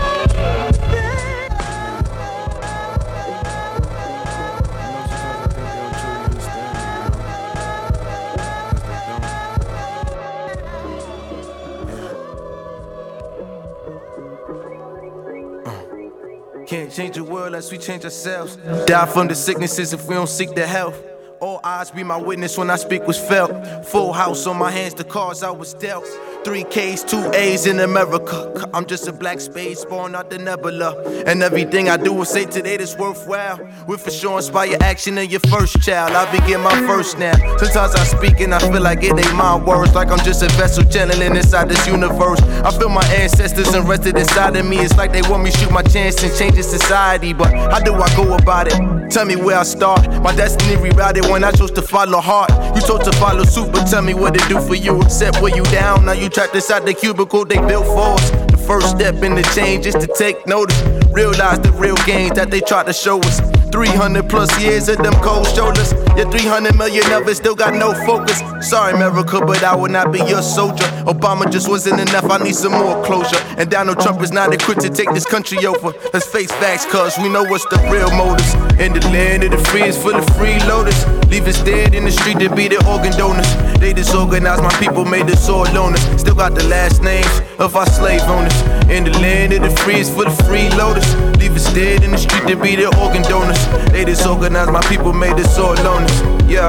Can't 16.66 16.92
change 16.92 17.14
the 17.14 17.24
world 17.24 17.46
unless 17.46 17.72
we 17.72 17.78
change 17.78 18.04
ourselves. 18.04 18.56
Die 18.84 19.06
from 19.06 19.28
the 19.28 19.34
sicknesses 19.34 19.94
if 19.94 20.06
we 20.06 20.14
don't 20.14 20.28
seek 20.28 20.54
the 20.54 20.66
health. 20.66 21.02
All 21.40 21.60
eyes 21.64 21.90
be 21.90 22.02
my 22.02 22.18
witness 22.18 22.58
when 22.58 22.68
I 22.68 22.76
speak 22.76 23.06
was 23.06 23.18
felt. 23.18 23.86
Full 23.86 24.12
house 24.12 24.46
on 24.46 24.58
my 24.58 24.70
hands, 24.70 24.92
the 24.92 25.04
cards 25.04 25.42
I 25.42 25.52
was 25.52 25.72
dealt. 25.72 26.04
Three 26.46 26.62
K's, 26.62 27.02
two 27.02 27.28
A's 27.34 27.66
in 27.66 27.80
America. 27.80 28.70
I'm 28.72 28.86
just 28.86 29.08
a 29.08 29.12
black 29.12 29.40
space 29.40 29.84
born 29.84 30.14
out 30.14 30.30
the 30.30 30.38
nebula. 30.38 30.94
And 31.26 31.42
everything 31.42 31.88
I 31.88 31.96
do 31.96 32.12
will 32.12 32.24
say 32.24 32.44
today 32.44 32.76
that's 32.76 32.96
worthwhile. 32.96 33.58
Will 33.88 33.98
for 33.98 34.12
sure 34.12 34.36
inspire 34.36 34.76
action 34.80 35.18
in 35.18 35.28
your 35.28 35.40
first 35.40 35.82
child. 35.82 36.12
I 36.12 36.30
begin 36.30 36.60
my 36.60 36.78
first 36.86 37.18
now. 37.18 37.34
Sometimes 37.56 37.96
I 37.96 38.04
speak 38.04 38.38
and 38.38 38.54
I 38.54 38.60
feel 38.60 38.80
like 38.80 39.02
it 39.02 39.18
ain't 39.18 39.34
my 39.34 39.56
words. 39.56 39.92
Like 39.96 40.12
I'm 40.12 40.20
just 40.20 40.40
a 40.44 40.46
vessel 40.50 40.84
channeling 40.84 41.34
inside 41.34 41.68
this 41.68 41.84
universe. 41.84 42.40
I 42.40 42.70
feel 42.78 42.90
my 42.90 43.04
ancestors 43.06 43.74
arrested 43.74 44.16
inside 44.16 44.54
of 44.54 44.66
me. 44.66 44.78
It's 44.78 44.96
like 44.96 45.10
they 45.10 45.22
want 45.22 45.42
me 45.42 45.50
shoot 45.50 45.72
my 45.72 45.82
chance 45.82 46.22
and 46.22 46.32
change 46.38 46.54
the 46.54 46.62
society. 46.62 47.32
But 47.32 47.52
how 47.72 47.80
do 47.80 47.92
I 47.92 48.08
go 48.14 48.36
about 48.36 48.68
it? 48.68 49.10
Tell 49.10 49.24
me 49.24 49.34
where 49.34 49.58
I 49.58 49.64
start. 49.64 50.06
My 50.22 50.34
destiny 50.34 50.76
rerouted 50.76 51.28
when 51.28 51.42
I 51.42 51.50
chose 51.50 51.72
to 51.72 51.82
follow 51.82 52.20
heart. 52.20 52.50
You 52.76 52.82
chose 52.82 53.04
to 53.04 53.12
follow 53.18 53.42
suit, 53.42 53.72
but 53.72 53.86
tell 53.86 54.02
me 54.02 54.14
what 54.14 54.36
it 54.36 54.48
do 54.48 54.60
for 54.60 54.76
you. 54.76 55.02
Except 55.02 55.42
where 55.42 55.54
you 55.54 55.64
down. 55.64 56.04
Now 56.04 56.12
you 56.12 56.28
trapped 56.36 56.54
inside 56.54 56.84
the 56.84 56.92
cubicle 56.92 57.46
they 57.46 57.56
built 57.66 57.86
for 57.86 58.12
us. 58.12 58.30
The 58.50 58.58
first 58.58 58.90
step 58.90 59.22
in 59.22 59.34
the 59.34 59.42
change 59.54 59.86
is 59.86 59.94
to 59.94 60.06
take 60.06 60.46
notice. 60.46 60.78
Realize 61.10 61.58
the 61.60 61.72
real 61.72 61.96
gains 62.04 62.32
that 62.32 62.50
they 62.50 62.60
try 62.60 62.84
to 62.84 62.92
show 62.92 63.18
us. 63.20 63.40
300 63.76 64.26
plus 64.30 64.48
years 64.58 64.88
of 64.88 64.96
them 64.96 65.12
cold 65.20 65.46
shoulders. 65.48 65.92
Yeah, 66.16 66.24
300 66.30 66.74
million 66.76 67.04
of 67.12 67.28
it 67.28 67.34
still 67.34 67.54
got 67.54 67.74
no 67.74 67.92
focus. 68.06 68.40
Sorry, 68.66 68.94
America, 68.94 69.38
but 69.44 69.62
I 69.62 69.76
will 69.76 69.90
not 69.90 70.10
be 70.10 70.20
your 70.20 70.40
soldier. 70.40 70.86
Obama 71.04 71.44
just 71.52 71.68
wasn't 71.68 72.00
enough, 72.00 72.24
I 72.30 72.38
need 72.38 72.54
some 72.54 72.72
more 72.72 73.04
closure. 73.04 73.36
And 73.58 73.70
Donald 73.70 74.00
Trump 74.00 74.22
is 74.22 74.32
not 74.32 74.54
equipped 74.54 74.80
to 74.80 74.88
take 74.88 75.12
this 75.12 75.26
country 75.26 75.66
over. 75.66 75.92
Let's 76.14 76.24
face 76.24 76.50
facts, 76.52 76.86
cuz 76.86 77.18
we 77.18 77.28
know 77.28 77.42
what's 77.42 77.66
the 77.66 77.76
real 77.92 78.10
motives. 78.16 78.54
In 78.80 78.94
the 78.94 79.06
land 79.12 79.44
of 79.44 79.50
the 79.50 79.58
free 79.68 79.82
is 79.82 79.98
full 80.02 80.16
of 80.16 80.24
freeloaders. 80.38 80.96
Leave 81.30 81.46
us 81.46 81.62
dead 81.62 81.94
in 81.94 82.06
the 82.06 82.12
street 82.12 82.38
to 82.38 82.48
be 82.56 82.68
the 82.68 82.80
organ 82.88 83.12
donors. 83.18 83.50
They 83.78 83.92
disorganized 83.92 84.62
my 84.62 84.72
people, 84.80 85.04
made 85.04 85.28
us 85.28 85.50
all 85.50 85.66
loners. 85.66 86.00
Still 86.18 86.34
got 86.34 86.54
the 86.54 86.64
last 86.64 87.02
names 87.02 87.42
of 87.58 87.76
our 87.76 87.84
slave 87.84 88.22
owners. 88.22 88.56
In 88.88 89.04
the 89.04 89.12
land 89.20 89.52
of 89.52 89.60
the 89.60 89.70
free 89.82 90.00
is 90.00 90.08
full 90.08 90.26
of 90.26 90.38
freeloaders. 90.48 91.35
Us 91.56 91.72
dead 91.72 92.04
in 92.04 92.10
the 92.10 92.18
street 92.18 92.46
to 92.48 92.54
be 92.54 92.76
the 92.76 92.86
organ 93.00 93.22
donors. 93.22 93.56
They 93.90 94.04
disorganized 94.04 94.70
my 94.70 94.82
people, 94.82 95.14
made 95.14 95.40
us 95.40 95.58
all 95.58 95.74
loners. 95.76 96.50
Yeah, 96.50 96.68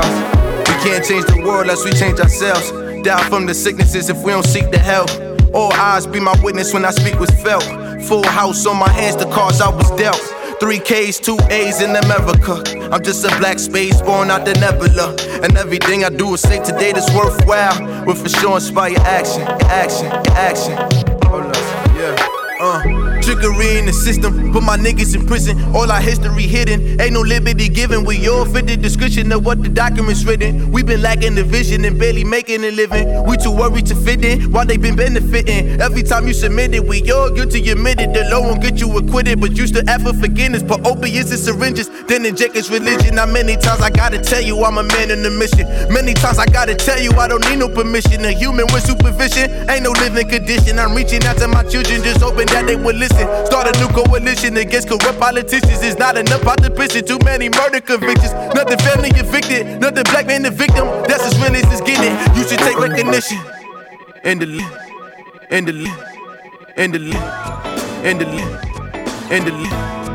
we 0.59 0.73
can't 0.81 1.03
change 1.03 1.25
the 1.25 1.43
world 1.45 1.63
unless 1.63 1.83
we 1.83 1.91
change 1.91 2.21
ourselves. 2.21 2.71
Die 3.03 3.29
from 3.29 3.45
the 3.45 3.53
sicknesses 3.53 4.09
if 4.09 4.23
we 4.23 4.31
don't 4.31 4.45
seek 4.45 4.71
the 4.71 4.79
help. 4.79 5.09
All 5.53 5.73
eyes 5.73 6.07
be 6.07 6.21
my 6.21 6.33
witness 6.41 6.73
when 6.73 6.85
I 6.85 6.91
speak 6.91 7.19
was 7.19 7.29
felt. 7.31 7.65
Full 8.03 8.25
house 8.27 8.65
on 8.65 8.77
my 8.77 8.89
hands, 8.89 9.17
the 9.17 9.25
cards 9.25 9.59
I 9.59 9.67
was 9.67 9.91
dealt. 9.99 10.21
Three 10.61 10.79
K's, 10.79 11.19
two 11.19 11.37
A's 11.49 11.81
in 11.81 11.93
America. 11.93 12.63
I'm 12.89 13.03
just 13.03 13.25
a 13.25 13.29
black 13.39 13.59
space 13.59 14.01
born 14.01 14.31
out 14.31 14.45
the 14.45 14.53
nebula. 14.53 15.15
And 15.43 15.57
everything 15.57 16.05
I 16.05 16.09
do 16.09 16.33
is 16.33 16.41
say 16.41 16.63
today 16.63 16.93
that's 16.93 17.13
worthwhile. 17.13 18.05
Will 18.05 18.15
for 18.15 18.29
sure 18.29 18.55
inspire 18.55 18.95
action, 18.99 19.41
action, 19.67 20.07
action. 20.31 20.77
Hold 21.27 21.43
up, 21.43 21.57
yeah. 21.93 22.15
Uh, 22.59 23.06
trickery 23.27 23.77
in 23.77 23.85
the 23.85 23.91
system, 23.91 24.53
put 24.53 24.63
my 24.63 24.77
niggas 24.77 25.13
in 25.13 25.27
prison. 25.27 25.59
All 25.75 25.91
our 25.91 25.99
history 25.99 26.43
hidden, 26.43 27.01
ain't 27.01 27.11
no 27.11 27.19
liberty 27.19 27.67
given. 27.67 28.05
We 28.05 28.25
all 28.29 28.45
fit 28.45 28.67
the 28.67 28.77
description 28.77 29.33
of 29.33 29.45
what 29.45 29.61
the 29.61 29.67
documents 29.67 30.23
written. 30.23 30.71
We 30.71 30.81
been 30.81 31.01
lacking 31.01 31.35
the 31.35 31.43
vision 31.43 31.83
and 31.83 31.99
barely 31.99 32.23
making 32.23 32.63
a 32.63 32.71
living. 32.71 33.25
We 33.25 33.35
too 33.35 33.51
worried 33.51 33.85
to 33.87 33.95
fit 33.95 34.23
in 34.23 34.53
while 34.53 34.65
they 34.65 34.77
been 34.77 34.95
benefiting. 34.95 35.81
Every 35.81 36.03
time 36.03 36.25
you 36.25 36.33
submit 36.33 36.73
it, 36.73 36.87
we 36.87 37.03
all 37.11 37.29
guilty 37.29 37.69
admitted. 37.69 38.13
The 38.13 38.29
law 38.31 38.47
won't 38.47 38.61
get 38.61 38.79
you 38.79 38.97
acquitted, 38.97 39.41
but 39.41 39.57
you 39.57 39.67
still 39.67 39.87
ask 39.89 40.05
for 40.05 40.13
forgiveness. 40.13 40.63
Put 40.63 40.87
opiates 40.87 41.31
and 41.31 41.39
syringes, 41.39 41.89
then 42.07 42.25
inject 42.25 42.55
his 42.55 42.71
religion. 42.71 43.15
Now 43.15 43.25
many 43.25 43.57
times 43.57 43.81
I 43.81 43.89
gotta 43.89 44.21
tell 44.21 44.41
you 44.41 44.63
I'm 44.63 44.77
a 44.77 44.83
man 44.83 45.11
in 45.11 45.21
the 45.21 45.31
mission. 45.31 45.67
Many 45.91 46.13
times 46.13 46.39
I 46.39 46.45
gotta 46.45 46.75
tell 46.75 47.01
you 47.01 47.11
I 47.19 47.27
don't 47.27 47.43
need 47.49 47.59
no 47.59 47.67
permission. 47.67 48.23
A 48.23 48.31
human 48.31 48.67
with 48.71 48.85
supervision 48.87 49.51
ain't 49.69 49.83
no 49.83 49.91
living 49.91 50.29
condition. 50.29 50.79
I'm 50.79 50.95
reaching 50.95 51.25
out 51.25 51.37
to 51.39 51.49
my 51.49 51.63
children, 51.63 52.01
just 52.03 52.21
hoping 52.21 52.47
that 52.47 52.65
they 52.67 52.77
will 52.77 52.95
listen. 52.95 53.16
Start 53.45 53.75
a 53.75 53.79
new 53.79 53.87
coalition 53.89 54.57
against 54.57 54.87
corrupt 54.87 55.19
politicians. 55.19 55.81
It's 55.81 55.97
not 55.97 56.17
enough 56.17 56.43
prison. 56.77 57.05
Too 57.05 57.19
many 57.25 57.49
murder 57.49 57.81
convictions. 57.81 58.33
Nothing 58.53 58.77
family 58.79 59.09
evicted. 59.15 59.81
Nothing 59.81 60.03
black 60.03 60.27
man 60.27 60.43
the 60.43 60.51
victim. 60.51 60.85
That's 61.09 61.25
as 61.25 61.35
real 61.41 61.55
as 61.55 61.65
it's 61.71 61.81
getting. 61.81 62.13
You 62.37 62.47
should 62.47 62.59
take 62.59 62.77
recognition. 62.77 63.39
In 64.23 64.39
the 64.39 64.45
lead. 64.45 64.71
in 65.49 65.65
the 65.65 65.73
lead. 65.73 65.99
in 66.77 66.91
the 66.91 66.99
lead. 66.99 67.23
in 68.05 68.17
the 68.19 68.25
lead. 68.25 69.31
in 69.31 69.45
the 69.45 69.51
Those 69.51 70.06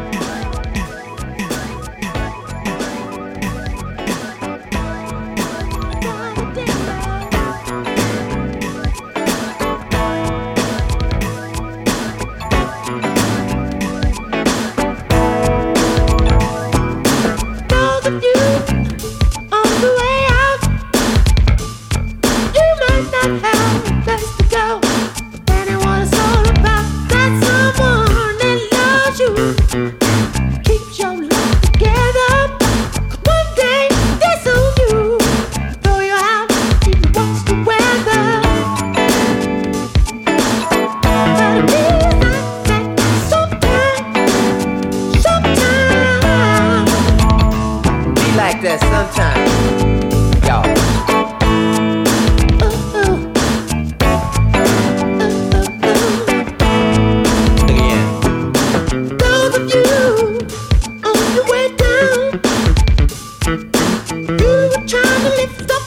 lift 65.36 65.70
up 65.70 65.81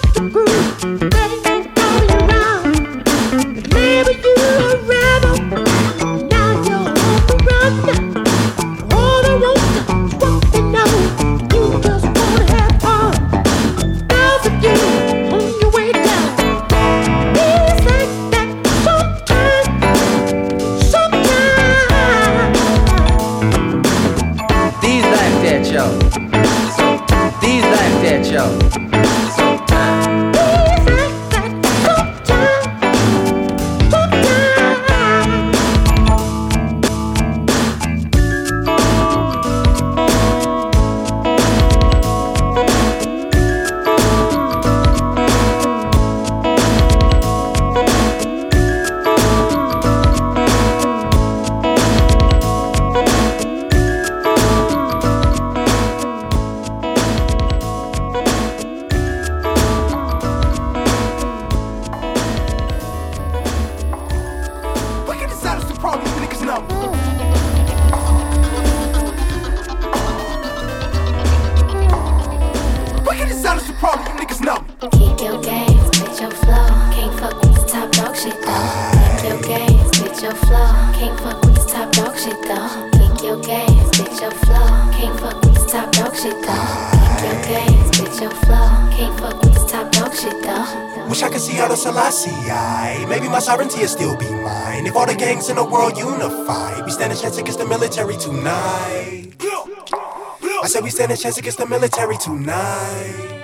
chance 101.26 101.40
against 101.40 101.58
the 101.58 101.66
military 101.66 102.18
tonight. 102.18 103.42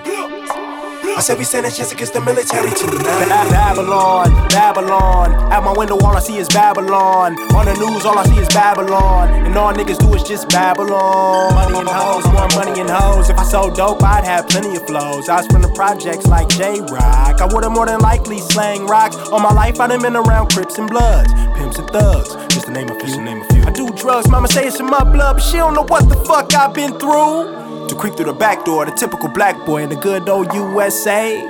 I 1.02 1.20
said 1.20 1.36
we 1.36 1.42
stand 1.42 1.66
a 1.66 1.70
chance 1.70 1.90
against 1.90 2.14
the 2.14 2.20
military 2.20 2.70
tonight. 2.70 3.26
Babylon, 3.50 4.30
Babylon. 4.50 5.34
At 5.50 5.64
my 5.64 5.74
window, 5.76 5.98
all 5.98 6.16
I 6.16 6.20
see 6.20 6.36
is 6.36 6.48
Babylon. 6.48 7.34
On 7.58 7.66
the 7.66 7.74
news, 7.74 8.04
all 8.06 8.16
I 8.16 8.24
see 8.24 8.38
is 8.38 8.46
Babylon. 8.50 9.30
And 9.30 9.58
all 9.58 9.74
niggas 9.74 9.98
do 9.98 10.14
is 10.14 10.22
just 10.22 10.48
Babylon. 10.48 11.54
Money 11.54 11.78
and 11.80 11.88
hoes, 11.88 12.24
more 12.26 12.46
money 12.54 12.80
and 12.80 12.88
hoes. 12.88 13.30
If 13.30 13.36
I 13.36 13.42
sold 13.42 13.74
dope, 13.74 14.00
I'd 14.04 14.22
have 14.22 14.48
plenty 14.48 14.76
of 14.76 14.86
flows. 14.86 15.28
I 15.28 15.38
was 15.38 15.48
from 15.48 15.62
the 15.62 15.72
projects 15.74 16.28
like 16.28 16.48
Jay 16.50 16.78
Rock. 16.78 17.42
I 17.42 17.48
would've 17.52 17.72
more 17.72 17.86
than 17.86 17.98
likely 17.98 18.38
slang 18.38 18.86
rocks. 18.86 19.16
All 19.16 19.40
my 19.40 19.52
life, 19.52 19.80
I 19.80 19.88
done 19.88 20.02
been 20.02 20.14
around 20.14 20.52
Crips 20.52 20.78
and 20.78 20.88
Bloods, 20.88 21.34
Pimps 21.58 21.80
and 21.80 21.90
Thugs. 21.90 22.32
Just 22.54 22.66
to 22.66 22.72
name 22.72 22.88
a 22.88 22.94
few. 22.94 23.02
Just 23.02 23.16
to 23.16 23.22
name 23.22 23.42
a 23.42 23.44
few. 23.52 23.62
I 23.64 23.72
do 23.72 23.90
drugs, 23.90 24.28
mama 24.28 24.46
say 24.46 24.68
it's 24.68 24.78
in 24.78 24.86
my 24.86 25.02
blood, 25.02 25.34
but 25.34 25.42
she 25.42 25.56
don't 25.56 25.74
know 25.74 25.82
what 25.82 26.08
the 26.08 26.16
fuck 26.24 26.54
I've 26.54 26.72
been 26.72 26.96
through. 27.00 27.61
To 27.88 27.94
creep 27.98 28.14
through 28.14 28.26
the 28.26 28.32
back 28.32 28.64
door, 28.64 28.86
the 28.86 28.92
typical 28.92 29.28
black 29.28 29.66
boy 29.66 29.82
in 29.82 29.88
the 29.88 29.96
good 29.96 30.28
old 30.28 30.52
USA. 30.54 31.40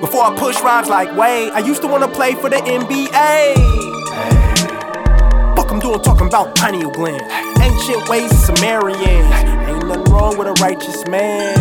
Before 0.00 0.22
I 0.22 0.36
push 0.36 0.60
rhymes 0.60 0.88
like 0.88 1.08
Wade, 1.16 1.50
I 1.52 1.58
used 1.58 1.82
to 1.82 1.88
wanna 1.88 2.08
play 2.08 2.34
for 2.34 2.48
the 2.48 2.56
NBA. 2.56 3.54
Fuck 5.56 5.72
I'm 5.72 5.80
doing 5.80 6.00
talking 6.00 6.26
about 6.26 6.54
pineal 6.54 6.90
gland. 6.90 7.22
Ancient 7.60 8.08
ways 8.08 8.48
of. 8.48 8.62
Ain't 8.62 9.86
nothing 9.86 10.12
wrong 10.12 10.38
with 10.38 10.46
a 10.46 10.52
righteous 10.62 11.06
man. 11.08 11.54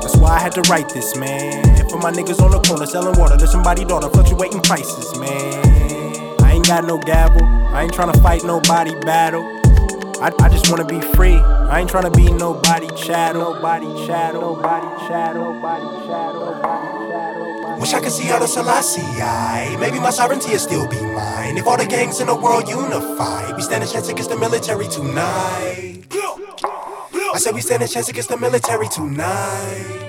That's 0.00 0.16
why 0.16 0.36
I 0.36 0.38
had 0.38 0.52
to 0.52 0.62
write 0.70 0.88
this, 0.90 1.16
man. 1.16 1.64
For 1.88 1.98
my 1.98 2.12
niggas 2.12 2.40
on 2.40 2.50
the 2.50 2.60
corner 2.60 2.86
selling 2.86 3.18
water 3.18 3.36
to 3.36 3.46
somebody 3.46 3.84
daughter, 3.84 4.08
fluctuating 4.10 4.60
prices, 4.60 5.18
man. 5.18 6.36
I 6.40 6.52
ain't 6.52 6.66
got 6.66 6.84
no 6.84 6.98
gavel. 6.98 7.44
I 7.44 7.82
ain't 7.82 7.92
tryna 7.92 8.20
fight 8.22 8.44
nobody 8.44 8.94
battle. 9.00 9.44
I, 10.20 10.32
I 10.40 10.48
just 10.48 10.70
wanna 10.70 10.84
be 10.84 11.00
free. 11.00 11.42
I 11.68 11.80
ain't 11.80 11.90
tryna 11.90 12.14
be 12.14 12.30
nobody 12.32 12.86
chattel. 12.96 13.54
Nobody 13.54 13.86
chattel. 14.06 14.40
Nobody 14.40 14.86
chattel. 15.06 15.52
Nobody 15.52 16.06
chattel. 16.06 16.40
Nobody 16.54 17.10
chattel. 17.10 17.80
Wish 17.80 17.92
I 17.92 18.00
could 18.00 18.12
see 18.12 18.30
out 18.30 18.40
of 18.40 18.48
Selassie. 18.48 19.02
I. 19.02 19.76
Maybe 19.80 19.98
my 19.98 20.10
sovereignty 20.10 20.52
will 20.52 20.60
still 20.60 20.86
be 20.88 21.00
mine. 21.00 21.56
If 21.56 21.66
all 21.66 21.76
the 21.76 21.84
gangs 21.84 22.20
in 22.20 22.28
the 22.28 22.36
world 22.36 22.68
unify, 22.68 23.52
we 23.56 23.62
stand 23.62 23.82
a 23.82 23.86
chance 23.86 24.08
against 24.08 24.30
the 24.30 24.36
military 24.38 24.86
tonight. 24.86 26.06
I 27.34 27.38
said 27.38 27.52
we 27.52 27.60
stand 27.60 27.82
a 27.82 27.88
chance 27.88 28.08
against 28.08 28.28
the 28.28 28.36
military 28.38 28.88
tonight. 28.88 30.06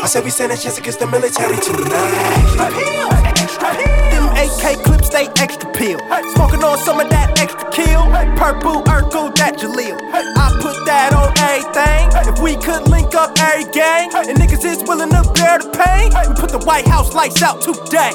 I 0.00 0.06
said 0.06 0.22
we 0.22 0.30
stand 0.30 0.52
a 0.52 0.56
chance 0.56 0.78
against 0.78 1.00
the 1.00 1.06
military 1.08 1.56
tonight. 1.56 2.78
AK 4.38 4.84
clips 4.84 5.08
stay 5.08 5.26
extra 5.42 5.68
peel. 5.72 5.98
Smoking 6.34 6.62
on 6.62 6.78
some 6.78 7.00
of 7.00 7.10
that 7.10 7.40
extra 7.40 7.68
kill. 7.72 8.06
Purple 8.38 8.82
Urkel, 8.86 9.34
that 9.34 9.58
Jaleel. 9.58 9.98
I 10.14 10.46
put 10.62 10.78
that 10.86 11.10
on 11.12 11.34
everything. 11.42 12.06
If 12.32 12.40
we 12.40 12.54
could 12.54 12.86
link 12.88 13.16
up 13.16 13.34
every 13.40 13.70
gang, 13.72 14.14
and 14.14 14.38
niggas 14.38 14.64
is 14.64 14.86
willing 14.86 15.10
to 15.10 15.22
bear 15.34 15.58
the 15.58 15.68
pain, 15.74 16.14
we 16.28 16.34
put 16.38 16.50
the 16.50 16.62
White 16.64 16.86
House 16.86 17.14
lights 17.14 17.42
out 17.42 17.60
today. 17.60 18.14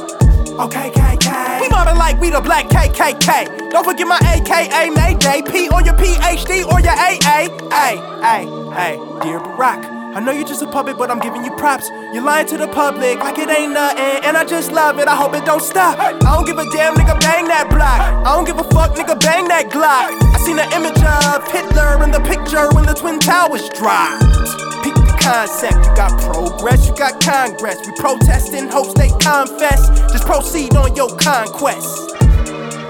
Okay, 0.56 0.91
KK. 0.91 1.60
We 1.60 1.68
mobbing 1.68 1.98
like 1.98 2.20
we 2.22 2.30
the 2.30 2.40
black 2.40 2.70
KKK. 2.70 3.72
Don't 3.72 3.84
forget 3.84 4.08
my 4.08 4.20
AKA 4.24 4.91
Mayday. 4.91 5.41
P 5.52 5.68
or 5.70 5.82
your 5.82 5.95
PhD 5.95 6.64
or 6.72 6.80
your 6.80 6.95
AA. 6.95 7.52
Hey, 7.68 7.98
hey, 8.24 8.45
hey, 8.72 8.95
dear 9.24 9.40
Barack. 9.40 9.93
I 10.15 10.19
know 10.19 10.31
you're 10.31 10.45
just 10.45 10.61
a 10.61 10.68
puppet, 10.68 10.95
but 10.95 11.10
I'm 11.10 11.18
giving 11.18 11.44
you 11.44 11.49
props. 11.57 11.90
You're 12.14 12.22
lying 12.22 12.45
to 12.48 12.57
the 12.57 12.68
public 12.68 13.18
like 13.18 13.40
it 13.40 13.49
ain't 13.49 13.73
nothing, 13.73 14.22
and 14.23 14.38
I 14.38 14.45
just 14.45 14.72
love 14.72 14.99
it. 14.99 15.07
I 15.07 15.15
hope 15.15 15.34
it 15.34 15.44
don't 15.44 15.61
stop. 15.61 15.98
I 15.98 16.11
don't 16.14 16.45
give 16.45 16.60
a 16.60 16.69
damn, 16.69 16.94
nigga, 16.94 17.19
bang 17.19 17.48
that 17.48 17.68
block. 17.68 17.98
I 17.98 18.35
don't 18.35 18.45
give 18.45 18.60
a 18.60 18.64
fuck, 18.64 18.94
nigga, 18.94 19.19
bang 19.19 19.48
that 19.48 19.72
Glock. 19.73 20.14
I 20.14 20.38
seen 20.45 20.57
the 20.57 20.69
image 20.77 21.02
of 21.02 21.49
Hitler 21.49 22.03
in 22.03 22.11
the 22.11 22.22
picture 22.30 22.69
when 22.76 22.85
the 22.85 22.94
Twin 22.94 23.18
Towers 23.18 23.68
dropped. 23.69 24.22
Peep 24.85 24.94
the 24.94 25.18
concept, 25.19 25.81
you 25.81 25.95
got 25.98 26.14
progress, 26.22 26.88
you 26.88 26.94
got 26.94 27.19
Congress. 27.19 27.81
We 27.81 27.94
protest 27.98 28.53
in 28.53 28.69
hopes 28.69 28.94
they 28.94 29.10
confess. 29.18 29.90
Just 30.14 30.26
proceed 30.26 30.76
on 30.76 30.95
your 30.95 31.10
conquest. 31.18 32.14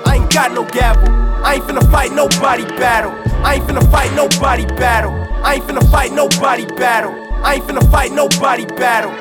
I 0.04 0.20
ain't 0.20 0.34
got 0.34 0.52
no 0.52 0.66
gavel. 0.76 1.08
I 1.40 1.56
ain't 1.56 1.64
finna 1.64 1.90
fight 1.90 2.12
nobody 2.12 2.66
battle. 2.76 3.16
I 3.46 3.56
ain't 3.56 3.64
finna 3.64 3.90
fight 3.90 4.12
nobody 4.12 4.66
battle. 4.76 5.23
I 5.44 5.56
ain't 5.56 5.66
finna 5.66 5.92
fight 5.92 6.14
nobody 6.14 6.66
battle. 6.66 7.12
I 7.44 7.56
ain't 7.56 7.66
finna 7.66 7.92
fight 7.92 8.14
nobody 8.14 8.66
battle. 8.66 9.12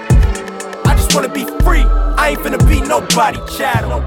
I 0.87 0.95
just 0.95 1.15
wanna 1.15 1.29
be 1.29 1.45
free. 1.65 1.83
I 1.83 2.31
ain't 2.31 2.41
finna 2.41 2.67
be 2.69 2.81
nobody 2.81 3.39
chattel. 3.57 4.01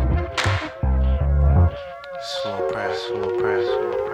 Slow 2.22 2.70
press, 2.72 3.02
slow 3.08 3.38
press, 3.38 3.66
slow 3.66 3.92
press. 3.92 4.05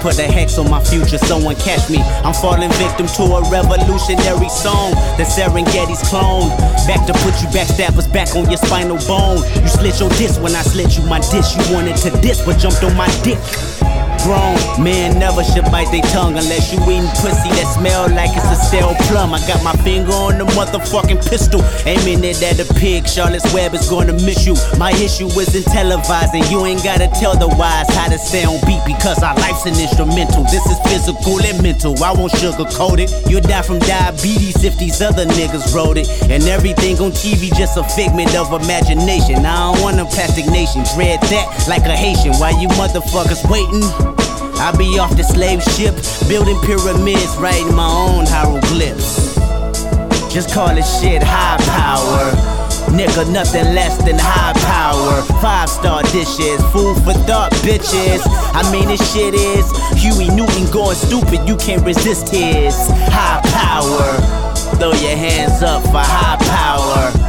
Put 0.00 0.18
a 0.18 0.24
hex 0.24 0.58
on 0.58 0.70
my 0.70 0.82
future, 0.82 1.18
someone 1.18 1.56
catch 1.56 1.88
me. 1.90 2.00
I'm 2.24 2.34
falling 2.34 2.72
victim 2.80 3.06
to 3.06 3.22
a 3.36 3.40
revolutionary 3.50 4.48
song. 4.48 4.92
The 5.16 5.24
Serengeti's 5.24 6.02
clone. 6.08 6.48
Back 6.88 7.06
to 7.06 7.12
put 7.20 7.36
you 7.40 7.48
backstabbers 7.52 8.10
back 8.12 8.34
on 8.34 8.48
your 8.48 8.58
spinal 8.58 8.98
bone. 9.06 9.44
You 9.62 9.68
slit 9.68 10.00
your 10.00 10.10
disc 10.10 10.40
when 10.42 10.54
I 10.54 10.62
slit 10.62 10.96
you 10.96 11.04
my 11.04 11.20
dish. 11.20 11.56
You 11.56 11.74
wanted 11.74 11.96
to 11.98 12.10
diss, 12.20 12.44
but 12.44 12.58
jumped 12.58 12.82
on 12.82 12.96
my 12.96 13.08
dick. 13.22 13.38
Grown 14.24 14.60
men 14.82 15.18
never 15.18 15.44
should 15.44 15.64
bite 15.72 15.90
their 15.92 16.02
tongue 16.12 16.36
unless 16.36 16.72
you 16.72 16.80
eating 16.88 17.08
pussy 17.20 17.48
that 17.56 17.68
smell 17.76 18.08
like 18.10 18.30
it's 18.36 18.48
a 18.48 18.56
stale 18.56 18.94
plum. 19.08 19.32
I 19.32 19.40
got 19.46 19.62
my 19.64 19.72
finger 19.84 20.12
on 20.12 20.38
the 20.38 20.46
motherfucking 20.56 21.20
pistol, 21.28 21.60
aiming 21.84 22.24
it 22.24 22.42
at 22.42 22.60
a 22.60 22.66
pig. 22.74 23.08
Charlotte's 23.08 23.48
Web 23.52 23.74
is 23.74 23.88
gonna 23.88 24.12
miss 24.12 24.46
you. 24.46 24.56
My 24.78 24.92
issue 24.92 25.28
isn't 25.28 25.64
televising. 25.72 26.44
You 26.50 26.66
ain't 26.66 26.84
gotta 26.84 27.08
tell 27.20 27.36
the 27.36 27.48
wise 27.48 27.88
how 27.94 28.08
to 28.08 28.18
stay 28.18 28.44
on 28.44 28.60
beat 28.66 28.80
because 28.84 29.22
our 29.22 29.36
life's 29.36 29.64
an 29.64 29.76
instrumental. 29.80 30.44
This 30.44 30.64
is 30.66 30.78
physical 30.88 31.40
and 31.40 31.62
mental. 31.62 31.96
I 32.02 32.12
won't 32.12 32.32
sugarcoat 32.32 33.00
it. 33.00 33.12
You'll 33.28 33.44
die 33.44 33.62
from 33.62 33.78
diabetes 33.80 34.64
if 34.64 34.76
these 34.78 35.00
other 35.00 35.24
niggas 35.24 35.74
wrote 35.74 35.96
it. 35.96 36.08
And 36.28 36.42
everything 36.44 36.98
on 37.00 37.12
TV 37.12 37.52
just 37.56 37.76
a 37.76 37.84
figment 37.96 38.34
of 38.36 38.52
imagination. 38.52 39.44
I 39.44 39.72
don't 39.72 39.82
want 39.82 40.00
a 40.00 40.04
plastic 40.04 40.46
nation. 40.46 40.84
Dread 40.94 41.20
that 41.32 41.46
like 41.68 41.84
a 41.84 41.96
Haitian. 41.96 42.34
While 42.40 42.56
you 42.60 42.68
motherfuckers 42.80 43.44
waiting. 43.48 44.09
I 44.60 44.76
be 44.76 44.98
off 44.98 45.16
the 45.16 45.24
slave 45.24 45.62
ship, 45.62 45.96
building 46.28 46.60
pyramids, 46.60 47.34
writing 47.38 47.74
my 47.74 47.88
own 47.88 48.26
hieroglyphs. 48.26 49.34
Just 50.32 50.52
call 50.52 50.76
it 50.76 50.84
shit 50.84 51.22
high 51.24 51.56
power. 51.64 52.60
Nigga, 52.92 53.32
nothing 53.32 53.74
less 53.74 53.96
than 54.04 54.16
high 54.18 54.52
power. 54.60 55.22
Five 55.40 55.70
star 55.70 56.02
dishes, 56.12 56.60
food 56.72 56.96
for 57.04 57.14
thought, 57.24 57.52
bitches. 57.64 58.20
I 58.52 58.70
mean, 58.70 58.86
this 58.88 59.00
shit 59.14 59.32
is 59.32 59.64
Huey 59.96 60.28
Newton 60.28 60.70
going 60.70 60.96
stupid, 60.96 61.48
you 61.48 61.56
can't 61.56 61.82
resist 61.82 62.28
his 62.28 62.74
high 63.08 63.40
power. 63.56 64.50
Throw 64.76 64.92
your 64.92 65.16
hands 65.16 65.62
up 65.62 65.82
for 65.84 66.04
high 66.04 66.36
power. 66.36 67.19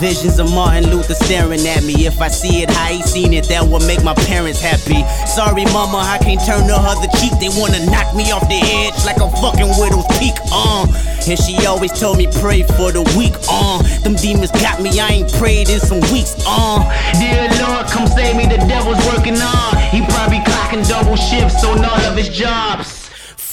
Visions 0.00 0.38
of 0.38 0.50
Martin 0.50 0.90
Luther 0.90 1.14
staring 1.14 1.66
at 1.66 1.84
me. 1.84 2.06
If 2.06 2.20
I 2.20 2.28
see 2.28 2.62
it 2.62 2.70
how 2.70 2.86
he 2.88 3.02
seen 3.02 3.32
it, 3.32 3.48
that 3.48 3.62
will 3.62 3.80
make 3.86 4.02
my 4.02 4.14
parents 4.14 4.60
happy. 4.60 5.04
Sorry, 5.26 5.64
mama, 5.66 5.98
I 5.98 6.18
can't 6.18 6.40
turn 6.44 6.66
the 6.66 6.76
other 6.76 7.08
cheek. 7.18 7.32
They 7.40 7.48
wanna 7.60 7.84
knock 7.86 8.14
me 8.14 8.30
off 8.32 8.48
the 8.48 8.60
edge 8.60 8.98
like 9.04 9.18
a 9.18 9.30
fucking 9.40 9.70
widow's 9.78 10.06
peak. 10.18 10.34
Uh. 10.52 10.86
And 11.26 11.38
she 11.38 11.66
always 11.66 11.92
told 11.92 12.18
me 12.18 12.26
pray 12.40 12.62
for 12.62 12.92
the 12.92 13.02
weak. 13.16 13.34
Uh. 13.48 13.82
Them 14.02 14.14
demons 14.16 14.50
got 14.50 14.80
me. 14.82 14.98
I 15.00 15.22
ain't 15.22 15.32
prayed 15.34 15.68
in 15.68 15.80
some 15.80 16.00
weeks. 16.12 16.34
Uh. 16.46 16.82
Dear 17.18 17.48
Lord, 17.62 17.86
come 17.86 18.06
save 18.06 18.36
me. 18.36 18.46
The 18.46 18.58
devil's 18.66 19.00
working 19.14 19.38
on. 19.40 19.76
He 19.94 20.04
probably 20.12 20.40
clocking 20.44 20.86
double 20.88 21.16
shifts 21.16 21.64
on 21.64 21.84
all 21.84 22.02
of 22.04 22.16
his 22.16 22.28
jobs 22.28 23.03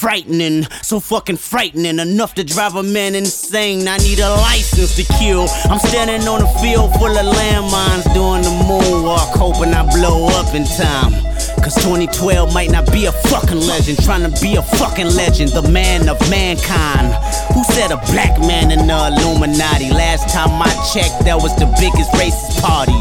frightening, 0.02 0.64
so 0.82 0.98
fucking 0.98 1.36
frightening, 1.36 2.00
enough 2.00 2.34
to 2.34 2.42
drive 2.42 2.74
a 2.74 2.82
man 2.82 3.14
insane. 3.14 3.86
I 3.86 3.98
need 3.98 4.18
a 4.18 4.30
license 4.30 4.96
to 4.96 5.04
kill. 5.14 5.46
I'm 5.70 5.78
standing 5.78 6.26
on 6.26 6.42
a 6.42 6.50
field 6.58 6.92
full 6.98 7.06
of 7.06 7.26
landmines, 7.38 8.02
doing 8.12 8.42
the 8.42 8.50
moonwalk, 8.66 9.30
hoping 9.38 9.72
I 9.72 9.86
blow 9.94 10.26
up 10.34 10.56
in 10.56 10.64
time. 10.64 11.14
Cause 11.62 11.76
2012 11.86 12.52
might 12.52 12.72
not 12.72 12.90
be 12.90 13.06
a 13.06 13.12
fucking 13.30 13.60
legend, 13.60 14.02
trying 14.02 14.26
to 14.26 14.42
be 14.42 14.56
a 14.56 14.62
fucking 14.62 15.14
legend, 15.14 15.52
the 15.52 15.62
man 15.70 16.08
of 16.08 16.18
mankind. 16.28 17.14
Who 17.54 17.62
said 17.62 17.92
a 17.92 17.98
black 18.10 18.40
man 18.40 18.72
in 18.72 18.88
the 18.88 18.98
Illuminati? 19.06 19.90
Last 19.90 20.34
time 20.34 20.50
I 20.60 20.74
checked, 20.90 21.22
that 21.26 21.38
was 21.38 21.54
the 21.54 21.70
biggest 21.78 22.10
racist 22.18 22.58
party. 22.58 22.98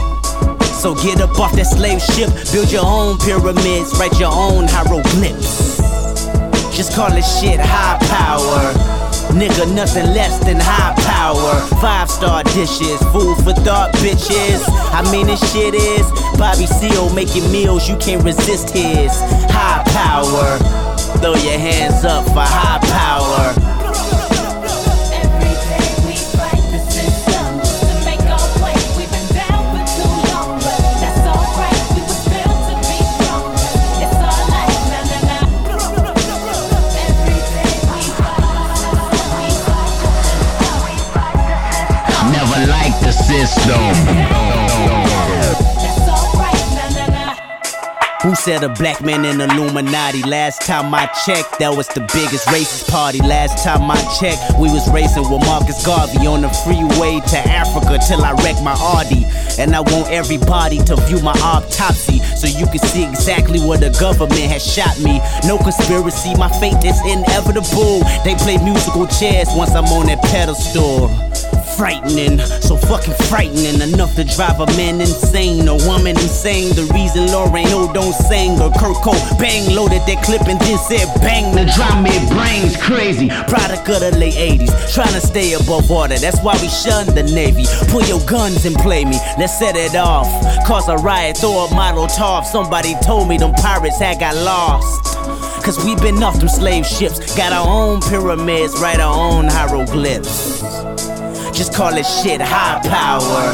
So 0.78 0.94
get 0.94 1.20
up 1.20 1.34
off 1.40 1.54
that 1.54 1.66
slave 1.66 2.00
ship, 2.00 2.30
build 2.54 2.72
your 2.72 2.86
own 2.86 3.18
pyramids, 3.18 3.98
write 3.98 4.20
your 4.20 4.32
own 4.32 4.68
hieroglyphs. 4.70 5.91
Just 6.82 6.96
call 6.96 7.12
this 7.12 7.40
shit 7.40 7.60
high 7.60 8.00
power. 8.10 8.74
Nigga, 9.38 9.72
nothing 9.72 10.16
less 10.16 10.44
than 10.44 10.58
high 10.60 10.96
power. 11.04 11.62
Five 11.80 12.10
star 12.10 12.44
dishes, 12.44 12.98
food 13.14 13.38
for 13.44 13.54
thought, 13.54 13.94
bitches. 14.02 14.64
I 14.92 15.08
mean, 15.12 15.28
this 15.28 15.40
shit 15.54 15.76
is 15.76 16.10
Bobby 16.40 16.66
Seale 16.66 17.14
making 17.14 17.52
meals, 17.52 17.88
you 17.88 17.96
can't 17.98 18.24
resist 18.24 18.72
his 18.72 19.12
high 19.52 19.84
power. 19.94 20.58
Throw 21.20 21.36
your 21.36 21.60
hands 21.60 22.04
up 22.04 22.26
for 22.26 22.42
high 22.42 22.80
power. 22.80 23.71
System. 43.32 43.80
Who 48.24 48.36
said 48.36 48.64
a 48.64 48.70
black 48.70 49.02
man 49.02 49.26
in 49.26 49.42
Illuminati? 49.42 50.22
Last 50.24 50.62
time 50.62 50.94
I 50.94 51.08
checked, 51.26 51.58
that 51.58 51.74
was 51.76 51.88
the 51.88 52.02
biggest 52.14 52.46
racist 52.54 52.92
party. 52.92 53.18
Last 53.18 53.64
time 53.64 53.90
I 53.90 53.98
checked, 54.20 54.60
we 54.60 54.70
was 54.70 54.86
racing 54.92 55.24
with 55.32 55.42
Marcus 55.48 55.84
Garvey 55.84 56.28
on 56.28 56.42
the 56.42 56.50
freeway 56.62 57.18
to 57.32 57.38
Africa 57.50 57.98
till 58.06 58.22
I 58.22 58.34
wrecked 58.44 58.62
my 58.62 58.76
Audi. 58.78 59.26
And 59.58 59.74
I 59.74 59.82
want 59.82 60.12
everybody 60.12 60.78
to 60.86 60.96
view 61.08 61.20
my 61.24 61.34
autopsy 61.42 62.20
so 62.36 62.46
you 62.46 62.68
can 62.68 62.80
see 62.80 63.08
exactly 63.08 63.60
where 63.60 63.80
the 63.80 63.90
government 63.98 64.52
has 64.54 64.62
shot 64.62 65.00
me. 65.00 65.18
No 65.48 65.58
conspiracy, 65.58 66.36
my 66.36 66.52
fate 66.60 66.84
is 66.84 67.00
inevitable. 67.08 68.04
They 68.22 68.36
play 68.36 68.62
musical 68.62 69.08
chairs 69.08 69.48
once 69.56 69.72
I'm 69.72 69.90
on 69.98 70.06
that 70.08 70.22
pedestal 70.30 71.10
frightening, 71.78 72.40
so 72.62 72.76
fucking 72.78 73.14
frightening 73.28 73.82
enough 73.82 74.16
to 74.16 74.24
drive 74.24 74.60
a 74.60 74.66
man 74.78 75.02
insane, 75.02 75.68
a 75.68 75.76
woman 75.88 76.18
insane. 76.18 76.74
The 76.76 76.90
reason 76.94 77.28
Lauren 77.28 77.68
O 77.70 77.92
don't 77.94 78.14
sing 78.14 78.60
or 78.60 78.72
Kurt 78.72 78.98
bang 79.40 79.74
loaded 79.76 80.02
that 80.08 80.24
clip 80.24 80.48
and 80.48 80.60
then 80.60 80.78
said 80.78 81.08
bang. 81.22 81.54
The 81.56 81.66
drum 81.76 82.06
it 82.08 82.24
brains 82.30 82.78
crazy. 82.78 83.30
Product 83.48 83.88
of 83.90 84.00
the 84.02 84.12
late 84.18 84.36
80s, 84.36 84.94
trying 84.94 85.14
to 85.14 85.22
stay 85.22 85.54
above 85.54 85.90
water. 85.90 86.18
That's 86.18 86.40
why 86.42 86.54
we 86.62 86.68
shun 86.68 87.08
the 87.16 87.24
Navy. 87.24 87.66
Pull 87.90 88.04
your 88.04 88.22
guns 88.26 88.66
and 88.66 88.76
play 88.78 89.06
me. 89.06 89.18
Let's 89.38 89.58
set 89.58 89.76
it 89.76 89.96
off. 89.96 90.28
Cause 90.66 90.88
a 90.90 90.98
riot, 90.98 91.38
throw 91.38 91.66
a 91.66 91.68
Molotov. 91.70 92.46
Somebody 92.46 92.96
told 93.04 93.28
me 93.28 93.38
them 93.38 93.54
pirates 93.54 94.00
had 94.00 94.20
got 94.20 94.36
lost. 94.36 95.12
Cause 95.64 95.84
we 95.86 95.96
been 95.96 96.22
off 96.24 96.40
them 96.40 96.50
slave 96.50 96.86
ships. 96.86 97.36
Got 97.36 97.54
our 97.54 97.68
own 97.68 98.02
pyramids, 98.02 98.80
write 98.80 99.00
our 99.00 99.14
own 99.14 99.46
hieroglyphs. 99.46 100.61
Just 101.62 101.76
call 101.76 101.96
it 101.96 102.08
shit 102.08 102.42
high 102.42 102.82
power. 102.90 103.54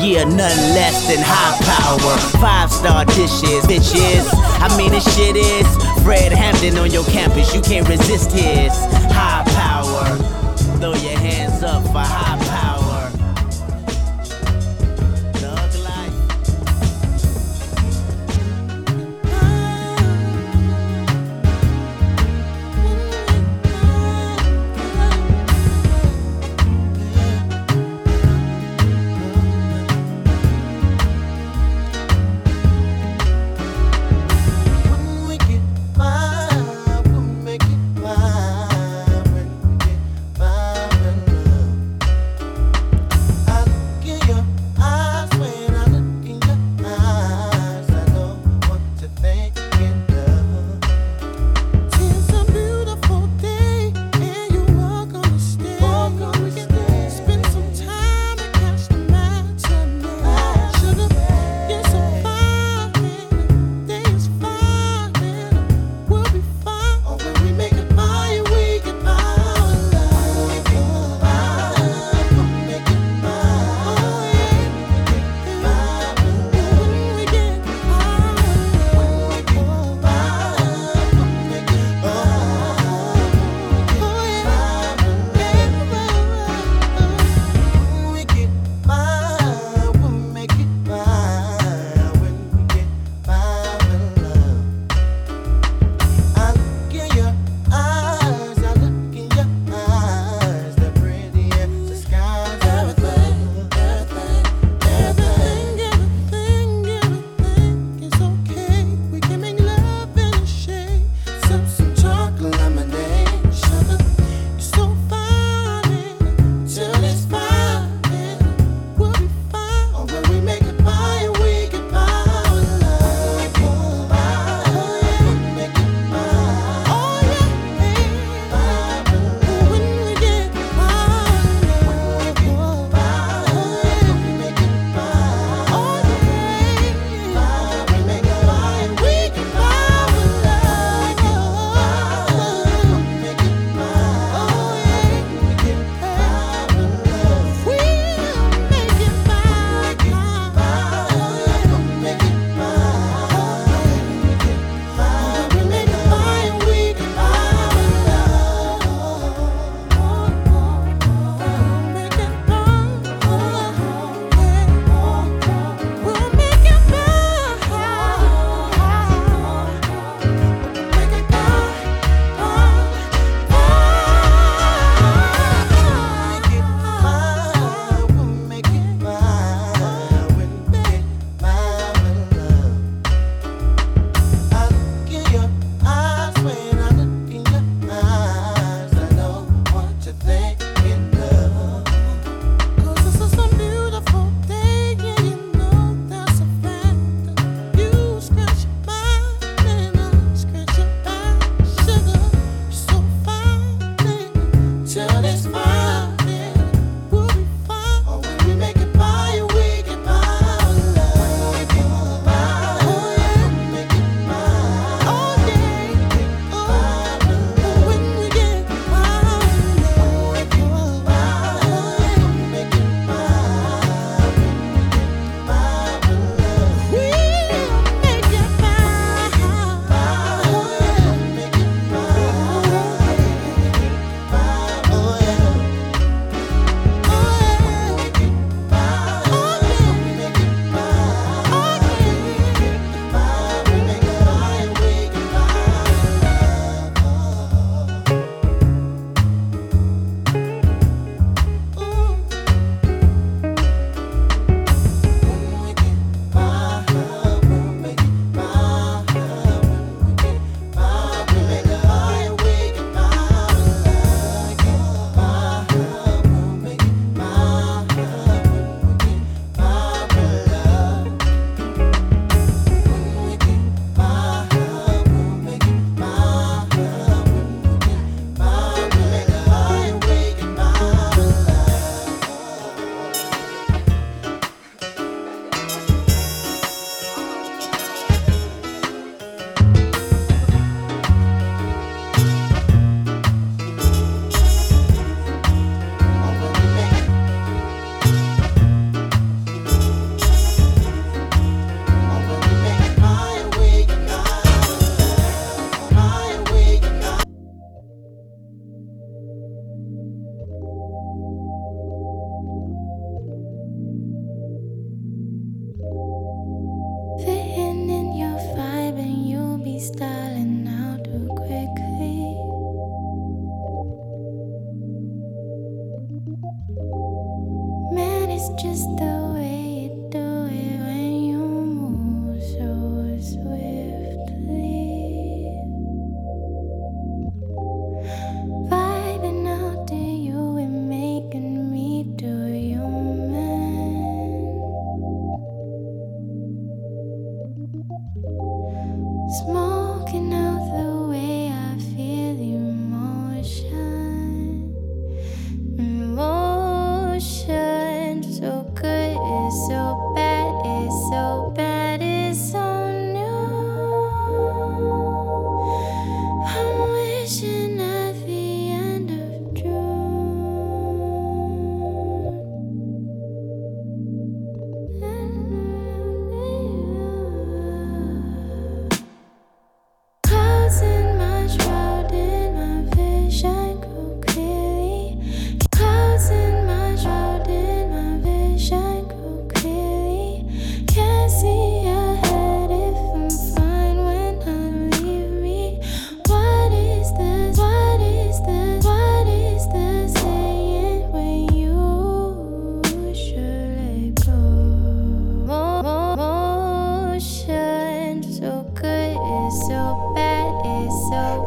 Yeah, 0.00 0.22
nothing 0.22 0.62
less 0.78 1.08
than 1.08 1.18
high 1.18 1.58
power. 1.66 2.16
Five 2.40 2.70
star 2.70 3.04
dishes, 3.04 3.66
bitches. 3.66 4.30
I 4.62 4.72
mean, 4.78 4.92
this 4.92 5.02
shit 5.16 5.34
is 5.34 5.66
Fred 6.04 6.30
Hampton 6.30 6.78
on 6.78 6.92
your 6.92 7.02
campus. 7.06 7.52
You 7.52 7.60
can't 7.60 7.88
resist 7.88 8.30
his 8.30 8.72
high 9.10 9.42
power. 9.58 10.16
Throw 10.78 10.94
your 10.94 11.18
hands 11.18 11.64
up 11.64 11.82
for 11.86 11.98
high 11.98 12.31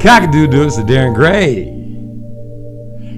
it's 0.06 0.14
so 0.14 0.20
Cockadoo 0.22 0.52
does 0.52 0.76
to 0.76 0.84
Darren 0.84 1.16
Gray. 1.16 1.72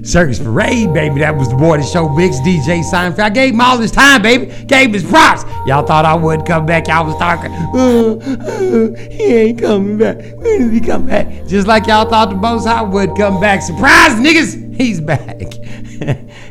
Circus 0.04 0.40
Parade, 0.40 0.94
baby. 0.94 1.20
That 1.20 1.36
was 1.36 1.50
the 1.50 1.58
boy 1.58 1.78
that 1.78 1.86
showed 1.86 2.16
Biggs, 2.16 2.40
DJ 2.40 2.82
Seinfeld. 2.82 3.20
I 3.20 3.30
gave 3.30 3.54
him 3.54 3.60
all 3.60 3.78
his 3.78 3.92
time, 3.92 4.22
baby. 4.22 4.46
Gave 4.66 4.94
his 4.94 5.04
props. 5.04 5.44
Y'all 5.66 5.86
thought 5.86 6.06
I 6.06 6.16
wouldn't 6.16 6.48
come 6.48 6.66
back. 6.66 6.88
Y'all 6.88 7.06
was 7.06 7.18
talking. 7.18 7.52
Uh, 7.52 8.16
uh, 8.16 8.96
he 9.12 9.24
ain't 9.34 9.60
coming 9.60 9.98
back. 9.98 10.18
When 10.38 10.62
is 10.62 10.72
he 10.72 10.80
come 10.80 11.08
back? 11.08 11.46
Just 11.46 11.68
like 11.68 11.88
y'all 11.88 12.10
thought 12.10 12.30
the 12.30 12.36
Most 12.36 12.66
High 12.66 12.84
would 12.84 13.18
come 13.18 13.42
back. 13.42 13.62
Surprise, 13.62 14.14
niggas. 14.14 14.76
He's 14.78 15.02
back. 15.02 15.42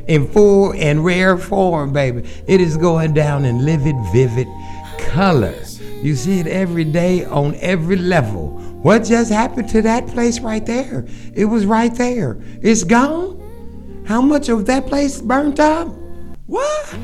in 0.07 0.29
full 0.29 0.75
and 0.75 1.03
rare 1.03 1.39
form, 1.39 1.93
baby. 1.93 2.29
It 2.47 2.61
is 2.61 2.77
going 2.77 3.15
down 3.15 3.47
in 3.47 3.65
livid, 3.65 3.97
vivid 4.13 4.49
colors. 4.99 5.81
You 6.03 6.15
see 6.15 6.41
it 6.41 6.47
every 6.47 6.85
day 6.85 7.25
on 7.25 7.55
every 7.57 7.97
level. 7.97 8.63
What 8.87 9.03
just 9.03 9.33
happened 9.33 9.69
to 9.71 9.83
that 9.83 10.07
place 10.07 10.39
right 10.39 10.65
there? 10.65 11.07
It 11.35 11.47
was 11.47 11.67
right 11.67 11.93
there. 11.93 12.37
It's 12.63 12.85
gone. 12.85 14.05
How 14.07 14.21
much 14.21 14.49
of 14.49 14.65
that 14.67 14.87
place 14.87 15.21
burnt 15.21 15.59
up? 15.59 15.89
What? 16.47 16.97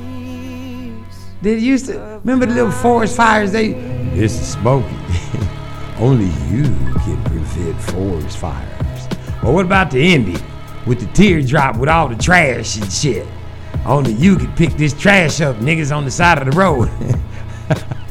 Did 1.42 1.60
used 1.60 1.86
to 1.86 1.98
remember 2.22 2.46
the 2.46 2.54
little 2.54 2.70
forest 2.70 3.16
fires? 3.16 3.50
They 3.50 3.72
this 4.14 4.40
is 4.40 4.52
smoky. 4.52 4.94
Only 5.98 6.26
you 6.54 6.62
can 7.02 7.20
prevent 7.24 7.82
forest 7.82 8.38
fires. 8.38 9.08
Or 9.42 9.52
what 9.52 9.64
about 9.64 9.90
the 9.90 10.14
Indian 10.14 10.40
with 10.86 11.00
the 11.00 11.12
teardrop 11.14 11.78
with 11.78 11.88
all 11.88 12.06
the 12.06 12.14
trash 12.14 12.76
and 12.76 12.92
shit? 12.92 13.26
Only 13.84 14.12
you 14.12 14.36
can 14.36 14.54
pick 14.54 14.74
this 14.74 14.92
trash 14.92 15.40
up, 15.40 15.56
niggas 15.56 15.92
on 15.92 16.04
the 16.04 16.12
side 16.12 16.38
of 16.38 16.48
the 16.48 16.56
road. 16.56 16.88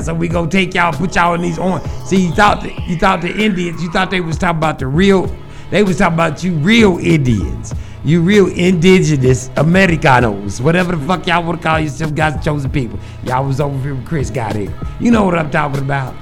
So 0.00 0.14
we 0.14 0.28
gonna 0.28 0.50
take 0.50 0.74
y'all, 0.74 0.92
put 0.92 1.14
y'all 1.14 1.34
in 1.34 1.42
these 1.42 1.58
on. 1.58 1.86
See, 2.06 2.26
you 2.26 2.32
thought 2.32 2.62
the, 2.62 2.72
you 2.86 2.96
thought 2.96 3.20
the 3.20 3.34
Indians, 3.36 3.82
you 3.82 3.90
thought 3.90 4.10
they 4.10 4.20
was 4.20 4.38
talking 4.38 4.58
about 4.58 4.78
the 4.78 4.86
real. 4.86 5.34
They 5.70 5.82
was 5.82 5.98
talking 5.98 6.14
about 6.14 6.44
you 6.44 6.52
real 6.54 6.98
Indians, 6.98 7.74
you 8.04 8.20
real 8.20 8.48
indigenous 8.48 9.48
Americanos, 9.56 10.60
whatever 10.60 10.94
the 10.94 11.06
fuck 11.06 11.26
y'all 11.26 11.42
want 11.42 11.60
to 11.60 11.66
call 11.66 11.80
yourself, 11.80 12.14
God's 12.14 12.44
chosen 12.44 12.70
people. 12.70 12.98
Y'all 13.24 13.46
was 13.46 13.60
over 13.60 13.78
here 13.82 13.94
when 13.94 14.04
Chris 14.04 14.30
got 14.30 14.54
here. 14.54 14.72
You 15.00 15.10
know 15.10 15.24
what 15.24 15.38
I'm 15.38 15.50
talking 15.50 15.80
about. 15.80 16.14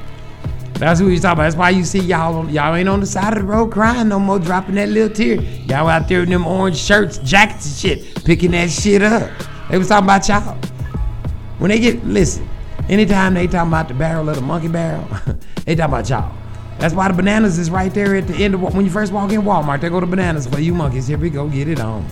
That's 0.74 1.00
what 1.00 1.10
he's 1.10 1.20
talking 1.20 1.34
about. 1.34 1.42
That's 1.42 1.56
why 1.56 1.70
you 1.70 1.84
see 1.84 1.98
y'all 1.98 2.48
y'all 2.48 2.74
ain't 2.74 2.88
on 2.88 3.00
the 3.00 3.06
side 3.06 3.36
of 3.36 3.40
the 3.40 3.44
road 3.46 3.70
crying 3.70 4.08
no 4.08 4.18
more, 4.18 4.38
dropping 4.38 4.76
that 4.76 4.88
little 4.88 5.14
tear. 5.14 5.40
Y'all 5.40 5.88
out 5.88 6.08
there 6.08 6.22
in 6.22 6.30
them 6.30 6.46
orange 6.46 6.78
shirts, 6.78 7.18
jackets 7.18 7.66
and 7.66 7.76
shit, 7.76 8.24
picking 8.24 8.52
that 8.52 8.70
shit 8.70 9.02
up. 9.02 9.30
They 9.70 9.76
was 9.76 9.88
talking 9.88 10.06
about 10.06 10.26
y'all. 10.26 10.56
When 11.58 11.68
they 11.68 11.78
get 11.78 12.04
listen, 12.06 12.48
anytime 12.90 13.34
they 13.34 13.46
talking 13.46 13.68
about 13.68 13.88
the 13.88 13.94
barrel 13.94 14.28
of 14.28 14.36
the 14.36 14.42
monkey 14.42 14.68
barrel, 14.68 15.06
they 15.64 15.74
talking 15.74 15.94
about 15.94 16.08
y'all. 16.10 16.34
That's 16.78 16.94
why 16.94 17.08
the 17.08 17.14
bananas 17.14 17.58
is 17.58 17.70
right 17.70 17.92
there 17.92 18.16
at 18.16 18.26
the 18.26 18.34
end 18.34 18.54
of 18.54 18.62
when 18.62 18.84
you 18.84 18.90
first 18.90 19.12
walk 19.12 19.32
in 19.32 19.42
Walmart. 19.42 19.80
They 19.82 19.90
go 19.90 20.00
to 20.00 20.06
bananas 20.06 20.46
for 20.46 20.60
you 20.60 20.74
monkeys. 20.74 21.06
Here 21.06 21.18
we 21.18 21.30
go, 21.30 21.46
get 21.48 21.68
it 21.68 21.78
on. 21.78 22.06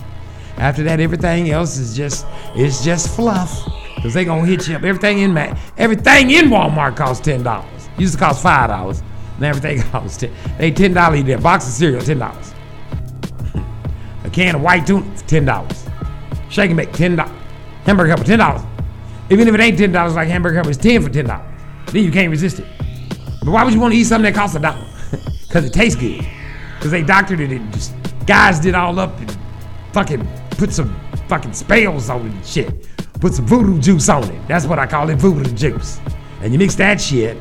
After 0.57 0.83
that, 0.83 0.99
everything 0.99 1.49
else 1.49 1.77
is 1.77 1.95
just 1.95 2.25
it's 2.55 2.83
just 2.83 3.15
fluff. 3.15 3.63
Cause 4.01 4.13
they 4.13 4.23
gonna 4.23 4.45
hit 4.45 4.67
you 4.67 4.75
up. 4.75 4.83
Everything 4.83 5.19
in 5.19 5.35
everything 5.77 6.31
in 6.31 6.45
Walmart 6.45 6.95
costs 6.95 7.25
ten 7.25 7.43
dollars. 7.43 7.89
Used 7.97 8.13
to 8.13 8.19
cost 8.19 8.43
five 8.43 8.69
dollars. 8.69 9.01
And 9.35 9.45
everything 9.45 9.81
costs 9.91 10.17
ten. 10.17 10.31
They 10.57 10.71
ten 10.71 10.93
dollars 10.93 11.23
there. 11.23 11.39
Box 11.39 11.67
of 11.67 11.73
cereal, 11.73 12.01
ten 12.01 12.19
dollars. 12.19 12.53
A 14.23 14.29
can 14.29 14.55
of 14.55 14.61
white 14.61 14.85
tuna, 14.85 15.05
ten 15.27 15.45
dollars. 15.45 15.85
Shake 16.49 16.69
and 16.69 16.77
bake, 16.77 16.93
ten 16.93 17.15
dollars. 17.15 17.35
Hamburger 17.85 18.09
helper, 18.09 18.23
ten 18.23 18.39
dollars. 18.39 18.61
Even 19.29 19.47
if 19.47 19.53
it 19.53 19.59
ain't 19.59 19.77
ten 19.77 19.91
dollars, 19.91 20.15
like 20.15 20.27
hamburger 20.27 20.55
helper, 20.55 20.69
it's 20.69 20.77
ten 20.77 21.01
for 21.01 21.09
ten 21.09 21.25
dollars. 21.25 21.45
Then 21.87 22.03
you 22.03 22.11
can't 22.11 22.29
resist 22.29 22.59
it. 22.59 22.65
But 23.43 23.51
why 23.51 23.63
would 23.63 23.73
you 23.73 23.79
want 23.79 23.93
to 23.93 23.99
eat 23.99 24.05
something 24.05 24.31
that 24.31 24.37
costs 24.37 24.55
a 24.55 24.59
dollar? 24.59 24.85
Because 25.49 25.65
it 25.65 25.73
tastes 25.73 25.99
good. 25.99 26.23
Because 26.75 26.91
they 26.91 27.01
doctored 27.01 27.39
it 27.39 27.49
and 27.49 27.73
just 27.73 27.95
guys 28.27 28.59
did 28.59 28.75
all 28.75 28.99
up 28.99 29.19
and 29.19 29.35
fucking 29.93 30.27
put 30.51 30.71
some 30.71 30.95
fucking 31.27 31.53
spells 31.53 32.07
on 32.07 32.27
it 32.27 32.31
and 32.31 32.45
shit. 32.45 32.87
Put 33.19 33.33
some 33.33 33.47
voodoo 33.47 33.79
juice 33.79 34.09
on 34.09 34.25
it. 34.25 34.47
That's 34.47 34.67
what 34.67 34.77
I 34.77 34.85
call 34.85 35.09
it, 35.09 35.15
voodoo 35.15 35.51
juice. 35.55 35.99
And 36.41 36.53
you 36.53 36.59
mix 36.59 36.75
that 36.75 37.01
shit 37.01 37.35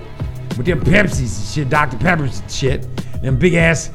with 0.56 0.64
them 0.64 0.80
Pepsis 0.80 1.38
and 1.38 1.48
shit, 1.54 1.68
Dr. 1.68 1.98
Peppers 1.98 2.40
and 2.40 2.50
shit, 2.50 2.88
them 3.22 3.38
big 3.38 3.54
ass 3.54 3.90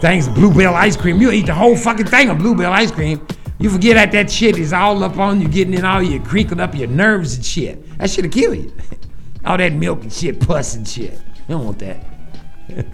things 0.00 0.26
of 0.26 0.34
Blue 0.34 0.52
Bell 0.52 0.74
ice 0.74 0.96
cream. 0.96 1.20
You'll 1.20 1.32
eat 1.32 1.46
the 1.46 1.54
whole 1.54 1.76
fucking 1.76 2.06
thing 2.06 2.28
of 2.28 2.38
Blue 2.38 2.54
Bell 2.54 2.72
ice 2.72 2.90
cream. 2.90 3.26
You 3.58 3.70
forget 3.70 3.94
that 3.94 4.12
that 4.12 4.30
shit 4.30 4.58
is 4.58 4.72
all 4.72 5.02
up 5.02 5.16
on 5.16 5.40
you, 5.40 5.48
getting 5.48 5.74
in 5.74 5.84
all 5.84 6.02
your 6.02 6.22
crinkling 6.22 6.60
up 6.60 6.74
your 6.74 6.88
nerves 6.88 7.36
and 7.36 7.44
shit. 7.44 7.98
That 7.98 8.10
shit'll 8.10 8.30
kill 8.30 8.54
you. 8.54 8.74
all 9.44 9.56
that 9.56 9.72
milk 9.72 10.02
and 10.02 10.12
shit, 10.12 10.40
pus 10.40 10.74
and 10.74 10.86
shit. 10.86 11.12
You 11.12 11.54
don't 11.54 11.64
want 11.64 11.78
that. 11.78 12.04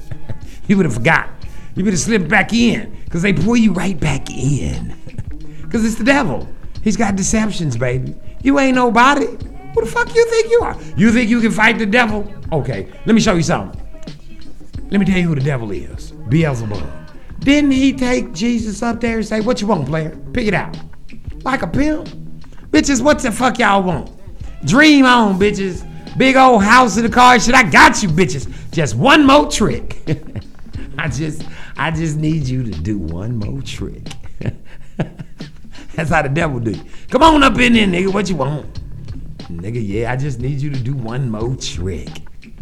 you 0.68 0.76
would 0.76 0.86
have 0.86 0.94
forgot. 0.94 1.28
You 1.74 1.84
would 1.84 1.94
have 1.94 2.00
slipped 2.00 2.28
back 2.28 2.52
in, 2.52 2.96
cause 3.10 3.22
they 3.22 3.32
pull 3.32 3.56
you 3.56 3.72
right 3.72 3.98
back 3.98 4.30
in. 4.30 4.96
Cause 5.70 5.86
it's 5.86 5.94
the 5.94 6.04
devil. 6.04 6.46
He's 6.82 6.98
got 6.98 7.16
deceptions, 7.16 7.78
baby. 7.78 8.14
You 8.42 8.58
ain't 8.58 8.74
nobody. 8.74 9.24
Who 9.24 9.80
the 9.80 9.86
fuck 9.86 10.14
you 10.14 10.26
think 10.26 10.50
you 10.50 10.60
are? 10.60 10.76
You 10.98 11.10
think 11.10 11.30
you 11.30 11.40
can 11.40 11.50
fight 11.50 11.78
the 11.78 11.86
devil? 11.86 12.30
Okay, 12.52 12.92
let 13.06 13.14
me 13.14 13.22
show 13.22 13.32
you 13.32 13.42
something. 13.42 13.80
Let 14.90 15.00
me 15.00 15.06
tell 15.06 15.16
you 15.16 15.28
who 15.28 15.34
the 15.34 15.40
devil 15.40 15.70
is. 15.70 16.10
Beelzebub. 16.28 17.01
Didn't 17.42 17.72
he 17.72 17.92
take 17.92 18.32
Jesus 18.32 18.82
up 18.82 19.00
there 19.00 19.16
and 19.18 19.26
say, 19.26 19.40
What 19.40 19.60
you 19.60 19.66
want, 19.66 19.86
player? 19.86 20.16
Pick 20.32 20.46
it 20.46 20.54
out. 20.54 20.76
Like 21.44 21.62
a 21.62 21.66
pimp. 21.66 22.08
Bitches, 22.70 23.02
what 23.02 23.18
the 23.18 23.32
fuck 23.32 23.58
y'all 23.58 23.82
want? 23.82 24.10
Dream 24.64 25.04
on, 25.04 25.38
bitches. 25.38 25.88
Big 26.16 26.36
old 26.36 26.62
house 26.62 26.96
in 26.96 27.04
the 27.04 27.10
car 27.10 27.40
shit. 27.40 27.54
I 27.54 27.62
got 27.64 28.02
you, 28.02 28.08
bitches. 28.08 28.48
Just 28.70 28.94
one 28.94 29.26
more 29.26 29.50
trick. 29.50 29.98
I 30.98 31.08
just 31.08 31.44
I 31.76 31.90
just 31.90 32.16
need 32.16 32.46
you 32.46 32.62
to 32.62 32.70
do 32.70 32.98
one 32.98 33.36
more 33.36 33.60
trick. 33.62 34.06
That's 35.94 36.10
how 36.10 36.22
the 36.22 36.28
devil 36.28 36.60
do. 36.60 36.74
Come 37.10 37.22
on 37.22 37.42
up 37.42 37.58
in 37.58 37.72
there, 37.72 37.86
nigga. 37.86 38.12
What 38.12 38.28
you 38.28 38.36
want? 38.36 38.80
Nigga, 39.48 39.86
yeah, 39.86 40.12
I 40.12 40.16
just 40.16 40.38
need 40.38 40.60
you 40.60 40.70
to 40.70 40.78
do 40.78 40.94
one 40.94 41.30
more 41.30 41.56
trick. 41.56 42.08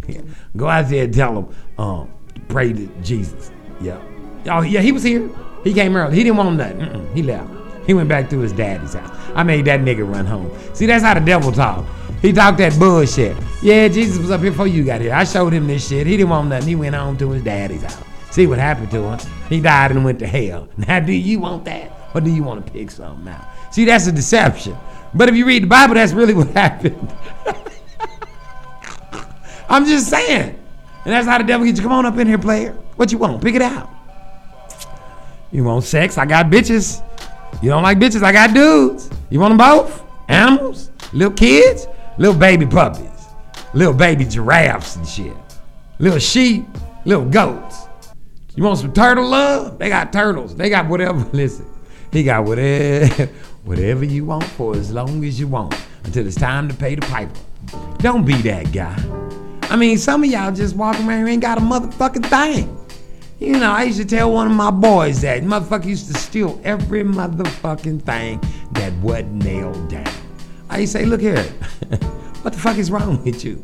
Go 0.57 0.69
out 0.69 0.89
there 0.89 1.05
and 1.05 1.15
tell 1.15 1.39
him, 1.39 1.57
um, 1.78 2.12
pray 2.48 2.73
to 2.73 2.86
Jesus. 3.02 3.52
Yeah. 3.81 4.01
Oh, 4.47 4.62
yeah, 4.62 4.81
he 4.81 4.93
was 4.93 5.03
here. 5.03 5.31
He 5.65 5.75
came 5.75 5.95
early. 5.97 6.17
He 6.17 6.25
didn't 6.25 6.37
want 6.37 6.57
nothing. 6.57 6.79
Mm-mm, 6.79 7.15
he 7.15 7.23
left. 7.23 7.51
He 7.87 7.95
went 7.95 8.09
back 8.09 8.31
to 8.31 8.39
his 8.39 8.53
daddy's 8.53 8.95
house. 8.95 9.17
I 9.35 9.43
made 9.43 9.65
that 9.67 9.81
nigga 9.81 10.11
run 10.11 10.27
home. 10.27 10.51
See, 10.75 10.87
that's 10.87 11.03
how 11.03 11.15
the 11.15 11.21
devil 11.21 11.53
talk. 11.53 11.87
He 12.23 12.33
talked 12.33 12.59
that 12.59 12.79
bullshit. 12.79 13.37
Yeah, 13.62 13.89
Jesus 13.89 14.19
was 14.19 14.31
up 14.31 14.41
here 14.43 14.51
before 14.51 14.67
you 14.67 14.85
got 14.85 15.01
here. 15.01 15.15
I 15.15 15.25
showed 15.25 15.53
him 15.53 15.67
this 15.67 15.89
shit. 15.89 16.07
He 16.07 16.17
didn't 16.17 16.29
want 16.31 16.49
nothing. 16.49 16.69
He 16.69 16.77
went 16.77 16.95
home 16.95 17.17
to 17.19 17.31
his 17.31 17.43
daddy's 17.43 17.83
house. 17.83 18.03
See 18.31 18.47
what 18.47 18.59
happened 18.59 18.91
to 18.93 19.03
him? 19.03 19.19
He 19.49 19.61
died 19.61 19.91
and 19.91 20.05
went 20.05 20.19
to 20.21 20.27
hell. 20.27 20.69
Now, 20.77 21.01
do 21.01 21.12
you 21.12 21.41
want 21.41 21.65
that? 21.65 21.91
Or 22.15 22.21
do 22.21 22.31
you 22.31 22.43
want 22.43 22.65
to 22.65 22.73
pick 22.73 22.91
something 22.91 23.29
out? 23.29 23.45
See, 23.73 23.85
that's 23.85 24.07
a 24.07 24.12
deception. 24.12 24.77
But 25.15 25.29
if 25.29 25.35
you 25.35 25.47
read 25.47 25.65
the 25.65 25.67
Bible, 25.67 25.95
that's 25.95 26.12
really 26.12 26.35
what 26.41 26.49
happened. 26.49 27.12
I'm 29.69 29.87
just 29.87 30.09
saying. 30.09 30.59
And 31.05 31.12
that's 31.15 31.27
how 31.27 31.39
the 31.39 31.45
devil 31.45 31.67
gets 31.67 31.79
you. 31.79 31.83
Come 31.83 31.93
on 31.93 32.07
up 32.07 32.19
in 32.19 32.27
here, 32.27 32.39
player. 32.39 32.73
What 32.97 33.11
you 33.11 33.19
want? 33.19 33.43
Pick 33.43 33.55
it 33.55 33.62
out. 33.62 33.89
You 35.53 35.65
want 35.65 35.85
sex? 35.85 36.17
I 36.17 36.27
got 36.27 36.47
bitches. 36.47 37.03
You 37.63 37.71
don't 37.71 37.83
like 37.83 37.99
bitches? 37.99 38.23
I 38.23 38.33
got 38.33 38.55
dudes. 38.55 39.11
You 39.31 39.41
want 39.41 39.51
them 39.51 39.59
both? 39.59 40.03
Animals? 40.29 40.91
Little 41.13 41.33
kids? 41.33 41.87
Little 42.19 42.39
baby 42.39 42.67
puppies? 42.67 43.09
Little 43.75 43.95
baby 43.95 44.25
giraffes 44.25 44.97
and 44.97 45.07
shit? 45.07 45.37
Little 45.99 46.19
sheep? 46.19 46.67
Little 47.05 47.25
goats? 47.25 47.89
You 48.55 48.63
want 48.63 48.79
some 48.79 48.93
turtle 48.93 49.29
love? 49.29 49.79
They 49.79 49.89
got 49.89 50.13
turtles. 50.13 50.55
They 50.55 50.71
got 50.71 50.89
whatever. 50.89 51.19
Listen, 51.33 51.67
he 52.13 52.23
got 52.23 52.45
whatever, 52.45 53.27
whatever 53.65 54.05
you 54.05 54.25
want 54.25 54.45
for 54.45 54.77
as 54.77 54.93
long 54.93 55.25
as 55.25 55.41
you 55.41 55.49
want 55.49 55.75
until 56.05 56.27
it's 56.27 56.37
time 56.37 56.69
to 56.69 56.75
pay 56.75 56.95
the 56.95 57.03
piper. 57.03 57.39
Don't 57.99 58.25
be 58.25 58.35
that 58.43 58.73
guy. 58.73 58.97
I 59.63 59.77
mean, 59.77 59.99
some 59.99 60.25
of 60.25 60.31
y'all 60.31 60.53
just 60.53 60.75
walking 60.77 61.09
around 61.09 61.19
here 61.19 61.29
ain't 61.29 61.43
got 61.43 61.59
a 61.59 61.61
motherfucking 61.61 62.27
thing. 62.27 62.80
You 63.41 63.53
know, 63.53 63.73
I 63.73 63.85
used 63.85 63.99
to 63.99 64.05
tell 64.05 64.31
one 64.31 64.49
of 64.49 64.53
my 64.53 64.71
boys 64.71 65.23
that 65.23 65.43
motherfucker 65.43 65.87
used 65.87 66.09
to 66.09 66.15
steal 66.19 66.61
every 66.62 67.03
motherfucking 67.03 68.03
thing 68.03 68.39
that 68.73 68.93
wasn't 68.97 69.43
nailed 69.43 69.89
down. 69.89 70.12
I 70.69 70.81
used 70.81 70.93
to 70.93 70.99
say, 70.99 71.05
look 71.07 71.23
here, 71.23 71.43
what 72.43 72.53
the 72.53 72.61
fuck 72.61 72.77
is 72.77 72.91
wrong 72.91 73.25
with 73.25 73.43
you? 73.43 73.62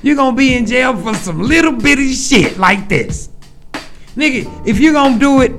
You're 0.00 0.14
gonna 0.14 0.36
be 0.36 0.54
in 0.54 0.64
jail 0.64 0.96
for 0.96 1.12
some 1.14 1.42
little 1.42 1.72
bitty 1.72 2.12
shit 2.12 2.56
like 2.56 2.88
this. 2.88 3.30
Nigga, 4.14 4.64
if 4.64 4.78
you're 4.78 4.92
gonna 4.92 5.18
do 5.18 5.40
it, 5.40 5.50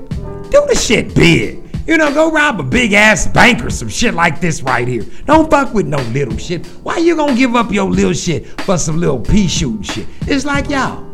do 0.50 0.66
the 0.70 0.76
shit 0.82 1.14
big. 1.14 1.62
You 1.86 1.98
know, 1.98 2.14
go 2.14 2.32
rob 2.32 2.62
a 2.62 2.64
big 2.64 2.94
ass 2.94 3.28
bank 3.28 3.66
or 3.66 3.70
some 3.70 3.90
shit 3.90 4.14
like 4.14 4.40
this 4.40 4.62
right 4.62 4.88
here. 4.88 5.04
Don't 5.26 5.52
fuck 5.52 5.74
with 5.74 5.88
no 5.88 5.98
little 6.14 6.38
shit. 6.38 6.66
Why 6.84 7.00
you 7.00 7.18
gonna 7.18 7.36
give 7.36 7.54
up 7.58 7.74
your 7.74 7.90
little 7.90 8.14
shit 8.14 8.48
for 8.62 8.78
some 8.78 8.98
little 8.98 9.20
pea 9.20 9.50
shooting 9.50 9.82
shit? 9.82 10.08
It's 10.22 10.46
like 10.46 10.70
y'all. 10.70 11.07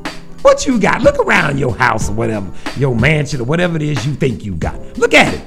What 0.44 0.68
you 0.68 0.78
got? 0.78 1.02
Look 1.02 1.20
around 1.20 1.58
your 1.58 1.74
house 1.74 2.10
or 2.10 2.14
whatever, 2.14 2.52
your 2.78 2.94
mansion 2.94 3.40
or 3.40 3.46
whatever 3.46 3.78
it 3.78 3.82
is 3.82 4.06
you 4.06 4.14
think 4.14 4.44
you 4.44 4.56
got. 4.56 4.76
Look 4.98 5.14
at 5.14 5.34
it. 5.34 5.42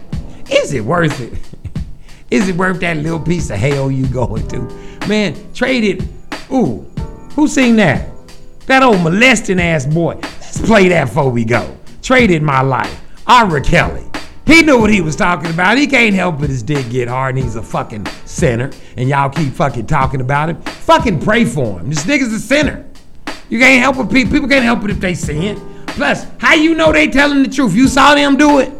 Is 0.51 0.73
it 0.73 0.81
worth 0.83 1.21
it? 1.21 1.39
Is 2.31 2.49
it 2.49 2.57
worth 2.57 2.81
that 2.81 2.97
little 2.97 3.21
piece 3.21 3.51
of 3.51 3.59
hell 3.59 3.91
you 3.91 4.07
going 4.07 4.49
to? 4.49 4.63
Man, 5.07 5.37
trade 5.53 5.85
it. 5.85 6.09
Ooh, 6.51 6.81
who 7.35 7.47
seen 7.47 7.77
that? 7.77 8.09
That 8.67 8.83
old 8.83 9.03
molesting 9.03 9.61
ass 9.61 9.85
boy. 9.85 10.15
Let's 10.23 10.61
play 10.63 10.89
that 10.89 11.05
before 11.09 11.31
we 11.31 11.45
go. 11.45 11.77
Traded 12.03 12.43
my 12.43 12.63
life. 12.63 13.01
R. 13.27 13.61
Kelly. 13.61 14.05
He 14.47 14.63
knew 14.63 14.81
what 14.81 14.91
he 14.91 15.03
was 15.03 15.15
talking 15.15 15.51
about. 15.51 15.77
He 15.77 15.87
can't 15.87 16.15
help 16.15 16.39
but 16.41 16.49
his 16.49 16.63
dick 16.63 16.89
get 16.89 17.09
hard 17.09 17.35
and 17.35 17.45
he's 17.45 17.57
a 17.57 17.63
fucking 17.63 18.07
sinner. 18.25 18.71
And 18.97 19.09
y'all 19.11 19.29
keep 19.29 19.53
fucking 19.53 19.87
talking 19.87 20.23
about 20.23 20.49
him. 20.49 20.63
Fucking 20.63 21.21
pray 21.21 21.45
for 21.45 21.81
him. 21.81 21.91
This 21.91 22.05
nigga's 22.05 22.33
a 22.33 22.41
sinner. 22.41 22.86
You 23.49 23.59
can't 23.59 23.83
help 23.83 23.97
it. 23.99 24.13
People 24.13 24.33
people 24.33 24.49
can't 24.49 24.65
help 24.65 24.85
it 24.85 24.91
if 24.91 25.01
they 25.01 25.15
sin. 25.15 25.61
Plus, 25.87 26.27
how 26.39 26.55
you 26.55 26.75
know 26.75 26.93
they 26.93 27.09
telling 27.09 27.43
the 27.43 27.49
truth? 27.49 27.75
You 27.75 27.89
saw 27.89 28.15
them 28.15 28.37
do 28.37 28.59
it. 28.59 28.71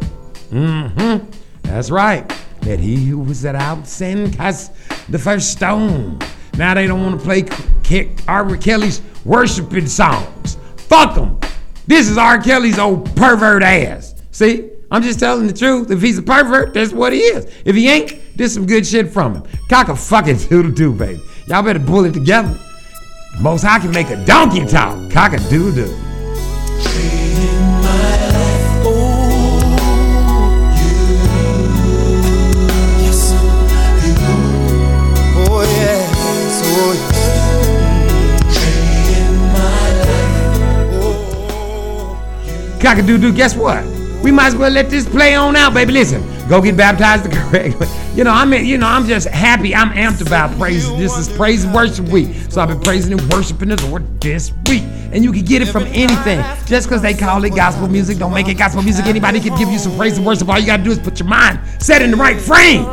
Mm-hmm. 0.51 1.31
That's 1.63 1.91
right. 1.91 2.29
That 2.63 2.79
he 2.79 3.07
who 3.07 3.21
was 3.21 3.43
without 3.43 3.87
sin 3.87 4.31
cast 4.33 4.73
the 5.11 5.19
first 5.19 5.53
stone. 5.53 6.19
Now 6.59 6.75
they 6.75 6.87
don't 6.87 7.03
want 7.03 7.19
to 7.19 7.25
play 7.25 7.43
K- 7.83 8.15
R. 8.27 8.57
Kelly's 8.57 9.03
worshiping 9.25 9.87
songs. 9.87 10.57
Fuck 10.77 11.15
them. 11.15 11.39
This 11.87 12.09
is 12.09 12.19
R. 12.19 12.41
Kelly's 12.41 12.79
old 12.79 13.15
pervert 13.17 13.63
ass. 13.63 14.15
See? 14.31 14.71
I'm 14.91 15.03
just 15.03 15.19
telling 15.19 15.47
the 15.47 15.53
truth. 15.53 15.91
If 15.91 16.01
he's 16.01 16.19
a 16.19 16.23
pervert, 16.23 16.75
that's 16.75 16.93
what 16.93 17.13
he 17.13 17.19
is. 17.19 17.53
If 17.65 17.75
he 17.75 17.89
ain't, 17.89 18.37
there's 18.37 18.55
some 18.55 18.67
good 18.67 18.87
shit 18.87 19.11
from 19.11 19.35
him. 19.35 19.43
Cock 19.69 19.89
a 19.89 19.97
fucking 19.97 20.37
doodle 20.37 20.71
doo, 20.71 20.93
baby. 20.93 21.21
Y'all 21.49 21.63
better 21.63 21.81
pull 21.81 22.05
it 22.05 22.13
together. 22.15 22.57
Most 23.39 23.65
I 23.65 23.79
can 23.79 23.91
make 23.91 24.11
a 24.11 24.17
donkey 24.25 24.65
talk. 24.65 25.11
Cock 25.11 25.33
a 25.35 25.39
doo. 25.49 25.73
Doo 43.07 43.19
doo, 43.19 43.33
guess 43.33 43.55
what? 43.55 43.85
We 44.21 44.33
might 44.33 44.49
as 44.49 44.57
well 44.57 44.71
let 44.71 44.91
this 44.91 45.09
play 45.09 45.37
on 45.37 45.55
out, 45.55 45.73
baby. 45.73 45.93
Listen, 45.93 46.25
go 46.49 46.63
get 46.63 46.77
baptized 46.77 47.25
the 47.25 47.29
correct 47.31 47.79
way. 47.81 47.89
You 48.15 48.25
know, 48.25 48.31
I 48.31 48.45
mean, 48.45 48.65
you 48.65 48.79
know, 48.79 48.87
I'm 48.87 49.07
just 49.07 49.29
happy. 49.29 49.75
I'm 49.75 49.91
amped 49.91 50.27
about 50.27 50.57
praise. 50.59 50.89
This 50.97 51.17
is 51.19 51.29
praise 51.37 51.65
and 51.65 51.75
worship 51.75 52.09
week. 52.09 52.35
So 52.51 52.61
I've 52.61 52.69
been 52.69 52.81
praising 52.81 53.19
and 53.19 53.33
worshiping 53.33 53.69
the 53.69 53.87
Lord 53.87 54.21
this 54.21 54.53
week. 54.69 54.83
And 55.13 55.23
you 55.23 55.33
can 55.33 55.45
get 55.45 55.63
it 55.63 55.67
from 55.67 55.85
anything. 55.85 56.43
Just 56.67 56.89
because 56.89 57.03
they 57.03 57.15
call 57.15 57.45
it 57.45 57.55
gospel 57.55 57.89
music, 57.89 58.19
don't 58.19 58.33
make 58.33 58.49
it 58.49 58.55
gospel 58.55 58.83
music. 58.83 59.07
Anybody 59.07 59.41
can 59.41 59.57
give 59.59 59.69
you 59.69 59.79
some 59.79 59.97
praise 59.97 60.17
and 60.17 60.27
worship. 60.27 60.49
All 60.49 60.59
you 60.59 60.67
gotta 60.67 60.83
do 60.83 60.91
is 60.91 60.99
put 60.99 61.19
your 61.19 61.29
mind 61.29 61.61
set 61.79 62.03
in 62.03 62.11
the 62.11 62.17
right 62.17 62.41
frame. 62.41 62.87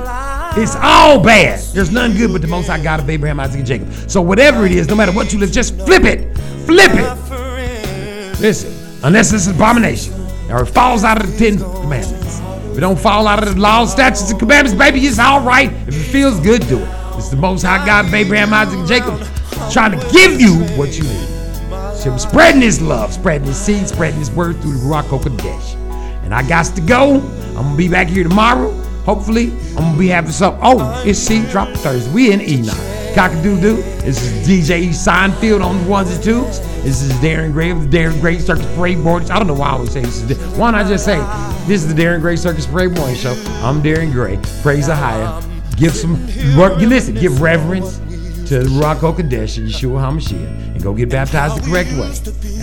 It's 0.55 0.75
all 0.75 1.23
bad. 1.23 1.59
There's 1.73 1.91
none 1.91 2.15
good 2.15 2.31
but 2.31 2.41
the 2.41 2.47
most 2.47 2.67
high 2.67 2.83
God 2.83 2.99
of 2.99 3.09
Abraham, 3.09 3.39
Isaac, 3.39 3.59
and 3.59 3.65
Jacob. 3.65 3.91
So 4.09 4.21
whatever 4.21 4.65
it 4.65 4.71
is, 4.71 4.87
no 4.87 4.95
matter 4.95 5.11
what 5.11 5.33
you 5.33 5.39
live, 5.39 5.51
just 5.51 5.75
flip 5.77 6.03
it. 6.03 6.37
Flip 6.65 6.91
it. 6.93 8.39
Listen, 8.39 8.71
unless 9.03 9.31
this 9.31 9.47
an 9.47 9.55
abomination 9.55 10.13
or 10.51 10.63
it 10.63 10.67
falls 10.67 11.03
out 11.03 11.23
of 11.23 11.31
the 11.31 11.37
Ten 11.37 11.57
Commandments. 11.57 12.42
If 12.73 12.79
it 12.79 12.81
don't 12.81 12.97
fall 12.97 13.27
out 13.27 13.47
of 13.47 13.53
the 13.53 13.61
laws, 13.61 13.91
statutes, 13.91 14.31
and 14.31 14.39
commandments, 14.39 14.75
baby, 14.75 14.99
it's 15.01 15.19
all 15.19 15.41
right. 15.41 15.71
If 15.87 15.89
it 15.89 16.11
feels 16.11 16.39
good, 16.39 16.67
do 16.67 16.79
it. 16.79 16.89
It's 17.15 17.29
the 17.29 17.35
most 17.35 17.61
high 17.61 17.85
God 17.85 18.07
of 18.07 18.13
Abraham, 18.15 18.51
Isaac, 18.51 18.79
and 18.79 18.87
Jacob 18.87 19.21
trying 19.71 19.91
to 19.91 20.09
give 20.11 20.41
you 20.41 20.55
what 20.75 20.97
you 20.97 21.03
need. 21.03 21.27
So 21.95 22.17
spreading 22.17 22.61
his 22.61 22.81
love, 22.81 23.13
spreading 23.13 23.45
his 23.45 23.57
seed, 23.57 23.87
spreading 23.87 24.17
his 24.17 24.31
word 24.31 24.59
through 24.59 24.79
the 24.79 24.87
rock 24.87 25.05
Ruach 25.05 25.21
HaKodesh. 25.21 25.75
And 26.23 26.33
I 26.33 26.41
got 26.49 26.65
to 26.65 26.81
go. 26.81 27.21
I'm 27.49 27.53
gonna 27.53 27.77
be 27.77 27.87
back 27.87 28.07
here 28.07 28.23
tomorrow. 28.23 28.71
Hopefully, 29.05 29.51
I'm 29.69 29.75
gonna 29.75 29.97
be 29.97 30.07
having 30.07 30.31
some. 30.31 30.57
Oh, 30.61 31.03
it's 31.05 31.19
seed 31.19 31.49
drop 31.49 31.69
Thursday. 31.77 32.11
We 32.13 32.31
in 32.31 32.41
Enoch. 32.41 32.75
Cockadoo 33.13 33.61
doo. 33.61 33.75
This 34.01 34.21
is 34.23 34.47
DJ 34.47 34.89
Seinfeld 34.89 35.63
on 35.63 35.83
the 35.83 35.89
ones 35.89 36.11
and 36.11 36.23
twos. 36.23 36.59
This 36.83 37.01
is 37.03 37.11
Darren 37.13 37.53
Gray 37.53 37.69
of 37.69 37.91
the 37.91 37.97
Darren 37.97 38.19
Gray 38.19 38.39
Circus 38.39 38.65
Parade 38.75 38.97
Mornings. 38.97 39.29
I 39.29 39.37
don't 39.37 39.47
know 39.47 39.53
why 39.53 39.67
I 39.67 39.71
always 39.73 39.91
say 39.91 40.01
this 40.01 40.21
is. 40.21 40.57
Why 40.57 40.71
I 40.71 40.87
just 40.87 41.05
say 41.05 41.17
this 41.67 41.83
is 41.83 41.93
the 41.93 42.01
Darren 42.01 42.21
Gray 42.21 42.37
Circus 42.37 42.65
Parade 42.65 42.91
Morning 42.91 43.15
Show? 43.15 43.33
I'm 43.61 43.83
Darren 43.83 44.11
Gray. 44.11 44.39
Praise 44.61 44.87
the 44.87 44.95
higher. 44.95 45.41
Give 45.75 45.93
some 45.93 46.15
work. 46.57 46.77
Listen. 46.77 47.15
Give 47.15 47.41
reverence 47.41 47.97
to 48.49 48.61
Ruach 48.61 48.99
HaKodesh 48.99 49.57
and 49.57 49.67
Yeshua 49.67 49.99
HaMashiach 50.01 50.73
and 50.73 50.83
go 50.83 50.93
get 50.93 51.09
baptized 51.09 51.61
the 51.61 51.69
correct 51.69 51.91
way. 51.91 52.07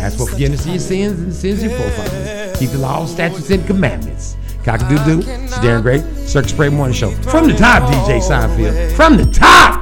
Ask 0.00 0.18
for 0.18 0.26
forgiveness 0.26 0.64
of 0.64 0.72
your 0.72 0.78
sins 0.78 1.20
and 1.20 1.34
sins 1.34 1.62
of 1.62 1.70
your 1.70 1.78
forefathers. 1.78 2.58
Keep 2.58 2.70
the 2.70 2.78
law, 2.78 3.06
statutes, 3.06 3.50
and 3.50 3.66
commandments. 3.66 4.36
Cock-a-doo-doo. 4.64 5.20
It's 5.20 5.54
Darren 5.58 5.82
Gray, 5.82 6.00
Circus 6.26 6.52
Parade 6.52 6.72
Morning 6.72 6.94
Show. 6.94 7.10
From 7.10 7.48
the 7.48 7.54
top, 7.54 7.82
DJ 7.90 8.20
Seinfeld. 8.20 8.92
From 8.94 9.16
the 9.16 9.26
top. 9.26 9.79